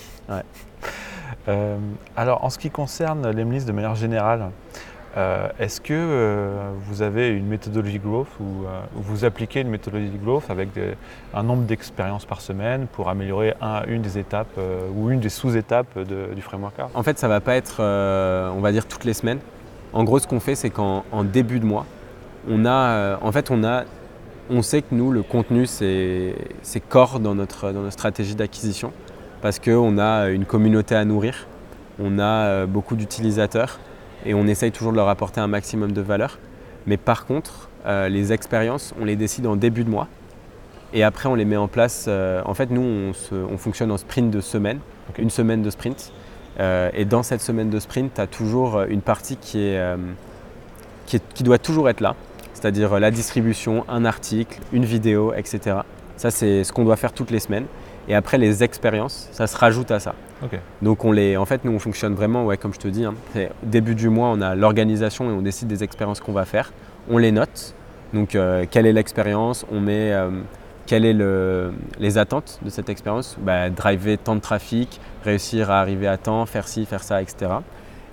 Euh, 1.47 1.77
alors, 2.15 2.43
en 2.43 2.49
ce 2.49 2.57
qui 2.57 2.69
concerne 2.69 3.29
l'Emlist 3.31 3.67
de 3.67 3.71
manière 3.71 3.95
générale, 3.95 4.51
Est-ce 5.59 5.81
que 5.81 6.49
vous 6.87 7.01
avez 7.01 7.29
une 7.29 7.47
méthodologie 7.47 7.99
growth 7.99 8.27
ou 8.39 8.65
vous 8.93 9.25
appliquez 9.25 9.61
une 9.61 9.69
méthodologie 9.69 10.11
growth 10.23 10.49
avec 10.49 10.69
un 11.33 11.43
nombre 11.43 11.63
d'expériences 11.63 12.25
par 12.25 12.41
semaine 12.41 12.87
pour 12.87 13.09
améliorer 13.09 13.53
une 13.87 14.01
des 14.01 14.17
étapes 14.17 14.59
ou 14.95 15.09
une 15.09 15.19
des 15.19 15.29
sous-étapes 15.29 15.99
du 15.99 16.41
framework 16.41 16.79
art? 16.79 16.89
En 16.93 17.03
fait, 17.03 17.17
ça 17.17 17.27
ne 17.27 17.33
va 17.33 17.41
pas 17.41 17.55
être, 17.55 17.81
on 17.81 18.61
va 18.61 18.71
dire, 18.71 18.85
toutes 18.87 19.05
les 19.05 19.13
semaines. 19.13 19.39
En 19.91 20.03
gros, 20.03 20.19
ce 20.19 20.27
qu'on 20.27 20.39
fait, 20.39 20.55
c'est 20.55 20.69
qu'en 20.69 21.03
début 21.23 21.59
de 21.59 21.65
mois, 21.65 21.85
on 22.47 22.65
a, 22.65 23.17
en 23.21 23.31
fait, 23.31 23.51
on 23.51 23.63
a 23.63 23.83
on 24.49 24.61
sait 24.61 24.81
que 24.81 24.93
nous, 24.95 25.11
le 25.11 25.23
contenu, 25.23 25.65
c'est 25.65 26.33
corps 26.89 27.19
dans 27.19 27.35
notre, 27.35 27.71
dans 27.71 27.81
notre 27.81 27.93
stratégie 27.93 28.35
d'acquisition 28.35 28.91
parce 29.41 29.59
qu'on 29.59 29.97
a 29.97 30.29
une 30.29 30.45
communauté 30.45 30.95
à 30.95 31.05
nourrir, 31.05 31.47
on 31.99 32.19
a 32.19 32.23
euh, 32.23 32.65
beaucoup 32.65 32.95
d'utilisateurs 32.95 33.79
et 34.25 34.33
on 34.33 34.47
essaye 34.47 34.71
toujours 34.71 34.91
de 34.91 34.97
leur 34.97 35.07
apporter 35.07 35.39
un 35.39 35.47
maximum 35.47 35.93
de 35.93 36.01
valeur. 36.01 36.39
Mais 36.87 36.97
par 36.97 37.25
contre, 37.25 37.69
euh, 37.85 38.09
les 38.09 38.33
expériences, 38.33 38.93
on 38.99 39.05
les 39.05 39.15
décide 39.15 39.47
en 39.47 39.55
début 39.55 39.83
de 39.83 39.89
mois 39.89 40.07
et 40.93 41.03
après 41.03 41.29
on 41.29 41.35
les 41.35 41.45
met 41.45 41.55
en 41.55 41.67
place. 41.67 42.05
Euh, 42.07 42.41
en 42.45 42.53
fait, 42.53 42.69
nous, 42.69 43.13
on, 43.31 43.57
fonctionne 43.57 43.91
en 43.91 43.97
sprint 43.97 44.31
de 44.31 44.41
semaine, 44.41 44.79
une 45.17 45.29
semaine 45.29 45.61
de 45.61 45.69
sprint. 45.69 46.11
et 46.59 47.05
dans 47.05 47.23
cette 47.23 47.41
semaine 47.41 47.69
de 47.69 47.79
sprint, 47.79 48.13
tu 48.15 48.21
as 48.21 48.27
toujours 48.27 48.81
une 48.81 49.01
partie 49.01 49.37
qui, 49.37 49.59
est, 49.59 49.79
qui 51.05 51.43
doit 51.43 51.59
toujours 51.59 51.87
être 51.89 52.01
là 52.01 52.15
c'est-à-dire 52.59 52.99
la 52.99 53.11
distribution, 53.11 53.85
un 53.87 54.03
article, 54.05 54.59
une 54.73 54.85
vidéo, 54.85 55.33
etc. 55.33 55.77
Ça, 56.17 56.31
c'est 56.31 56.63
ce 56.63 56.73
qu'on 56.73 56.83
doit 56.83 56.97
faire 56.97 57.13
toutes 57.13 57.31
les 57.31 57.39
semaines. 57.39 57.65
Et 58.09 58.15
après, 58.15 58.37
les 58.37 58.63
expériences, 58.63 59.29
ça 59.31 59.47
se 59.47 59.55
rajoute 59.55 59.91
à 59.91 59.99
ça. 59.99 60.13
Donc, 60.81 61.05
on 61.05 61.11
les, 61.11 61.37
en 61.37 61.45
fait, 61.45 61.63
nous, 61.63 61.71
on 61.71 61.79
fonctionne 61.79 62.15
vraiment, 62.15 62.45
ouais, 62.45 62.57
comme 62.57 62.73
je 62.73 62.79
te 62.79 62.87
dis, 62.87 63.05
hein, 63.05 63.13
début 63.63 63.95
du 63.95 64.09
mois, 64.09 64.29
on 64.29 64.41
a 64.41 64.55
l'organisation 64.55 65.29
et 65.29 65.33
on 65.33 65.41
décide 65.41 65.67
des 65.67 65.83
expériences 65.83 66.19
qu'on 66.19 66.33
va 66.33 66.45
faire. 66.45 66.73
On 67.09 67.17
les 67.17 67.31
note. 67.31 67.73
Donc, 68.13 68.35
euh, 68.35 68.65
quelle 68.69 68.85
est 68.85 68.93
l'expérience? 68.93 69.65
On 69.71 69.79
met 69.79 70.11
euh, 70.11 70.29
quelles 70.85 71.03
sont 71.03 71.17
le, 71.17 71.71
les 71.99 72.17
attentes 72.17 72.59
de 72.63 72.69
cette 72.69 72.89
expérience? 72.89 73.37
Bah, 73.39 73.69
Driver 73.69 74.17
tant 74.17 74.35
de 74.35 74.41
trafic, 74.41 74.99
réussir 75.23 75.69
à 75.69 75.79
arriver 75.79 76.07
à 76.07 76.17
temps, 76.17 76.45
faire 76.45 76.67
ci, 76.67 76.85
faire 76.85 77.03
ça, 77.03 77.21
etc. 77.21 77.51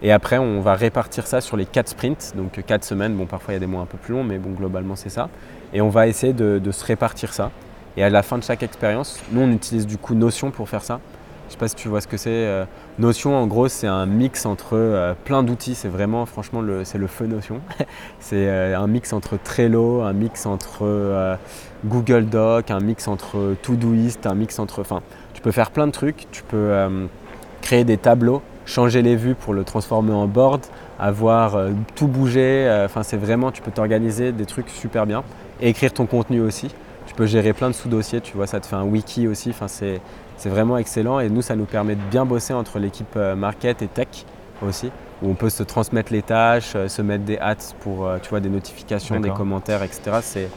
Et 0.02 0.12
après, 0.12 0.38
on 0.38 0.60
va 0.60 0.74
répartir 0.74 1.26
ça 1.26 1.40
sur 1.40 1.56
les 1.56 1.64
4 1.64 1.88
sprints, 1.88 2.34
donc 2.36 2.62
4 2.64 2.84
semaines. 2.84 3.14
Bon, 3.14 3.26
parfois 3.26 3.54
il 3.54 3.56
y 3.56 3.58
a 3.58 3.60
des 3.60 3.66
mois 3.66 3.82
un 3.82 3.86
peu 3.86 3.98
plus 3.98 4.14
longs, 4.14 4.24
mais 4.24 4.38
bon, 4.38 4.50
globalement 4.50 4.96
c'est 4.96 5.08
ça. 5.08 5.28
Et 5.72 5.80
on 5.80 5.88
va 5.88 6.06
essayer 6.06 6.32
de, 6.32 6.70
se 6.70 6.84
répartir 6.84 7.32
ça. 7.32 7.50
Et 7.96 8.04
à 8.04 8.10
la 8.10 8.22
fin 8.22 8.36
de 8.36 8.42
chaque 8.42 8.62
expérience, 8.62 9.20
nous 9.32 9.40
on 9.40 9.50
utilise 9.50 9.86
du 9.86 9.96
coup 9.96 10.14
Notion 10.14 10.50
pour 10.50 10.68
faire 10.68 10.82
ça. 10.82 11.00
Je 11.44 11.50
ne 11.50 11.52
sais 11.52 11.58
pas 11.58 11.68
si 11.68 11.76
tu 11.76 11.88
vois 11.88 12.00
ce 12.00 12.08
que 12.08 12.16
c'est. 12.16 12.30
Euh, 12.30 12.64
Notion, 12.98 13.36
en 13.36 13.46
gros, 13.46 13.68
c'est 13.68 13.86
un 13.86 14.04
mix 14.04 14.46
entre 14.46 14.70
euh, 14.72 15.14
plein 15.24 15.44
d'outils. 15.44 15.76
C'est 15.76 15.88
vraiment, 15.88 16.26
franchement, 16.26 16.60
c'est 16.82 16.98
le 16.98 17.06
feu 17.06 17.26
Notion. 17.26 17.60
c'est 18.20 18.48
euh, 18.48 18.76
un 18.76 18.88
mix 18.88 19.12
entre 19.12 19.38
Trello, 19.38 20.02
un 20.02 20.12
mix 20.12 20.44
entre 20.44 21.38
Google 21.84 22.26
Doc, 22.26 22.72
un 22.72 22.80
mix 22.80 23.06
entre 23.06 23.54
Todoist, 23.62 24.26
un 24.26 24.34
mix 24.34 24.58
entre. 24.58 24.80
Enfin, 24.80 25.02
tu 25.34 25.40
peux 25.40 25.52
faire 25.52 25.70
plein 25.70 25.86
de 25.86 25.92
trucs. 25.92 26.26
Tu 26.32 26.42
peux 26.42 26.88
créer 27.62 27.84
des 27.84 27.96
tableaux 27.96 28.42
changer 28.66 29.00
les 29.00 29.16
vues 29.16 29.34
pour 29.34 29.54
le 29.54 29.64
transformer 29.64 30.12
en 30.12 30.26
board, 30.26 30.60
avoir 30.98 31.54
euh, 31.54 31.70
tout 31.94 32.08
bouger. 32.08 32.66
Euh, 32.68 32.84
enfin, 32.84 33.02
c'est 33.02 33.16
vraiment, 33.16 33.50
tu 33.52 33.62
peux 33.62 33.70
t'organiser 33.70 34.32
des 34.32 34.44
trucs 34.44 34.68
super 34.68 35.06
bien 35.06 35.22
et 35.60 35.70
écrire 35.70 35.92
ton 35.92 36.06
contenu 36.06 36.40
aussi. 36.40 36.68
Tu 37.06 37.14
peux 37.14 37.26
gérer 37.26 37.52
plein 37.52 37.68
de 37.68 37.74
sous-dossiers, 37.74 38.20
tu 38.20 38.36
vois, 38.36 38.48
ça 38.48 38.60
te 38.60 38.66
fait 38.66 38.76
un 38.76 38.82
wiki 38.82 39.28
aussi. 39.28 39.50
Enfin, 39.50 39.68
c'est, 39.68 40.00
vraiment 40.44 40.76
excellent 40.76 41.18
et 41.18 41.28
nous, 41.30 41.42
ça 41.42 41.56
nous 41.56 41.64
permet 41.64 41.94
de 41.94 42.00
bien 42.10 42.26
bosser 42.26 42.52
entre 42.52 42.78
l'équipe 42.78 43.16
euh, 43.16 43.34
market 43.34 43.82
et 43.82 43.88
tech 43.88 44.08
aussi, 44.66 44.90
où 45.22 45.30
on 45.30 45.34
peut 45.34 45.50
se 45.50 45.62
transmettre 45.62 46.12
les 46.12 46.22
tâches, 46.22 46.76
se 46.86 47.02
mettre 47.02 47.24
des 47.24 47.38
hats 47.38 47.56
pour, 47.80 48.08
tu 48.22 48.30
vois, 48.30 48.40
des 48.40 48.48
notifications, 48.48 49.20
des 49.20 49.30
commentaires, 49.30 49.82
etc. 49.82 50.18
C'est, 50.22 50.48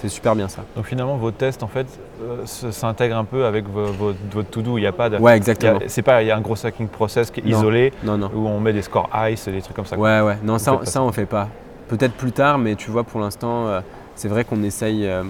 c'est 0.00 0.08
super 0.08 0.34
bien 0.34 0.48
ça. 0.48 0.62
Donc 0.76 0.86
finalement, 0.86 1.16
vos 1.16 1.30
tests 1.30 1.62
en 1.62 1.68
fait 1.68 1.86
euh, 2.22 2.44
s'intègrent 2.44 3.16
un 3.16 3.24
peu 3.24 3.44
avec 3.44 3.64
votre 3.68 4.50
to-do. 4.50 4.78
Il 4.78 4.82
n'y 4.82 4.86
a 4.86 4.92
pas 4.92 5.08
de. 5.08 5.18
Ouais, 5.18 5.36
exactement. 5.36 5.80
C'est 5.86 6.02
pas 6.02 6.22
il 6.22 6.26
y 6.26 6.30
a 6.30 6.36
un 6.36 6.40
gros 6.40 6.66
hacking 6.66 6.88
process 6.88 7.30
qui 7.30 7.40
est 7.40 7.44
isolé 7.44 7.92
non, 8.04 8.18
non. 8.18 8.30
où 8.34 8.46
on 8.46 8.60
met 8.60 8.72
des 8.72 8.82
scores 8.82 9.08
ice, 9.30 9.48
des 9.48 9.62
trucs 9.62 9.76
comme 9.76 9.86
ça. 9.86 9.96
Ouais, 9.96 10.20
ouais. 10.20 10.36
Non, 10.42 10.58
ça, 10.58 10.80
ça 10.84 11.02
on 11.02 11.12
fait 11.12 11.26
pas. 11.26 11.48
Peut-être 11.88 12.14
plus 12.14 12.32
tard, 12.32 12.58
mais 12.58 12.74
tu 12.74 12.90
vois, 12.90 13.04
pour 13.04 13.20
l'instant, 13.20 13.68
euh, 13.68 13.80
c'est 14.16 14.28
vrai 14.28 14.44
qu'on 14.44 14.62
essaye, 14.62 15.06
euh, 15.06 15.22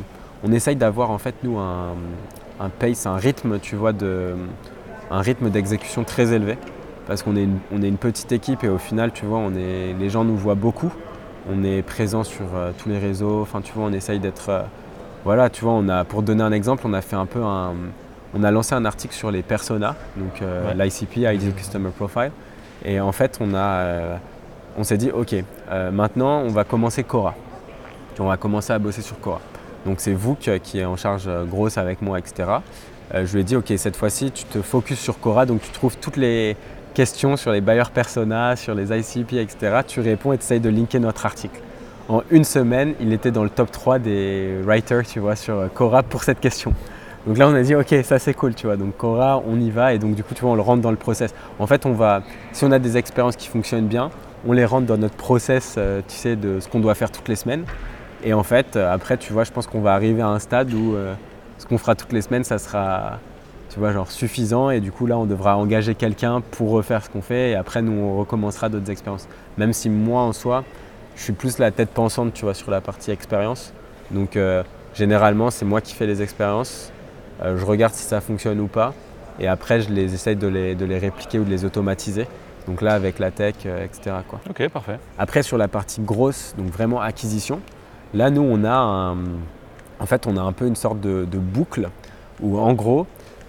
on 0.43 0.53
essaye 0.53 0.77
d'avoir 0.77 1.11
en 1.11 1.19
fait 1.19 1.35
nous 1.43 1.59
un, 1.59 1.95
un, 2.59 2.69
pace, 2.71 3.07
un 3.07 3.17
rythme, 3.17 3.59
tu 3.61 3.77
vois, 3.77 3.93
de, 3.93 4.35
un 5.11 5.21
rythme 5.21 5.51
d'exécution 5.51 6.03
très 6.03 6.33
élevé 6.33 6.57
parce 7.07 7.23
qu'on 7.23 7.37
est, 7.37 7.45
une, 7.45 7.59
on 7.73 7.83
est 7.83 7.89
une 7.89 7.99
petite 7.99 8.33
équipe 8.33 8.65
et 8.65 8.69
au 8.69 8.79
final, 8.79 9.13
tu 9.13 9.27
vois, 9.27 9.39
on 9.39 9.55
est, 9.55 9.95
les 9.99 10.09
gens 10.09 10.25
nous 10.25 10.37
voient 10.37 10.55
beaucoup 10.55 10.93
on 11.51 11.65
est 11.65 11.83
présent 11.83 12.25
sur 12.25 12.47
euh, 12.55 12.73
tous 12.77 12.89
les 12.89 12.99
réseaux. 12.99 13.43
Enfin, 13.43 13.61
tu 13.61 13.73
vois, 13.73 13.85
on 13.85 13.93
essaye 13.93 14.19
d'être. 14.19 14.49
Euh, 14.49 14.63
voilà, 15.25 15.51
tu 15.51 15.65
vois, 15.65 15.73
on 15.73 15.89
a, 15.89 16.05
pour 16.05 16.23
donner 16.23 16.43
un 16.43 16.53
exemple, 16.53 16.85
on 16.87 16.93
a 16.93 17.03
fait 17.03 17.17
un 17.17 17.27
peu 17.27 17.43
un. 17.43 17.75
On 18.35 18.43
a 18.43 18.51
lancé 18.51 18.75
un 18.75 18.85
article 18.85 19.15
sur 19.15 19.31
les 19.31 19.43
personas, 19.43 19.95
donc 20.17 20.43
euh, 20.43 20.75
l'ICP, 20.75 21.19
Ideal 21.19 21.53
Customer 21.55 21.91
Profile. 21.91 22.33
Et 22.85 23.01
en 23.01 23.13
fait, 23.13 23.39
on, 23.41 23.55
a, 23.55 24.19
on 24.77 24.85
s'est 24.85 24.99
dit, 24.99 25.11
OK, 25.11 25.35
maintenant, 25.91 26.41
on 26.41 26.49
va 26.49 26.65
commencer 26.65 27.03
Cora. 27.03 27.35
On 28.19 28.27
va 28.27 28.37
commencer 28.37 28.73
à 28.73 28.79
bosser 28.79 29.01
sur 29.01 29.19
Cora. 29.21 29.41
Donc, 29.87 30.01
c'est 30.01 30.13
vous 30.13 30.35
qui, 30.35 30.51
qui 30.61 30.81
est 30.81 30.85
en 30.85 30.97
charge 30.97 31.31
grosse 31.47 31.79
avec 31.79 32.03
moi, 32.03 32.19
etc. 32.19 32.51
je 33.15 33.33
lui 33.33 33.41
ai 33.41 33.45
dit, 33.45 33.57
OK, 33.57 33.73
cette 33.77 33.97
fois-ci, 33.97 34.31
tu 34.33 34.45
te 34.45 34.61
focuses 34.61 34.99
sur 34.99 35.19
Cora, 35.19 35.47
donc 35.47 35.63
tu 35.63 35.71
trouves 35.71 35.97
toutes 35.97 36.19
les, 36.19 36.57
questions 36.97 37.37
sur 37.37 37.53
les 37.53 37.61
bailleurs 37.61 37.91
persona, 37.91 38.57
sur 38.57 38.75
les 38.75 38.91
ICP, 38.91 39.35
etc., 39.35 39.81
tu 39.87 40.01
réponds 40.01 40.33
et 40.33 40.39
tu 40.39 40.45
essayes 40.45 40.61
de 40.61 40.71
linker 40.71 40.99
notre 40.99 41.27
article. 41.27 41.61
En 42.09 42.23
une 42.31 42.45
semaine, 42.45 42.95
il 43.01 43.13
était 43.13 43.31
dans 43.31 43.45
le 43.45 43.51
top 43.51 43.71
3 43.71 43.99
des 43.99 44.63
writers, 44.65 45.07
tu 45.07 45.21
vois, 45.21 45.37
sur 45.37 45.69
Cora 45.75 46.03
pour 46.03 46.25
cette 46.25 46.41
question. 46.41 46.73
Donc 47.27 47.37
là, 47.37 47.49
on 47.49 47.55
a 47.55 47.61
dit, 47.61 47.75
ok, 47.75 47.95
ça 48.03 48.19
c'est 48.19 48.33
cool, 48.33 48.55
tu 48.55 48.67
vois. 48.67 48.79
Donc 48.79 48.97
Cora, 48.97 49.43
on 49.47 49.61
y 49.61 49.69
va 49.71 49.93
et 49.93 49.99
donc 49.99 50.15
du 50.15 50.25
coup, 50.25 50.33
tu 50.33 50.41
vois, 50.41 50.53
on 50.53 50.55
le 50.55 50.63
rentre 50.63 50.81
dans 50.81 50.91
le 50.91 50.97
process. 50.97 51.35
En 51.59 51.67
fait, 51.67 51.85
on 51.85 51.93
va, 51.93 52.23
si 52.53 52.65
on 52.65 52.73
a 52.73 52.79
des 52.79 52.97
expériences 52.97 53.37
qui 53.37 53.49
fonctionnent 53.49 53.89
bien, 53.89 54.11
on 54.47 54.53
les 54.53 54.65
rentre 54.65 54.87
dans 54.87 54.97
notre 54.97 55.17
process, 55.17 55.75
euh, 55.77 56.01
tu 56.09 56.17
sais, 56.17 56.35
de 56.35 56.61
ce 56.61 56.69
qu'on 56.69 56.81
doit 56.81 56.95
faire 56.95 57.11
toutes 57.11 57.29
les 57.29 57.37
semaines. 57.37 57.65
Et 58.25 58.33
en 58.33 58.43
fait, 58.43 58.75
euh, 58.77 58.91
après, 58.91 59.19
tu 59.19 59.35
vois, 59.35 59.45
je 59.45 59.53
pense 59.53 59.67
qu'on 59.67 59.83
va 59.83 59.93
arriver 59.93 60.23
à 60.23 60.29
un 60.29 60.39
stade 60.39 60.73
où 60.73 60.95
euh, 60.95 61.13
ce 61.59 61.67
qu'on 61.67 61.77
fera 61.77 61.95
toutes 61.95 62.15
les 62.15 62.23
semaines, 62.23 62.45
ça 62.45 62.57
sera 62.57 63.19
tu 63.71 63.79
vois, 63.79 63.93
genre 63.93 64.11
suffisant. 64.11 64.71
Et 64.71 64.81
du 64.81 64.93
coup, 64.93 65.07
là, 65.07 65.19
on 65.19 65.27
devra 65.27 65.57
engager 65.57 65.95
quelqu'un 65.95 66.41
pour 66.53 66.71
refaire 66.71 67.05
ce 67.05 67.11
qu'on 67.11 67.23
fait. 67.23 67.51
Et 67.51 67.55
après, 67.55 67.83
nous, 67.83 67.93
on 67.93 68.19
recommencera 68.19 68.69
d'autres 68.69 68.91
expériences. 68.91 69.29
Même 69.59 69.73
si 69.73 69.91
moi, 69.91 70.23
en 70.23 70.33
soi, 70.33 70.65
je 71.17 71.23
suis 71.23 71.33
plus 71.33 71.59
la 71.59 71.71
tête 71.71 71.91
pensante, 71.91 72.35
tu 72.35 72.45
vois, 72.45 72.55
sur 72.55 72.71
la 72.71 72.81
partie 72.81 73.11
expérience. 73.11 73.73
Donc, 74.11 74.37
euh, 74.37 74.63
généralement, 74.95 75.51
c'est 75.51 75.65
moi 75.65 75.81
qui 75.81 75.95
fais 75.95 76.07
les 76.07 76.23
expériences. 76.23 76.93
Euh, 77.43 77.57
je 77.57 77.65
regarde 77.65 77.95
si 77.95 78.05
ça 78.05 78.21
fonctionne 78.21 78.61
ou 78.61 78.67
pas. 78.67 78.95
Et 79.39 79.49
après, 79.49 79.81
je 79.81 79.91
les 79.91 80.15
essaye 80.15 80.37
de 80.37 80.47
les, 80.47 80.75
de 80.75 80.85
les 80.85 80.99
répliquer 80.99 81.39
ou 81.39 81.45
de 81.45 81.51
les 81.51 81.65
automatiser. 81.65 82.27
Donc 82.67 82.83
là, 82.83 82.95
avec 82.95 83.19
la 83.19 83.31
tech, 83.31 83.55
euh, 83.67 83.85
etc. 83.85 84.17
Quoi. 84.29 84.41
Ok, 84.49 84.69
parfait. 84.69 84.99
Après, 85.19 85.43
sur 85.43 85.59
la 85.59 85.69
partie 85.69 86.01
grosse, 86.01 86.55
donc 86.59 86.69
vraiment 86.69 87.01
acquisition, 87.01 87.61
là, 88.15 88.31
nous, 88.31 88.43
on 88.43 88.65
a 88.65 88.75
un, 88.75 89.17
en 90.01 90.07
fait, 90.07 90.27
on 90.27 90.37
a 90.37 90.41
un 90.41 90.53
peu 90.53 90.67
une 90.67 90.77
sorte 90.77 91.01
de, 91.01 91.25
de 91.31 91.39
boucle 91.39 91.89
où, 92.41 92.59
en 92.59 92.73
gros, 92.73 93.07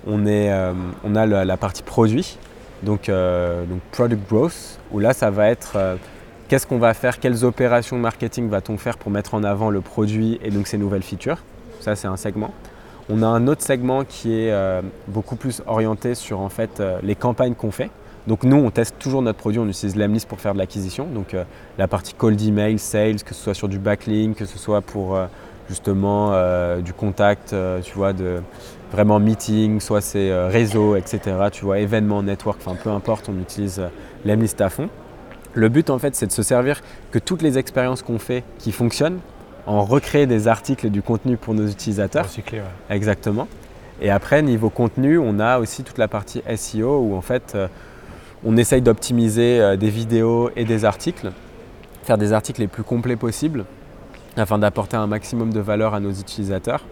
euh, 0.08 0.74
on 1.04 1.16
a 1.16 1.26
la, 1.26 1.58
partie 1.58 1.84
produit, 1.84 2.38
donc, 2.84 3.10
euh, 3.10 3.66
donc, 3.66 3.80
product 3.92 4.30
growth, 4.30 4.80
où 4.92 5.00
là 5.00 5.14
ça 5.14 5.30
va 5.30 5.50
être 5.50 5.74
euh, 5.76 5.96
qu'est-ce 6.48 6.66
qu'on 6.66 6.78
va 6.78 6.94
faire, 6.94 7.20
quelles 7.20 7.44
opérations 7.44 7.98
marketing 7.98 8.50
va-t-on 8.50 8.78
faire 8.78 8.98
pour 8.98 9.12
mettre 9.12 9.34
en 9.34 9.44
avant 9.44 9.70
le 9.70 9.82
produit 9.82 10.40
et 10.44 10.50
donc 10.50 10.68
ses 10.68 10.78
nouvelles 10.78 11.04
features. 11.04 11.44
Ça 11.80 11.96
c'est 11.96 12.08
un 12.08 12.18
segment. 12.18 12.54
On 13.10 13.24
a 13.24 13.28
un 13.28 13.48
autre 13.48 13.62
segment 13.62 14.04
qui 14.04 14.34
est 14.34 14.54
beaucoup 15.08 15.38
plus 15.38 15.62
orienté 15.66 16.14
sur 16.14 16.42
en 16.42 16.50
fait 16.50 16.84
les 17.04 17.16
campagnes 17.16 17.54
qu'on 17.54 17.72
fait. 17.72 17.90
Donc 18.28 18.44
nous, 18.44 18.58
on 18.58 18.70
teste 18.70 19.00
toujours 19.00 19.22
notre 19.22 19.38
produit, 19.38 19.60
on 19.60 19.68
utilise 19.70 19.96
Lemlist 19.96 20.28
pour 20.28 20.42
faire 20.42 20.54
de 20.54 20.58
l'acquisition. 20.58 21.06
Donc 21.06 21.34
la 21.78 21.88
partie 21.88 22.14
cold 22.14 22.42
email, 22.42 22.78
sales, 22.80 23.24
que 23.24 23.34
ce 23.34 23.42
soit 23.42 23.54
sur 23.54 23.70
du 23.70 23.80
backlink, 23.80 24.36
que 24.36 24.44
ce 24.44 24.58
soit 24.58 24.82
pour 24.82 25.18
justement 25.70 26.34
du 26.82 26.92
contact, 26.92 27.56
tu 27.84 27.94
vois, 27.94 28.12
de, 28.12 28.42
vraiment 28.92 29.20
meeting, 29.20 29.80
soit 29.80 30.02
c'est 30.02 30.32
euh, 30.32 30.48
réseau, 30.48 30.96
etc. 30.96 31.20
Tu 31.52 31.66
vois, 31.66 31.80
événements, 31.80 32.24
network, 32.24 32.60
enfin 32.66 32.78
peu 32.82 32.90
importe, 32.90 33.30
on 33.30 33.40
utilise 33.40 33.80
euh, 33.80 33.88
l'Emlist 34.26 34.60
à 34.62 34.70
fond. 34.70 34.90
Le 35.54 35.70
but 35.70 35.90
en 35.90 36.00
fait, 36.00 36.16
c'est 36.16 36.28
de 36.28 36.32
se 36.32 36.44
servir 36.44 36.82
que 37.12 37.20
toutes 37.20 37.42
les 37.42 37.58
expériences 37.58 38.02
qu'on 38.02 38.20
fait 38.20 38.44
qui 38.60 38.72
fonctionnent, 38.72 39.20
en 39.66 39.84
recréer 39.84 40.28
des 40.28 40.48
articles 40.48 40.88
et 40.88 40.90
du 40.90 41.02
contenu 41.02 41.36
pour 41.36 41.54
nos 41.54 41.68
utilisateurs. 41.68 42.26
Recycler, 42.26 42.60
ouais. 42.60 42.96
Exactement. 42.96 43.48
Et 44.02 44.10
après, 44.10 44.42
niveau 44.42 44.70
contenu, 44.70 45.18
on 45.18 45.40
a 45.40 45.60
aussi 45.60 45.84
toute 45.84 45.98
la 45.98 46.08
partie 46.08 46.42
SEO 46.56 47.00
où 47.00 47.16
en 47.16 47.22
fait, 47.22 47.54
euh, 47.56 47.68
on 48.46 48.56
essaye 48.56 48.82
d'optimiser 48.82 49.76
des 49.78 49.90
vidéos 49.90 50.52
et 50.56 50.64
des 50.64 50.86
articles, 50.86 51.32
faire 52.04 52.20
des 52.20 52.34
articles 52.34 52.62
les 52.62 52.68
plus 52.68 52.84
complets 52.84 53.16
possibles 53.16 53.66
afin 54.38 54.60
d'apporter 54.60 54.96
un 54.96 55.08
maximum 55.08 55.52
de 55.52 55.60
valeur 55.60 55.96
à 55.96 56.00
nos 56.00 56.12
utilisateurs 56.12 56.84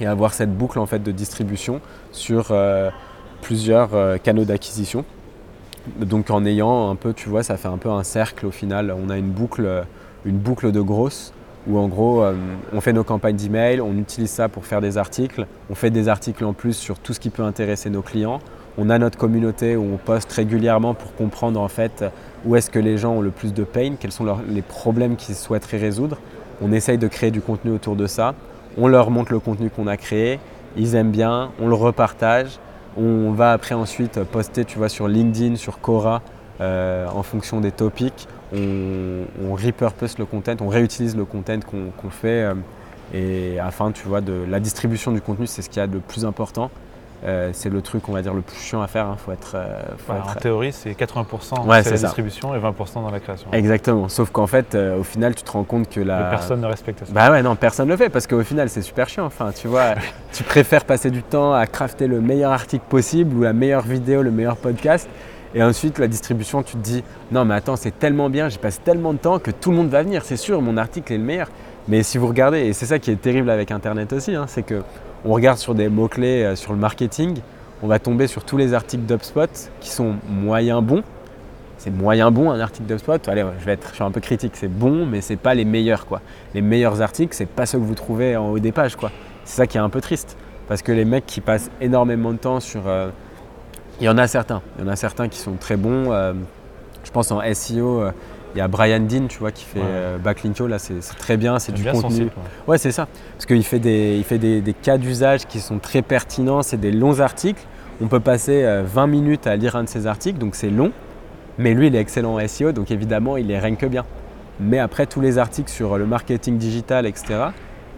et 0.00 0.06
avoir 0.06 0.34
cette 0.34 0.56
boucle 0.56 0.78
en 0.78 0.86
fait 0.86 1.02
de 1.02 1.12
distribution 1.12 1.80
sur 2.12 2.48
euh, 2.50 2.90
plusieurs 3.42 3.94
euh, 3.94 4.18
canaux 4.18 4.44
d'acquisition. 4.44 5.04
donc 5.98 6.30
en 6.30 6.44
ayant 6.44 6.90
un 6.90 6.96
peu, 6.96 7.12
tu 7.12 7.28
vois, 7.28 7.42
ça 7.42 7.56
fait 7.56 7.68
un 7.68 7.78
peu 7.78 7.90
un 7.90 8.02
cercle 8.02 8.46
au 8.46 8.50
final. 8.50 8.94
On 8.96 9.10
a 9.10 9.16
une 9.16 9.30
boucle, 9.30 9.84
une 10.24 10.38
boucle 10.38 10.72
de 10.72 10.80
grosses 10.80 11.32
où 11.66 11.78
en 11.78 11.88
gros, 11.88 12.22
euh, 12.22 12.34
on 12.72 12.80
fait 12.80 12.92
nos 12.92 13.04
campagnes 13.04 13.36
d'email, 13.36 13.80
on 13.80 13.96
utilise 13.96 14.30
ça 14.30 14.48
pour 14.48 14.64
faire 14.66 14.80
des 14.80 14.98
articles, 14.98 15.46
on 15.68 15.74
fait 15.74 15.90
des 15.90 16.08
articles 16.08 16.44
en 16.44 16.52
plus 16.52 16.74
sur 16.74 16.98
tout 16.98 17.12
ce 17.12 17.20
qui 17.20 17.30
peut 17.30 17.42
intéresser 17.42 17.90
nos 17.90 18.02
clients. 18.02 18.40
On 18.78 18.90
a 18.90 18.98
notre 18.98 19.18
communauté 19.18 19.74
où 19.74 19.84
on 19.94 19.96
poste 19.96 20.30
régulièrement 20.32 20.94
pour 20.94 21.14
comprendre 21.14 21.60
en 21.60 21.68
fait 21.68 22.04
où 22.44 22.56
est-ce 22.56 22.70
que 22.70 22.78
les 22.78 22.98
gens 22.98 23.14
ont 23.14 23.20
le 23.20 23.30
plus 23.30 23.54
de 23.54 23.64
pain, 23.64 23.94
quels 23.98 24.12
sont 24.12 24.26
les 24.48 24.62
problèmes 24.62 25.16
qu'ils 25.16 25.34
souhaiteraient 25.34 25.78
résoudre. 25.78 26.18
On 26.60 26.72
essaye 26.72 26.98
de 26.98 27.08
créer 27.08 27.30
du 27.30 27.40
contenu 27.40 27.72
autour 27.72 27.96
de 27.96 28.06
ça. 28.06 28.34
On 28.76 28.88
leur 28.88 29.10
montre 29.10 29.32
le 29.32 29.40
contenu 29.40 29.70
qu'on 29.70 29.86
a 29.86 29.96
créé, 29.96 30.38
ils 30.76 30.94
aiment 30.94 31.10
bien, 31.10 31.50
on 31.60 31.68
le 31.68 31.74
repartage. 31.74 32.58
On 32.98 33.32
va 33.32 33.52
après 33.52 33.74
ensuite 33.74 34.22
poster 34.24 34.64
tu 34.64 34.78
vois, 34.78 34.88
sur 34.88 35.08
LinkedIn, 35.08 35.56
sur 35.56 35.80
Quora, 35.80 36.22
euh, 36.60 37.06
en 37.08 37.22
fonction 37.22 37.60
des 37.60 37.72
topics 37.72 38.26
on, 38.52 39.54
repurpose 39.54 40.18
le 40.18 40.24
content, 40.24 40.54
on 40.60 40.68
réutilise 40.68 41.16
le 41.16 41.24
content 41.24 41.58
qu'on 41.60 42.10
fait. 42.10 42.44
Euh, 42.44 42.54
et 43.14 43.58
afin, 43.60 43.92
tu 43.92 44.06
vois, 44.08 44.20
de 44.20 44.44
la 44.48 44.58
distribution 44.58 45.12
du 45.12 45.20
contenu, 45.20 45.46
c'est 45.46 45.62
ce 45.62 45.68
qu'il 45.68 45.78
y 45.78 45.82
a 45.82 45.86
de 45.86 45.98
plus 45.98 46.24
important. 46.24 46.70
Euh, 47.24 47.50
c'est 47.52 47.70
le 47.70 47.80
truc, 47.80 48.08
on 48.08 48.12
va 48.12 48.22
dire, 48.22 48.34
le 48.34 48.42
plus 48.42 48.58
chiant 48.58 48.82
à 48.82 48.86
faire. 48.86 49.06
Hein. 49.06 49.16
Faut 49.18 49.32
être, 49.32 49.52
euh, 49.54 49.80
En 50.08 50.34
théorie, 50.38 50.72
c'est 50.72 50.92
80% 50.92 51.66
ouais, 51.66 51.82
la 51.82 51.90
distribution 51.90 52.54
et 52.54 52.58
20% 52.58 52.94
dans 53.02 53.10
la 53.10 53.20
création. 53.20 53.48
Exactement. 53.52 54.08
Sauf 54.08 54.30
qu'en 54.30 54.46
fait, 54.46 54.74
au 54.74 55.02
final, 55.02 55.34
tu 55.34 55.42
te 55.42 55.50
rends 55.50 55.64
compte 55.64 55.88
que 55.88 56.00
la. 56.00 56.24
personne 56.24 56.60
ne 56.60 56.66
respecte 56.66 57.04
ça. 57.04 57.12
Bah 57.12 57.30
ouais, 57.30 57.42
non, 57.42 57.56
personne 57.56 57.86
ne 57.86 57.92
le 57.92 57.96
fait 57.96 58.10
parce 58.10 58.26
qu'au 58.26 58.42
final, 58.42 58.68
c'est 58.68 58.82
super 58.82 59.08
chiant. 59.08 59.24
Enfin, 59.24 59.50
tu 59.52 59.66
vois, 59.68 59.94
tu 60.32 60.42
préfères 60.44 60.84
passer 60.84 61.10
du 61.10 61.22
temps 61.22 61.52
à 61.52 61.66
crafter 61.66 62.06
le 62.06 62.20
meilleur 62.20 62.52
article 62.52 62.84
possible 62.88 63.34
ou 63.34 63.42
la 63.42 63.52
meilleure 63.52 63.82
vidéo, 63.82 64.22
le 64.22 64.30
meilleur 64.30 64.56
podcast 64.56 65.08
et 65.56 65.62
ensuite, 65.62 65.98
la 65.98 66.06
distribution, 66.06 66.62
tu 66.62 66.72
te 66.74 66.82
dis, 66.82 67.02
non 67.32 67.46
mais 67.46 67.54
attends, 67.54 67.76
c'est 67.76 67.98
tellement 67.98 68.28
bien, 68.28 68.50
j'y 68.50 68.58
passe 68.58 68.82
tellement 68.82 69.14
de 69.14 69.18
temps 69.18 69.38
que 69.38 69.50
tout 69.50 69.70
le 69.70 69.76
monde 69.78 69.88
va 69.88 70.02
venir, 70.02 70.22
c'est 70.22 70.36
sûr, 70.36 70.60
mon 70.60 70.76
article 70.76 71.14
est 71.14 71.16
le 71.16 71.24
meilleur. 71.24 71.48
Mais 71.88 72.02
si 72.02 72.18
vous 72.18 72.26
regardez, 72.26 72.66
et 72.66 72.72
c'est 72.74 72.84
ça 72.84 72.98
qui 72.98 73.10
est 73.10 73.16
terrible 73.16 73.48
avec 73.48 73.70
Internet 73.70 74.12
aussi, 74.12 74.34
hein, 74.34 74.44
c'est 74.48 74.64
que 74.64 74.82
on 75.26 75.32
regarde 75.32 75.58
sur 75.58 75.74
des 75.74 75.88
mots-clés 75.88 76.44
euh, 76.44 76.56
sur 76.56 76.72
le 76.72 76.78
marketing, 76.78 77.38
on 77.82 77.88
va 77.88 77.98
tomber 77.98 78.26
sur 78.26 78.44
tous 78.44 78.56
les 78.56 78.74
articles 78.74 79.04
d'UpSpot 79.04 79.50
qui 79.80 79.90
sont 79.90 80.14
moyen 80.28 80.80
bons. 80.80 81.02
C'est 81.78 81.90
moyen 81.90 82.30
bon 82.30 82.50
un 82.50 82.60
article 82.60 82.86
d'UpSpot. 82.86 83.28
Allez, 83.28 83.44
je 83.60 83.64
vais 83.66 83.72
être, 83.72 84.00
un 84.00 84.10
peu 84.10 84.20
critique, 84.20 84.52
c'est 84.54 84.68
bon, 84.68 85.04
mais 85.04 85.20
c'est 85.20 85.36
pas 85.36 85.54
les 85.54 85.66
meilleurs 85.66 86.06
quoi. 86.06 86.22
Les 86.54 86.62
meilleurs 86.62 87.02
articles, 87.02 87.34
c'est 87.34 87.46
pas 87.46 87.66
ceux 87.66 87.78
que 87.78 87.84
vous 87.84 87.94
trouvez 87.94 88.36
en 88.36 88.48
haut 88.50 88.58
des 88.58 88.72
pages. 88.72 88.96
C'est 89.44 89.56
ça 89.56 89.66
qui 89.66 89.76
est 89.76 89.80
un 89.80 89.90
peu 89.90 90.00
triste, 90.00 90.36
parce 90.68 90.80
que 90.80 90.92
les 90.92 91.04
mecs 91.04 91.26
qui 91.26 91.40
passent 91.40 91.70
énormément 91.80 92.32
de 92.32 92.38
temps 92.38 92.60
sur 92.60 92.82
euh, 92.86 93.10
il 94.00 94.06
y 94.06 94.08
en 94.08 94.18
a 94.18 94.26
certains. 94.26 94.62
Il 94.78 94.84
y 94.84 94.88
en 94.88 94.90
a 94.90 94.96
certains 94.96 95.28
qui 95.28 95.38
sont 95.38 95.54
très 95.54 95.76
bons. 95.76 96.12
Euh, 96.12 96.32
je 97.04 97.10
pense 97.10 97.30
en 97.30 97.40
SEO, 97.52 98.04
il 98.56 98.60
y 98.60 98.62
a 98.62 98.68
Brian 98.68 99.00
Dean, 99.00 99.26
tu 99.28 99.38
vois, 99.38 99.52
qui 99.52 99.64
fait 99.64 99.82
euh, 99.82 100.16
Backlinko. 100.18 100.66
Là, 100.66 100.78
c'est 100.78 100.98
très 101.18 101.36
bien, 101.36 101.58
c'est 101.58 101.72
du 101.72 101.84
contenu. 101.84 102.28
ouais, 102.66 102.78
c'est 102.78 102.90
ça. 102.90 103.06
Parce 103.34 103.44
qu'il 103.46 103.62
fait 103.62 103.78
des, 103.78 104.16
il 104.16 104.24
fait 104.24 104.38
des, 104.38 104.74
cas 104.74 104.96
d'usage 104.96 105.46
qui 105.46 105.60
sont 105.60 105.78
très 105.78 106.02
pertinents. 106.02 106.62
C'est 106.62 106.80
des 106.80 106.90
longs 106.90 107.20
articles. 107.20 107.62
On 108.00 108.08
peut 108.08 108.20
passer 108.20 108.82
20 108.84 109.06
minutes 109.06 109.46
à 109.46 109.56
lire 109.56 109.76
un 109.76 109.84
de 109.84 109.88
ces 109.88 110.06
articles, 110.06 110.38
donc 110.38 110.54
c'est 110.54 110.70
long. 110.70 110.90
Mais 111.58 111.74
lui, 111.74 111.86
il 111.86 111.96
est 111.96 112.00
excellent 112.00 112.36
en 112.36 112.48
SEO, 112.48 112.72
donc 112.72 112.90
évidemment, 112.90 113.36
il 113.36 113.46
les 113.46 113.76
que 113.76 113.86
bien. 113.86 114.04
Mais 114.58 114.78
après, 114.78 115.06
tous 115.06 115.20
les 115.20 115.38
articles 115.38 115.70
sur 115.70 115.98
le 115.98 116.06
marketing 116.06 116.58
digital, 116.58 117.06
etc., 117.06 117.48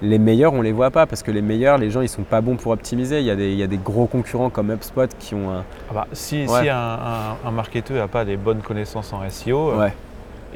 les 0.00 0.18
meilleurs, 0.18 0.52
on 0.52 0.58
ne 0.58 0.62
les 0.62 0.72
voit 0.72 0.90
pas 0.90 1.06
parce 1.06 1.24
que 1.24 1.30
les 1.32 1.42
meilleurs, 1.42 1.78
les 1.78 1.90
gens, 1.90 2.02
ils 2.02 2.08
sont 2.08 2.22
pas 2.22 2.40
bons 2.40 2.56
pour 2.56 2.70
optimiser. 2.72 3.18
Il 3.18 3.26
y 3.26 3.30
a 3.30 3.36
des, 3.36 3.50
il 3.50 3.58
y 3.58 3.62
a 3.64 3.66
des 3.66 3.78
gros 3.78 4.06
concurrents 4.06 4.50
comme 4.50 4.70
HubSpot 4.70 5.08
qui 5.18 5.34
ont 5.34 5.50
un. 5.50 5.64
Ah 5.90 5.94
bah, 5.94 6.06
si, 6.12 6.46
si 6.46 6.68
un, 6.68 6.98
un, 7.44 7.50
marketeur 7.50 7.96
n'a 7.96 8.08
pas 8.08 8.24
des 8.24 8.36
bonnes 8.36 8.60
connaissances 8.60 9.12
en 9.12 9.28
SEO, 9.28 9.80
euh, 9.80 9.88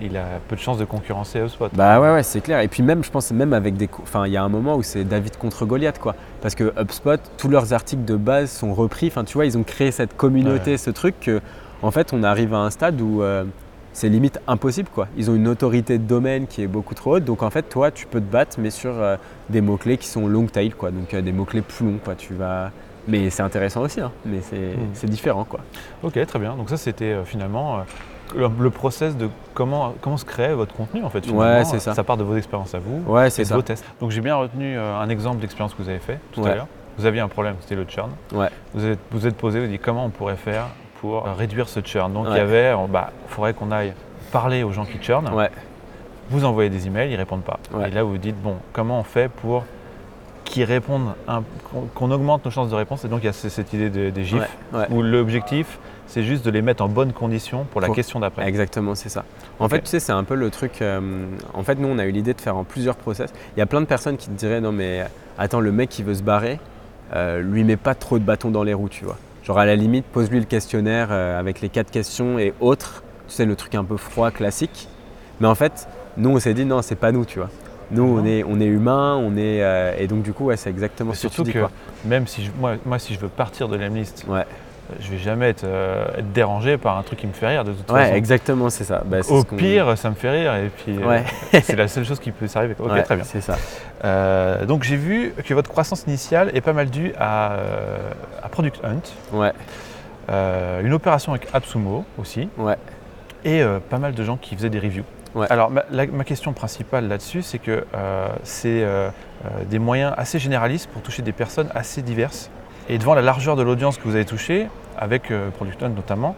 il 0.00 0.16
a 0.16 0.24
peu 0.48 0.56
de 0.56 0.60
chances 0.60 0.78
de 0.78 0.84
concurrencer 0.84 1.40
HubSpot. 1.40 1.68
Bah 1.74 2.00
ouais, 2.00 2.12
ouais 2.12 2.22
c'est 2.22 2.40
clair. 2.40 2.60
Et 2.60 2.68
puis 2.68 2.82
même, 2.82 3.04
je 3.04 3.10
pense, 3.10 3.30
même 3.32 3.52
avec 3.52 3.76
des. 3.76 3.88
Enfin, 4.02 4.26
il 4.26 4.32
y 4.32 4.36
a 4.36 4.42
un 4.42 4.48
moment 4.48 4.76
où 4.76 4.82
c'est 4.82 5.04
David 5.04 5.36
contre 5.36 5.66
Goliath, 5.66 5.98
quoi. 5.98 6.14
Parce 6.40 6.54
que 6.54 6.72
HubSpot, 6.80 7.20
tous 7.36 7.48
leurs 7.48 7.72
articles 7.72 8.04
de 8.04 8.16
base 8.16 8.50
sont 8.50 8.74
repris. 8.74 9.08
Enfin, 9.08 9.24
tu 9.24 9.34
vois, 9.34 9.46
ils 9.46 9.58
ont 9.58 9.62
créé 9.62 9.90
cette 9.90 10.16
communauté, 10.16 10.76
ce 10.76 10.90
truc 10.90 11.18
que, 11.20 11.40
en 11.82 11.90
fait, 11.90 12.12
on 12.12 12.22
arrive 12.22 12.54
à 12.54 12.58
un 12.58 12.70
stade 12.70 13.00
où. 13.00 13.22
Euh, 13.22 13.44
c'est 13.92 14.08
limite 14.08 14.40
impossible 14.46 14.88
quoi. 14.88 15.08
Ils 15.16 15.30
ont 15.30 15.34
une 15.34 15.48
autorité 15.48 15.98
de 15.98 16.04
domaine 16.04 16.46
qui 16.46 16.62
est 16.62 16.66
beaucoup 16.66 16.94
trop 16.94 17.16
haute, 17.16 17.24
donc 17.24 17.42
en 17.42 17.50
fait 17.50 17.62
toi 17.62 17.90
tu 17.90 18.06
peux 18.06 18.20
te 18.20 18.30
battre 18.30 18.56
mais 18.58 18.70
sur 18.70 18.92
euh, 18.92 19.16
des 19.50 19.60
mots 19.60 19.76
clés 19.76 19.98
qui 19.98 20.08
sont 20.08 20.26
long 20.26 20.46
tail 20.46 20.70
quoi, 20.70 20.90
donc 20.90 21.12
euh, 21.12 21.20
des 21.20 21.32
mots 21.32 21.44
clés 21.44 21.62
plus 21.62 21.84
longs 21.84 21.98
quoi. 22.02 22.14
Tu 22.14 22.34
vas, 22.34 22.70
mais 23.06 23.30
c'est 23.30 23.42
intéressant 23.42 23.82
aussi, 23.82 24.00
hein. 24.00 24.12
mais 24.24 24.40
c'est 24.94 25.10
différent 25.10 25.44
quoi. 25.44 25.60
Ok 26.02 26.18
très 26.26 26.38
bien, 26.38 26.56
donc 26.56 26.70
ça 26.70 26.76
c'était 26.76 27.12
euh, 27.12 27.24
finalement 27.24 27.84
le, 28.36 28.70
process 28.70 29.16
de 29.16 29.28
comment, 29.54 29.94
comment 30.00 30.16
se 30.16 30.24
crée 30.24 30.54
votre 30.54 30.74
contenu 30.74 31.02
en 31.04 31.10
fait. 31.10 31.28
Ouais 31.30 31.64
c'est 31.64 31.78
ça. 31.78 31.94
Ça 31.94 32.04
part 32.04 32.16
de 32.16 32.24
vos 32.24 32.36
expériences 32.36 32.74
à 32.74 32.78
vous, 32.78 33.02
ouais, 33.12 33.30
c'est 33.30 33.48
de 33.48 33.54
vos 33.54 33.62
tests. 33.62 33.84
Donc 34.00 34.10
j'ai 34.10 34.20
bien 34.20 34.36
retenu 34.36 34.78
un 34.78 35.08
exemple 35.08 35.40
d'expérience 35.40 35.74
que 35.74 35.82
vous 35.82 35.88
avez 35.88 35.98
fait 35.98 36.18
tout 36.32 36.44
à 36.44 36.54
l'heure. 36.54 36.66
Vous 36.98 37.06
aviez 37.06 37.20
un 37.20 37.28
problème, 37.28 37.56
c'était 37.60 37.74
le 37.74 37.86
churn. 37.88 38.10
Ouais. 38.34 38.50
Vous 38.74 38.84
êtes, 38.84 38.98
vous 39.10 39.26
êtes 39.26 39.36
posé, 39.36 39.58
vous 39.58 39.64
avez 39.64 39.72
dit 39.72 39.78
comment 39.78 40.04
on 40.04 40.10
pourrait 40.10 40.36
faire 40.36 40.66
pour 41.00 41.24
réduire 41.24 41.68
ce 41.68 41.80
churn? 41.80 42.12
Donc 42.12 42.26
il 42.30 42.36
y 42.36 42.40
avait, 42.40 42.74
bah, 42.90 43.10
faudrait 43.28 43.54
qu'on 43.54 43.70
aille 43.70 43.94
parler 44.30 44.62
aux 44.62 44.72
gens 44.72 44.84
qui 44.84 45.02
churnent. 45.02 45.30
Vous 46.30 46.44
envoyez 46.44 46.70
des 46.70 46.86
emails, 46.86 47.10
ils 47.10 47.16
répondent 47.16 47.44
pas. 47.44 47.58
Et 47.86 47.90
là 47.90 48.02
vous 48.02 48.12
vous 48.12 48.18
dites 48.18 48.40
bon, 48.40 48.56
comment 48.72 49.00
on 49.00 49.04
fait 49.04 49.30
pour 49.30 49.64
qu'ils 50.44 50.64
répondent, 50.64 51.14
qu'on 51.94 52.10
augmente 52.10 52.44
nos 52.44 52.50
chances 52.50 52.70
de 52.70 52.74
réponse? 52.74 53.04
Et 53.04 53.08
donc 53.08 53.20
il 53.22 53.26
y 53.26 53.28
a 53.28 53.32
cette 53.32 53.72
idée 53.72 53.90
des 53.90 54.24
GIFs 54.24 54.48
où 54.90 55.02
l'objectif 55.02 55.78
c'est 56.12 56.24
juste 56.24 56.44
de 56.44 56.50
les 56.50 56.60
mettre 56.60 56.84
en 56.84 56.88
bonne 56.88 57.14
condition 57.14 57.64
pour 57.64 57.80
la 57.80 57.88
question 57.88 58.20
d'après. 58.20 58.46
Exactement, 58.46 58.94
c'est 58.94 59.08
ça. 59.08 59.24
En 59.58 59.68
fait, 59.70 59.80
tu 59.80 59.86
sais, 59.86 59.98
c'est 59.98 60.12
un 60.12 60.24
peu 60.24 60.34
le 60.34 60.50
truc. 60.50 60.82
Euh, 60.82 61.00
en 61.54 61.62
fait, 61.62 61.76
nous, 61.76 61.88
on 61.88 61.98
a 61.98 62.04
eu 62.04 62.10
l'idée 62.10 62.34
de 62.34 62.40
faire 62.40 62.54
en 62.54 62.64
plusieurs 62.64 62.96
process. 62.96 63.32
Il 63.56 63.60
y 63.60 63.62
a 63.62 63.66
plein 63.66 63.80
de 63.80 63.86
personnes 63.86 64.18
qui 64.18 64.26
te 64.26 64.34
diraient 64.34 64.60
non, 64.60 64.72
mais 64.72 65.06
attends, 65.38 65.60
le 65.60 65.72
mec 65.72 65.88
qui 65.88 66.02
veut 66.02 66.14
se 66.14 66.22
barrer, 66.22 66.60
euh, 67.14 67.40
lui 67.40 67.64
met 67.64 67.78
pas 67.78 67.94
trop 67.94 68.18
de 68.18 68.24
bâtons 68.24 68.50
dans 68.50 68.62
les 68.62 68.74
roues, 68.74 68.90
tu 68.90 69.06
vois. 69.06 69.16
Genre 69.42 69.58
à 69.58 69.64
la 69.64 69.74
limite, 69.74 70.04
pose-lui 70.04 70.38
le 70.38 70.44
questionnaire 70.44 71.08
euh, 71.10 71.40
avec 71.40 71.62
les 71.62 71.70
quatre 71.70 71.90
questions 71.90 72.38
et 72.38 72.52
autres. 72.60 73.02
Tu 73.28 73.34
sais, 73.34 73.46
le 73.46 73.56
truc 73.56 73.74
un 73.74 73.84
peu 73.84 73.96
froid, 73.96 74.30
classique. 74.30 74.88
Mais 75.40 75.48
en 75.48 75.54
fait, 75.54 75.88
nous, 76.18 76.28
on 76.28 76.38
s'est 76.38 76.52
dit 76.52 76.66
non, 76.66 76.82
c'est 76.82 76.94
pas 76.94 77.10
nous, 77.10 77.24
tu 77.24 77.38
vois. 77.38 77.48
Nous, 77.90 78.02
on 78.02 78.24
est, 78.26 78.44
on 78.44 78.60
est 78.60 78.66
humain, 78.66 79.16
on 79.16 79.34
est 79.36 79.62
euh, 79.62 79.94
et 79.98 80.08
donc 80.08 80.22
du 80.22 80.34
coup, 80.34 80.44
ouais, 80.44 80.58
c'est 80.58 80.68
exactement 80.68 81.14
ce 81.14 81.26
que 81.26 81.32
tu 81.32 81.42
dis. 81.42 81.52
Surtout 81.52 81.68
que 81.68 82.08
même 82.08 82.26
si 82.26 82.44
je, 82.44 82.50
moi, 82.58 82.74
moi, 82.84 82.98
si 82.98 83.14
je 83.14 83.18
veux 83.18 83.28
partir 83.28 83.68
de 83.68 83.76
l'Emlist, 83.76 84.26
ouais 84.28 84.44
je 85.00 85.10
vais 85.10 85.18
jamais 85.18 85.48
être, 85.48 85.64
euh, 85.64 86.18
être, 86.18 86.32
dérangé 86.32 86.78
par 86.78 86.96
un 86.96 87.02
truc 87.02 87.18
qui 87.20 87.26
me 87.26 87.32
fait 87.32 87.48
rire 87.48 87.64
de 87.64 87.72
toute 87.72 87.90
ouais, 87.90 88.16
exactement, 88.16 88.70
c'est 88.70 88.84
ça. 88.84 89.02
Bah, 89.04 89.18
Au 89.28 89.44
pire, 89.44 89.96
ça 89.96 90.10
me 90.10 90.14
fait 90.14 90.30
rire 90.30 90.54
et 90.54 90.68
puis 90.68 90.98
euh, 91.02 91.20
c'est 91.62 91.76
la 91.76 91.88
seule 91.88 92.04
chose 92.04 92.20
qui 92.20 92.30
peut 92.30 92.46
s'arriver. 92.46 92.74
Ok, 92.78 93.02
très 93.04 93.16
bien. 93.16 93.24
C'est 93.24 93.40
ça. 93.40 93.56
Euh, 94.04 94.64
donc 94.66 94.82
j'ai 94.82 94.96
vu 94.96 95.34
que 95.44 95.54
votre 95.54 95.70
croissance 95.70 96.04
initiale 96.06 96.50
est 96.54 96.60
pas 96.60 96.72
mal 96.72 96.90
due 96.90 97.12
à, 97.18 97.56
à 98.42 98.48
Product 98.48 98.80
Hunt. 98.84 99.02
Ouais. 99.32 99.52
une 100.82 100.92
opération 100.92 101.32
avec 101.32 101.48
Absumo 101.52 102.04
aussi. 102.18 102.48
Ouais. 102.58 102.76
Et 103.44 103.62
pas 103.90 103.98
mal 103.98 104.14
de 104.14 104.24
gens 104.24 104.36
qui 104.36 104.54
faisaient 104.56 104.70
des 104.70 104.80
reviews. 104.80 105.04
Ouais. 105.34 105.46
Alors 105.50 105.70
ma, 105.70 105.84
ma, 105.90 106.24
question 106.24 106.52
principale 106.52 107.08
là-dessus, 107.08 107.42
c'est 107.42 107.58
que 107.58 107.84
c'est 108.42 108.86
des 109.68 109.78
moyens 109.78 110.12
assez 110.16 110.38
généralistes 110.38 110.88
pour 110.90 111.02
toucher 111.02 111.22
des 111.22 111.32
personnes 111.32 111.68
assez 111.74 112.02
diverses. 112.02 112.50
Et 112.88 112.98
devant 112.98 113.14
la 113.14 113.22
largeur 113.22 113.56
de 113.56 113.62
l'audience 113.62 113.96
que 113.96 114.04
vous 114.04 114.16
avez 114.16 114.24
touchée, 114.24 114.66
avec 114.98 115.30
euh, 115.30 115.50
Product 115.50 115.82
notamment, 115.82 116.34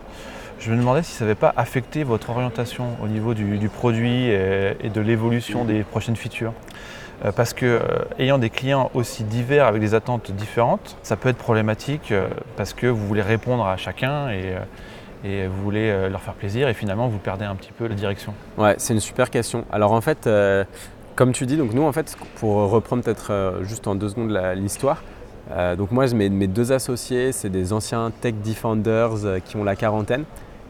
je 0.60 0.70
me 0.70 0.76
demandais 0.76 1.02
si 1.02 1.12
ça 1.12 1.24
n'avait 1.24 1.34
pas 1.34 1.52
affecté 1.56 2.04
votre 2.04 2.30
orientation 2.30 2.96
au 3.02 3.08
niveau 3.08 3.34
du, 3.34 3.68
produit 3.68 4.28
et, 4.28 4.90
de 4.92 5.00
l'évolution 5.00 5.64
des 5.64 5.82
prochaines 5.82 6.16
features. 6.16 6.52
Euh, 7.24 7.32
parce 7.32 7.54
que 7.54 7.66
euh, 7.66 7.80
ayant 8.18 8.38
des 8.38 8.50
clients 8.50 8.90
aussi 8.94 9.24
divers 9.24 9.66
avec 9.66 9.80
des 9.80 9.94
attentes 9.94 10.30
différentes, 10.32 10.96
ça 11.02 11.16
peut 11.16 11.28
être 11.28 11.38
problématique 11.38 12.12
parce 12.56 12.72
que 12.72 12.86
vous 12.86 13.06
voulez 13.06 13.22
répondre 13.22 13.66
à 13.66 13.76
chacun 13.76 14.30
et, 14.30 14.54
et 15.24 15.46
vous 15.46 15.62
voulez 15.62 16.08
leur 16.08 16.22
faire 16.22 16.34
plaisir 16.34 16.68
et 16.68 16.74
finalement 16.74 17.08
vous 17.08 17.18
perdez 17.18 17.44
un 17.44 17.54
petit 17.56 17.72
peu 17.72 17.86
la 17.86 17.94
direction. 17.94 18.34
Ouais, 18.58 18.74
c'est 18.78 18.94
une 18.94 19.00
super 19.00 19.30
question. 19.30 19.64
Alors 19.72 19.92
en 19.92 20.00
fait, 20.00 20.28
comme 21.16 21.32
tu 21.32 21.46
dis, 21.46 21.56
donc 21.56 21.72
nous 21.72 21.84
en 21.84 21.92
fait, 21.92 22.16
pour 22.36 22.70
reprendre 22.70 23.02
peut-être 23.02 23.60
juste 23.62 23.86
en 23.86 23.94
deux 23.94 24.10
secondes 24.10 24.30
l'histoire, 24.56 25.02
euh, 25.50 25.76
donc 25.76 25.90
moi, 25.90 26.06
mes, 26.14 26.28
mes 26.28 26.46
deux 26.46 26.72
associés, 26.72 27.32
c'est 27.32 27.50
des 27.50 27.72
anciens 27.72 28.10
tech 28.20 28.34
defenders 28.44 29.24
euh, 29.24 29.38
qui 29.40 29.56
ont 29.56 29.64
la 29.64 29.76
quarantaine. 29.76 30.24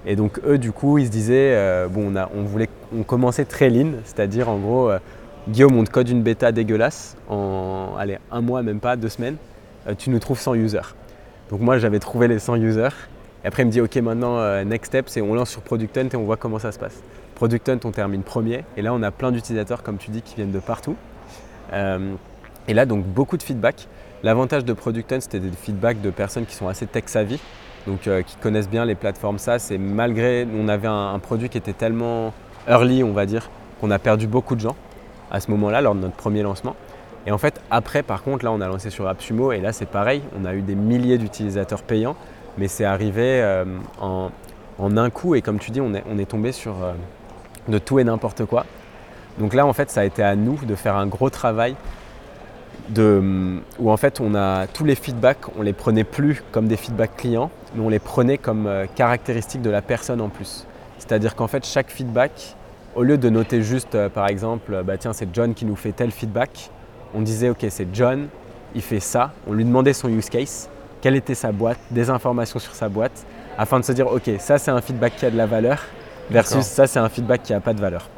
Et 0.07 0.17
donc 0.17 0.41
eux, 0.47 0.59
du 0.59 0.73
coup, 0.73 0.99
ils 0.99 1.07
se 1.07 1.11
disaient, 1.11 1.55
euh, 1.55 1.89
bon, 1.89 2.13
on, 2.35 2.43
voulait, 2.43 2.69
on 2.97 3.03
commençait 3.03 3.45
très 3.45 3.71
lean, 3.71 3.93
c'est-à-dire 4.05 4.49
en 4.49 4.59
gros, 4.59 4.91
Guillaume, 5.49 5.77
on 5.77 5.85
te 5.85 5.91
code 5.91 6.09
une 6.09 6.23
bêta 6.23 6.53
dégueulasse 6.53 7.17
en 7.29 7.95
allez, 7.99 8.19
un 8.31 8.41
mois, 8.41 8.63
même 8.63 8.81
pas, 8.81 8.97
deux 8.97 9.09
semaines, 9.09 9.37
tu 9.97 10.11
nous 10.11 10.19
trouves 10.19 10.41
100 10.41 10.55
users. 10.55 10.95
Donc 11.51 11.61
moi, 11.61 11.79
j'avais 11.79 12.01
trouvé 12.01 12.29
les 12.29 12.39
100 12.39 12.57
users. 12.57 12.89
Et 13.45 13.47
après, 13.47 13.63
il 13.63 13.67
me 13.67 13.71
dit, 13.71 13.81
ok, 13.81 13.97
maintenant, 13.97 14.65
next 14.65 14.89
step, 14.89 15.09
c'est 15.09 15.23
on 15.23 15.35
lance 15.35 15.51
sur 15.51 15.63
Product 15.63 15.97
Hunt 15.97 16.09
et 16.13 16.17
on 16.17 16.25
voit 16.25 16.37
comment 16.37 16.59
ça 16.59 16.73
se 16.73 16.79
passe. 16.79 17.03
Product 17.35 17.67
Hunt, 17.69 17.79
on 17.85 17.91
termine 17.91 18.23
premier. 18.23 18.65
Et 18.77 18.83
là, 18.83 18.93
on 18.93 19.03
a 19.03 19.11
plein 19.11 19.33
d'utilisateurs, 19.33 19.83
comme 19.83 19.97
tu 19.97 20.11
dis, 20.11 20.21
qui 20.21 20.35
viennent 20.37 20.53
de 20.53 20.61
partout. 20.61 20.97
et 21.73 22.75
là, 22.75 22.85
donc, 22.85 23.05
beaucoup 23.07 23.39
de 23.39 23.43
feedback. 23.43 23.89
L'avantage 24.25 24.65
de 24.65 24.73
Product 24.73 25.21
c'était 25.21 25.39
des 25.39 25.51
feedbacks 25.51 26.01
de 26.01 26.09
personnes 26.09 26.47
qui 26.47 26.55
sont 26.55 26.67
assez 26.67 26.87
tech 26.87 27.05
savvy. 27.09 27.39
donc 27.87 28.01
qui 28.01 28.37
connaissent 28.41 28.71
bien 28.71 28.87
les 28.87 28.95
plateformes 28.95 29.39
SaaS. 29.39 29.69
Et 29.71 29.77
malgré, 29.77 30.49
on 30.59 30.67
avait 30.69 30.89
un, 30.89 31.19
produit 31.19 31.51
qui 31.51 31.59
était 31.59 31.75
tellement 31.75 32.33
early, 32.67 33.05
on 33.05 33.13
va 33.13 33.27
dire, 33.27 33.51
qu'on 33.83 33.91
a 33.91 33.99
perdu 33.99 34.27
beaucoup 34.27 34.55
de 34.55 34.61
gens 34.61 34.77
à 35.31 35.41
ce 35.41 35.51
moment-là, 35.51 35.83
lors 35.83 35.95
de 35.95 36.01
notre 36.01 36.17
premier 36.17 36.43
lancement. 36.43 36.75
Et 37.27 37.33
en 37.33 37.39
fait, 37.39 37.61
après, 37.71 38.03
par 38.03 38.23
contre, 38.23 38.47
là, 38.47 38.53
on 38.53 38.63
a 38.63 38.67
lancé 38.67 38.89
sur 38.89 39.07
AppSumo 39.09 39.53
et 39.53 39.61
là, 39.61 39.75
c'est 39.75 39.85
pareil. 39.85 40.23
On 40.41 40.47
a 40.47 40.55
eu 40.55 40.63
des 40.63 40.75
milliers 40.75 41.19
d'utilisateurs 41.19 41.83
payants, 41.83 42.17
mais 42.57 42.67
c'est 42.67 42.87
arrivé 42.87 43.45
en, 44.01 44.31
un 44.79 45.11
coup. 45.11 45.35
Et 45.35 45.43
comme 45.43 45.59
tu 45.59 45.71
dis, 45.71 45.83
on 45.83 45.93
est, 45.93 46.03
on 46.11 46.17
est 46.17 46.31
tombé 46.31 46.53
sur 46.53 46.77
de 47.69 47.77
tout 47.79 47.99
et 47.99 48.05
n'importe 48.05 48.47
quoi. 48.47 48.65
Donc 49.39 49.53
là, 49.53 49.67
en 49.67 49.75
fait, 49.75 49.91
ça 49.91 50.01
a 50.01 50.05
été 50.05 50.23
à 50.23 50.35
nous 50.35 50.59
de 50.65 50.75
faire 50.75 50.97
un 50.97 51.07
gros 51.07 51.29
travail 51.29 51.77
de, 52.89 53.61
où 53.79 53.91
en 53.91 53.97
fait, 53.97 54.21
on 54.21 54.35
a 54.35 54.67
tous 54.67 54.85
les 54.85 54.95
feedbacks, 54.95 55.57
on 55.59 55.63
les 55.63 55.73
prenait 55.73 56.05
plus 56.05 56.43
comme 56.53 56.69
des 56.69 56.77
feedbacks 56.77 57.17
clients, 57.17 57.51
mais 57.75 57.83
on 57.83 57.89
les 57.89 57.99
prenait 57.99 58.39
comme 58.39 58.67
euh, 58.67 58.87
caractéristiques 58.95 59.63
de 59.63 59.71
la 59.71 59.83
personne 59.83 60.21
en 60.21 60.29
plus. 60.29 60.67
C'est-à-dire 60.99 61.35
qu'en 61.35 61.49
fait, 61.49 61.65
chaque 61.65 61.91
feedback, 61.91 62.57
au 62.95 63.03
lieu 63.03 63.19
de 63.19 63.29
noter 63.29 63.63
juste, 63.63 63.95
euh, 63.95 64.09
par 64.09 64.29
exemple, 64.29 64.83
bah 64.85 64.97
tiens, 64.99 65.13
c'est 65.13 65.29
John 65.33 65.55
qui 65.55 65.65
nous 65.65 65.77
fait 65.77 65.93
tel 65.93 66.11
feedback, 66.11 66.71
on 67.15 67.21
disait, 67.21 67.49
ok, 67.49 67.65
c'est 67.69 67.89
John, 67.93 68.29
il 68.75 68.83
fait 68.83 69.01
ça, 69.01 69.33
on 69.47 69.53
lui 69.53 69.65
demandait 69.65 69.93
son 69.93 70.09
use 70.09 70.29
case, 70.29 70.69
quelle 71.01 71.17
était 71.17 71.35
sa 71.35 71.53
boîte, 71.53 71.79
des 71.91 72.11
informations 72.11 72.59
sur 72.59 72.75
sa 72.75 72.89
boîte, 72.89 73.25
afin 73.57 73.81
de 73.81 73.85
se 73.85 73.93
dire, 73.93 74.11
ok, 74.11 74.31
ça 74.39 74.59
c'est 74.59 74.71
un 74.71 74.81
feedback 74.81 75.17
qui 75.17 75.27
a 75.27 75.31
de 75.31 75.37
la 75.37 75.47
valeur, 75.47 75.83
versus 76.31 76.65
ça 76.65 76.87
c'est 76.87 76.99
un 76.99 77.09
feedback 77.09 77.43
qui 77.43 77.53
n'a 77.53 77.61
pas 77.61 77.73
de 77.73 77.81
valeur. 77.81 78.09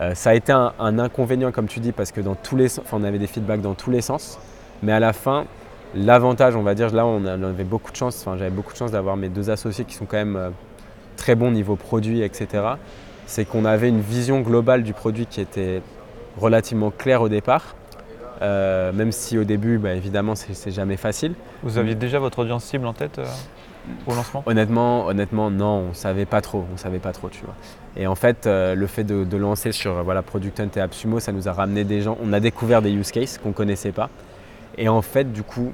Euh, 0.00 0.14
ça 0.14 0.30
a 0.30 0.34
été 0.34 0.52
un, 0.52 0.98
inconvénient, 0.98 1.52
comme 1.52 1.66
tu 1.66 1.80
dis, 1.80 1.92
parce 1.92 2.12
que 2.12 2.20
dans 2.20 2.34
tous 2.34 2.56
les, 2.56 2.66
on 2.92 3.04
avait 3.04 3.18
des 3.18 3.26
feedbacks 3.26 3.60
dans 3.60 3.74
tous 3.74 3.90
les 3.90 4.00
sens. 4.00 4.38
Mais 4.82 4.92
à 4.92 5.00
la 5.00 5.12
fin, 5.12 5.44
l'avantage, 5.94 6.56
on 6.56 6.62
va 6.62 6.74
dire, 6.74 6.92
là, 6.92 7.06
on 7.06 7.24
avait 7.24 7.64
beaucoup 7.64 7.92
de 7.92 7.96
chance. 7.96 8.20
Enfin, 8.20 8.36
j'avais 8.36 8.50
beaucoup 8.50 8.72
de 8.72 8.78
chance 8.78 8.90
d'avoir 8.90 9.16
mes 9.16 9.28
deux 9.28 9.50
associés 9.50 9.84
qui 9.84 9.94
sont 9.94 10.06
quand 10.06 10.16
même 10.16 10.36
euh, 10.36 10.50
très 11.16 11.34
bons 11.34 11.50
niveau 11.50 11.76
produit, 11.76 12.22
etc. 12.22 12.64
C'est 13.26 13.44
qu'on 13.44 13.64
avait 13.64 13.88
une 13.88 14.00
vision 14.00 14.40
globale 14.40 14.82
du 14.82 14.92
produit 14.92 15.26
qui 15.26 15.40
était 15.40 15.80
relativement 16.38 16.90
claire 16.90 17.22
au 17.22 17.28
départ. 17.28 17.76
Euh, 18.42 18.92
même 18.92 19.12
si 19.12 19.38
au 19.38 19.44
début, 19.44 19.78
bah, 19.78 19.94
évidemment, 19.94 20.34
c'est 20.34 20.72
jamais 20.72 20.96
facile. 20.96 21.34
Vous 21.62 21.78
aviez 21.78 21.94
déjà 21.94 22.18
votre 22.18 22.40
audience 22.40 22.64
cible 22.64 22.86
en 22.86 22.92
tête 22.92 23.20
au 24.06 24.14
lancement 24.14 24.42
Honnêtement, 24.46 25.06
honnêtement, 25.06 25.50
non, 25.50 25.88
on 25.90 25.94
savait 25.94 26.24
pas 26.24 26.40
trop, 26.40 26.64
on 26.72 26.76
savait 26.76 26.98
pas 26.98 27.12
trop. 27.12 27.30
Et 27.96 28.06
en 28.06 28.14
fait, 28.14 28.46
euh, 28.46 28.74
le 28.74 28.86
fait 28.86 29.04
de, 29.04 29.36
lancer 29.36 29.72
sur 29.72 30.02
voilà, 30.02 30.22
Product 30.22 30.58
Hunt 30.60 30.68
et 30.76 30.80
AppSumo, 30.80 31.20
ça 31.20 31.32
nous 31.32 31.48
a 31.48 31.52
ramené 31.52 31.84
des 31.84 32.00
gens. 32.00 32.18
On 32.22 32.32
a 32.32 32.40
découvert 32.40 32.82
des 32.82 32.92
use 32.92 33.10
cases 33.10 33.38
qu'on 33.38 33.52
connaissait 33.52 33.92
pas. 33.92 34.10
Et 34.78 34.88
en 34.88 35.02
fait, 35.02 35.32
du 35.32 35.42
coup, 35.42 35.72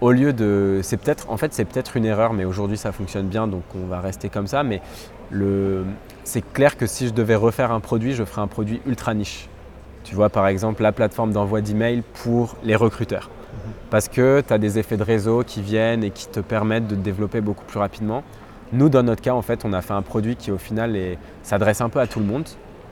au 0.00 0.12
lieu 0.12 0.32
de, 0.32 0.80
c'est 0.82 0.96
peut-être, 0.96 1.30
en 1.30 1.36
fait, 1.36 1.52
c'est 1.52 1.64
peut-être 1.64 1.96
une 1.96 2.04
erreur, 2.04 2.32
mais 2.32 2.44
aujourd'hui 2.44 2.76
ça 2.76 2.92
fonctionne 2.92 3.28
bien, 3.28 3.46
donc 3.46 3.62
on 3.74 3.86
va 3.86 4.00
rester 4.00 4.28
comme 4.28 4.46
ça. 4.46 4.62
Mais 4.62 4.80
c'est 6.24 6.52
clair 6.52 6.76
que 6.76 6.86
si 6.86 7.06
je 7.06 7.12
devais 7.12 7.36
refaire 7.36 7.72
un 7.72 7.80
produit, 7.80 8.14
je 8.14 8.24
ferais 8.24 8.42
un 8.42 8.46
produit 8.46 8.80
ultra 8.86 9.14
niche. 9.14 9.48
Tu 10.04 10.14
vois, 10.14 10.28
par 10.28 10.46
exemple, 10.46 10.82
la 10.82 10.92
plateforme 10.92 11.32
d'envoi 11.32 11.60
d'email 11.60 12.02
pour 12.22 12.56
les 12.62 12.76
recruteurs 12.76 13.30
parce 13.90 14.08
que 14.08 14.42
tu 14.46 14.52
as 14.52 14.58
des 14.58 14.78
effets 14.78 14.96
de 14.96 15.02
réseau 15.02 15.42
qui 15.44 15.62
viennent 15.62 16.04
et 16.04 16.10
qui 16.10 16.26
te 16.28 16.40
permettent 16.40 16.86
de 16.86 16.94
te 16.94 17.00
développer 17.00 17.40
beaucoup 17.40 17.64
plus 17.64 17.78
rapidement. 17.78 18.22
Nous, 18.72 18.88
dans 18.88 19.02
notre 19.02 19.22
cas, 19.22 19.32
en 19.32 19.42
fait, 19.42 19.64
on 19.64 19.72
a 19.72 19.80
fait 19.80 19.92
un 19.92 20.02
produit 20.02 20.36
qui, 20.36 20.50
au 20.50 20.58
final, 20.58 20.96
s'adresse 21.42 21.80
un 21.80 21.88
peu 21.88 22.00
à 22.00 22.06
tout 22.06 22.18
le 22.18 22.26
monde. 22.26 22.46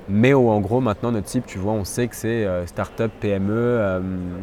Mais 0.08 0.34
en 0.34 0.60
gros, 0.60 0.80
maintenant, 0.80 1.12
notre 1.12 1.28
cible, 1.28 1.46
tu 1.46 1.58
vois, 1.58 1.72
on 1.72 1.84
sait 1.84 2.08
que 2.08 2.16
c'est 2.16 2.44
euh, 2.44 2.66
start-up, 2.66 3.10
PME 3.20 3.54
euh, 3.56 4.00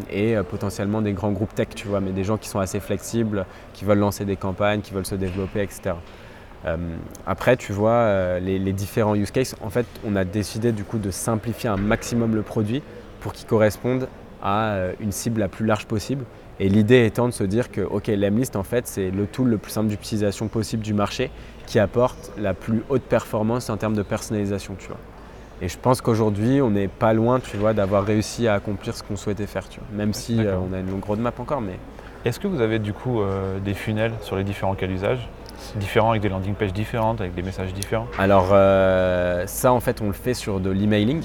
et 0.10 0.36
euh, 0.36 0.42
potentiellement 0.42 1.04
des 1.04 1.14
grands 1.14 1.32
groupes 1.32 1.54
tech, 1.54 1.68
tu 1.76 1.88
vois, 1.88 2.00
mais 2.00 2.12
des 2.12 2.24
gens 2.24 2.38
qui 2.38 2.50
sont 2.50 2.60
assez 2.60 2.80
flexibles, 2.80 3.46
qui 3.74 3.86
veulent 3.86 4.00
lancer 4.00 4.26
des 4.26 4.38
campagnes, 4.38 4.82
qui 4.82 4.92
veulent 4.92 5.06
se 5.06 5.16
développer, 5.16 5.62
etc. 5.62 5.96
après, 7.26 7.58
tu 7.58 7.74
vois, 7.74 8.40
les, 8.40 8.60
les, 8.60 8.74
différents 8.74 9.16
use 9.16 9.32
cases, 9.32 9.56
en 9.62 9.70
fait, 9.72 9.86
on 10.06 10.16
a 10.16 10.24
décidé 10.24 10.72
du 10.72 10.84
coup 10.84 11.00
de 11.00 11.10
simplifier 11.10 11.70
un 11.70 11.78
maximum 11.78 12.36
le 12.36 12.44
produit 12.44 12.84
pour 13.20 13.34
qu'il 13.34 13.48
corresponde 13.48 14.08
à 14.42 14.88
une 15.00 15.12
cible 15.12 15.40
la 15.40 15.48
plus 15.48 15.66
large 15.66 15.86
possible 15.86 16.26
et 16.60 16.70
l'idée 16.70 17.06
étant 17.06 17.28
de 17.28 17.34
se 17.34 17.44
dire 17.44 17.72
que 17.72 17.82
ok, 17.82 18.08
l'Emlist 18.08 18.56
en 18.56 18.64
fait 18.64 18.88
c'est 18.88 19.10
le 19.10 19.26
tool 19.26 19.50
le 19.50 19.58
plus 19.58 19.72
simple 19.72 19.88
d'utilisation 19.88 20.48
possible 20.48 20.84
du 20.84 20.94
marché 20.94 21.32
qui 21.66 21.80
apporte 21.80 22.32
la 22.38 22.54
plus 22.54 22.84
haute 22.90 23.04
performance 23.04 23.70
en 23.70 23.78
termes 23.78 23.96
de 23.96 24.04
personnalisation, 24.04 24.76
tu 24.78 24.88
vois. 24.88 24.98
Et 25.62 25.70
je 25.70 25.78
pense 25.78 26.02
qu'aujourd'hui 26.02 26.62
on 26.62 26.72
n'est 26.72 26.88
pas 26.88 27.14
loin, 27.14 27.40
tu 27.40 27.56
vois, 27.58 27.74
d'avoir 27.74 28.04
réussi 28.04 28.48
à 28.48 28.56
accomplir 28.56 28.96
ce 28.96 29.04
qu'on 29.04 29.16
souhaitait 29.16 29.48
faire, 29.48 29.70
tu 29.70 29.80
vois. 29.80 29.88
Même 29.96 30.14
si 30.14 30.38
euh, 30.40 30.58
on 30.58 30.74
a 30.74 30.80
une 30.80 30.90
longue 30.90 31.04
roadmap 31.04 31.40
encore, 31.40 31.62
mais. 31.62 31.78
Est-ce 32.26 32.40
que 32.40 32.48
vous 32.48 32.62
avez 32.62 32.78
du 32.78 32.94
coup 32.94 33.22
euh, 33.22 33.60
des 33.60 33.74
funnels 33.74 34.14
sur 34.22 34.36
les 34.36 34.44
différents 34.44 34.76
cas 34.76 34.86
d'usage? 34.86 35.28
Différents 35.76 36.12
avec 36.12 36.22
des 36.22 36.30
landing 36.30 36.54
pages 36.54 36.74
différentes, 36.74 37.22
avec 37.22 37.34
des 37.34 37.42
messages 37.42 37.74
différents? 37.74 38.08
Alors 38.20 38.50
euh, 38.52 39.46
ça 39.48 39.72
en 39.74 39.80
fait 39.80 40.02
on 40.02 40.08
le 40.08 40.14
fait 40.14 40.34
sur 40.34 40.60
de 40.60 40.70
l'emailing. 40.70 41.24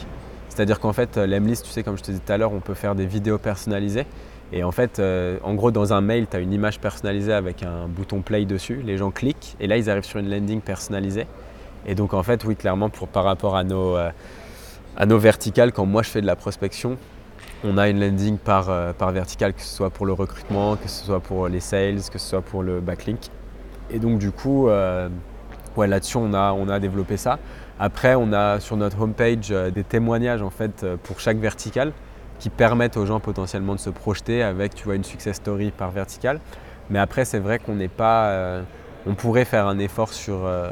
C'est-à-dire 0.56 0.80
qu'en 0.80 0.94
fait 0.94 1.18
l'Emlist, 1.18 1.66
tu 1.66 1.70
sais 1.70 1.82
comme 1.82 1.98
je 1.98 2.02
te 2.02 2.10
disais 2.10 2.22
tout 2.24 2.32
à 2.32 2.38
l'heure, 2.38 2.52
on 2.52 2.60
peut 2.60 2.72
faire 2.72 2.94
des 2.94 3.04
vidéos 3.04 3.36
personnalisées. 3.36 4.06
Et 4.52 4.64
en 4.64 4.72
fait, 4.72 4.98
euh, 4.98 5.36
en 5.42 5.54
gros, 5.54 5.70
dans 5.70 5.92
un 5.92 6.00
mail, 6.00 6.28
tu 6.30 6.36
as 6.36 6.40
une 6.40 6.52
image 6.52 6.80
personnalisée 6.80 7.34
avec 7.34 7.62
un 7.62 7.88
bouton 7.88 8.22
play 8.22 8.46
dessus. 8.46 8.80
Les 8.82 8.96
gens 8.96 9.10
cliquent 9.10 9.54
et 9.60 9.66
là, 9.66 9.76
ils 9.76 9.90
arrivent 9.90 10.04
sur 10.04 10.18
une 10.18 10.30
landing 10.30 10.62
personnalisée. 10.62 11.26
Et 11.84 11.94
donc, 11.94 12.14
en 12.14 12.22
fait, 12.22 12.42
oui, 12.44 12.56
clairement, 12.56 12.88
pour, 12.88 13.06
par 13.06 13.24
rapport 13.24 13.54
à 13.54 13.64
nos, 13.64 13.98
euh, 13.98 14.10
verticales, 14.98 15.72
quand 15.72 15.84
moi 15.84 16.02
je 16.02 16.08
fais 16.08 16.22
de 16.22 16.26
la 16.26 16.36
prospection, 16.36 16.96
on 17.62 17.76
a 17.76 17.90
une 17.90 18.00
landing 18.00 18.38
par, 18.38 18.70
euh, 18.70 18.94
par 18.94 19.10
verticale, 19.10 19.52
que 19.52 19.60
ce 19.60 19.76
soit 19.76 19.90
pour 19.90 20.06
le 20.06 20.14
recrutement, 20.14 20.76
que 20.76 20.88
ce 20.88 21.04
soit 21.04 21.20
pour 21.20 21.48
les 21.48 21.60
sales, 21.60 22.00
que 22.10 22.18
ce 22.18 22.30
soit 22.30 22.42
pour 22.42 22.62
le 22.62 22.80
backlink. 22.80 23.18
Et 23.90 23.98
donc, 23.98 24.18
du 24.18 24.30
coup, 24.30 24.68
ouais, 24.68 25.86
là-dessus, 25.86 26.16
on 26.16 26.34
a, 26.34 26.52
on 26.52 26.68
a 26.68 26.80
développé 26.80 27.16
ça. 27.16 27.38
Après, 27.78 28.14
on 28.14 28.32
a 28.32 28.58
sur 28.60 28.76
notre 28.76 29.00
homepage 29.00 29.48
des 29.48 29.84
témoignages 29.84 30.42
en 30.42 30.50
fait, 30.50 30.86
pour 31.02 31.20
chaque 31.20 31.36
verticale 31.36 31.92
qui 32.38 32.50
permettent 32.50 32.96
aux 32.96 33.06
gens 33.06 33.20
potentiellement 33.20 33.74
de 33.74 33.80
se 33.80 33.90
projeter 33.90 34.42
avec 34.42 34.74
tu 34.74 34.84
vois, 34.84 34.94
une 34.94 35.04
success 35.04 35.36
story 35.36 35.70
par 35.70 35.90
verticale. 35.90 36.40
Mais 36.90 36.98
après, 36.98 37.24
c'est 37.24 37.38
vrai 37.38 37.58
qu'on 37.58 37.74
n'est 37.74 37.88
pas. 37.88 38.28
Euh, 38.28 38.62
on 39.06 39.14
pourrait 39.14 39.44
faire 39.44 39.66
un 39.66 39.78
effort 39.78 40.12
sur 40.12 40.44
euh, 40.44 40.70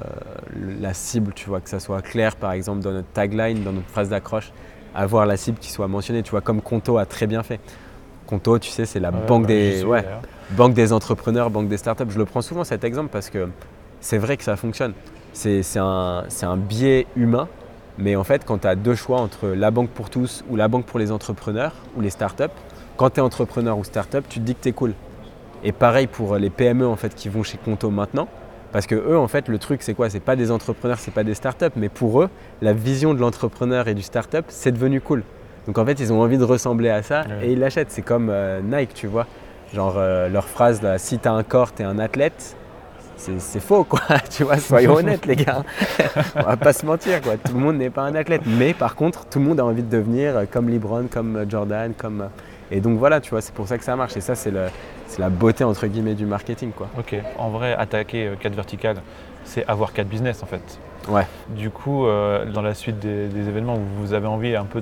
la 0.80 0.92
cible, 0.92 1.32
tu 1.34 1.48
vois, 1.48 1.60
que 1.60 1.68
ça 1.68 1.80
soit 1.80 2.02
clair 2.02 2.36
par 2.36 2.52
exemple 2.52 2.80
dans 2.80 2.92
notre 2.92 3.08
tagline, 3.08 3.62
dans 3.62 3.72
notre 3.72 3.88
phrase 3.88 4.08
d'accroche, 4.08 4.52
avoir 4.94 5.24
la 5.26 5.36
cible 5.36 5.58
qui 5.58 5.70
soit 5.70 5.88
mentionnée, 5.88 6.22
tu 6.22 6.32
vois, 6.32 6.40
comme 6.40 6.60
Conto 6.60 6.98
a 6.98 7.06
très 7.06 7.26
bien 7.26 7.42
fait. 7.42 7.60
Conto, 8.26 8.58
tu 8.58 8.70
sais, 8.70 8.86
c'est 8.86 9.00
la 9.00 9.10
banque, 9.10 9.46
des, 9.46 9.84
ouais, 9.84 10.04
banque 10.50 10.74
des 10.74 10.92
entrepreneurs, 10.92 11.50
banque 11.50 11.68
des 11.68 11.76
startups. 11.76 12.08
Je 12.08 12.18
le 12.18 12.24
prends 12.24 12.42
souvent 12.42 12.64
cet 12.64 12.82
exemple 12.82 13.10
parce 13.12 13.28
que 13.28 13.48
c'est 14.00 14.18
vrai 14.18 14.36
que 14.36 14.44
ça 14.44 14.56
fonctionne. 14.56 14.94
C'est 15.34 15.78
un, 15.78 16.24
un 16.42 16.56
biais 16.56 17.06
humain 17.16 17.48
mais 17.98 18.16
en 18.16 18.24
fait, 18.24 18.44
quand 18.44 18.58
tu 18.58 18.66
as 18.66 18.74
deux 18.74 18.94
choix 18.94 19.20
entre 19.20 19.48
la 19.48 19.70
banque 19.70 19.90
pour 19.90 20.10
tous 20.10 20.44
ou 20.50 20.56
la 20.56 20.68
banque 20.68 20.84
pour 20.84 20.98
les 20.98 21.12
entrepreneurs 21.12 21.72
ou 21.96 22.00
les 22.00 22.10
startups, 22.10 22.44
quand 22.96 23.10
tu 23.10 23.20
es 23.20 23.22
entrepreneur 23.22 23.78
ou 23.78 23.84
startup, 23.84 24.24
tu 24.28 24.40
te 24.40 24.44
dis 24.44 24.54
que 24.54 24.62
tu 24.62 24.68
es 24.70 24.72
cool. 24.72 24.94
Et 25.62 25.72
pareil 25.72 26.06
pour 26.06 26.36
les 26.36 26.50
PME 26.50 26.86
en 26.86 26.96
fait 26.96 27.14
qui 27.14 27.28
vont 27.28 27.42
chez 27.42 27.56
Conto 27.56 27.90
maintenant, 27.90 28.28
parce 28.72 28.86
que 28.86 28.96
eux 28.96 29.16
en 29.16 29.28
fait 29.28 29.48
le 29.48 29.58
truc 29.58 29.82
c'est 29.82 29.94
quoi? 29.94 30.10
C'est 30.10 30.20
pas 30.20 30.36
des 30.36 30.50
entrepreneurs, 30.50 30.98
c'est 30.98 31.12
pas 31.12 31.24
des 31.24 31.34
startups, 31.34 31.66
mais 31.76 31.88
pour 31.88 32.22
eux, 32.22 32.28
la 32.62 32.72
vision 32.72 33.14
de 33.14 33.20
l'entrepreneur 33.20 33.86
et 33.86 33.94
du 33.94 34.02
startup, 34.02 34.44
c'est 34.48 34.72
devenu 34.72 35.00
cool. 35.00 35.22
Donc 35.66 35.78
en 35.78 35.86
fait, 35.86 35.98
ils 36.00 36.12
ont 36.12 36.20
envie 36.20 36.36
de 36.36 36.44
ressembler 36.44 36.90
à 36.90 37.02
ça 37.02 37.24
et 37.42 37.52
ils 37.52 37.58
l'achètent. 37.58 37.90
C'est 37.90 38.02
comme 38.02 38.28
euh, 38.28 38.60
Nike, 38.60 38.92
tu 38.92 39.06
vois. 39.06 39.26
Genre 39.72 39.94
euh, 39.96 40.28
leur 40.28 40.46
phrase 40.46 40.82
là, 40.82 40.98
si 40.98 41.18
tu 41.18 41.26
as 41.26 41.32
un 41.32 41.42
corps, 41.42 41.72
tu 41.72 41.82
es 41.82 41.84
un 41.86 41.98
athlète 41.98 42.56
c'est 43.16 43.60
faux, 43.60 43.84
quoi. 43.84 44.00
tu 44.30 44.44
vois, 44.44 44.58
soyons 44.58 44.94
honnêtes, 44.96 45.26
les 45.26 45.36
gars. 45.36 45.62
On 46.36 46.42
va 46.42 46.56
pas 46.56 46.72
se 46.72 46.84
mentir, 46.84 47.20
quoi. 47.20 47.36
Tout 47.36 47.52
le 47.52 47.60
monde 47.60 47.76
n'est 47.76 47.90
pas 47.90 48.02
un 48.02 48.14
athlète. 48.14 48.42
Mais 48.46 48.74
par 48.74 48.94
contre, 48.94 49.26
tout 49.26 49.38
le 49.38 49.44
monde 49.44 49.60
a 49.60 49.64
envie 49.64 49.82
de 49.82 49.90
devenir 49.90 50.46
comme 50.50 50.68
LeBron, 50.68 51.06
comme 51.10 51.44
Jordan, 51.48 51.92
comme. 51.96 52.28
Et 52.70 52.80
donc 52.80 52.98
voilà, 52.98 53.20
tu 53.20 53.30
vois, 53.30 53.40
c'est 53.40 53.54
pour 53.54 53.68
ça 53.68 53.78
que 53.78 53.84
ça 53.84 53.96
marche. 53.96 54.16
Et 54.16 54.20
ça, 54.20 54.34
c'est 54.34 54.50
la 54.50 55.28
beauté, 55.30 55.64
entre 55.64 55.86
guillemets, 55.86 56.14
du 56.14 56.26
marketing, 56.26 56.72
quoi. 56.72 56.88
Ok. 56.98 57.14
En 57.38 57.50
vrai, 57.50 57.74
attaquer 57.74 58.32
4 58.40 58.52
euh, 58.52 58.56
verticales, 58.56 58.96
c'est 59.44 59.66
avoir 59.66 59.92
4 59.92 60.08
business, 60.08 60.42
en 60.42 60.46
fait. 60.46 60.62
Ouais. 61.08 61.26
Du 61.50 61.68
coup, 61.68 62.06
euh, 62.06 62.50
dans 62.50 62.62
la 62.62 62.74
suite 62.74 62.98
des, 62.98 63.48
événements, 63.48 63.78
vous 63.98 64.14
avez 64.14 64.26
envie 64.26 64.56
un 64.56 64.64
peu 64.64 64.80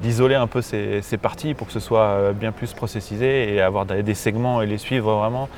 d'isoler 0.00 0.36
un 0.36 0.46
peu 0.46 0.62
ces, 0.62 1.02
ces, 1.02 1.16
parties 1.16 1.54
pour 1.54 1.66
que 1.66 1.72
ce 1.72 1.80
soit 1.80 2.00
euh, 2.00 2.32
bien 2.32 2.52
plus 2.52 2.72
processisé 2.72 3.52
et 3.52 3.60
avoir 3.60 3.84
des 3.84 4.14
segments 4.14 4.62
et 4.62 4.66
les 4.66 4.78
suivre 4.78 5.12
vraiment 5.12 5.48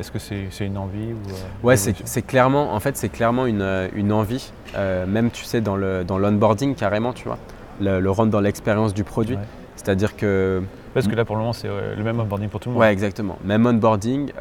est-ce 0.00 0.10
que 0.10 0.18
c'est 0.18 0.66
une 0.66 0.78
envie 0.78 1.12
ou, 1.12 1.30
euh, 1.30 1.32
Ouais, 1.62 1.76
c'est 1.76 2.22
clairement, 2.22 2.74
en 2.74 2.80
fait, 2.80 2.96
c'est 2.96 3.08
clairement 3.08 3.46
une, 3.46 3.62
euh, 3.62 3.88
une 3.94 4.12
envie. 4.12 4.52
Euh, 4.74 5.06
même, 5.06 5.30
tu 5.30 5.44
sais, 5.44 5.60
dans 5.60 5.76
l'onboarding 5.76 6.70
dans 6.70 6.78
carrément, 6.78 7.12
tu 7.12 7.24
vois, 7.24 7.38
le, 7.80 8.00
le 8.00 8.10
rendre 8.10 8.30
dans 8.30 8.40
l'expérience 8.40 8.94
du 8.94 9.04
produit. 9.04 9.38
C'est-à-dire 9.76 10.16
que. 10.16 10.62
Parce 10.94 11.08
que 11.08 11.14
là, 11.14 11.24
pour 11.24 11.36
le 11.36 11.40
moment, 11.40 11.52
c'est 11.52 11.68
le 11.68 12.02
même 12.02 12.20
onboarding 12.20 12.48
pour 12.48 12.60
tout 12.60 12.68
le 12.68 12.74
monde. 12.74 12.80
Ouais, 12.80 12.92
exactement. 12.92 13.38
Même 13.44 13.66
onboarding. 13.66 14.32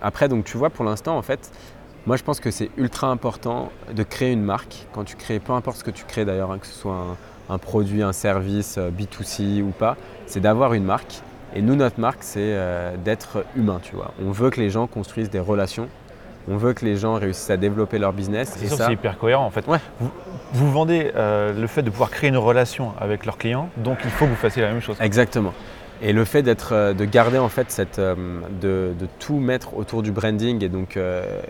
après, 0.00 0.28
donc, 0.28 0.44
tu 0.44 0.56
vois, 0.56 0.70
pour 0.70 0.84
l'instant, 0.84 1.16
en 1.16 1.22
fait, 1.22 1.50
moi, 2.06 2.16
je 2.16 2.22
pense 2.22 2.38
que 2.38 2.50
c'est 2.50 2.70
ultra 2.76 3.08
important 3.08 3.70
de 3.94 4.02
créer 4.02 4.32
une 4.32 4.42
marque. 4.42 4.86
Quand 4.92 5.04
tu 5.04 5.16
crées, 5.16 5.38
peu 5.40 5.52
importe 5.52 5.78
ce 5.78 5.84
que 5.84 5.90
tu 5.90 6.04
crées 6.04 6.24
d'ailleurs, 6.24 6.52
hein, 6.52 6.58
que 6.58 6.66
ce 6.66 6.74
soit 6.74 6.94
un, 7.48 7.54
un, 7.54 7.58
produit, 7.58 8.02
un 8.02 8.12
service, 8.12 8.78
B2C 8.78 9.62
ou 9.62 9.70
pas, 9.70 9.96
c'est 10.26 10.40
d'avoir 10.40 10.74
une 10.74 10.84
marque 10.84 11.22
et 11.54 11.62
nous, 11.62 11.76
notre 11.76 12.00
marque, 12.00 12.22
c'est 12.22 12.40
euh, 12.40 12.96
d'être 12.96 13.44
humain, 13.56 13.80
tu 13.82 13.94
vois. 13.94 14.12
On 14.24 14.32
veut 14.32 14.50
que 14.50 14.60
les 14.60 14.70
gens 14.70 14.86
construisent 14.86 15.30
des 15.30 15.38
relations 15.38 15.88
On 16.48 16.56
veut 16.56 16.72
que 16.72 16.84
les 16.84 16.96
gens 16.96 17.14
réussissent 17.14 17.50
à 17.50 17.56
développer 17.56 17.98
leur 17.98 18.12
business. 18.12 18.54
C'est 18.56 18.66
c'est 18.68 18.92
hyper 18.92 19.16
cohérent 19.18 19.46
en 19.46 19.50
fait. 19.50 19.64
Vous, 20.00 20.10
vous 20.52 20.70
vendez 20.72 21.12
euh, 21.14 21.52
le 21.58 21.66
fait 21.66 21.82
de 21.82 21.90
pouvoir 21.90 22.10
créer 22.10 22.28
une 22.28 22.36
relation 22.36 22.92
avec 23.00 23.24
leurs 23.24 23.38
clients, 23.38 23.68
donc 23.76 23.98
il 24.04 24.10
faut 24.10 24.24
que 24.24 24.30
vous 24.30 24.36
fassiez 24.36 24.62
la 24.62 24.72
même 24.72 24.82
chose. 24.82 24.96
Exactement. 25.00 25.54
Et 26.02 26.12
le 26.12 26.24
fait 26.24 26.42
d'être, 26.42 26.72
euh, 26.72 26.92
de 26.92 27.04
garder 27.04 27.38
en 27.38 27.48
fait 27.48 27.70
cette, 27.70 27.98
euh, 27.98 28.14
de, 28.60 28.92
tout 29.18 29.38
mettre 29.38 29.76
autour 29.76 30.02
du 30.02 30.12
branding 30.12 30.62
et 30.64 30.68
donc 30.68 30.98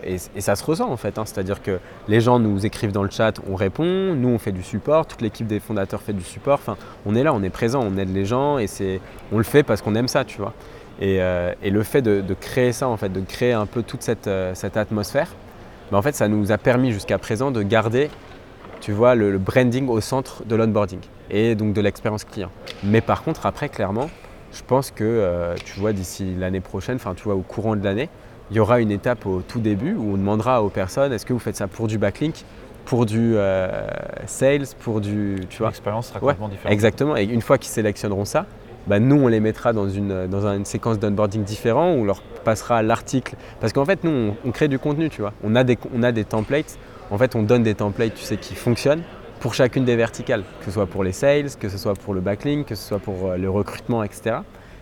et, 0.03 0.17
ça 0.41 0.55
se 0.55 0.63
ressent 0.63 0.89
en 0.89 0.97
fait. 0.97 1.17
Hein. 1.17 1.23
C'est-à-dire 1.25 1.61
que 1.61 1.79
les 2.07 2.21
gens 2.21 2.39
nous 2.39 2.65
écrivent 2.65 2.91
dans 2.91 3.03
le 3.03 3.09
chat, 3.09 3.33
on 3.49 3.55
répond, 3.55 4.13
nous 4.15 4.29
on 4.29 4.37
fait 4.37 4.51
du 4.51 4.63
support, 4.63 5.07
toute 5.07 5.21
l'équipe 5.21 5.47
des 5.47 5.59
fondateurs 5.59 6.01
fait 6.01 6.13
du 6.13 6.23
support. 6.23 6.55
Enfin, 6.55 6.77
on 7.05 7.15
est 7.15 7.23
là, 7.23 7.33
on 7.33 7.43
est 7.43 7.49
présent, 7.49 7.81
on 7.81 7.97
aide 7.97 8.13
les 8.13 8.25
gens 8.25 8.57
et 8.57 8.67
c'est, 8.67 9.01
on 9.31 9.37
le 9.37 9.43
fait 9.43 9.63
parce 9.63 9.81
qu'on 9.81 9.95
aime 9.95 10.07
ça, 10.07 10.23
tu 10.23 10.37
vois. 10.37 10.53
Et, 11.01 11.19
le 11.19 11.83
fait 11.83 12.01
de, 12.01 12.33
créer 12.33 12.71
ça 12.71 12.87
en 12.87 12.97
fait, 12.97 13.09
de 13.09 13.19
créer 13.21 13.53
un 13.53 13.65
peu 13.65 13.83
toute 13.83 14.03
cette, 14.03 14.29
cette 14.53 14.77
atmosphère, 14.77 15.29
ben, 15.91 15.97
en 15.97 16.01
fait 16.01 16.15
ça 16.15 16.27
nous 16.27 16.51
a 16.51 16.57
permis 16.57 16.91
jusqu'à 16.91 17.17
présent 17.17 17.51
de 17.51 17.61
garder 17.63 18.09
tu 18.85 18.91
vois, 18.91 19.15
le, 19.15 19.37
branding 19.39 19.87
au 19.87 19.99
centre 19.99 20.43
de 20.45 20.55
l'onboarding 20.55 20.99
et 21.31 21.55
donc 21.55 21.73
de 21.73 21.81
l'expérience 21.81 22.23
client. 22.23 22.51
Mais 22.83 23.01
par 23.01 23.23
contre, 23.23 23.47
après, 23.47 23.67
clairement, 23.67 24.11
je 24.55 24.63
pense 24.63 24.91
que, 24.91 25.03
euh, 25.03 25.55
tu 25.63 25.79
vois, 25.79 25.93
d'ici 25.93 26.33
l'année 26.37 26.61
prochaine, 26.61 26.95
enfin, 26.95 27.13
tu 27.15 27.23
vois, 27.23 27.35
au 27.35 27.41
courant 27.41 27.75
de 27.75 27.83
l'année, 27.83 28.09
il 28.51 28.57
y 28.57 28.59
aura 28.59 28.79
une 28.79 28.91
étape 28.91 29.25
au 29.25 29.41
tout 29.41 29.59
début 29.59 29.95
où 29.95 30.13
on 30.13 30.17
demandera 30.17 30.63
aux 30.63 30.69
personnes 30.69 31.11
est-ce 31.11 31.25
que 31.25 31.33
vous 31.33 31.39
faites 31.39 31.55
ça 31.55 31.67
pour 31.67 31.87
du 31.87 31.97
backlink, 31.97 32.35
pour 32.85 33.05
du 33.05 33.33
euh, 33.35 33.87
sales, 34.27 34.65
pour 34.79 35.01
du. 35.01 35.41
Tu 35.49 35.57
vois? 35.57 35.69
L'expérience 35.69 36.07
sera 36.07 36.19
complètement 36.19 36.49
différente. 36.49 36.71
Exactement. 36.71 37.17
Et 37.17 37.23
une 37.23 37.41
fois 37.41 37.57
qu'ils 37.57 37.71
sélectionneront 37.71 38.25
ça, 38.25 38.45
bah, 38.87 38.99
nous, 38.99 39.15
on 39.15 39.27
les 39.27 39.39
mettra 39.39 39.73
dans 39.73 39.89
une, 39.89 40.27
dans 40.27 40.47
une 40.47 40.65
séquence 40.65 40.99
d'onboarding 40.99 41.43
différent 41.43 41.93
où 41.93 42.01
on 42.01 42.05
leur 42.05 42.21
passera 42.21 42.83
l'article. 42.83 43.35
Parce 43.59 43.73
qu'en 43.73 43.85
fait, 43.85 44.03
nous, 44.03 44.11
on, 44.11 44.35
on, 44.47 44.51
crée 44.51 44.67
du 44.67 44.77
contenu, 44.77 45.09
tu 45.09 45.21
vois. 45.21 45.33
On 45.43 45.55
a 45.55 45.63
des, 45.63 45.77
on 45.93 46.03
a 46.03 46.11
des 46.11 46.23
templates 46.23 46.77
en 47.11 47.17
fait, 47.17 47.35
on 47.35 47.43
donne 47.43 47.63
des 47.63 47.75
templates, 47.75 48.15
tu 48.15 48.23
sais, 48.23 48.37
qui 48.37 48.55
fonctionnent 48.55 49.03
pour 49.39 49.53
chacune 49.53 49.85
des 49.85 49.95
verticales, 49.95 50.43
que 50.59 50.65
ce 50.65 50.71
soit 50.71 50.87
pour 50.87 51.03
les 51.03 51.11
sales, 51.11 51.55
que 51.59 51.69
ce 51.69 51.77
soit 51.77 51.93
pour 51.93 52.13
le 52.13 52.21
backlink, 52.21 52.67
que 52.67 52.75
ce 52.75 52.87
soit 52.87 52.99
pour 52.99 53.27
euh, 53.27 53.37
le 53.37 53.49
recrutement, 53.49 54.03
etc. 54.03 54.37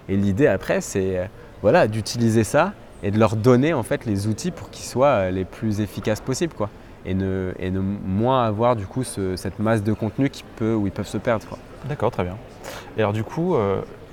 Et 0.09 0.15
l'idée 0.15 0.47
après, 0.47 0.81
c'est 0.81 1.19
euh, 1.19 1.25
voilà, 1.61 1.87
d'utiliser 1.87 2.43
ça 2.43 2.73
et 3.01 3.11
de 3.11 3.19
leur 3.19 3.35
donner 3.35 3.73
en 3.73 3.83
fait 3.83 4.05
les 4.05 4.27
outils 4.27 4.51
pour 4.51 4.69
qu'ils 4.69 4.85
soient 4.85 5.07
euh, 5.07 5.31
les 5.31 5.45
plus 5.45 5.81
efficaces 5.81 6.21
possibles, 6.21 6.53
quoi. 6.53 6.69
Et 7.05 7.13
ne, 7.13 7.51
et 7.59 7.69
ne 7.69 7.81
moins 7.81 8.45
avoir 8.45 8.77
du 8.77 8.87
coup 8.87 9.03
cette 9.03 9.59
masse 9.59 9.83
de 9.83 9.91
contenu 9.91 10.29
qui 10.29 10.45
peut, 10.55 10.73
où 10.73 10.87
ils 10.87 10.93
peuvent 10.93 11.05
se 11.05 11.17
perdre. 11.17 11.57
D'accord, 11.89 12.11
très 12.11 12.23
bien. 12.23 12.37
Et 12.95 13.01
alors 13.01 13.11
du 13.11 13.25
coup, 13.25 13.57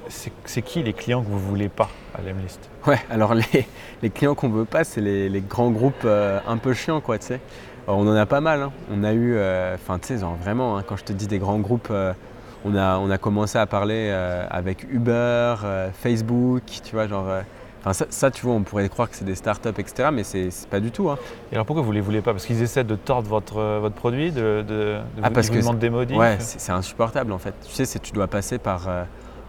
c'est 0.08 0.62
qui 0.62 0.82
les 0.82 0.92
clients 0.92 1.22
que 1.22 1.28
vous 1.28 1.38
voulez 1.38 1.68
pas 1.68 1.88
à 2.18 2.20
l'Emlist? 2.20 2.58
Ouais, 2.88 2.98
alors 3.08 3.34
les, 3.34 3.68
les 4.02 4.10
clients 4.10 4.34
qu'on 4.34 4.48
veut 4.48 4.64
pas, 4.64 4.82
c'est 4.82 5.00
les, 5.00 5.28
les, 5.28 5.40
grands 5.40 5.70
groupes 5.70 6.04
un 6.04 6.56
peu 6.56 6.72
chiants, 6.72 7.00
quoi, 7.00 7.16
tu 7.16 7.26
sais 7.26 7.40
on 7.86 8.06
en 8.06 8.14
a 8.14 8.26
pas 8.26 8.40
mal. 8.40 8.62
Hein. 8.62 8.72
On 8.92 9.04
a 9.04 9.12
eu, 9.12 9.34
euh, 9.34 9.74
enfin, 9.74 9.98
tu 9.98 10.08
sais, 10.08 10.24
vraiment, 10.42 10.76
hein, 10.76 10.84
quand 10.86 10.96
je 10.96 11.04
te 11.04 11.12
dis 11.12 11.26
des 11.26 11.38
grands 11.38 11.58
groupes, 11.58 11.88
euh, 11.90 12.12
on, 12.64 12.74
a, 12.74 12.98
on 12.98 13.10
a 13.10 13.18
commencé 13.18 13.58
à 13.58 13.66
parler 13.66 14.08
euh, 14.10 14.46
avec 14.50 14.86
Uber, 14.90 15.54
Facebook, 15.94 16.62
tu 16.84 16.94
vois, 16.94 17.06
genre. 17.06 17.26
Enfin, 17.82 18.04
ça, 18.10 18.30
tu 18.30 18.44
vois, 18.44 18.54
on 18.54 18.62
pourrait 18.62 18.86
croire 18.90 19.08
que 19.08 19.16
c'est 19.16 19.24
des 19.24 19.34
startups, 19.34 19.68
etc., 19.78 20.10
mais 20.12 20.22
c'est 20.22 20.50
pas 20.68 20.80
du 20.80 20.90
tout. 20.90 21.08
Hein. 21.08 21.16
Et 21.50 21.54
alors 21.54 21.64
pourquoi 21.64 21.82
vous 21.82 21.92
les 21.92 22.02
voulez 22.02 22.20
pas? 22.20 22.32
Parce 22.32 22.44
qu'ils 22.44 22.60
essaient 22.60 22.84
de 22.84 22.94
tordre 22.94 23.26
votre, 23.26 23.78
votre 23.80 23.94
produit, 23.94 24.32
de, 24.32 24.62
de, 24.68 24.98
ah, 25.22 25.28
vous, 25.28 25.34
parce 25.34 25.48
que 25.48 25.74
des 25.76 25.88
modifs 25.88 26.14
Ouais, 26.14 26.36
c'est 26.40 26.72
insupportable 26.72 27.32
en 27.32 27.38
fait. 27.38 27.54
Tu 27.66 27.84
sais, 27.84 27.98
tu 27.98 28.12
dois 28.12 28.26
passer 28.26 28.58
par. 28.58 28.86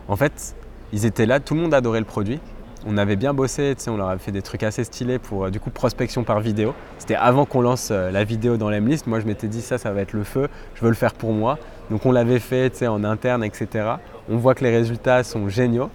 en 0.07 0.15
fait, 0.15 0.55
ils 0.93 1.05
étaient 1.05 1.25
là, 1.25 1.41
tout 1.41 1.55
le 1.55 1.61
monde 1.61 1.73
adorait 1.73 1.99
le 1.99 2.05
produit 2.05 2.39
on 2.85 2.97
avait 2.97 3.15
bien 3.15 3.33
bossé, 3.33 3.75
on 3.87 3.97
leur 3.97 4.09
avait 4.09 4.19
fait 4.19 4.31
des 4.31 4.41
trucs 4.41 4.63
assez 4.63 4.83
stylés 4.83 5.19
pour 5.19 5.45
euh, 5.45 5.49
du 5.49 5.59
coup 5.59 5.69
prospection 5.69 6.23
par 6.23 6.39
vidéo. 6.39 6.73
C'était 6.97 7.15
avant 7.15 7.45
qu'on 7.45 7.61
lance 7.61 7.89
euh, 7.91 8.11
la 8.11 8.23
vidéo 8.23 8.57
dans 8.57 8.69
l'Emlist. 8.69 9.07
Moi, 9.07 9.19
je 9.19 9.25
m'étais 9.25 9.47
dit 9.47 9.61
ça, 9.61 9.77
ça 9.77 9.91
va 9.91 10.01
être 10.01 10.13
le 10.13 10.23
feu. 10.23 10.47
Je 10.75 10.81
veux 10.81 10.89
le 10.89 10.95
faire 10.95 11.13
pour 11.13 11.33
moi. 11.33 11.57
Donc, 11.89 12.05
on 12.05 12.11
l'avait 12.11 12.39
fait, 12.39 12.87
en 12.87 13.03
interne, 13.03 13.43
etc. 13.43 13.95
On 14.29 14.37
voit 14.37 14.55
que 14.55 14.63
les 14.63 14.71
résultats 14.71 15.23
sont 15.23 15.49
géniaux. 15.49 15.89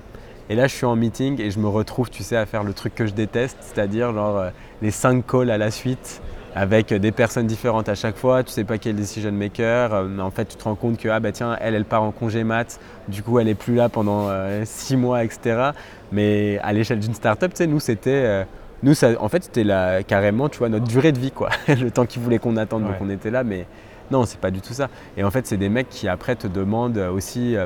Et 0.49 0.55
là, 0.55 0.68
je 0.68 0.74
suis 0.74 0.87
en 0.87 0.95
meeting 0.95 1.41
et 1.41 1.51
je 1.51 1.59
me 1.59 1.66
retrouve, 1.66 2.09
tu 2.09 2.22
sais, 2.22 2.37
à 2.37 2.47
faire 2.47 2.62
le 2.62 2.72
truc 2.72 2.95
que 2.95 3.07
je 3.07 3.12
déteste, 3.12 3.59
c'est-à-dire 3.61 4.12
genre 4.12 4.37
euh, 4.37 4.51
les 4.80 4.93
5 4.93 5.26
calls 5.26 5.51
à 5.51 5.59
la 5.59 5.72
suite 5.72 6.20
avec 6.57 6.93
des 6.95 7.13
personnes 7.13 7.47
différentes 7.47 7.91
à 7.91 7.95
chaque 7.95 8.17
fois. 8.17 8.43
Tu 8.43 8.51
sais 8.51 8.65
pas 8.65 8.79
quel 8.79 8.97
decision 8.97 9.31
maker. 9.31 9.93
Euh, 9.93 10.19
en 10.19 10.31
fait, 10.31 10.47
tu 10.47 10.57
te 10.57 10.65
rends 10.65 10.75
compte 10.75 10.97
que 10.97 11.09
ah 11.11 11.21
bah 11.21 11.31
tiens, 11.31 11.55
elle, 11.61 11.75
elle 11.75 11.85
part 11.85 12.03
en 12.03 12.13
congé 12.13 12.45
mat. 12.45 12.81
Du 13.09 13.23
coup, 13.23 13.39
elle 13.39 13.49
est 13.49 13.55
plus 13.55 13.75
là 13.75 13.91
pendant 13.91 14.29
euh, 14.31 14.63
six 14.65 14.97
mois, 14.97 15.23
etc. 15.23 15.73
Mais 16.13 16.59
à 16.63 16.73
l'échelle 16.73 16.99
d'une 16.99 17.13
startup, 17.13 17.51
tu 17.51 17.59
sais, 17.59 17.67
nous 17.67 17.79
c'était 17.79 18.11
euh, 18.11 18.45
nous, 18.83 18.95
ça, 18.95 19.11
en 19.21 19.29
fait, 19.29 19.45
c'était 19.45 19.65
là 19.65 20.03
carrément, 20.03 20.49
tu 20.49 20.59
vois, 20.59 20.71
notre 20.71 20.87
durée 20.87 21.13
de 21.13 21.19
vie, 21.19 21.31
quoi. 21.31 21.51
le 21.69 21.91
temps 21.91 22.07
qu'ils 22.07 22.23
voulaient 22.23 22.39
qu'on 22.39 22.57
attende, 22.57 22.85
donc 22.85 22.97
on 23.03 23.11
était 23.11 23.31
là, 23.31 23.45
mais 23.45 23.67
non, 24.11 24.25
c'est 24.25 24.41
pas 24.41 24.51
du 24.51 24.63
tout 24.63 24.73
ça. 24.73 24.89
Et 25.19 25.25
en 25.25 25.31
fait, 25.31 25.47
c'est 25.47 25.57
des 25.59 25.69
mecs 25.69 25.91
qui 25.91 26.09
après 26.09 26.37
te 26.37 26.47
demandent 26.47 26.99
aussi 26.99 27.57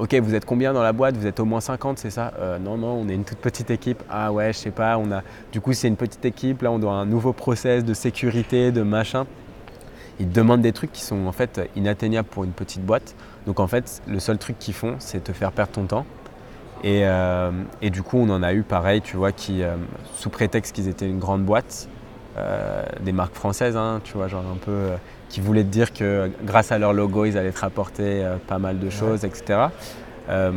Ok, 0.00 0.14
vous 0.14 0.34
êtes 0.34 0.46
combien 0.46 0.72
dans 0.72 0.82
la 0.82 0.94
boîte? 0.94 1.18
Vous 1.18 1.26
êtes 1.26 1.40
au 1.40 1.44
moins 1.44 1.60
50, 1.60 1.98
c'est 1.98 2.08
ça? 2.08 2.32
Euh, 2.38 2.58
Non, 2.58 2.78
non, 2.78 3.02
on 3.02 3.08
est 3.10 3.14
une 3.14 3.24
toute 3.24 3.36
petite 3.36 3.70
équipe. 3.70 4.02
Ah 4.08 4.32
ouais, 4.32 4.50
je 4.54 4.56
sais 4.56 4.70
pas. 4.70 4.96
On 4.96 5.12
a, 5.12 5.22
du 5.52 5.60
coup, 5.60 5.74
c'est 5.74 5.88
une 5.88 5.96
petite 5.96 6.24
équipe. 6.24 6.62
Là, 6.62 6.72
on 6.72 6.78
doit 6.78 6.92
un 6.92 7.04
nouveau 7.04 7.34
process 7.34 7.84
de 7.84 7.92
sécurité, 7.92 8.72
de 8.72 8.80
machin. 8.80 9.26
Ils 10.18 10.30
demandent 10.32 10.62
des 10.62 10.72
trucs 10.72 10.90
qui 10.90 11.02
sont 11.02 11.26
en 11.26 11.32
fait 11.32 11.68
inatteignables 11.76 12.26
pour 12.30 12.44
une 12.44 12.52
petite 12.52 12.82
boîte. 12.82 13.14
Donc 13.46 13.60
en 13.60 13.66
fait, 13.66 14.00
le 14.08 14.20
seul 14.20 14.38
truc 14.38 14.58
qu'ils 14.58 14.72
font, 14.72 14.94
c'est 15.00 15.22
te 15.22 15.32
faire 15.32 15.52
perdre 15.52 15.72
ton 15.72 15.84
temps. 15.84 16.06
Et, 16.82 17.02
euh, 17.04 17.50
du 17.82 18.02
coup, 18.02 18.16
on 18.16 18.30
en 18.30 18.42
a 18.42 18.54
eu 18.54 18.62
pareil, 18.62 19.02
tu 19.02 19.18
vois, 19.18 19.32
qui, 19.32 19.62
euh, 19.62 19.76
sous 20.14 20.30
prétexte 20.30 20.74
qu'ils 20.74 20.88
étaient 20.88 21.08
une 21.10 21.18
grande 21.18 21.44
boîte, 21.44 21.88
des 23.02 23.12
marques 23.12 23.34
françaises, 23.34 23.76
hein, 23.76 24.00
tu 24.02 24.14
vois, 24.14 24.26
genre 24.28 24.44
un 24.50 24.56
peu 24.56 24.92
qui 25.30 25.40
voulaient 25.40 25.64
dire 25.64 25.92
que 25.92 26.30
grâce 26.42 26.72
à 26.72 26.78
leur 26.78 26.92
logo, 26.92 27.24
ils 27.24 27.38
allaient 27.38 27.52
te 27.52 27.60
rapporter 27.60 28.24
euh, 28.24 28.36
pas 28.46 28.58
mal 28.58 28.78
de 28.78 28.90
choses, 28.90 29.24
etc. 29.24 29.68
Euh, 30.28 30.50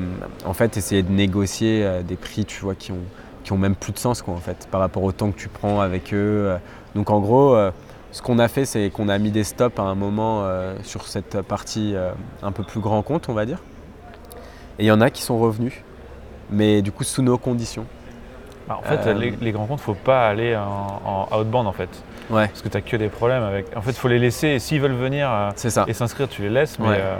en 0.45 0.53
fait, 0.53 0.75
essayer 0.75 1.03
de 1.03 1.11
négocier 1.11 1.85
euh, 1.85 2.01
des 2.01 2.15
prix, 2.15 2.43
tu 2.43 2.59
vois, 2.61 2.73
qui 2.75 2.91
ont, 2.91 3.05
qui 3.43 3.53
ont 3.53 3.57
même 3.57 3.75
plus 3.75 3.93
de 3.93 3.99
sens, 3.99 4.23
quoi, 4.23 4.33
en 4.33 4.39
fait, 4.39 4.67
par 4.71 4.81
rapport 4.81 5.03
au 5.03 5.11
temps 5.11 5.31
que 5.31 5.37
tu 5.37 5.47
prends 5.47 5.79
avec 5.79 6.13
eux. 6.13 6.55
Donc, 6.95 7.11
en 7.11 7.19
gros, 7.19 7.55
ce 8.11 8.21
qu'on 8.21 8.39
a 8.39 8.47
fait, 8.47 8.65
c'est 8.65 8.89
qu'on 8.89 9.09
a 9.09 9.17
mis 9.19 9.31
des 9.31 9.43
stops 9.43 9.79
à 9.79 9.83
un 9.83 9.95
moment 9.95 10.47
sur 10.83 11.07
cette 11.07 11.41
partie 11.41 11.95
un 12.41 12.51
peu 12.51 12.63
plus 12.63 12.79
grand 12.79 13.01
compte, 13.01 13.29
on 13.29 13.33
va 13.33 13.45
dire. 13.45 13.59
Et 14.79 14.83
il 14.83 14.87
y 14.87 14.91
en 14.91 15.01
a 15.01 15.09
qui 15.09 15.21
sont 15.21 15.39
revenus, 15.39 15.73
mais 16.49 16.81
du 16.81 16.91
coup 16.91 17.03
sous 17.03 17.21
nos 17.21 17.37
conditions. 17.37 17.85
Bah, 18.67 18.79
en 18.79 18.83
fait, 18.83 19.13
les, 19.13 19.51
grands 19.51 19.65
comptes, 19.65 19.79
il 19.79 19.89
ne 19.89 19.95
faut 19.95 20.03
pas 20.05 20.27
aller 20.27 20.55
en, 20.55 21.27
en 21.29 21.39
outbound 21.41 21.67
en 21.67 21.73
fait. 21.73 21.89
Parce 22.29 22.61
que 22.61 22.69
tu 22.69 22.77
n'as 22.77 22.81
que 22.81 22.97
des 22.97 23.09
problèmes 23.09 23.43
avec. 23.43 23.75
En 23.75 23.81
fait, 23.81 23.91
il 23.91 23.97
faut 23.97 24.07
les 24.07 24.19
laisser. 24.19 24.59
S'ils 24.59 24.81
veulent 24.81 24.93
venir 24.93 25.29
euh, 25.31 25.85
et 25.87 25.93
s'inscrire, 25.93 26.27
tu 26.27 26.41
les 26.41 26.49
laisses. 26.49 26.79
Mais 26.79 26.87
euh, 26.89 27.15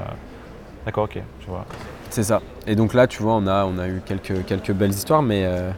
d'accord, 0.85 1.05
ok, 1.05 1.19
tu 1.39 1.47
vois. 1.47 1.65
C'est 2.09 2.23
ça. 2.23 2.41
Et 2.67 2.75
donc 2.75 2.93
là, 2.93 3.07
tu 3.07 3.21
vois, 3.21 3.33
on 3.33 3.47
a, 3.47 3.65
on 3.65 3.77
a 3.79 3.87
eu 3.87 4.01
quelques, 4.05 4.45
quelques 4.45 4.71
belles 4.71 4.91
histoires, 4.91 5.23
mais 5.23 5.43
euh, 5.45 5.71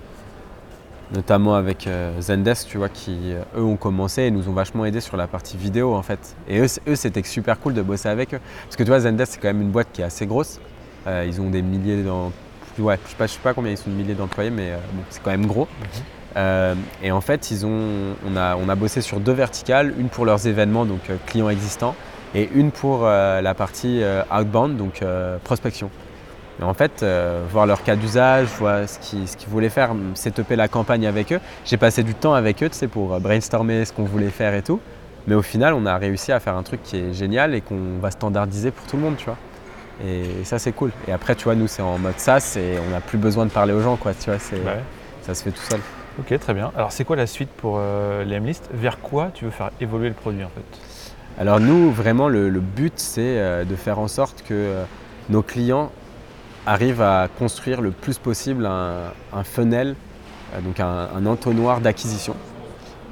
notamment 1.13 1.55
avec 1.55 1.87
Zendesk, 2.19 2.67
tu 2.67 2.77
vois, 2.77 2.89
qui 2.89 3.33
eux 3.57 3.63
ont 3.63 3.77
commencé 3.77 4.23
et 4.23 4.31
nous 4.31 4.49
ont 4.49 4.53
vachement 4.53 4.85
aidé 4.85 4.99
sur 4.99 5.17
la 5.17 5.27
partie 5.27 5.55
vidéo 5.55 5.93
en 5.95 6.01
fait. 6.01 6.35
Et 6.49 6.59
eux, 6.59 6.67
eux 6.87 6.95
c'était 6.95 7.23
super 7.23 7.59
cool 7.59 7.73
de 7.73 7.81
bosser 7.81 8.09
avec 8.09 8.33
eux. 8.33 8.39
Parce 8.65 8.75
que 8.75 8.83
tu 8.83 8.89
vois, 8.89 8.99
Zendesk, 8.99 9.33
c'est 9.33 9.39
quand 9.39 9.47
même 9.47 9.61
une 9.61 9.71
boîte 9.71 9.87
qui 9.93 10.01
est 10.01 10.05
assez 10.05 10.25
grosse. 10.25 10.59
ils 11.07 11.39
ont 11.39 11.49
des 11.49 11.61
milliers. 11.61 12.03
Ouais, 12.77 12.99
je 13.05 13.11
sais 13.11 13.15
pas, 13.15 13.27
sais 13.27 13.39
pas 13.41 13.53
combien 13.53 13.71
ils 13.71 13.77
sont 13.77 13.89
de 13.89 13.95
milliers 13.95 14.15
d'employés, 14.15 14.49
mais 14.49 14.73
c'est 15.09 15.23
quand 15.23 15.31
même 15.31 15.45
gros. 15.45 15.69
Mhm. 15.79 16.14
Euh, 16.37 16.75
et 17.01 17.11
en 17.11 17.21
fait, 17.21 17.51
ils 17.51 17.65
ont, 17.65 18.15
on, 18.27 18.35
a, 18.35 18.55
on 18.55 18.67
a 18.67 18.75
bossé 18.75 19.01
sur 19.01 19.19
deux 19.19 19.31
verticales, 19.31 19.93
une 19.97 20.09
pour 20.09 20.25
leurs 20.25 20.47
événements, 20.47 20.85
donc 20.85 21.09
euh, 21.09 21.15
clients 21.25 21.49
existants, 21.49 21.95
et 22.33 22.49
une 22.53 22.71
pour 22.71 23.01
euh, 23.03 23.41
la 23.41 23.53
partie 23.53 24.01
outbound, 24.31 24.77
donc 24.77 25.03
prospection. 25.43 25.89
Et 26.59 26.63
en 26.63 26.73
fait, 26.73 27.05
voir 27.51 27.65
leur 27.65 27.83
cas 27.83 27.95
d'usage, 27.95 28.47
voir 28.59 28.87
ce 28.87 28.99
qu'ils 28.99 29.49
voulaient 29.49 29.69
faire, 29.69 29.91
setuper 30.13 30.55
la 30.55 30.67
campagne 30.67 31.05
avec 31.05 31.33
eux. 31.33 31.39
J'ai 31.65 31.77
passé 31.77 32.03
du 32.03 32.13
temps 32.13 32.33
avec 32.33 32.63
eux, 32.63 32.69
pour 32.91 33.19
brainstormer 33.19 33.83
ce 33.85 33.93
qu'on 33.93 34.03
voulait 34.05 34.29
faire 34.29 34.53
et 34.53 34.61
tout. 34.61 34.79
Mais 35.27 35.35
au 35.35 35.41
final, 35.41 35.73
on 35.73 35.85
a 35.85 35.97
réussi 35.97 36.31
à 36.31 36.39
faire 36.39 36.55
un 36.55 36.63
truc 36.63 36.81
qui 36.83 36.97
est 36.97 37.13
génial 37.13 37.55
et 37.55 37.61
qu'on 37.61 37.99
va 38.01 38.11
standardiser 38.11 38.71
pour 38.71 38.85
tout 38.85 38.95
le 38.95 39.03
monde, 39.03 39.17
tu 39.17 39.25
vois. 39.25 39.37
Et 40.05 40.43
ça, 40.43 40.59
c'est 40.59 40.71
cool. 40.71 40.91
Et 41.07 41.11
après, 41.11 41.35
tu 41.35 41.45
vois, 41.45 41.55
nous, 41.55 41.67
c'est 41.67 41.81
en 41.81 41.97
mode 41.97 42.19
SaaS 42.19 42.57
et 42.57 42.77
on 42.85 42.91
n'a 42.91 43.01
plus 43.01 43.17
besoin 43.17 43.45
de 43.45 43.51
parler 43.51 43.73
aux 43.73 43.81
gens, 43.81 43.95
quoi. 43.95 44.13
Tu 44.13 44.29
vois, 44.29 44.39
ça 44.39 45.33
se 45.33 45.43
fait 45.43 45.51
tout 45.51 45.63
seul. 45.63 45.79
Ok, 46.17 46.39
très 46.39 46.53
bien. 46.53 46.71
Alors, 46.77 46.93
c'est 46.93 47.03
quoi 47.03 47.17
la 47.17 47.27
suite 47.27 47.49
pour 47.49 47.75
euh, 47.77 48.23
l'Emlist 48.23 48.69
Vers 48.73 49.01
quoi 49.01 49.31
tu 49.33 49.43
veux 49.43 49.51
faire 49.51 49.71
évoluer 49.81 50.07
le 50.07 50.13
produit 50.13 50.45
en 50.45 50.49
fait? 50.49 50.63
Alors, 51.37 51.59
nous, 51.59 51.91
vraiment, 51.91 52.29
le, 52.29 52.49
but, 52.61 52.93
c'est 52.95 53.37
euh, 53.37 53.65
de 53.65 53.75
faire 53.75 53.99
en 53.99 54.07
sorte 54.07 54.41
que 54.43 54.53
euh, 54.53 54.83
nos 55.29 55.41
clients 55.41 55.91
arrivent 56.65 57.01
à 57.01 57.27
construire 57.37 57.81
le 57.81 57.91
plus 57.91 58.17
possible 58.17 58.65
un, 58.65 59.43
funnel, 59.43 59.95
donc 60.63 60.79
un, 60.79 61.25
entonnoir 61.25 61.81
d'acquisition 61.81 62.35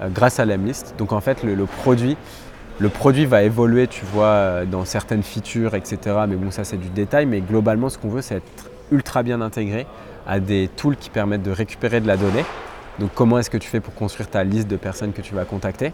grâce 0.06 0.40
à 0.40 0.46
l'Emlist. 0.46 0.96
Donc, 0.98 1.12
en 1.12 1.20
fait, 1.20 1.44
le, 1.44 1.66
produit. 1.66 2.18
Le 2.80 2.90
produit 2.90 3.26
va 3.26 3.44
évoluer, 3.44 3.88
tu 3.88 4.06
vois, 4.06 4.66
dans 4.66 4.86
certaines 4.86 5.22
features, 5.22 5.76
etc. 5.76 5.98
Mais 6.28 6.36
bon, 6.36 6.50
ça 6.50 6.64
c'est 6.64 6.78
du 6.78 6.90
détail. 6.90 7.28
Mais 7.28 7.42
globalement, 7.42 7.90
ce 7.90 8.00
qu'on 8.00 8.10
veut, 8.10 8.24
c'est 8.24 8.38
être 8.38 8.72
ultra 8.92 9.22
bien 9.22 9.42
intégré 9.42 9.86
à 10.26 10.40
des 10.40 10.70
tools 10.76 10.96
qui 10.96 11.12
permettent 11.12 11.44
de 11.44 11.52
récupérer 11.52 12.00
de 12.00 12.08
la 12.08 12.18
donnée 12.18 12.46
Donc 13.00 13.12
comment 13.16 13.40
est-ce 13.40 13.50
que 13.50 13.58
tu 13.58 13.70
fais 13.70 13.80
pour 13.80 13.94
construire 13.94 14.30
ta 14.30 14.44
liste 14.44 14.68
de 14.68 14.76
personnes 14.76 15.14
que 15.14 15.22
tu 15.22 15.34
vas 15.34 15.46
contacter? 15.46 15.92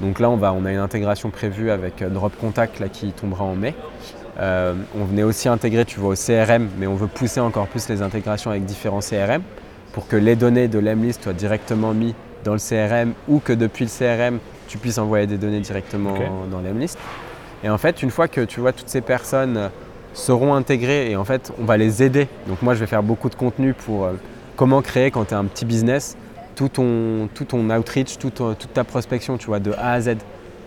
Donc 0.00 0.20
là, 0.20 0.30
on, 0.30 0.36
va, 0.36 0.52
on 0.52 0.64
a 0.64 0.72
une 0.72 0.78
intégration 0.78 1.30
prévue 1.30 1.70
avec 1.70 2.02
euh, 2.02 2.08
Drop 2.08 2.32
Contact 2.40 2.78
là, 2.78 2.88
qui 2.88 3.10
tombera 3.12 3.44
en 3.44 3.56
mai. 3.56 3.74
Euh, 4.38 4.74
on 4.96 5.04
venait 5.04 5.24
aussi 5.24 5.48
intégrer, 5.48 5.84
tu 5.84 5.98
vois, 5.98 6.10
au 6.10 6.14
CRM, 6.14 6.68
mais 6.78 6.86
on 6.86 6.94
veut 6.94 7.08
pousser 7.08 7.40
encore 7.40 7.66
plus 7.66 7.88
les 7.88 8.02
intégrations 8.02 8.50
avec 8.50 8.64
différents 8.64 9.00
CRM 9.00 9.42
pour 9.92 10.06
que 10.06 10.14
les 10.14 10.36
données 10.36 10.68
de 10.68 10.78
l'Emlist 10.78 11.24
soient 11.24 11.32
directement 11.32 11.92
mises 11.92 12.14
dans 12.44 12.52
le 12.52 12.60
CRM 12.60 13.14
ou 13.26 13.40
que 13.40 13.52
depuis 13.52 13.84
le 13.84 13.90
CRM, 13.90 14.38
tu 14.68 14.78
puisses 14.78 14.98
envoyer 14.98 15.26
des 15.26 15.38
données 15.38 15.60
directement 15.60 16.14
dans 16.50 16.60
l'Emlist. 16.60 16.96
Et 17.64 17.70
en 17.70 17.78
fait, 17.78 18.02
une 18.02 18.10
fois 18.10 18.28
que 18.28 18.42
tu 18.42 18.60
vois 18.60 18.72
toutes 18.72 18.88
ces 18.88 19.00
personnes 19.00 19.56
euh, 19.56 19.68
seront 20.14 20.54
intégrées 20.54 21.10
et 21.10 21.16
en 21.16 21.24
fait, 21.24 21.52
on 21.60 21.64
va 21.64 21.76
les 21.76 22.02
aider. 22.02 22.28
Donc 22.46 22.62
moi, 22.62 22.74
je 22.74 22.80
vais 22.80 22.86
faire 22.86 23.02
beaucoup 23.02 23.28
de 23.28 23.34
contenu 23.34 23.74
pour 23.74 24.04
euh, 24.04 24.12
comment 24.56 24.80
créer 24.82 25.10
quand 25.10 25.26
tu 25.26 25.34
es 25.34 25.36
un 25.36 25.44
petit 25.44 25.64
business 25.64 26.16
tout 26.58 26.68
ton, 26.68 27.28
tout 27.34 27.44
ton 27.44 27.70
outreach, 27.70 28.18
tout 28.18 28.30
ton- 28.30 28.54
toute 28.54 28.72
ta 28.74 28.82
prospection, 28.82 29.38
tu 29.38 29.46
vois, 29.46 29.60
de 29.60 29.72
A 29.78 29.92
à 29.92 30.00
Z 30.00 30.16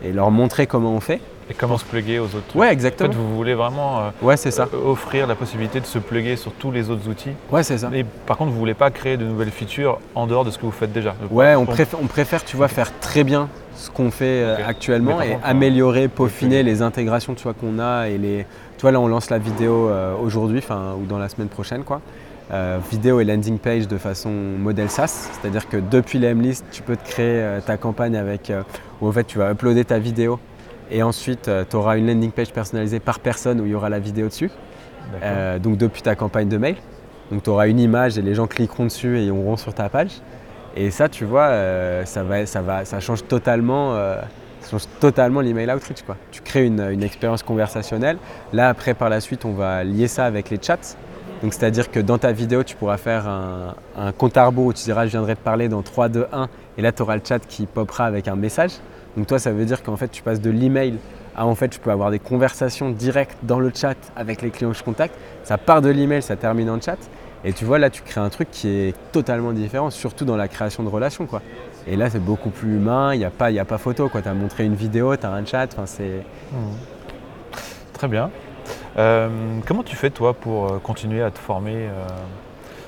et 0.04 0.14
leur 0.14 0.32
montrer 0.32 0.66
comment 0.66 0.94
on 0.94 1.02
fait. 1.02 1.20
Et 1.50 1.54
comment 1.54 1.78
se 1.78 1.84
plugger 1.84 2.18
aux 2.18 2.24
autres 2.28 2.48
trucs. 2.48 2.56
Ouais, 2.56 2.68
En 2.68 2.70
fait, 2.70 2.74
exactement. 2.74 3.10
vous 3.14 3.36
voulez 3.36 3.56
vraiment 3.56 4.00
euh, 4.00 4.10
Ouais, 4.22 4.38
c'est 4.38 4.52
ça. 4.52 4.70
euh, 4.74 4.90
offrir 4.92 5.28
la 5.28 5.36
possibilité 5.36 5.82
de 5.82 5.86
se 5.86 6.00
plugger 6.00 6.38
sur 6.38 6.54
tous 6.54 6.72
les 6.72 6.90
autres 6.90 7.10
outils. 7.10 7.32
Ouais, 7.52 7.62
c'est 7.64 7.78
ça. 7.78 7.90
Et 7.94 8.06
par 8.26 8.38
contre, 8.38 8.52
vous 8.52 8.58
voulez 8.58 8.74
pas 8.74 8.90
créer 8.90 9.18
de 9.18 9.26
nouvelles 9.26 9.52
features 9.52 10.00
en 10.16 10.28
dehors 10.28 10.46
de 10.46 10.52
ce 10.52 10.58
que 10.58 10.66
vous 10.66 10.72
faites 10.72 10.94
déjà. 10.94 11.14
Ouais, 11.30 11.56
on 11.56 11.66
préfère, 11.66 12.00
on 12.02 12.08
préfère, 12.08 12.46
tu 12.46 12.56
vois, 12.56 12.70
faire 12.70 12.98
très 13.00 13.26
bien 13.26 13.50
ce 13.76 13.90
qu'on 13.90 14.12
fait 14.12 14.24
euh, 14.44 14.56
actuellement 14.66 15.22
et 15.22 15.32
contre, 15.32 15.42
améliorer, 15.46 16.08
peaufiner 16.08 16.64
les 16.64 16.82
intégrations, 16.82 17.34
tu 17.34 17.44
vois, 17.44 17.54
qu'on 17.54 17.80
a 17.80 18.08
et 18.08 18.18
les. 18.18 18.46
Tu 18.78 18.84
vois, 18.84 18.92
là, 18.94 19.02
on 19.02 19.08
lance 19.10 19.30
la 19.30 19.40
vidéo 19.40 19.90
euh, 19.90 20.14
aujourd'hui, 20.16 20.60
enfin, 20.60 20.96
ou 20.98 21.06
dans 21.06 21.18
la 21.18 21.28
semaine 21.28 21.50
prochaine, 21.50 21.84
quoi. 21.84 22.00
Euh, 22.54 22.80
vidéo 22.92 23.22
et 23.22 23.24
landing 23.24 23.58
page 23.60 23.88
de 23.88 23.98
façon 23.98 24.30
modèle 24.30 24.90
SaaS, 24.90 25.30
c'est-à-dire 25.32 25.70
que 25.70 25.78
depuis 25.78 26.20
la 26.20 26.34
list, 26.34 26.66
tu 26.70 26.82
peux 26.82 26.98
te 26.98 27.08
créer 27.08 27.40
euh, 27.40 27.62
ta 27.62 27.78
campagne 27.78 28.18
avec, 28.18 28.50
euh, 28.50 28.64
où 29.00 29.08
en 29.08 29.12
fait, 29.14 29.24
tu 29.24 29.38
vas 29.38 29.52
uploader 29.52 29.86
ta 29.86 30.00
vidéo 30.00 30.38
et 30.90 31.02
ensuite, 31.02 31.50
tu 31.70 31.76
auras 31.78 31.98
une 31.98 32.08
landing 32.08 32.32
page 32.32 32.52
personnalisée 32.52 33.00
par 33.00 33.22
personne 33.22 33.62
où 33.62 33.66
il 33.66 33.72
y 33.72 33.76
aura 33.76 33.88
la 33.88 34.00
vidéo 34.00 34.28
dessus. 34.28 34.52
donc 35.64 35.78
depuis 35.78 36.02
ta 36.02 36.16
campagne 36.16 36.50
de 36.50 36.58
mail. 36.58 36.76
Donc 37.32 37.44
tu 37.44 37.50
auras 37.50 37.70
une 37.70 37.80
image 37.80 38.18
et 38.18 38.22
les 38.22 38.36
gens 38.36 38.46
cliqueront 38.48 38.84
dessus 38.84 39.18
et 39.18 39.22
ils 39.22 39.28
iront 39.28 39.56
sur 39.56 39.74
ta 39.74 39.88
page. 39.88 40.20
Et 40.76 40.92
ça, 40.92 41.08
tu 41.08 41.24
vois, 41.24 41.48
ça, 42.04 42.24
va, 42.24 42.46
ça, 42.46 42.62
va, 42.62 42.84
ça 42.84 43.00
change 43.00 43.26
totalement, 43.26 43.98
change 44.70 44.84
totalement 45.00 45.40
l'email 45.40 45.72
outreach. 45.72 46.02
Quoi. 46.02 46.18
Tu 46.30 46.42
crées 46.42 46.66
une, 46.66 46.82
une 46.92 47.04
expérience 47.04 47.42
conversationnelle. 47.42 48.18
Là, 48.52 48.68
après, 48.68 48.94
par 48.94 49.08
la 49.08 49.22
suite, 49.22 49.46
on 49.46 49.54
va 49.54 49.86
lier 49.86 50.10
ça 50.10 50.26
avec 50.26 50.50
les 50.50 50.60
chats. 50.62 50.98
Donc 51.42 51.54
c'est-à-dire 51.54 51.90
que 51.90 52.00
dans 52.00 52.18
ta 52.18 52.32
vidéo, 52.32 52.64
tu 52.64 52.76
pourras 52.76 52.98
faire 52.98 53.28
un, 53.28 54.12
compte 54.18 54.38
à 54.38 54.50
où 54.50 54.74
tu 54.74 54.84
diras 54.84 55.06
je 55.06 55.12
viendrai 55.12 55.36
te 55.36 55.42
parler 55.42 55.70
dans 55.70 55.82
3, 55.82 56.10
2, 56.10 56.28
1 56.32 56.50
et 56.78 56.82
là 56.82 56.92
tu 56.92 57.02
auras 57.02 57.16
le 57.16 57.22
chat 57.28 57.40
qui 57.40 57.66
popera 57.66 58.06
avec 58.06 58.28
un 58.28 58.36
message. 58.36 58.72
Donc 59.18 59.28
toi 59.28 59.40
ça 59.40 59.52
veut 59.52 59.66
dire 59.66 59.82
qu'en 59.82 59.98
fait 59.98 60.10
tu 60.10 60.22
passes 60.22 60.40
de 60.40 60.52
l'email 60.52 60.98
à 61.36 61.46
en 61.46 61.56
fait 61.56 61.70
tu 61.70 61.80
peux 61.80 61.90
avoir 61.92 62.12
des 62.12 62.20
conversations 62.20 62.92
directes 62.92 63.38
dans 63.44 63.60
le 63.60 63.72
chat 63.74 63.98
avec 64.16 64.42
les 64.42 64.52
clients 64.52 64.72
que 64.72 64.78
je 64.78 64.84
contacte. 64.84 65.16
Ça 65.44 65.58
part 65.58 65.82
de 65.82 65.90
l'email, 65.90 66.22
ça 66.22 66.36
termine 66.36 66.70
en 66.70 66.80
chat. 66.80 66.98
Et 67.44 67.54
tu 67.54 67.66
vois 67.66 67.80
là 67.80 67.90
tu 67.90 68.04
crées 68.04 68.22
un 68.22 68.30
truc 68.30 68.50
qui 68.52 68.68
est 68.70 68.96
totalement 69.12 69.52
différent, 69.52 69.90
surtout 69.90 70.26
dans 70.26 70.38
la 70.38 70.48
création 70.48 70.84
de 70.84 70.90
relations 70.90 71.26
quoi. 71.26 71.42
Et 71.88 71.96
là 71.96 72.12
c'est 72.12 72.24
beaucoup 72.24 72.52
plus 72.52 72.76
humain, 72.76 73.16
il 73.16 73.18
n'y 73.18 73.26
a, 73.26 73.32
pas- 73.32 73.48
a 73.48 73.66
pas 73.66 73.80
photo. 73.80 74.10
Tu 74.14 74.28
as 74.28 74.34
montré 74.36 74.64
une 74.66 74.76
vidéo, 74.76 75.16
tu 75.18 75.26
as 75.26 75.32
un 75.32 75.44
chat, 75.44 75.68
enfin 75.74 75.88
c'est... 75.88 76.24
Mhm. 76.52 76.76
Très 77.94 78.08
bien. 78.08 78.30
Euh, 78.98 79.30
comment 79.66 79.84
tu 79.84 79.96
fais 79.96 80.10
toi 80.10 80.34
pour 80.34 80.68
euh, 80.74 80.80
continuer 80.80 81.22
à 81.24 81.32
te 81.32 81.40
former 81.40 81.74
euh, 81.76 82.06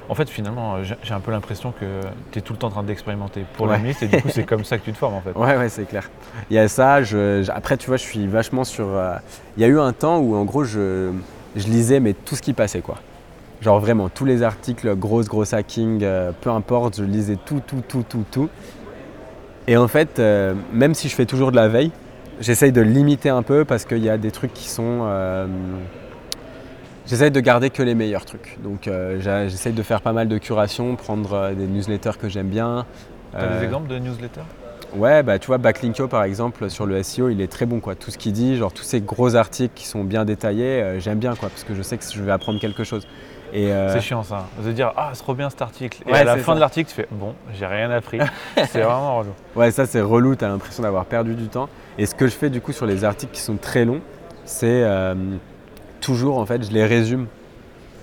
En 0.10 0.16
fait, 0.16 0.30
finalement, 0.30 0.84
j'ai 0.84 1.14
un 1.14 1.20
peu 1.22 1.32
l'impression 1.32 1.72
que 1.72 1.86
tu 2.32 2.40
es 2.40 2.42
tout 2.42 2.54
le 2.54 2.60
temps 2.60 2.68
en 2.68 2.72
train 2.72 2.84
d'expérimenter 2.84 3.46
pour 3.56 3.68
Ouais. 3.68 3.78
la 3.78 3.84
liste 3.84 4.04
et 4.04 4.08
du 4.08 4.22
coup, 4.22 4.28
c'est 4.30 4.44
comme 4.44 4.66
ça 4.66 4.78
que 4.78 4.84
tu 4.84 4.92
te 4.92 4.98
formes 4.98 5.14
en 5.16 5.22
fait. 5.22 5.32
Ouais, 5.36 5.56
ouais, 5.58 5.70
c'est 5.70 5.86
clair. 5.86 6.10
Il 6.50 6.56
y 6.56 6.60
a 6.60 6.68
ça. 6.68 7.02
je- 7.04 7.50
après, 7.52 7.78
tu 7.78 7.88
vois, 7.88 7.98
je 7.98 8.04
suis 8.04 8.28
vachement 8.28 8.64
sur. 8.66 8.86
euh, 8.88 9.16
il 9.58 9.62
y 9.62 9.66
a 9.66 9.70
eu 9.70 9.80
un 9.80 9.94
temps 9.94 10.20
où, 10.20 10.36
en 10.36 10.44
gros, 10.44 10.66
je, 10.66 11.12
je 11.56 11.68
lisais 11.68 12.00
mais 12.02 12.14
tout 12.14 12.36
ce 12.36 12.42
qui 12.42 12.54
passait, 12.54 12.82
quoi. 12.82 12.96
Genre 13.62 13.80
vraiment 13.80 14.10
tous 14.10 14.26
les 14.26 14.44
articles, 14.44 14.94
grosse, 14.98 15.28
grosse 15.30 15.54
hacking, 15.54 16.02
euh, 16.04 16.32
peu 16.42 16.50
importe, 16.50 16.98
je 16.98 17.04
lisais 17.06 17.38
tout, 17.46 17.62
tout, 17.66 17.82
tout, 17.88 18.04
tout, 18.04 18.26
tout. 18.30 18.50
Et 19.68 19.78
en 19.78 19.88
fait, 19.88 20.20
euh, 20.20 20.54
même 20.74 20.94
si 20.94 21.08
je 21.08 21.16
fais 21.16 21.26
toujours 21.26 21.52
de 21.52 21.56
la 21.56 21.70
veille, 21.70 21.92
j'essaye 22.40 22.72
de 22.72 22.82
limiter 22.82 23.30
un 23.30 23.44
peu 23.44 23.66
parce 23.66 23.86
qu'il 23.86 24.04
y 24.04 24.10
a 24.10 24.18
des 24.18 24.32
trucs 24.32 24.54
qui 24.54 24.68
sont. 24.70 25.02
euh, 25.04 25.48
J'essaye 27.06 27.32
de 27.32 27.40
garder 27.42 27.70
que 27.70 27.84
les 27.84 27.96
meilleurs 27.96 28.24
trucs. 28.24 28.58
Donc, 28.64 28.88
euh, 28.88 29.20
j'essaye 29.50 29.74
de 29.74 29.84
faire 29.84 30.00
pas 30.00 30.14
mal 30.14 30.30
de 30.30 30.38
curation, 30.38 30.96
prendre 30.96 31.34
euh, 31.34 31.54
des 31.54 31.68
newsletters 31.68 32.18
que 32.18 32.30
j'aime 32.30 32.48
bien. 32.48 32.86
Tu 33.32 33.38
as 33.38 33.42
Euh, 33.42 33.60
des 33.60 33.66
exemples 33.66 33.90
de 33.90 34.00
newsletters? 34.00 34.42
Ouais, 34.96 35.22
bah 35.24 35.38
tu 35.40 35.48
vois, 35.48 35.58
Backlinkio 35.58 36.08
par 36.08 36.24
exemple 36.24 36.70
sur 36.70 36.86
le 36.86 37.02
SEO, 37.04 37.28
il 37.30 37.42
est 37.42 37.52
très 37.52 37.66
bon 37.66 37.80
quoi. 37.82 37.96
Tout 37.96 38.10
ce 38.12 38.18
qu'il 38.18 38.32
dit, 38.32 38.56
genre 38.56 38.72
tous 38.72 38.84
ces 38.84 39.02
gros 39.02 39.36
articles 39.36 39.74
qui 39.76 39.86
sont 39.88 40.04
bien 40.04 40.24
détaillés, 40.24 40.82
euh, 40.82 41.00
j'aime 41.00 41.18
bien 41.18 41.36
quoi, 41.36 41.50
parce 41.50 41.64
que 41.64 41.74
je 41.76 41.82
sais 41.82 41.98
que 41.98 42.04
je 42.10 42.22
vais 42.22 42.32
apprendre 42.32 42.60
quelque 42.60 42.84
chose. 42.84 43.06
Euh, 43.56 43.90
C'est 43.94 44.02
chiant 44.02 44.24
ça. 44.24 44.46
De 44.64 44.72
dire 44.72 44.92
Ah, 44.98 45.10
c'est 45.14 45.22
trop 45.22 45.34
bien 45.36 45.50
cet 45.50 45.62
article. 45.62 46.02
Et 46.08 46.12
Ouais, 46.12 46.20
à 46.20 46.24
la 46.24 46.38
fin 46.38 46.52
ça. 46.54 46.56
de 46.56 46.60
l'article, 46.60 46.90
tu 46.90 46.96
fais 46.96 47.08
Bon, 47.12 47.34
j'ai 47.54 47.66
rien 47.66 47.92
appris. 47.92 48.20
c'est 48.68 48.82
vraiment 48.82 49.18
relou. 49.20 49.30
ouais, 49.56 49.72
ça 49.72 49.86
c'est 49.86 50.02
relou, 50.02 50.36
t'as 50.36 50.48
l'impression 50.48 50.84
d'avoir 50.84 51.06
perdu 51.06 51.36
du 51.36 51.48
temps. 51.48 51.70
Et 51.98 52.06
ce 52.06 52.16
que 52.16 52.28
je 52.28 52.34
fais 52.34 52.50
du 52.50 52.62
coup 52.62 52.72
sur 52.72 52.86
les 52.86 53.04
articles 53.04 53.32
qui 53.34 53.42
sont 53.42 53.58
très 53.58 53.86
longs, 53.86 54.02
c'est 54.46 54.66
euh, 54.84 55.14
toujours 56.02 56.38
en 56.40 56.46
fait, 56.46 56.64
je 56.66 56.72
les 56.72 56.86
résume. 56.86 57.28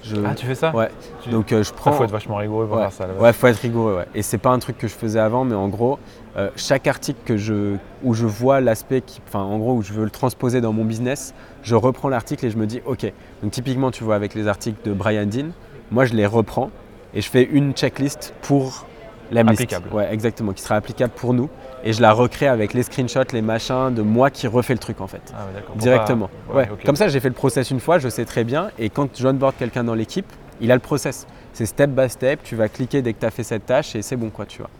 Je- 0.03 0.16
Ah, 0.24 0.34
tu 0.34 0.46
fais 0.46 0.55
ça? 0.55 0.74
Ouais. 0.74 0.88
Tu- 1.22 1.28
Donc 1.30 1.53
euh, 1.53 1.59
je 1.59 1.68
Ça, 1.68 1.74
prends. 1.76 1.92
faut 1.92 2.05
être 2.05 2.11
vachement 2.11 2.36
rigoureux 2.36 2.66
pour 2.66 2.76
Ouais. 2.76 2.82
faire 2.84 2.92
ça. 2.92 3.07
là-bas. 3.07 3.20
Ouais, 3.20 3.32
faut 3.34 3.46
être 3.48 3.59
rigoureux. 3.59 3.96
Ouais. 3.96 4.07
Et 4.14 4.22
c'est 4.22 4.38
pas 4.38 4.48
un 4.51 4.59
truc 4.59 4.78
que 4.78 4.88
je 4.88 4.94
faisais 4.94 5.20
avant, 5.20 5.44
mais 5.44 5.55
en 5.55 5.68
gros, 5.68 5.98
euh, 6.37 6.49
chaque 6.57 6.87
article 6.87 7.18
que 7.24 7.37
je, 7.37 7.76
où 8.03 8.14
je 8.14 8.26
vois 8.26 8.61
l'aspect, 8.61 9.03
enfin 9.26 9.41
en 9.41 9.59
gros 9.59 9.74
où 9.74 9.83
je 9.83 9.93
veux 9.93 10.05
le 10.05 10.11
transposer 10.11 10.61
dans 10.61 10.72
mon 10.72 10.85
business, 10.85 11.35
je 11.62 11.74
reprends 11.74 12.09
l'article 12.09 12.47
et 12.47 12.51
je 12.51 12.57
me 12.57 12.66
dis, 12.66 12.81
ok. 12.87 13.12
Donc 13.43 13.53
typiquement, 13.53 13.91
tu 13.91 14.05
vois 14.05 14.14
avec 14.14 14.35
les 14.35 14.47
articles 14.47 14.78
de 14.89 14.93
Brian 14.93 15.26
Dean, 15.26 15.49
moi 15.91 16.05
je 16.05 16.14
les 16.14 16.26
reprends 16.26 16.70
et 17.14 17.20
je 17.20 17.28
fais 17.28 17.43
une 17.43 17.72
checklist 17.72 18.33
pour 18.43 18.87
la. 19.33 19.41
Applicable. 19.41 19.89
Ouais, 19.93 20.12
exactement, 20.12 20.53
qui 20.53 20.62
sera 20.62 20.76
applicable 20.76 21.12
pour 21.16 21.35
nous. 21.35 21.49
Et 21.83 21.93
je 21.93 22.03
la 22.03 22.12
recrée 22.12 22.47
avec 22.47 22.74
les 22.74 22.83
screenshots, 22.83 23.33
les 23.33 23.43
machins 23.43 23.93
de 23.95 24.03
moi 24.03 24.31
qui 24.31 24.47
refais 24.47 24.74
le 24.74 24.78
truc 24.78 25.01
en 25.01 25.07
fait. 25.07 25.33
Ah, 25.35 25.47
Directement. 25.76 26.28
pas- 26.49 26.55
Ouais. 26.55 26.68
Comme 26.85 26.97
ça, 26.97 27.09
j'ai 27.09 27.20
fait 27.20 27.28
le 27.28 27.35
process 27.35 27.70
une 27.70 27.81
fois, 27.81 27.99
je 27.99 28.09
sais 28.09 28.24
très 28.24 28.45
bien. 28.45 28.70
Et 28.78 28.91
quand 28.91 29.09
j'onboard 29.18 29.55
quelqu'un 29.59 29.83
dans 29.85 29.95
l'équipe, 29.95 30.26
il 30.61 30.70
a 30.70 30.74
le 30.74 30.81
process. 30.81 31.26
C'est 31.55 31.66
step 31.66 31.91
by 31.91 32.09
step, 32.11 32.41
tu 32.45 32.55
vas 32.55 32.68
cliquer 32.68 33.03
dès 33.03 33.14
que 33.14 33.20
tu 33.20 33.26
as 33.26 33.31
fait 33.31 33.43
cette 33.43 33.66
tâche 33.66 33.97
et 33.97 34.03
c'est 34.03 34.16
bon, 34.16 34.31
quoi, 34.31 34.45
tu 34.47 34.59
vois. 34.59 34.70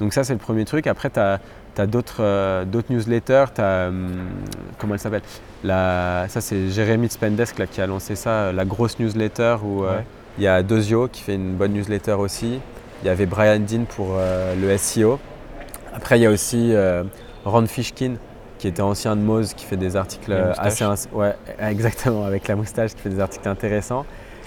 Donc 0.00 0.12
ça, 0.12 0.24
c'est 0.24 0.32
le 0.32 0.38
premier 0.38 0.64
truc. 0.64 0.86
Après, 0.86 1.10
tu 1.10 1.20
as, 1.20 1.86
d'autres 1.86 2.16
euh, 2.20 2.64
d'autres 2.64 2.92
newsletters. 2.92 3.44
Tu 3.54 3.60
as, 3.60 3.90
comment 4.78 4.94
elle 4.94 5.00
s'appelle? 5.00 5.22
Ça, 5.64 6.40
c'est 6.40 6.68
Jérémy 6.68 7.06
de 7.08 7.12
Spendesk 7.12 7.58
là, 7.58 7.66
qui 7.66 7.80
a 7.80 7.86
lancé 7.86 8.16
ça, 8.16 8.30
euh, 8.30 8.52
la 8.52 8.64
grosse 8.64 8.98
newsletter 8.98 9.56
où 9.62 9.84
euh, 9.84 9.96
Ouais. 9.96 10.04
il 10.38 10.44
y 10.44 10.48
a 10.48 10.62
Dozio 10.62 11.08
qui 11.08 11.22
fait 11.22 11.34
une 11.34 11.54
bonne 11.54 11.72
newsletter 11.72 12.12
aussi. 12.12 12.60
Il 13.02 13.06
y 13.06 13.08
avait 13.08 13.26
Brian 13.26 13.58
Dean 13.60 13.84
pour 13.84 14.16
euh, 14.16 14.54
le 14.54 14.76
SEO. 14.76 15.18
Après, 15.94 16.18
il 16.18 16.22
y 16.22 16.26
a 16.26 16.30
aussi 16.30 16.74
Ron 17.44 17.66
Fishkin 17.66 18.14
qui 18.58 18.68
était 18.68 18.80
ancien 18.80 19.16
de 19.16 19.20
Moz, 19.20 19.54
qui 19.54 19.64
fait 19.66 19.76
des 19.76 19.96
articles 19.96 20.32
assez... 20.56 20.84
Ouais, 21.12 21.34
exactement, 21.60 22.24
avec 22.24 22.46
la 22.46 22.54
moustache, 22.54 22.94
qui 22.94 23.00
fait 23.02 23.08
des 23.10 23.20
articles 23.20 23.48
intéressants. 23.48 24.06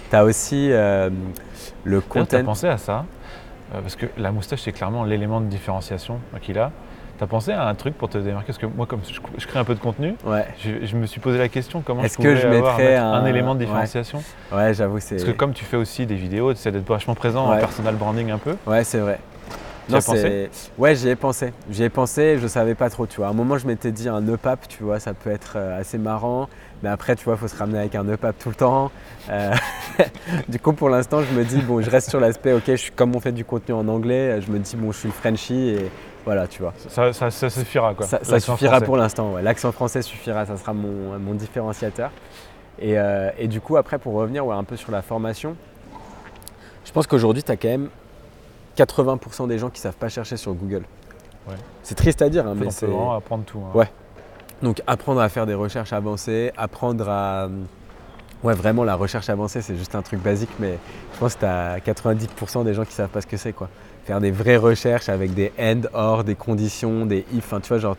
Tu 0.10 0.16
as 0.16 0.24
aussi 0.24 0.70
le 0.70 1.10
D'ailleurs, 1.10 1.12
tu 1.84 1.98
as 1.98 2.02
content. 2.02 2.44
pensé 2.46 2.68
à 2.68 2.78
ça 2.78 3.06
euh, 3.74 3.82
Parce 3.82 3.96
que 3.96 4.06
la 4.18 4.32
moustache, 4.32 4.62
c'est 4.62 4.72
clairement 4.72 5.04
l'élément 5.04 5.42
de 5.42 5.46
différenciation 5.48 6.20
qu'il 6.42 6.60
a. 6.60 6.72
Tu 7.18 7.24
as 7.24 7.28
pensé 7.28 7.52
à 7.54 7.66
un 7.68 7.76
truc 7.76 7.98
pour 7.98 8.10
te 8.10 8.18
démarquer? 8.18 8.48
Parce 8.48 8.58
que 8.58 8.66
moi, 8.66 8.86
comme 8.86 9.00
je, 9.08 9.20
je 9.38 9.48
crée 9.48 9.58
un 9.60 9.64
peu 9.64 9.74
de 9.74 9.80
contenu, 9.80 10.16
Ouais, 10.26 10.46
je, 10.60 10.86
je 10.86 10.96
me 10.98 11.06
suis 11.06 11.22
posé 11.22 11.38
la 11.38 11.48
question 11.48 11.82
comment 11.82 12.04
Est-ce 12.04 12.18
je 12.18 12.22
que 12.24 12.36
je 12.36 12.46
avoir 12.48 12.78
mettrais 12.78 12.98
un, 12.98 13.14
un- 13.14 13.26
élément 13.26 13.56
de 13.56 13.60
différenciation? 13.60 14.22
ouais 14.52 14.74
j'avoue, 14.74 15.00
c'est. 15.00 15.16
Parce 15.16 15.28
que 15.30 15.32
comme 15.36 15.54
tu 15.54 15.64
fais 15.64 15.78
aussi 15.78 16.06
des 16.06 16.16
vidéos, 16.16 16.52
tu 16.54 16.60
essaies 16.60 16.72
d'être 16.74 16.88
vachement 16.88 17.16
présent 17.16 17.46
en 17.46 17.52
Ouais. 17.52 17.60
personal 17.60 17.96
branding 17.96 18.32
un 18.32 18.38
peu. 18.38 18.56
Ouais, 18.68 18.84
c'est 18.84 19.00
vrai. 19.00 19.20
As 19.94 20.02
c'est- 20.02 20.50
Ouais, 20.80 20.96
j'y 20.96 21.10
ai 21.10 21.16
pensé. 21.16 21.54
J'y 21.70 21.84
ai 21.84 21.90
pensé, 21.90 22.38
je 22.40 22.48
savais 22.48 22.74
pas 22.76 22.90
trop, 22.90 23.06
tu 23.06 23.18
vois. 23.18 23.28
À 23.28 23.30
un 23.30 23.34
moment, 23.34 23.58
je 23.60 23.68
m'étais 23.68 23.92
dit 23.92 24.10
un 24.10 24.28
EPAP, 24.28 24.68
tu 24.68 24.84
vois, 24.84 25.00
ça 25.00 25.14
peut 25.14 25.30
être 25.30 25.54
euh, 25.58 25.80
assez 25.80 26.00
marrant. 26.00 26.50
Mais 26.84 26.90
après, 26.90 27.16
tu 27.16 27.24
vois, 27.26 27.34
il 27.36 27.40
faut 27.40 27.48
se 27.48 27.56
ramener 27.58 27.80
avec 27.80 27.96
un 27.96 28.08
EPAP 28.08 28.38
tout 28.38 28.50
le 28.50 28.56
temps. 28.56 28.92
Euh, 29.30 29.54
du 30.50 30.60
coup, 30.60 30.74
pour 30.74 30.90
l'instant, 30.90 31.22
je 31.22 31.34
me 31.38 31.44
dis, 31.44 31.62
bon, 31.62 31.82
je 31.82 31.90
reste 31.90 32.10
sur 32.10 32.20
l'aspect, 32.20 32.54
ok, 32.54 32.64
je 32.68 32.76
suis 32.76 32.92
comme 32.92 33.16
on 33.16 33.20
fait 33.20 33.32
du 33.32 33.46
contenu 33.46 33.74
en 33.74 33.88
anglais, 33.88 34.42
je 34.42 34.52
me 34.52 34.60
dis, 34.60 34.76
bon, 34.76 34.92
je 34.92 35.00
suis 35.00 35.08
le 35.08 35.14
Frenchie 35.14 35.70
et 35.70 35.90
voilà, 36.26 36.48
tu 36.48 36.62
vois. 36.62 36.74
Ça, 36.90 37.12
ça- 37.14 37.32
ça 37.32 37.50
suffira 37.50 37.94
quoi. 37.94 38.06
Ça, 38.06 38.20
suffira 38.40 38.72
français. 38.72 38.86
pour 38.86 38.98
l'instant, 38.98 39.32
ouais. 39.34 39.42
l'accent 39.42 39.72
français 39.72 40.02
suffira, 40.02 40.46
ça 40.46 40.58
sera 40.58 40.74
mon, 40.74 41.18
mon 41.18 41.34
différenciateur. 41.34 42.12
Et, 42.80 43.00
euh, 43.00 43.30
et 43.38 43.48
du 43.48 43.62
coup, 43.62 43.78
après, 43.78 43.98
pour 43.98 44.14
revenir 44.14 44.46
ouais, 44.46 44.56
un 44.56 44.64
peu 44.66 44.76
sur 44.76 44.92
la 44.92 45.02
formation, 45.02 45.56
je 46.84 46.92
pense 46.92 47.08
qu'aujourd'hui, 47.08 47.42
tu 47.42 47.52
as 47.52 47.58
quand 47.58 47.70
même 47.70 47.90
80% 48.78 49.48
des 49.48 49.58
gens 49.58 49.70
qui 49.70 49.80
ne 49.80 49.84
savent 49.84 49.96
pas 49.96 50.10
chercher 50.10 50.36
sur 50.38 50.54
Google. 50.54 50.84
Ouais. 51.48 51.56
C'est 51.84 51.96
triste 51.96 52.22
à 52.22 52.30
dire, 52.30 52.46
hein, 52.48 52.54
mais 52.56 52.68
on 52.68 52.72
c'est. 52.72 52.86
peut 52.86 52.92
vraiment 52.92 53.14
apprendre 53.14 53.44
tout. 53.46 53.60
hein. 53.60 53.78
Ouais. 53.78 53.88
Donc, 54.66 54.82
apprendre 54.88 55.22
à 55.22 55.30
faire 55.30 55.46
des 55.46 55.54
recherches 55.54 55.94
avancées, 55.94 56.52
apprendre 56.58 57.08
à. 57.08 57.50
Ouais, 58.44 58.56
vraiment, 58.56 58.84
la 58.84 58.96
recherche 58.96 59.30
avancée, 59.30 59.62
c'est 59.62 59.78
juste 59.78 59.94
un 59.94 60.02
truc 60.02 60.20
basique, 60.22 60.50
mais 60.60 60.80
je 61.14 61.20
pense 61.20 61.36
que 61.36 61.42
tu 61.42 61.46
as 61.46 61.78
90% 61.78 62.64
des 62.64 62.74
gens 62.74 62.84
qui 62.84 62.94
savent 62.94 63.10
pas 63.10 63.22
ce 63.22 63.28
que 63.28 63.38
c'est, 63.38 63.54
quoi. 63.54 63.70
faire 64.06 64.20
des 64.20 64.32
vraies 64.32 64.58
recherches 64.58 65.08
avec 65.08 65.36
des 65.36 65.52
end, 65.60 65.82
or, 65.94 66.24
des 66.24 66.34
conditions, 66.34 67.06
des 67.06 67.26
if, 67.32 67.54
tu 67.62 67.68
vois, 67.68 67.78
genre 67.78 67.96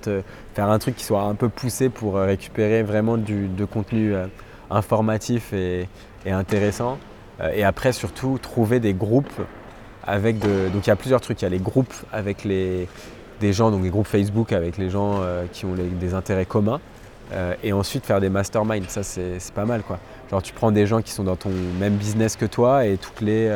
faire 0.55 0.69
un 0.69 0.79
truc 0.81 0.97
qui 0.97 1.05
soit 1.05 1.23
un 1.23 1.37
peu 1.37 1.49
poussé 1.49 1.89
pour 1.89 2.17
euh, 2.17 2.27
récupérer 2.27 2.83
vraiment 2.83 3.17
du 3.17 3.47
de 3.47 3.65
contenu 3.65 4.13
euh, 4.13 4.27
informatif 4.69 5.53
et, 5.53 5.89
et 6.25 6.33
intéressant. 6.33 6.99
Euh, 7.41 7.53
et 7.55 7.63
après, 7.63 7.93
surtout, 7.93 8.39
trouver 8.43 8.81
des 8.81 8.93
groupes 8.93 9.41
avec 10.03 10.41
de. 10.41 10.69
Donc, 10.71 10.87
il 10.87 10.89
y 10.89 10.93
a 10.93 10.97
plusieurs 10.97 11.21
trucs. 11.21 11.43
Il 11.43 11.45
y 11.45 11.49
a 11.49 11.51
les 11.51 11.61
groupes 11.61 11.95
avec 12.13 12.43
les, 12.43 12.89
des 13.41 13.53
gens, 13.53 13.71
donc 13.71 13.83
des 13.83 13.91
groupes 13.91 14.07
Facebook 14.07 14.53
avec 14.53 14.79
les 14.79 14.91
gens 14.91 15.21
euh, 15.21 15.45
qui 15.53 15.65
ont 15.65 15.75
des 15.75 16.15
intérêts 16.15 16.47
communs. 16.47 16.81
Euh, 17.33 17.55
et 17.65 17.73
ensuite, 17.73 18.07
faire 18.07 18.21
des 18.21 18.29
masterminds. 18.29 18.89
Ça, 18.89 19.03
c'est 19.03 19.53
pas 19.53 19.65
mal, 19.65 19.83
quoi. 19.83 19.99
Genre, 20.31 20.43
tu 20.43 20.53
prends 20.53 20.71
des 20.71 20.87
gens 20.87 21.03
qui 21.03 21.11
sont 21.11 21.25
dans 21.25 21.37
ton 21.37 21.51
même 21.81 21.97
business 21.97 22.37
que 22.37 22.47
toi 22.47 22.87
et 22.87 22.97
toutes 22.97 23.21
les 23.21 23.51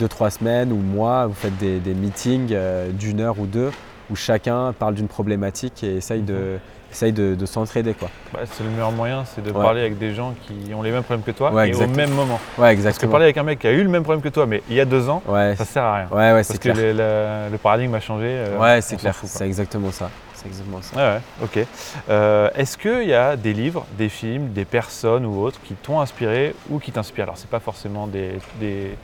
2-3 0.00 0.30
semaines 0.30 0.72
ou 0.72 0.76
mois, 0.76 1.26
vous 1.26 1.34
faites 1.34 1.56
des, 1.58 1.78
des 1.78 1.94
meetings 1.94 2.48
euh, 2.52 2.90
d'une 2.90 3.20
heure 3.20 3.38
ou 3.38 3.46
deux 3.46 3.70
où 4.10 4.16
chacun 4.16 4.72
parle 4.72 4.94
d'une 4.94 5.08
problématique 5.08 5.84
et 5.84 5.96
essaye 5.96 6.22
de, 6.22 6.58
essaye 6.92 7.12
de, 7.12 7.34
de 7.34 7.46
s'entraider, 7.46 7.94
quoi. 7.94 8.08
Bah, 8.32 8.40
c'est 8.44 8.62
le 8.62 8.70
meilleur 8.70 8.92
moyen, 8.92 9.24
c'est 9.24 9.42
de 9.42 9.50
Ouais. 9.50 9.60
parler 9.62 9.80
avec 9.80 9.98
des 9.98 10.14
gens 10.14 10.34
qui 10.46 10.72
ont 10.74 10.82
les 10.82 10.90
mêmes 10.90 11.02
problèmes 11.02 11.24
que 11.24 11.30
toi 11.30 11.50
Ouais, 11.52 11.64
et 11.68 11.74
au 11.74 11.76
exactement. 11.82 11.96
même 11.96 12.10
moment. 12.10 12.34
Ouais, 12.34 12.38
Parce 12.58 12.68
que 12.68 12.72
exactement. 12.74 13.10
parler 13.12 13.24
avec 13.24 13.36
un 13.38 13.42
mec 13.42 13.58
qui 13.58 13.66
a 13.66 13.72
eu 13.72 13.82
le 13.82 13.88
même 13.88 14.02
problème 14.02 14.22
que 14.22 14.28
toi, 14.28 14.46
mais 14.46 14.62
il 14.68 14.76
y 14.76 14.80
a 14.80 14.84
deux 14.84 15.08
ans, 15.08 15.22
Ouais, 15.26 15.54
ça 15.56 15.64
sert 15.64 15.82
à 15.84 15.96
rien. 15.96 16.08
ouais, 16.10 16.16
ouais, 16.16 16.32
Parce 16.34 16.52
que 16.52 16.58
clair. 16.58 16.76
le, 16.76 16.92
le- 16.92 17.50
le 17.52 17.58
paradigme 17.58 17.94
a 17.94 18.00
changé. 18.00 18.26
euh, 18.28 18.58
Ouais, 18.58 18.80
c'est 18.82 18.96
clair. 18.96 19.14
C'est 19.24 19.46
exactement 19.46 19.90
ça. 19.90 20.10
C'est 20.34 20.46
exactement 20.48 20.82
ça. 20.82 20.96
Ouais, 20.96 21.16
ouais, 21.16 21.20
ok. 21.62 21.66
Euh, 22.10 22.50
Est-ce 22.56 22.76
qu'il 22.76 23.08
y 23.08 23.14
a 23.14 23.36
des 23.36 23.52
livres, 23.52 23.86
des 23.96 24.08
films, 24.08 24.52
des 24.52 24.64
personnes 24.64 25.24
ou 25.24 25.40
autres 25.40 25.60
qui 25.64 25.74
t'ont 25.74 26.00
inspiré 26.00 26.54
ou 26.68 26.78
qui 26.78 26.90
t'inspirent? 26.92 27.24
Alors, 27.24 27.38
c'est 27.38 27.48
pas 27.50 27.60
forcément 27.60 28.06
des, 28.06 28.32
des, 28.60 28.96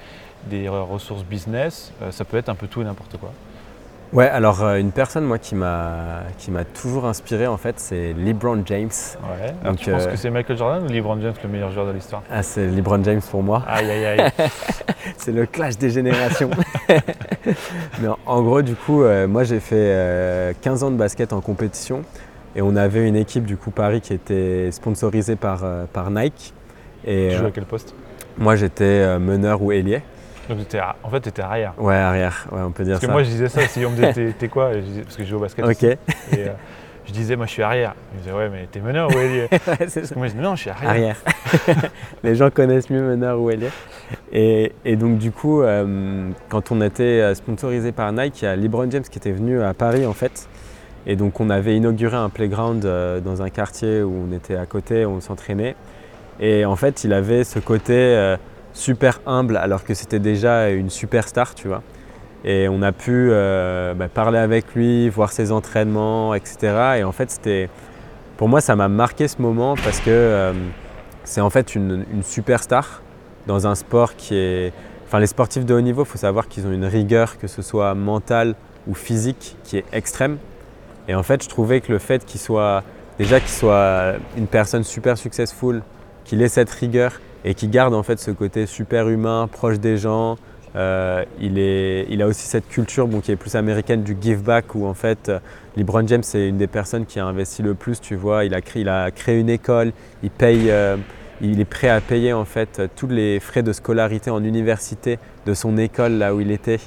des 0.47 0.69
ressources 0.69 1.23
business, 1.25 1.93
euh, 2.03 2.11
ça 2.11 2.25
peut 2.25 2.37
être 2.37 2.49
un 2.49 2.55
peu 2.55 2.67
tout 2.67 2.81
et 2.83 2.85
n'importe 2.85 3.17
quoi. 3.19 3.33
Ouais, 4.13 4.27
alors 4.27 4.63
euh, 4.63 4.77
une 4.79 4.91
personne 4.91 5.25
moi 5.25 5.39
qui 5.39 5.55
m'a 5.55 6.23
qui 6.39 6.51
m'a 6.51 6.65
toujours 6.65 7.05
inspiré 7.05 7.47
en 7.47 7.59
fait, 7.59 7.79
c'est 7.79 8.15
LeBron 8.15 8.63
James. 8.65 8.89
Ouais. 8.89 9.49
Alors, 9.61 9.73
Donc, 9.75 9.77
tu 9.77 9.91
penses 9.91 10.07
euh, 10.07 10.11
que 10.11 10.17
c'est 10.17 10.31
Michael 10.31 10.57
Jordan 10.57 10.85
ou 10.85 10.89
LeBron 10.89 11.21
James 11.21 11.35
le 11.43 11.49
meilleur 11.51 11.71
joueur 11.73 11.87
de 11.87 11.93
l'histoire? 11.93 12.23
Ah, 12.31 12.43
c'est 12.43 12.67
LeBron 12.69 13.05
James 13.05 13.21
pour 13.31 13.43
moi. 13.43 13.63
Aïe, 13.69 13.91
aïe, 13.91 14.05
aïe. 14.07 14.31
C'est 15.17 15.33
le 15.33 15.47
clash 15.47 15.77
des 15.79 15.91
générations. 15.91 16.51
Mais 18.01 18.09
en, 18.09 18.19
en 18.27 18.43
gros, 18.43 18.63
du 18.63 18.75
coup, 18.75 19.03
euh, 19.03 19.27
moi 19.27 19.45
j'ai 19.45 19.61
fait 19.61 19.77
euh, 19.77 20.53
15 20.61 20.85
ans 20.85 20.91
de 20.91 20.97
basket 20.97 21.33
en 21.33 21.41
compétition 21.41 22.03
et 22.57 22.63
on 22.63 22.77
avait 22.77 23.07
une 23.07 23.17
équipe 23.17 23.45
du 23.45 23.57
coup 23.57 23.71
Paris 23.71 24.01
qui 24.01 24.15
était 24.15 24.71
sponsorisée 24.73 25.37
par, 25.37 25.65
par 25.93 26.11
Nike. 26.11 26.55
Et 27.07 27.29
tu 27.31 27.43
euh, 27.43 27.47
à 27.49 27.51
quel 27.51 27.65
poste? 27.65 27.95
moi 28.39 28.57
j'étais 28.57 29.19
meneur 29.19 29.61
ou 29.63 29.71
ailier. 29.73 30.01
Donc, 30.49 30.59
en 31.03 31.11
fait, 31.11 31.21
tu 31.21 31.29
étais 31.29 31.43
arrière. 31.43 31.75
Ouais, 31.79 31.95
arrière, 31.97 32.47
ouais, 32.53 32.61
on 32.63 32.71
peut 32.71 32.85
dire 32.85 32.95
Parce 32.95 33.01
que 33.03 33.07
ça. 33.07 33.13
moi, 33.13 33.23
je 33.23 33.29
disais 33.29 33.49
ça, 33.49 33.61
si 33.69 33.85
on 33.85 33.91
me 33.91 33.97
disait 33.97 34.33
t'es- 34.39 34.49
quoi 34.49 34.73
je 34.75 34.79
disais- 34.79 35.03
Parce 35.03 35.17
que 35.17 35.25
je 35.25 35.29
joue 35.29 35.37
au 35.37 35.41
basket. 35.41 35.65
ok. 35.65 35.83
Et, 35.83 35.97
euh, 36.37 36.49
je 37.07 37.13
disais, 37.13 37.37
moi, 37.37 37.47
je 37.47 37.53
suis 37.53 37.63
arrière. 37.63 37.95
Il 38.13 38.17
me 38.19 38.23
disait, 38.23 38.35
ouais, 38.35 38.49
mais 38.51 38.67
t'es 38.71 38.81
meneur 38.81 39.09
ou 39.11 39.19
ailier 39.19 39.49
Ouais, 39.51 39.59
c'est 39.67 39.77
Parce 39.77 40.07
ça. 40.09 40.15
que 40.15 40.19
moi, 40.19 40.29
je 40.29 40.33
dis, 40.35 40.39
non, 40.41 40.55
je 40.57 40.61
suis 40.63 40.71
arrière. 40.71 40.91
Arrière. 40.91 41.17
Les 42.23 42.35
gens 42.35 42.51
connaissent 42.51 42.91
mieux 42.91 43.03
meneur 43.03 43.41
ou 43.41 43.51
ailier. 43.51 43.69
Et, 44.33 44.73
et 44.85 44.97
donc 44.97 45.19
du 45.19 45.33
coup, 45.33 45.63
euh, 45.63 46.31
quand 46.49 46.71
on 46.73 46.81
était 46.81 47.03
euh, 47.21 47.35
sponsorisé 47.35 47.93
par 47.93 48.11
Nike, 48.13 48.43
il 48.43 48.45
y 48.47 48.49
a 48.49 48.57
LeBron 48.57 48.91
James 48.91 49.03
qui 49.03 49.19
était 49.19 49.33
venu 49.33 49.63
à 49.63 49.75
Paris 49.75 50.07
en 50.07 50.13
fait. 50.15 50.49
Et 51.07 51.17
donc 51.17 51.41
on 51.41 51.49
avait 51.51 51.77
inauguré 51.77 52.17
un 52.17 52.29
playground 52.31 52.85
euh, 52.85 53.21
dans 53.21 53.43
un 53.43 53.51
quartier 53.51 54.03
où 54.03 54.27
on 54.29 54.35
était 54.35 54.57
à 54.57 54.67
côté, 54.67 55.05
où 55.05 55.11
on 55.11 55.21
s'entraînait. 55.21 55.77
Et 56.41 56.65
en 56.65 56.77
fait, 56.77 57.05
il 57.05 57.13
avait 57.13 57.45
ce 57.45 57.59
côté 57.59 58.37
super 58.79 59.21
humble 59.27 59.57
alors 59.57 59.85
que 59.85 59.95
c'était 59.95 60.19
déjà 60.19 60.71
une 60.71 60.91
superstar, 60.91 61.55
tu 61.55 61.69
vois. 61.69 61.83
Et 62.45 62.69
on 62.69 62.83
a 62.83 62.93
pu 62.93 63.29
euh, 63.31 63.95
bah, 63.95 64.09
parler 64.09 64.39
avec 64.39 64.75
lui, 64.75 65.09
voir 65.09 65.33
ses 65.33 65.51
entraînements, 65.51 66.35
etc. 66.35 66.99
Et 66.99 67.05
en 67.05 67.13
fait, 67.13 67.31
c'était, 67.31 67.69
pour 68.37 68.49
moi, 68.49 68.61
ça 68.61 68.77
m'a 68.77 68.89
marqué 68.89 69.27
ce 69.27 69.43
moment 69.43 69.75
parce 69.75 69.99
que 69.99 70.11
euh, 70.11 70.53
c'est 71.25 71.41
en 71.41 71.51
fait 71.51 71.75
une, 71.75 72.05
une 72.13 72.23
superstar 72.23 73.03
dans 73.47 73.67
un 73.67 73.75
sport 73.75 74.15
qui 74.17 74.37
est. 74.37 74.73
Enfin, 75.07 75.19
les 75.19 75.27
sportifs 75.27 75.65
de 75.65 75.75
haut 75.75 75.81
niveau, 75.81 76.03
il 76.03 76.09
faut 76.09 76.19
savoir 76.19 76.49
qu'ils 76.49 76.67
ont 76.67 76.73
une 76.73 76.85
rigueur, 76.85 77.39
que 77.39 77.47
ce 77.47 77.63
soit 77.63 77.95
mentale 77.95 78.55
ou 78.87 78.95
physique, 78.95 79.57
qui 79.65 79.79
est 79.79 79.85
extrême. 79.93 80.37
Et 81.09 81.15
en 81.15 81.23
fait, 81.23 81.43
je 81.43 81.49
trouvais 81.49 81.81
que 81.81 81.91
le 81.91 81.99
fait 81.99 82.25
qu'il 82.27 82.41
soit 82.41 82.85
déjà 83.19 83.41
qu'il 83.41 83.49
soit 83.49 84.15
une 84.37 84.47
personne 84.47 84.85
super 84.85 85.17
successful, 85.19 85.83
qu'il 86.25 86.43
ait 86.43 86.49
cette 86.49 86.71
rigueur 86.71 87.21
et 87.45 87.55
qu'il 87.55 87.71
garde 87.71 87.95
en 87.95 88.03
fait 88.03 88.19
ce 88.19 88.31
côté 88.31 88.67
super 88.67 89.09
humain, 89.09 89.49
proche 89.51 89.79
des 89.79 89.97
gens. 89.97 90.37
euh, 90.77 91.25
il, 91.41 91.59
est, 91.59 92.07
il 92.11 92.21
a 92.23 92.27
aussi 92.27 92.47
cette 92.47 92.69
culture 92.69 93.09
qui 93.23 93.33
est 93.33 93.37
plus 93.37 93.55
américaine 93.55 94.03
du 94.03 94.17
give 94.21 94.43
back 94.43 94.75
où 94.75 94.87
en 94.87 94.95
fait 94.95 95.31
LeBron 95.77 96.07
James 96.07 96.23
c'est 96.23 96.49
une 96.49 96.59
des 96.59 96.67
personnes 96.67 97.07
qui 97.07 97.19
a 97.19 97.25
investi 97.27 97.63
le 97.63 97.75
plus, 97.75 98.01
tu 98.01 98.17
vois. 98.17 98.45
Il 98.45 98.55
a 98.55 98.61
créé, 98.61 98.83
il 98.83 98.89
a 98.89 99.11
créé 99.11 99.39
une 99.41 99.49
école, 99.49 99.93
il 100.23 100.31
paye, 100.31 100.71
euh, 100.71 100.97
il 101.41 101.61
est 101.61 101.65
prêt 101.65 101.89
à 101.89 102.01
payer 102.01 102.33
en 102.33 102.45
fait 102.45 102.83
tous 102.97 103.07
les 103.09 103.41
frais 103.41 103.63
de 103.63 103.73
scolarité 103.73 104.31
en 104.31 104.43
université 104.45 105.19
de 105.47 105.55
son 105.55 105.77
école 105.79 106.13
là 106.13 106.35
où 106.35 106.41
il 106.41 106.51
était 106.51 106.81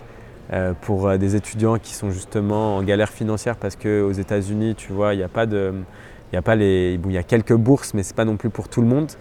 euh, 0.54 0.74
pour 0.82 1.18
des 1.18 1.36
étudiants 1.36 1.78
qui 1.80 1.94
sont 1.94 2.12
justement 2.12 2.76
en 2.78 2.84
galère 2.84 3.10
financière 3.10 3.56
parce 3.56 3.78
qu'aux 3.78 4.12
États-Unis, 4.12 4.76
tu 4.76 4.92
vois, 4.92 5.14
il 5.14 5.24
a 5.24 5.30
pas 5.30 5.46
de, 5.46 5.74
il 6.32 6.36
y 6.36 6.38
a 6.38 6.42
pas 6.42 6.56
les, 6.56 7.00
y 7.10 7.18
a 7.18 7.24
quelques 7.24 7.54
bourses, 7.56 7.94
mais 7.94 8.04
c'est 8.04 8.16
pas 8.16 8.26
non 8.26 8.38
plus 8.38 8.50
pour 8.50 8.68
tout 8.68 8.82
le 8.82 8.88
monde. 8.88 9.12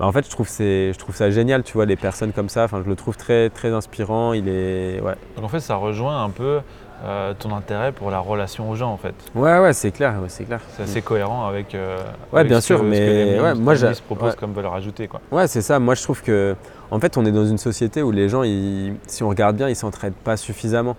Bah, 0.00 0.06
en 0.06 0.12
fait, 0.12 0.24
je 0.24 0.30
trouve, 0.30 0.48
je 0.48 0.92
ça 1.12 1.30
génial, 1.30 1.62
tu 1.62 1.74
vois, 1.74 1.84
les 1.84 1.94
personnes 1.96 2.32
comme 2.32 2.48
ça. 2.48 2.64
Enfin, 2.64 2.80
je 2.82 2.88
le 2.88 2.96
trouve 2.96 3.18
très, 3.18 3.50
très 3.50 3.68
inspirant. 3.68 4.32
Il 4.32 4.48
est, 4.48 4.98
ouais, 5.02 5.12
Donc, 5.36 5.44
en 5.44 5.48
fait, 5.48 5.60
ça 5.60 5.74
rejoint 5.76 6.24
un 6.24 6.30
peu 6.30 6.60
euh, 7.04 7.34
ton 7.38 7.54
intérêt 7.54 7.92
pour 7.92 8.10
la 8.10 8.18
relation 8.18 8.70
aux 8.70 8.74
gens, 8.76 8.90
en 8.90 8.96
fait. 8.96 9.14
ouais, 9.34 9.58
ouais, 9.58 9.74
c'est 9.74 9.90
clair, 9.90 10.14
ouais, 10.22 10.28
c'est 10.30 10.44
clair. 10.44 10.60
C'est 10.74 10.84
assez 10.84 11.02
cohérent 11.02 11.46
avec. 11.46 11.74
euh, 11.74 11.98
Ouais, 12.32 12.40
avec 12.40 12.48
bien 12.50 12.62
ce 12.62 12.68
sûr, 12.68 12.76
que- 12.80 12.86
ce 12.86 12.98
que 12.98 13.04
mais 13.04 13.24
les 13.34 13.40
ouais, 13.40 13.54
moi, 13.54 13.74
proposent 14.06 14.30
ouais. 14.30 14.36
comme 14.40 14.54
valeur 14.54 14.72
ajoutée, 14.72 15.06
quoi. 15.06 15.20
Ouais, 15.30 15.46
c'est 15.46 15.60
ça. 15.60 15.78
Moi, 15.78 15.94
je 15.94 16.02
trouve 16.02 16.22
que, 16.22 16.56
en 16.90 16.98
fait, 16.98 17.18
on 17.18 17.26
est 17.26 17.32
dans 17.32 17.44
une 17.46 17.58
société 17.58 18.02
où 18.02 18.10
les 18.10 18.30
gens, 18.30 18.42
ils- 18.42 18.94
si 19.06 19.22
on 19.22 19.28
regarde 19.28 19.56
bien, 19.56 19.68
ils 19.68 19.76
s'entraident 19.76 20.14
pas 20.14 20.38
suffisamment. 20.38 20.96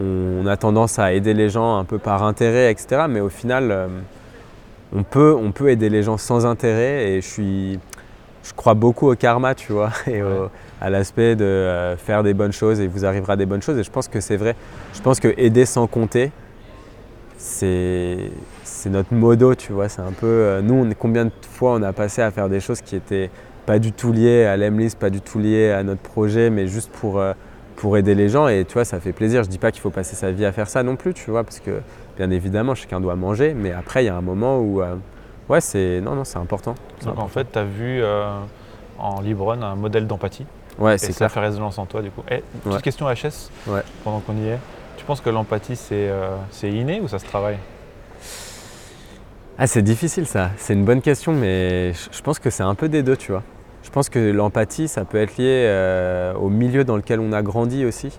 On 0.00 0.46
a 0.48 0.56
tendance 0.56 0.98
à 0.98 1.12
aider 1.12 1.32
les 1.34 1.48
gens 1.48 1.76
un 1.78 1.84
peu 1.84 1.98
par 1.98 2.24
intérêt, 2.24 2.72
etc. 2.72 3.04
Mais 3.08 3.20
au 3.20 3.28
final, 3.28 3.70
euh, 3.70 3.86
on 4.96 5.04
peut, 5.04 5.36
on 5.40 5.52
peut 5.52 5.68
aider 5.70 5.90
les 5.90 6.02
gens 6.02 6.16
sans 6.18 6.44
intérêt. 6.46 7.10
Et 7.10 7.20
je 7.20 7.28
suis, 7.28 7.78
je 8.44 8.52
crois 8.54 8.74
beaucoup 8.74 9.10
au 9.10 9.14
karma, 9.16 9.54
tu 9.54 9.72
vois, 9.72 9.90
et 10.06 10.22
au- 10.22 10.48
à 10.80 10.90
l'aspect 10.90 11.36
de 11.36 11.44
euh, 11.44 11.96
faire 11.96 12.22
des 12.22 12.34
bonnes 12.34 12.52
choses 12.52 12.80
et 12.80 12.86
vous 12.88 13.04
arrivera 13.04 13.36
des 13.36 13.46
bonnes 13.46 13.62
choses. 13.62 13.78
Et 13.78 13.84
je 13.84 13.90
pense 13.90 14.08
que 14.08 14.20
c'est 14.20 14.36
vrai. 14.36 14.56
Je 14.94 15.00
pense 15.00 15.20
que 15.20 15.32
aider 15.36 15.64
sans 15.64 15.86
compter, 15.86 16.32
c'est 17.36 18.30
notre 18.86 19.14
modo, 19.14 19.54
tu 19.54 19.72
vois. 19.72 19.88
C'est 19.88 20.02
un 20.02 20.12
peu. 20.12 20.26
euh, 20.26 20.60
nous, 20.62 20.74
on, 20.74 20.90
combien 20.98 21.26
de 21.26 21.30
fois 21.52 21.72
on 21.74 21.82
a 21.82 21.92
passé 21.92 22.22
à 22.22 22.30
faire 22.30 22.48
des 22.48 22.60
choses 22.60 22.80
qui 22.80 22.96
étaient 22.96 23.30
pas 23.66 23.78
du 23.78 23.92
tout 23.92 24.12
liées 24.12 24.44
à 24.44 24.56
l'Emlist, 24.56 24.98
pas 24.98 25.10
du 25.10 25.20
tout 25.20 25.38
liées 25.38 25.70
à 25.70 25.82
notre 25.82 26.00
projet, 26.02 26.50
mais 26.50 26.66
juste 26.66 26.90
pour, 26.90 27.20
euh, 27.20 27.32
pour 27.76 27.96
aider 27.96 28.14
les 28.14 28.28
gens. 28.28 28.48
Et 28.48 28.64
tu 28.64 28.74
vois, 28.74 28.84
ça 28.84 28.98
fait 29.00 29.12
plaisir. 29.12 29.44
Je 29.44 29.48
dis 29.48 29.58
pas 29.58 29.70
qu'il 29.70 29.80
faut 29.80 29.90
passer 29.90 30.16
sa 30.16 30.32
vie 30.32 30.44
à 30.44 30.52
faire 30.52 30.68
ça 30.68 30.82
non 30.82 30.96
plus, 30.96 31.14
tu 31.14 31.30
vois, 31.30 31.44
parce 31.44 31.60
que 31.60 31.80
bien 32.16 32.30
évidemment, 32.30 32.74
chacun 32.74 33.00
doit 33.00 33.14
manger. 33.16 33.54
Mais 33.54 33.72
après, 33.72 34.02
il 34.02 34.06
y 34.06 34.10
a 34.10 34.16
un 34.16 34.20
moment 34.22 34.58
où. 34.60 34.82
Ouais, 35.52 35.60
c'est. 35.60 36.00
Non, 36.00 36.14
non, 36.14 36.24
c'est 36.24 36.38
important. 36.38 36.74
Donc, 37.04 37.18
en 37.18 37.28
fait, 37.28 37.46
tu 37.52 37.58
as 37.58 37.64
vu 37.64 38.02
euh, 38.02 38.40
en 38.98 39.20
Libron 39.20 39.62
un 39.62 39.74
modèle 39.76 40.06
d'empathie. 40.06 40.46
ouais, 40.78 40.98
c'est 40.98 41.12
ça 41.12 41.28
fait 41.28 41.40
résonance 41.40 41.78
en 41.78 41.86
toi, 41.86 42.02
du 42.02 42.10
coup. 42.10 42.22
Petite 42.22 42.44
Ouais. 42.66 42.80
question 42.82 43.06
HS, 43.08 43.50
Ouais. 43.68 43.82
pendant 44.04 44.20
qu'on 44.20 44.36
y 44.36 44.48
est. 44.48 44.58
Tu 44.96 45.04
penses 45.04 45.20
que 45.20 45.30
l'empathie, 45.30 45.76
c'est 45.76 46.08
euh, 46.10 46.36
inné 46.62 47.00
ou 47.00 47.08
ça 47.08 47.18
se 47.18 47.24
travaille? 47.26 47.58
Ah, 49.58 49.66
c'est 49.66 49.82
difficile 49.82 50.26
ça. 50.26 50.50
C'est 50.56 50.72
une 50.74 50.84
bonne 50.84 51.02
question, 51.02 51.32
mais 51.32 51.92
je 51.92 52.08
je 52.16 52.22
pense 52.22 52.38
que 52.38 52.50
c'est 52.50 52.62
un 52.62 52.74
peu 52.74 52.88
des 52.88 53.02
deux, 53.02 53.16
tu 53.16 53.32
vois. 53.32 53.42
Je 53.82 53.90
pense 53.90 54.08
que 54.08 54.18
l'empathie, 54.30 54.88
ça 54.88 55.04
peut 55.04 55.18
être 55.18 55.36
lié 55.36 55.64
euh, 55.66 56.34
au 56.34 56.48
milieu 56.48 56.84
dans 56.84 56.96
lequel 56.96 57.20
on 57.20 57.32
a 57.32 57.42
grandi 57.42 57.84
aussi. 57.84 58.18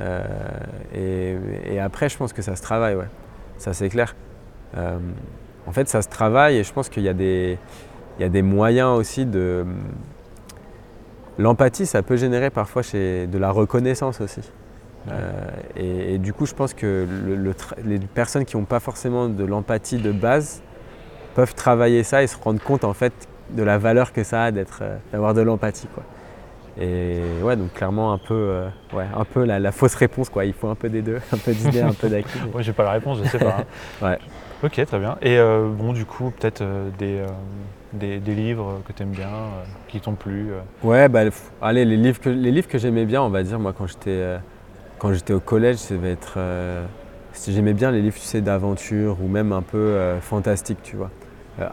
Euh, 0.00 0.22
et, 0.94 1.36
et 1.74 1.80
après, 1.80 2.08
je 2.08 2.16
pense 2.16 2.32
que 2.32 2.42
ça 2.42 2.54
se 2.56 2.62
travaille, 2.62 2.94
ouais. 2.94 3.08
Ça, 3.56 3.72
c'est 3.72 3.88
clair. 3.88 4.14
En 5.68 5.72
fait, 5.72 5.88
ça 5.88 6.00
se 6.02 6.08
travaille 6.08 6.56
et 6.56 6.64
je 6.64 6.72
pense 6.72 6.88
qu'il 6.88 7.02
y, 7.02 7.08
a 7.08 7.12
des- 7.14 7.58
il 8.18 8.22
y 8.22 8.24
a 8.24 8.28
des 8.30 8.42
moyens 8.42 8.98
aussi 8.98 9.26
de. 9.26 9.64
L'empathie, 11.38 11.86
ça 11.86 12.02
peut 12.02 12.16
générer 12.16 12.50
parfois 12.50 12.82
chez 12.82 13.26
de 13.28 13.38
la 13.38 13.50
reconnaissance 13.50 14.20
aussi. 14.20 14.40
Euh, 15.10 15.30
et, 15.76 16.14
et 16.14 16.18
du 16.18 16.32
coup, 16.32 16.46
je 16.46 16.54
pense 16.54 16.74
que 16.74 17.06
le- 17.26 17.36
le 17.36 17.52
tra- 17.52 17.76
les 17.84 17.98
personnes 18.00 18.44
qui 18.44 18.56
n'ont 18.56 18.64
pas 18.64 18.80
forcément 18.80 19.28
de 19.28 19.44
l'empathie 19.44 19.98
de 19.98 20.10
base 20.10 20.62
peuvent 21.34 21.54
travailler 21.54 22.02
ça 22.02 22.22
et 22.22 22.26
se 22.26 22.36
rendre 22.36 22.60
compte 22.60 22.82
en 22.82 22.92
fait 22.94 23.12
de 23.50 23.62
la 23.62 23.78
valeur 23.78 24.12
que 24.12 24.24
ça 24.24 24.44
a 24.44 24.50
d'être, 24.50 24.80
euh, 24.82 24.96
d'avoir 25.12 25.32
de 25.34 25.40
l'empathie. 25.42 25.86
Quoi. 25.94 26.02
Et 26.80 27.20
ouais, 27.42 27.56
donc 27.56 27.72
clairement 27.74 28.12
un 28.12 28.18
peu, 28.18 28.34
euh, 28.34 28.68
ouais, 28.92 29.06
un 29.16 29.24
peu 29.24 29.44
la, 29.44 29.58
la 29.58 29.72
fausse 29.72 29.94
réponse. 29.94 30.28
Quoi. 30.28 30.44
Il 30.44 30.52
faut 30.52 30.68
un 30.68 30.74
peu 30.74 30.88
des 30.88 31.02
deux, 31.02 31.18
un 31.32 31.36
peu 31.38 31.52
d'idées, 31.52 31.80
un 31.82 31.92
peu 31.92 32.08
d'acquis. 32.08 32.38
Moi, 32.52 32.62
j'ai 32.62 32.72
pas 32.72 32.84
la 32.84 32.92
réponse, 32.92 33.18
je 33.22 33.28
sais 33.28 33.38
pas. 33.38 33.56
hein. 33.60 33.64
Ouais. 34.06 34.18
Ok, 34.62 34.84
très 34.86 34.98
bien. 34.98 35.16
Et 35.22 35.38
euh, 35.38 35.68
bon, 35.68 35.92
du 35.92 36.04
coup, 36.04 36.30
peut-être 36.30 36.62
euh, 36.62 36.88
des, 36.98 37.22
des, 37.92 38.18
des 38.18 38.34
livres 38.34 38.80
que 38.86 38.92
tu 38.92 39.02
aimes 39.02 39.10
bien, 39.10 39.28
qui 39.88 40.00
t'ont 40.00 40.14
plu. 40.14 40.48
Ouais, 40.82 41.08
bah, 41.08 41.22
allez, 41.62 41.84
les 41.84 41.96
livres 41.96 42.20
que, 42.20 42.28
les 42.28 42.50
livres 42.50 42.68
que 42.68 42.78
j'aimais 42.78 43.04
bien, 43.06 43.22
on 43.22 43.28
va 43.30 43.42
dire, 43.42 43.58
moi 43.58 43.72
quand 43.76 43.86
j'étais, 43.86 44.36
quand 44.98 45.12
j'étais 45.12 45.32
au 45.32 45.40
collège, 45.40 45.76
ça 45.76 45.94
devait 45.94 46.12
être. 46.12 46.38
J'aimais 47.46 47.72
bien 47.74 47.92
les 47.92 48.02
livres, 48.02 48.16
tu 48.16 48.22
sais, 48.26 48.40
d'aventure 48.40 49.16
ou 49.22 49.28
même 49.28 49.52
un 49.52 49.62
peu 49.62 49.96
fantastique, 50.20 50.78
tu 50.82 50.96
vois. 50.96 51.10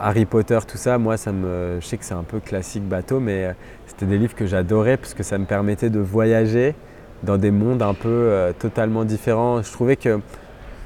Harry 0.00 0.24
Potter, 0.24 0.58
tout 0.66 0.76
ça, 0.78 0.98
moi, 0.98 1.16
ça 1.16 1.32
me, 1.32 1.78
je 1.80 1.86
sais 1.86 1.96
que 1.96 2.04
c'est 2.04 2.14
un 2.14 2.22
peu 2.24 2.38
classique 2.40 2.84
bateau, 2.84 3.18
mais 3.20 3.54
c'était 3.96 4.10
des 4.10 4.18
livres 4.18 4.34
que 4.34 4.46
j'adorais 4.46 4.96
parce 4.96 5.14
que 5.14 5.22
ça 5.22 5.38
me 5.38 5.44
permettait 5.46 5.90
de 5.90 5.98
voyager 6.00 6.74
dans 7.22 7.38
des 7.38 7.50
mondes 7.50 7.82
un 7.82 7.94
peu 7.94 8.08
euh, 8.08 8.52
totalement 8.58 9.04
différents. 9.04 9.62
Je 9.62 9.72
trouvais 9.72 9.96
que, 9.96 10.20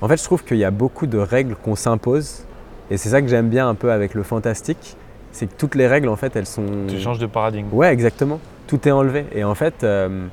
en 0.01 0.09
fait, 0.09 0.17
je 0.17 0.25
trouve 0.25 0.45
qu'il 0.45 0.59
y 0.59 0.65
a 0.65 0.71
beaucoup 0.71 1.07
de 1.07 1.19
règles 1.19 1.57
qu'on 1.57 1.75
s'impose, 1.75 2.45
et 2.91 2.97
c'est 2.97 3.09
ça 3.09 3.21
que 3.21 3.29
j'aime 3.29 3.49
bien 3.49 3.69
un 3.69 3.75
peu 3.75 3.91
avec 3.91 4.15
le 4.15 4.23
fantastique, 4.23 4.97
c'est 5.33 5.47
que 5.47 5.55
toutes 5.59 5.75
les 5.75 5.87
règles, 5.87 6.09
en 6.09 6.17
fait, 6.17 6.35
elles 6.37 6.47
sont. 6.47 6.65
Tu 6.89 6.99
changes 7.01 7.19
de 7.19 7.27
paradigme. 7.27 7.69
Ouais, 7.73 7.93
exactement. 7.93 8.41
Tout 8.67 8.87
est 8.87 8.93
enlevé. 8.93 9.27
Et 9.33 9.43
en 9.45 9.55
fait, 9.55 9.83
euh, 9.83 10.27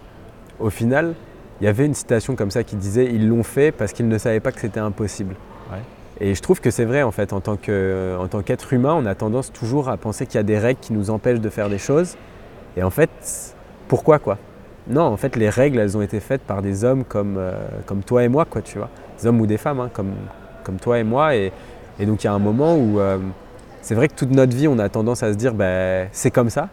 au 0.59 0.69
final, 0.69 1.13
il 1.61 1.65
y 1.65 1.67
avait 1.67 1.85
une 1.85 1.93
citation 1.95 2.35
comme 2.35 2.51
ça 2.51 2.63
qui 2.63 2.75
disait 2.75 3.05
ils 3.11 3.27
l'ont 3.27 3.43
fait 3.43 3.71
parce 3.71 3.91
qu'ils 3.93 4.07
ne 4.07 4.17
savaient 4.19 4.39
pas 4.39 4.51
que 4.51 4.59
c'était 4.59 4.79
impossible. 4.79 5.35
Ouais. 5.71 5.79
Et 6.19 6.35
je 6.35 6.41
trouve 6.41 6.61
que 6.61 6.69
c'est 6.71 6.85
vrai 6.85 7.01
en 7.03 7.11
fait. 7.11 7.33
En 7.33 7.41
tant 7.41 7.57
que- 7.57 8.15
en 8.19 8.27
tant 8.27 8.41
qu'être 8.43 8.73
humain, 8.73 8.93
on 8.95 9.05
a 9.07 9.15
tendance 9.15 9.51
toujours 9.51 9.89
à 9.89 9.97
penser 9.97 10.25
qu'il 10.27 10.35
y 10.35 10.39
a 10.39 10.43
des 10.43 10.57
règles 10.59 10.79
qui 10.79 10.93
nous 10.93 11.09
empêchent 11.09 11.39
de 11.41 11.49
faire 11.49 11.69
des 11.69 11.77
choses. 11.79 12.15
Et 12.77 12.83
en 12.83 12.91
fait, 12.91 13.09
pourquoi 13.87 14.19
quoi? 14.19 14.37
Non, 14.87 15.01
en 15.01 15.17
fait, 15.17 15.35
les 15.35 15.49
règles, 15.49 15.79
elles 15.79 15.97
ont 15.97 16.01
été 16.01 16.19
faites 16.19 16.41
par 16.41 16.61
des 16.61 16.85
hommes 16.85 17.03
comme, 17.03 17.35
euh, 17.37 17.53
comme 17.85 18.03
toi 18.03 18.23
et 18.23 18.29
moi, 18.29 18.45
quoi, 18.45 18.61
tu 18.61 18.77
vois. 18.77 18.89
Des 19.19 19.27
hommes 19.27 19.41
ou 19.41 19.47
des 19.47 19.57
femmes, 19.57 19.79
hein, 19.79 19.89
comme, 19.91 20.13
comme 20.63 20.77
toi 20.77 20.99
et 20.99 21.03
moi. 21.03 21.35
Et, 21.35 21.51
donc, 21.99 22.23
il 22.23 22.27
y 22.27 22.29
a 22.29 22.33
un 22.33 22.39
moment 22.39 22.75
où 22.77 22.99
euh, 22.99 23.17
c'est 23.81 23.95
vrai 23.95 24.07
que 24.07 24.13
toute 24.13 24.29
notre 24.29 24.55
vie, 24.55 24.67
on 24.67 24.77
a 24.77 24.87
tendance 24.87 25.23
à 25.23 25.33
se 25.33 25.37
dire, 25.37 25.55
ben, 25.55 26.07
c'est 26.11 26.29
comme 26.29 26.51
ça. 26.51 26.69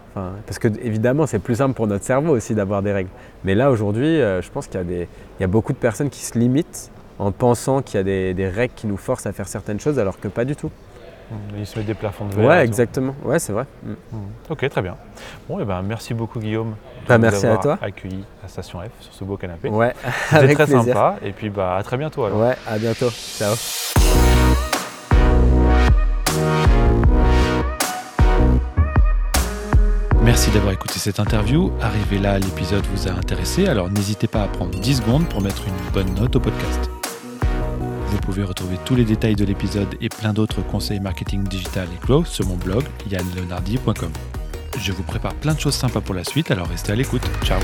Parce 0.47 0.59
que, 0.59 0.69
évidemment, 0.83 1.27
c'est 1.27 1.39
plus 1.39 1.57
simple 1.57 1.75
pour 1.75 1.87
notre 1.87 2.05
cerveau 2.05 2.37
aussi 2.37 2.55
d'avoir 2.55 2.83
des 2.83 2.93
règles. 2.93 3.11
Mais 3.43 3.55
là, 3.55 3.71
aujourd'hui, 3.71 4.21
euh, 4.21 4.43
je 4.43 4.51
pense 4.51 4.67
qu'il 4.67 4.81
y, 4.81 5.03
a 5.03 5.07
y 5.41 5.45
a 5.45 5.49
beaucoup 5.49 5.73
de 5.73 5.79
personnes 5.79 6.11
qui 6.11 6.21
se 6.21 6.39
limitent 6.39 6.91
en 7.19 7.33
pensant 7.33 7.81
qu'il 7.81 7.97
y 7.97 8.01
a 8.01 8.35
des 8.35 8.49
règles 8.49 8.75
qui 8.75 8.87
nous 8.87 8.97
forcent 8.99 9.27
à 9.27 9.33
faire 9.33 9.49
certaines 9.49 9.81
choses, 9.81 9.99
alors 9.99 10.21
que 10.21 10.29
pas 10.29 10.45
du 10.45 10.55
tout. 10.55 10.71
Il 11.59 11.67
se 11.67 11.79
met 11.79 11.85
des 11.85 11.95
plafonds 11.95 12.27
de 12.27 12.35
verre. 12.35 12.47
Ouais, 12.49 12.65
exactement. 12.65 13.15
Ouais, 13.25 13.39
c'est 13.39 13.53
vrai. 13.53 13.65
Mm. 13.83 13.93
Ok, 14.51 14.69
très 14.69 14.83
bien. 14.83 14.97
Bon, 15.49 15.59
et 15.59 15.65
ben, 15.65 15.83
merci 15.83 16.15
beaucoup 16.15 16.39
Guillaume. 16.39 16.71
de 17.03 17.09
Bah, 17.09 17.19
merci 17.19 17.47
à 17.47 17.57
toi. 17.57 17.79
accueilli 17.81 18.25
à 18.45 18.49
Station 18.49 18.81
F 18.81 18.91
sur 19.01 19.13
ce 19.13 19.25
beau 19.25 19.37
canapé. 19.37 19.69
Ouais, 19.69 19.95
C'était 20.31 20.37
avec 20.37 20.55
très 20.57 20.67
plaisir. 20.67 20.95
sympa. 20.95 21.17
Et 21.23 21.33
puis 21.33 21.51
bah, 21.51 21.77
à 21.77 21.83
très 21.83 21.97
bientôt 21.97 22.25
alors. 22.25 22.41
Ouais, 22.41 22.57
à 22.69 22.79
bientôt. 22.79 23.11
Ciao. 23.11 23.55
Merci 30.23 30.51
d'avoir 30.51 30.73
écouté 30.73 30.99
cette 30.99 31.21
interview. 31.21 31.71
Arrivé 31.81 32.19
là, 32.19 32.39
l'épisode 32.39 32.85
vous 32.87 33.09
a 33.09 33.13
intéressé, 33.13 33.67
alors 33.67 33.91
n'hésitez 33.91 34.27
pas 34.27 34.43
à 34.45 34.49
prendre 34.49 34.79
10 34.79 34.97
secondes 34.97 35.29
pour 35.29 35.43
mettre 35.43 35.63
une 35.67 35.93
bonne 35.93 36.15
note 36.15 36.35
au 36.37 36.41
podcast. 36.41 36.91
Vous 38.15 38.21
pouvez 38.21 38.45
retrouver 38.45 38.77
tous 38.85 38.95
les 38.95 39.05
détails 39.05 39.35
de 39.35 39.45
l'épisode 39.45 39.97
et 40.01 40.09
plein 40.09 40.33
d'autres 40.33 40.63
conseils 40.63 41.01
marketing 41.01 41.43
digital 41.43 41.89
et 41.93 42.07
growth 42.07 42.29
sur 42.29 42.47
mon 42.47 42.55
blog 42.55 42.85
yannleonardi.com. 43.11 44.13
Je 44.79 44.93
vous 44.93 45.03
prépare 45.03 45.35
plein 45.35 45.53
de 45.53 45.59
choses 45.59 45.75
sympas 45.75 46.01
pour 46.01 46.15
la 46.15 46.23
suite, 46.23 46.53
alors 46.53 46.69
restez 46.69 46.93
à 46.93 46.95
l'écoute. 46.95 47.29
Ciao 47.43 47.59